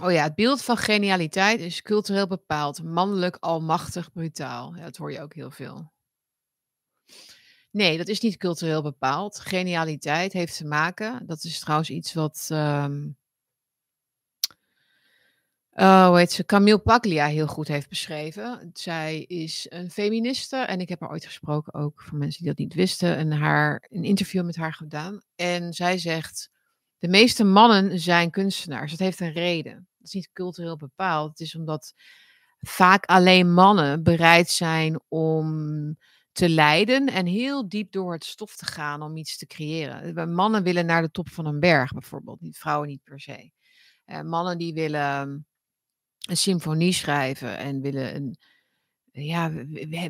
oh 0.03 0.11
ja, 0.11 0.24
het 0.24 0.36
beeld 0.36 0.61
van 0.61 0.78
genialiteit 0.78 1.60
is 1.60 1.82
cultureel 1.82 2.28
bepaald. 2.28 2.84
Mannelijk, 2.84 3.36
almachtig, 3.36 4.11
brutaal. 4.11 4.76
Ja, 4.76 4.84
dat 4.84 4.98
hoor 4.98 5.11
je 5.11 5.22
ook 5.22 5.34
heel 5.34 5.52
veel. 5.52 5.91
Nee, 7.72 7.98
dat 7.98 8.07
is 8.07 8.20
niet 8.20 8.38
cultureel 8.38 8.82
bepaald. 8.82 9.40
Genialiteit 9.40 10.34
heeft 10.34 10.57
te 10.57 10.66
maken. 10.66 11.26
Dat 11.26 11.44
is 11.44 11.60
trouwens 11.60 11.90
iets 11.90 12.14
wat 12.14 12.48
ehm, 12.52 13.10
hoe 15.85 16.18
heet 16.18 16.31
ze, 16.31 16.45
Camille 16.45 16.80
Paglia 16.80 17.27
heel 17.27 17.47
goed 17.47 17.68
heeft 17.68 17.89
beschreven. 17.89 18.69
Zij 18.73 19.19
is 19.22 19.65
een 19.69 19.91
feministe 19.91 20.57
en 20.57 20.80
ik 20.80 20.89
heb 20.89 20.99
haar 20.99 21.10
ooit 21.10 21.26
gesproken 21.26 21.73
ook 21.73 22.01
voor 22.01 22.18
mensen 22.18 22.43
die 22.43 22.49
dat 22.49 22.57
niet 22.57 22.73
wisten 22.73 23.18
en 23.18 23.31
haar 23.31 23.88
een 23.89 24.03
interview 24.03 24.45
met 24.45 24.56
haar 24.56 24.73
gedaan. 24.73 25.22
En 25.35 25.73
zij 25.73 25.97
zegt: 25.97 26.49
de 26.97 27.07
meeste 27.07 27.43
mannen 27.43 27.99
zijn 27.99 28.31
kunstenaars. 28.31 28.91
Dat 28.91 28.99
heeft 28.99 29.19
een 29.19 29.31
reden. 29.31 29.88
Dat 29.97 30.07
is 30.07 30.14
niet 30.14 30.30
cultureel 30.34 30.77
bepaald. 30.77 31.30
Het 31.30 31.39
is 31.39 31.56
omdat 31.56 31.93
vaak 32.60 33.06
alleen 33.06 33.53
mannen 33.53 34.03
bereid 34.03 34.49
zijn 34.49 34.99
om 35.07 35.97
te 36.31 36.49
lijden 36.49 37.07
en 37.07 37.26
heel 37.26 37.69
diep 37.69 37.91
door 37.91 38.14
het 38.14 38.26
stof 38.26 38.56
te 38.56 38.65
gaan 38.65 39.01
om 39.01 39.18
iets 39.18 39.38
te 39.38 39.45
creëren. 39.45 40.34
Mannen 40.34 40.64
willen 40.64 40.85
naar 40.85 41.01
de 41.01 41.11
top 41.11 41.30
van 41.30 41.45
een 41.45 41.60
berg 41.60 41.91
bijvoorbeeld, 41.91 42.41
niet 42.41 42.57
vrouwen 42.57 42.88
niet 42.88 43.03
per 43.03 43.19
se. 43.19 43.51
Uh, 44.06 44.22
mannen 44.22 44.57
die 44.57 44.73
willen 44.73 45.47
een 46.30 46.38
symfonie 46.38 46.93
schrijven 46.93 47.57
en 47.57 47.81
willen 47.81 48.15
een, 48.15 48.38
ja, 49.11 49.51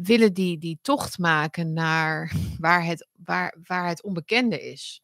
willen 0.01 0.33
die, 0.33 0.57
die 0.57 0.79
tocht 0.81 1.17
maken 1.17 1.73
naar 1.73 2.33
waar 2.57 2.85
het, 2.85 3.07
waar, 3.23 3.57
waar 3.63 3.87
het 3.87 4.03
onbekende 4.03 4.61
is. 4.61 5.01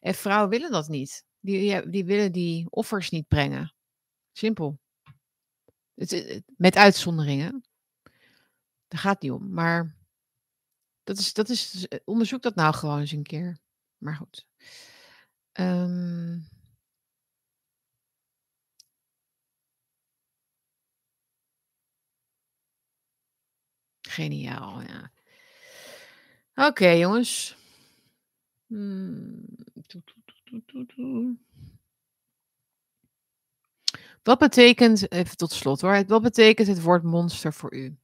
En 0.00 0.14
vrouwen 0.14 0.50
willen 0.50 0.70
dat 0.70 0.88
niet. 0.88 1.24
Die, 1.40 1.90
die 1.90 2.04
willen 2.04 2.32
die 2.32 2.70
offers 2.70 3.10
niet 3.10 3.28
brengen. 3.28 3.74
Simpel. 4.32 4.78
Het, 5.94 6.42
met 6.56 6.76
uitzonderingen. 6.76 7.64
Daar 8.88 9.00
gaat 9.00 9.22
niet 9.22 9.30
om. 9.30 9.52
Maar 9.52 9.96
dat 11.04 11.18
is, 11.18 11.32
dat 11.32 11.48
is, 11.48 11.86
onderzoek 12.04 12.42
dat 12.42 12.54
nou 12.54 12.74
gewoon 12.74 12.98
eens 12.98 13.12
een 13.12 13.22
keer. 13.22 13.58
Maar 13.98 14.16
goed. 14.16 14.46
Um, 15.52 16.48
Geniaal, 24.10 24.82
ja. 24.82 25.10
Oké, 26.68 26.88
jongens. 26.88 27.56
Hmm. 28.66 29.44
Wat 34.22 34.38
betekent, 34.38 35.12
even 35.12 35.36
tot 35.36 35.52
slot 35.52 35.80
hoor, 35.80 36.04
wat 36.06 36.22
betekent 36.22 36.68
het 36.68 36.82
woord 36.82 37.02
monster 37.02 37.52
voor 37.52 37.74
u? 37.74 37.96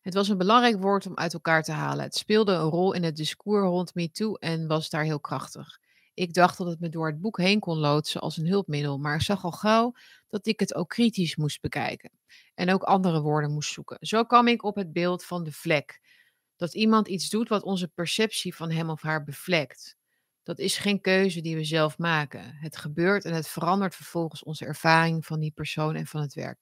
Het 0.00 0.14
was 0.14 0.28
een 0.28 0.38
belangrijk 0.38 0.80
woord 0.80 1.06
om 1.06 1.16
uit 1.16 1.32
elkaar 1.32 1.62
te 1.62 1.72
halen. 1.72 2.04
Het 2.04 2.16
speelde 2.16 2.52
een 2.52 2.68
rol 2.68 2.92
in 2.92 3.02
het 3.02 3.16
discours 3.16 3.64
rond 3.64 3.94
MeToo 3.94 4.34
en 4.34 4.66
was 4.66 4.90
daar 4.90 5.04
heel 5.04 5.20
krachtig. 5.20 5.80
Ik 6.16 6.34
dacht 6.34 6.58
dat 6.58 6.66
het 6.66 6.80
me 6.80 6.88
door 6.88 7.06
het 7.06 7.20
boek 7.20 7.38
heen 7.38 7.60
kon 7.60 7.78
loodsen 7.78 8.20
als 8.20 8.36
een 8.36 8.46
hulpmiddel, 8.46 8.98
maar 8.98 9.22
zag 9.22 9.44
al 9.44 9.52
gauw 9.52 9.94
dat 10.28 10.46
ik 10.46 10.60
het 10.60 10.74
ook 10.74 10.88
kritisch 10.88 11.36
moest 11.36 11.60
bekijken 11.60 12.10
en 12.54 12.72
ook 12.72 12.82
andere 12.82 13.20
woorden 13.20 13.52
moest 13.52 13.72
zoeken. 13.72 13.96
Zo 14.00 14.24
kwam 14.24 14.48
ik 14.48 14.62
op 14.62 14.76
het 14.76 14.92
beeld 14.92 15.24
van 15.24 15.44
de 15.44 15.52
vlek. 15.52 16.00
Dat 16.56 16.74
iemand 16.74 17.08
iets 17.08 17.28
doet 17.28 17.48
wat 17.48 17.62
onze 17.62 17.88
perceptie 17.88 18.54
van 18.54 18.70
hem 18.70 18.90
of 18.90 19.02
haar 19.02 19.24
bevlekt. 19.24 19.96
Dat 20.42 20.58
is 20.58 20.78
geen 20.78 21.00
keuze 21.00 21.40
die 21.40 21.56
we 21.56 21.64
zelf 21.64 21.98
maken. 21.98 22.54
Het 22.54 22.76
gebeurt 22.76 23.24
en 23.24 23.34
het 23.34 23.48
verandert 23.48 23.94
vervolgens 23.94 24.42
onze 24.42 24.64
ervaring 24.64 25.26
van 25.26 25.40
die 25.40 25.52
persoon 25.52 25.94
en 25.94 26.06
van 26.06 26.20
het 26.20 26.34
werk. 26.34 26.58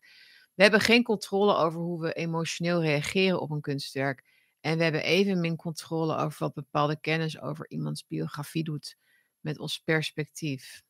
We 0.54 0.62
hebben 0.62 0.80
geen 0.80 1.02
controle 1.02 1.56
over 1.56 1.80
hoe 1.80 2.00
we 2.00 2.12
emotioneel 2.12 2.82
reageren 2.82 3.40
op 3.40 3.50
een 3.50 3.60
kunstwerk. 3.60 4.24
En 4.60 4.76
we 4.76 4.82
hebben 4.82 5.02
evenmin 5.02 5.56
controle 5.56 6.16
over 6.16 6.38
wat 6.38 6.54
bepaalde 6.54 7.00
kennis 7.00 7.40
over 7.40 7.70
iemands 7.70 8.06
biografie 8.06 8.64
doet 8.64 8.96
met 9.44 9.58
ons 9.58 9.80
perspectief. 9.80 10.82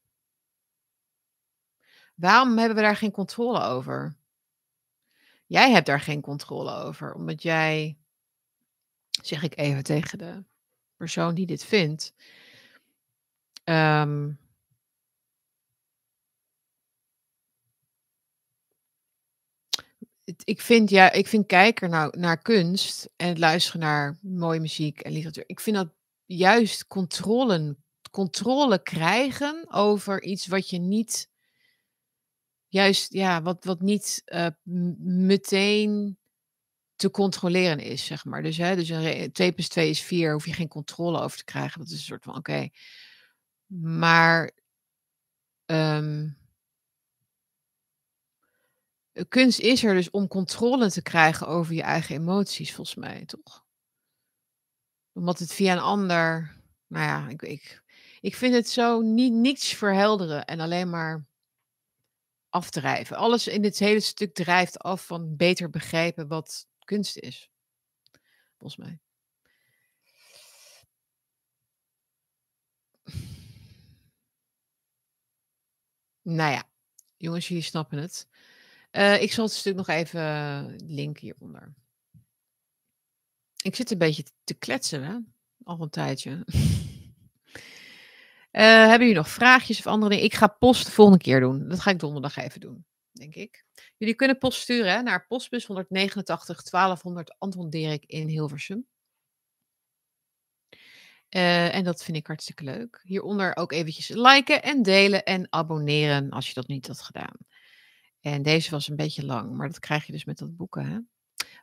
Waarom 2.14 2.58
hebben 2.58 2.76
we 2.76 2.82
daar 2.82 2.96
geen 2.96 3.10
controle 3.10 3.62
over? 3.62 4.16
Jij 5.46 5.70
hebt 5.70 5.86
daar 5.86 6.00
geen 6.00 6.20
controle 6.20 6.72
over, 6.74 7.14
omdat 7.14 7.42
jij, 7.42 7.96
zeg 9.10 9.42
ik 9.42 9.58
even 9.58 9.82
tegen 9.82 10.18
de 10.18 10.44
persoon 10.96 11.34
die 11.34 11.46
dit 11.46 11.64
vindt, 11.64 12.14
um, 13.64 14.38
ik 20.44 20.60
vind, 20.60 20.90
ja, 20.90 21.12
ik 21.12 21.26
vind 21.26 21.46
kijken 21.46 21.90
naar, 21.90 22.14
naar 22.18 22.42
kunst 22.42 23.08
en 23.16 23.38
luisteren 23.38 23.80
naar 23.80 24.18
mooie 24.22 24.60
muziek 24.60 25.00
en 25.00 25.12
literatuur. 25.12 25.44
Ik 25.46 25.60
vind 25.60 25.76
dat 25.76 25.92
juist 26.26 26.86
controle, 26.86 27.76
controle 28.14 28.82
krijgen 28.82 29.66
over 29.70 30.22
iets 30.22 30.46
wat 30.46 30.70
je 30.70 30.78
niet 30.78 31.30
juist, 32.68 33.12
ja, 33.12 33.42
wat, 33.42 33.64
wat 33.64 33.80
niet 33.80 34.22
uh, 34.24 34.46
meteen 35.26 36.18
te 36.96 37.10
controleren 37.10 37.78
is, 37.78 38.04
zeg 38.04 38.24
maar. 38.24 38.42
Dus, 38.42 38.56
hè, 38.56 38.76
dus 38.76 38.88
een 38.88 39.32
2 39.32 39.52
plus 39.52 39.68
2 39.68 39.90
is 39.90 40.02
4, 40.02 40.32
hoef 40.32 40.46
je 40.46 40.52
geen 40.52 40.68
controle 40.68 41.20
over 41.20 41.38
te 41.38 41.44
krijgen. 41.44 41.78
Dat 41.78 41.88
is 41.88 41.92
een 41.92 41.98
soort 41.98 42.24
van, 42.24 42.36
oké. 42.36 42.68
Maar 43.76 44.50
um, 45.66 46.38
kunst 49.28 49.58
is 49.58 49.84
er 49.84 49.94
dus 49.94 50.10
om 50.10 50.28
controle 50.28 50.90
te 50.90 51.02
krijgen 51.02 51.46
over 51.46 51.74
je 51.74 51.82
eigen 51.82 52.14
emoties, 52.14 52.74
volgens 52.74 52.96
mij, 52.96 53.24
toch? 53.24 53.64
Omdat 55.12 55.38
het 55.38 55.52
via 55.52 55.72
een 55.72 55.78
ander, 55.78 56.56
nou 56.86 57.04
ja, 57.06 57.28
ik, 57.28 57.42
ik, 57.42 57.83
ik 58.24 58.36
vind 58.36 58.54
het 58.54 58.68
zo 58.68 59.00
niet, 59.00 59.32
niets 59.32 59.74
verhelderen 59.74 60.44
en 60.44 60.60
alleen 60.60 60.90
maar 60.90 61.26
afdrijven. 62.48 63.16
Alles 63.16 63.46
in 63.46 63.62
dit 63.62 63.78
hele 63.78 64.00
stuk 64.00 64.34
drijft 64.34 64.78
af 64.78 65.06
van 65.06 65.36
beter 65.36 65.70
begrijpen 65.70 66.28
wat 66.28 66.66
kunst 66.84 67.16
is. 67.16 67.50
Volgens 68.58 68.76
mij. 68.76 68.98
Nou 76.22 76.52
ja, 76.52 76.68
jongens, 77.16 77.48
jullie 77.48 77.62
snappen 77.62 77.98
het. 77.98 78.28
Uh, 78.92 79.22
ik 79.22 79.32
zal 79.32 79.44
het 79.44 79.54
stuk 79.54 79.74
nog 79.74 79.88
even 79.88 80.76
linken 80.76 81.22
hieronder. 81.22 81.74
Ik 83.62 83.74
zit 83.74 83.90
een 83.90 83.98
beetje 83.98 84.24
te 84.44 84.54
kletsen, 84.54 85.04
hè? 85.04 85.18
Al 85.64 85.80
een 85.80 85.90
tijdje. 85.90 86.44
Uh, 88.54 88.60
hebben 88.62 88.98
jullie 88.98 89.14
nog 89.14 89.28
vraagjes 89.28 89.78
of 89.78 89.86
andere 89.86 90.10
dingen? 90.10 90.24
Ik 90.24 90.34
ga 90.34 90.46
post 90.46 90.84
de 90.84 90.92
volgende 90.92 91.24
keer 91.24 91.40
doen. 91.40 91.68
Dat 91.68 91.80
ga 91.80 91.90
ik 91.90 91.98
donderdag 91.98 92.36
even 92.36 92.60
doen. 92.60 92.84
denk 93.12 93.34
ik. 93.34 93.64
Jullie 93.96 94.14
kunnen 94.14 94.38
post 94.38 94.60
sturen 94.60 95.04
naar 95.04 95.26
postbus 95.26 95.66
189 95.66 96.62
1200 96.62 97.34
Anton 97.38 97.70
Dirk 97.70 98.04
in 98.06 98.28
Hilversum. 98.28 98.86
Uh, 101.30 101.74
en 101.74 101.84
dat 101.84 102.04
vind 102.04 102.16
ik 102.16 102.26
hartstikke 102.26 102.64
leuk. 102.64 103.00
Hieronder 103.02 103.56
ook 103.56 103.72
eventjes 103.72 104.08
liken 104.08 104.62
en 104.62 104.82
delen 104.82 105.24
en 105.24 105.46
abonneren 105.50 106.30
als 106.30 106.48
je 106.48 106.54
dat 106.54 106.66
niet 106.66 106.86
had 106.86 107.00
gedaan. 107.00 107.36
En 108.20 108.42
deze 108.42 108.70
was 108.70 108.88
een 108.88 108.96
beetje 108.96 109.24
lang, 109.24 109.56
maar 109.56 109.68
dat 109.68 109.78
krijg 109.78 110.06
je 110.06 110.12
dus 110.12 110.24
met 110.24 110.38
dat 110.38 110.56
boeken. 110.56 110.86
Hè? 110.86 110.98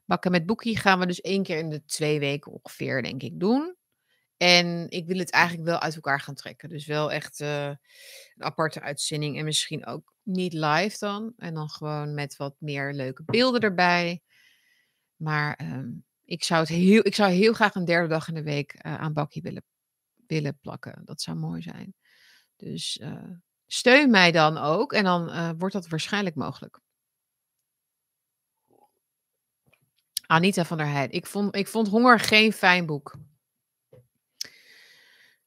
Bakken 0.05 0.31
met 0.31 0.45
boekie 0.45 0.77
gaan 0.77 0.99
we 0.99 1.05
dus 1.05 1.22
één 1.22 1.43
keer 1.43 1.57
in 1.57 1.69
de 1.69 1.85
twee 1.85 2.19
weken 2.19 2.51
ongeveer, 2.51 3.03
denk 3.03 3.23
ik, 3.23 3.39
doen. 3.39 3.76
En 4.41 4.89
ik 4.89 5.07
wil 5.07 5.18
het 5.18 5.31
eigenlijk 5.31 5.65
wel 5.65 5.80
uit 5.80 5.95
elkaar 5.95 6.19
gaan 6.19 6.35
trekken. 6.35 6.69
Dus 6.69 6.85
wel 6.85 7.11
echt 7.11 7.39
uh, 7.39 7.65
een 7.65 7.77
aparte 8.38 8.81
uitzending. 8.81 9.38
En 9.38 9.45
misschien 9.45 9.85
ook 9.85 10.13
niet 10.23 10.53
live 10.53 10.97
dan. 10.99 11.34
En 11.38 11.53
dan 11.53 11.69
gewoon 11.69 12.13
met 12.13 12.35
wat 12.35 12.55
meer 12.57 12.93
leuke 12.93 13.23
beelden 13.26 13.61
erbij. 13.61 14.22
Maar 15.15 15.59
um, 15.61 16.05
ik, 16.23 16.43
zou 16.43 16.59
het 16.59 16.69
heel, 16.69 17.05
ik 17.05 17.15
zou 17.15 17.31
heel 17.31 17.53
graag 17.53 17.76
een 17.76 17.85
derde 17.85 18.07
dag 18.07 18.27
in 18.27 18.34
de 18.34 18.43
week 18.43 18.73
uh, 18.73 18.95
aan 18.95 19.13
bakkie 19.13 19.41
willen, 19.41 19.63
willen 20.27 20.57
plakken. 20.61 21.01
Dat 21.05 21.22
zou 21.22 21.38
mooi 21.38 21.61
zijn. 21.61 21.93
Dus 22.55 22.97
uh, 22.97 23.23
steun 23.68 24.09
mij 24.09 24.31
dan 24.31 24.57
ook. 24.57 24.93
En 24.93 25.03
dan 25.03 25.57
wordt 25.57 25.73
dat 25.73 25.88
waarschijnlijk 25.88 26.35
mogelijk. 26.35 26.80
Anita 30.26 30.65
van 30.65 30.77
der 30.77 30.88
Heijden. 30.88 31.15
Ik 31.15 31.26
vond, 31.26 31.55
ik 31.55 31.68
vond 31.68 31.88
Honger 31.88 32.19
geen 32.19 32.53
fijn 32.53 32.85
boek. 32.85 33.19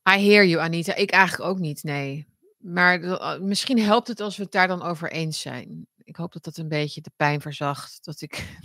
I 0.09 0.19
hear 0.19 0.45
you, 0.45 0.63
Anita. 0.63 0.95
Ik 0.95 1.11
eigenlijk 1.11 1.51
ook 1.51 1.59
niet, 1.59 1.83
nee. 1.83 2.27
Maar 2.59 3.01
uh, 3.01 3.39
misschien 3.39 3.79
helpt 3.79 4.09
het 4.09 4.21
als 4.21 4.37
we 4.37 4.43
het 4.43 4.53
daar 4.53 4.69
dan 4.69 4.83
over 4.83 5.13
eens 5.13 5.41
zijn. 5.41 5.87
Ik 6.05 6.17
hoop 6.17 6.33
dat 6.33 6.45
dat 6.45 6.57
een 6.57 6.69
beetje 6.69 7.01
de 7.01 7.13
pijn 7.17 7.41
verzacht. 7.41 8.05
Dat 8.05 8.21
ik. 8.21 8.59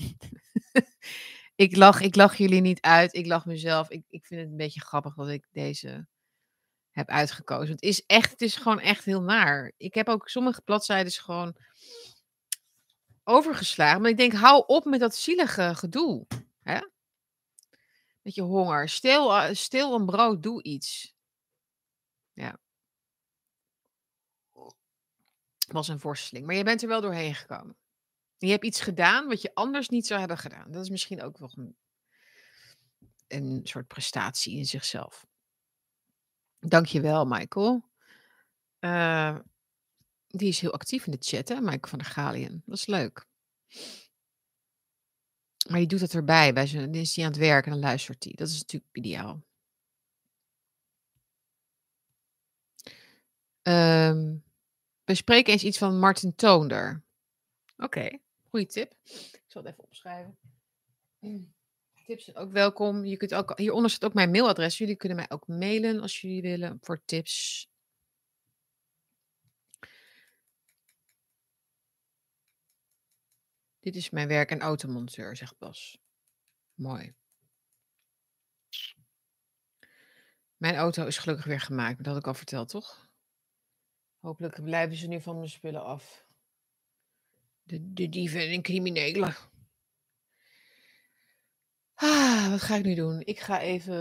ik, 1.55 1.75
lach, 1.75 2.01
ik 2.01 2.15
lach 2.15 2.35
jullie 2.35 2.61
niet 2.61 2.81
uit. 2.81 3.15
Ik 3.15 3.25
lach 3.25 3.45
mezelf. 3.45 3.89
Ik, 3.89 4.03
ik 4.09 4.25
vind 4.25 4.41
het 4.41 4.49
een 4.49 4.57
beetje 4.57 4.81
grappig 4.81 5.15
dat 5.15 5.29
ik 5.29 5.47
deze 5.51 6.07
heb 6.91 7.09
uitgekozen. 7.09 7.73
Het 7.73 7.81
is 7.81 8.05
echt, 8.05 8.31
het 8.31 8.41
is 8.41 8.55
gewoon 8.55 8.79
echt 8.79 9.05
heel 9.05 9.21
naar. 9.21 9.71
Ik 9.77 9.93
heb 9.93 10.07
ook 10.07 10.29
sommige 10.29 10.61
bladzijden 10.61 11.11
gewoon 11.11 11.55
overgeslagen. 13.23 14.01
Maar 14.01 14.09
ik 14.09 14.17
denk, 14.17 14.33
hou 14.33 14.63
op 14.67 14.85
met 14.85 14.99
dat 14.99 15.15
zielige 15.15 15.75
gedoe. 15.75 16.25
Hè? 16.61 16.79
Met 18.21 18.35
je 18.35 18.41
honger. 18.41 18.89
Stil, 18.89 19.35
uh, 19.35 19.47
stil 19.51 19.93
een 19.93 20.05
brood, 20.05 20.43
doe 20.43 20.63
iets. 20.63 21.17
Ja. 22.39 22.59
Was 25.67 25.87
een 25.87 25.99
worsteling. 25.99 26.45
Maar 26.45 26.55
je 26.55 26.63
bent 26.63 26.81
er 26.81 26.87
wel 26.87 27.01
doorheen 27.01 27.35
gekomen. 27.35 27.77
Je 28.37 28.49
hebt 28.49 28.65
iets 28.65 28.81
gedaan 28.81 29.27
wat 29.27 29.41
je 29.41 29.53
anders 29.53 29.89
niet 29.89 30.07
zou 30.07 30.19
hebben 30.19 30.37
gedaan. 30.37 30.71
Dat 30.71 30.83
is 30.83 30.89
misschien 30.89 31.21
ook 31.21 31.37
wel 31.37 31.51
een, 31.55 31.77
een 33.27 33.61
soort 33.63 33.87
prestatie 33.87 34.57
in 34.57 34.65
zichzelf. 34.65 35.27
Dankjewel, 36.59 37.25
Michael. 37.25 37.89
Uh, 38.79 39.39
die 40.27 40.47
is 40.47 40.59
heel 40.59 40.73
actief 40.73 41.05
in 41.05 41.11
de 41.11 41.17
chat, 41.19 41.47
hè, 41.47 41.55
Michael 41.55 41.89
van 41.89 41.99
der 41.99 42.07
Galien. 42.07 42.63
Dat 42.65 42.77
is 42.77 42.85
leuk. 42.85 43.25
Maar 45.69 45.79
die 45.79 45.87
doet 45.87 46.01
het 46.01 46.13
erbij. 46.13 46.53
Bij 46.53 46.67
zijn, 46.67 46.91
dan 46.91 47.01
is 47.01 47.15
hij 47.15 47.25
aan 47.25 47.31
het 47.31 47.39
werk 47.39 47.65
en 47.65 47.71
dan 47.71 47.79
luistert 47.79 48.23
hij. 48.23 48.33
Dat 48.35 48.47
is 48.47 48.57
natuurlijk 48.57 48.95
ideaal. 48.95 49.47
Um, 53.63 54.43
we 55.03 55.15
spreken 55.15 55.53
eens 55.53 55.63
iets 55.63 55.77
van 55.77 55.99
Martin 55.99 56.35
Toonder. 56.35 57.03
Oké, 57.73 57.83
okay, 57.83 58.21
goede 58.49 58.65
tip. 58.65 58.93
Ik 59.03 59.43
zal 59.47 59.63
het 59.63 59.71
even 59.71 59.83
opschrijven. 59.83 60.37
Tips 62.09 62.23
zijn 62.23 62.35
ook 62.35 62.51
welkom. 62.51 63.05
Je 63.05 63.17
kunt 63.17 63.33
ook, 63.33 63.57
hieronder 63.57 63.89
staat 63.91 64.09
ook 64.09 64.15
mijn 64.15 64.31
mailadres. 64.31 64.77
Jullie 64.77 64.95
kunnen 64.95 65.17
mij 65.17 65.29
ook 65.29 65.47
mailen 65.47 66.01
als 66.01 66.21
jullie 66.21 66.41
willen 66.41 66.77
voor 66.81 67.05
tips. 67.05 67.69
Dit 73.79 73.95
is 73.95 74.09
mijn 74.09 74.27
werk 74.27 74.51
en 74.51 74.59
automonteur, 74.59 75.35
zegt 75.35 75.57
Bas. 75.57 75.99
Mooi. 76.73 77.13
Mijn 80.57 80.75
auto 80.75 81.05
is 81.05 81.17
gelukkig 81.17 81.45
weer 81.45 81.61
gemaakt, 81.61 81.97
dat 81.97 82.05
had 82.05 82.17
ik 82.17 82.27
al 82.27 82.33
verteld, 82.33 82.69
toch? 82.69 83.08
Hopelijk 84.19 84.63
blijven 84.63 84.97
ze 84.97 85.07
nu 85.07 85.21
van 85.21 85.35
mijn 85.35 85.49
spullen 85.49 85.83
af. 85.83 86.25
De, 87.63 88.09
dieven 88.09 88.49
en 88.49 88.61
criminelen. 88.61 89.35
Ah, 91.93 92.49
wat 92.49 92.61
ga 92.61 92.75
ik 92.75 92.83
nu 92.83 92.95
doen? 92.95 93.21
Ik 93.21 93.39
ga 93.39 93.61
even. 93.61 93.95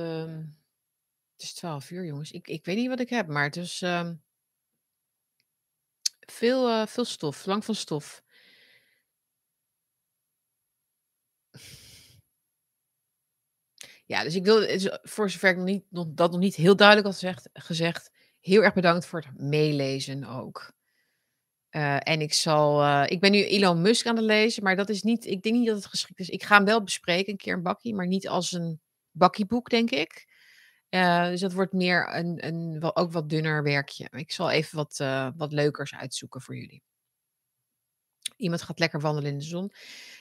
Het 1.33 1.43
is 1.43 1.55
12 1.55 1.91
uur, 1.91 2.05
jongens. 2.05 2.31
Ik, 2.31 2.49
ik 2.49 2.65
weet 2.65 2.77
niet 2.77 2.89
wat 2.89 3.01
ik 3.01 3.09
heb, 3.09 3.27
maar 3.27 3.45
het 3.45 3.57
is 3.57 3.83
uh, 3.83 4.11
veel, 6.21 6.69
uh, 6.69 6.87
veel 6.87 7.05
stof. 7.05 7.47
Lang 7.47 7.65
van 7.65 7.75
stof. 7.75 8.23
Ja, 14.05 14.23
dus 14.23 14.35
ik 14.35 14.45
wil, 14.45 14.79
voor 15.03 15.31
zover 15.31 15.51
ik 15.51 15.57
nog 15.57 15.65
niet, 15.65 15.85
nog, 15.91 16.07
dat 16.09 16.31
nog 16.31 16.41
niet 16.41 16.55
heel 16.55 16.77
duidelijk 16.77 17.07
had 17.07 17.17
gezegd, 17.17 17.49
gezegd 17.53 18.11
heel 18.41 18.63
erg 18.63 18.75
bedankt 18.75 19.07
voor 19.07 19.21
het 19.21 19.41
meelezen 19.41 20.25
ook. 20.25 20.73
Uh, 21.71 21.97
en 21.99 22.21
ik 22.21 22.33
zal, 22.33 22.83
uh, 22.83 23.05
ik 23.07 23.21
ben 23.21 23.31
nu 23.31 23.45
Elon 23.45 23.83
Musk 23.83 24.07
aan 24.07 24.17
het 24.17 24.25
lezen, 24.25 24.63
maar 24.63 24.77
dat 24.77 24.89
is 24.89 25.03
niet, 25.03 25.27
ik 25.27 25.43
denk 25.43 25.55
niet 25.55 25.67
dat 25.67 25.77
het 25.77 25.87
geschikt 25.87 26.21
is. 26.21 26.29
Ik 26.29 26.43
ga 26.43 26.57
hem 26.57 26.65
wel 26.65 26.83
bespreken, 26.83 27.33
een 27.33 27.39
keer 27.39 27.55
een 27.55 27.63
bakkie, 27.63 27.95
maar 27.95 28.07
niet 28.07 28.29
als 28.29 28.53
een 28.53 28.81
bakkieboek, 29.11 29.71
denk 29.71 29.91
ik. 29.91 30.27
Uh, 30.91 31.27
dus 31.27 31.41
dat 31.41 31.53
wordt 31.53 31.73
meer 31.73 32.15
een, 32.15 32.47
een 32.47 32.81
wel, 32.81 32.97
ook 32.97 33.13
wat 33.13 33.29
dunner 33.29 33.63
werkje. 33.63 34.09
Ik 34.11 34.33
zal 34.33 34.51
even 34.51 34.77
wat, 34.77 34.97
wat 35.37 35.53
leukers 35.53 35.95
uitzoeken 35.95 36.41
voor 36.41 36.57
jullie. 36.57 36.83
Iemand 38.37 38.63
gaat 38.63 38.79
lekker 38.79 39.01
wandelen 39.01 39.31
in 39.31 39.39
de 39.39 39.45
zon. 39.45 39.73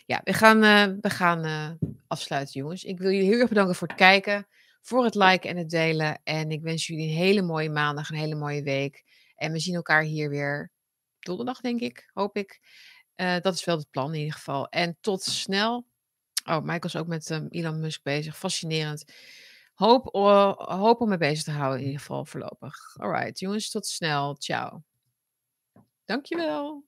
Ja, 0.06 0.22
we 0.24 0.34
gaan, 0.34 0.60
we 1.02 1.10
gaan 1.10 1.78
afsluiten, 2.08 2.60
jongens. 2.60 2.84
Ik 2.84 2.98
wil 2.98 3.12
jullie 3.12 3.30
heel 3.30 3.40
erg 3.40 3.50
bedanken 3.50 3.76
voor 3.76 3.88
het 3.88 3.98
kijken 3.98 4.48
voor 4.88 5.04
het 5.04 5.16
liken 5.16 5.50
en 5.50 5.58
het 5.58 5.70
delen. 5.70 6.20
En 6.24 6.52
ik 6.52 6.62
wens 6.62 6.88
jullie 6.88 7.08
een 7.08 7.16
hele 7.16 7.42
mooie 7.42 7.70
maandag, 7.70 8.10
een 8.10 8.16
hele 8.16 8.36
mooie 8.36 8.64
week. 8.64 9.04
En 9.36 9.52
we 9.52 9.60
zien 9.60 9.76
elkaar 9.76 10.02
hier 10.02 10.30
weer 10.30 10.72
donderdag, 11.20 11.62
denk 11.62 11.80
ik, 11.80 12.10
hoop 12.14 12.36
ik. 12.36 12.60
Uh, 13.16 13.40
dat 13.40 13.54
is 13.54 13.64
wel 13.64 13.78
het 13.78 13.90
plan 13.90 14.14
in 14.14 14.20
ieder 14.20 14.34
geval. 14.34 14.68
En 14.68 14.98
tot 15.02 15.24
snel. 15.24 15.88
Oh, 16.46 16.60
Michael 16.60 16.84
is 16.84 16.96
ook 16.96 17.08
met 17.08 17.30
um, 17.30 17.48
Elon 17.50 17.80
Musk 17.80 18.04
bezig. 18.04 18.38
Fascinerend. 18.38 19.14
Hoop, 19.74 20.14
hoop 20.58 21.02
om 21.02 21.10
me 21.10 21.18
bezig 21.18 21.44
te 21.44 21.52
houden 21.52 21.80
in 21.80 21.86
ieder 21.86 22.00
geval 22.00 22.26
voorlopig. 22.26 22.96
Alright, 22.98 23.40
jongens, 23.40 23.70
tot 23.70 23.86
snel. 23.86 24.36
Ciao. 24.36 24.84
Dankjewel. 26.06 26.84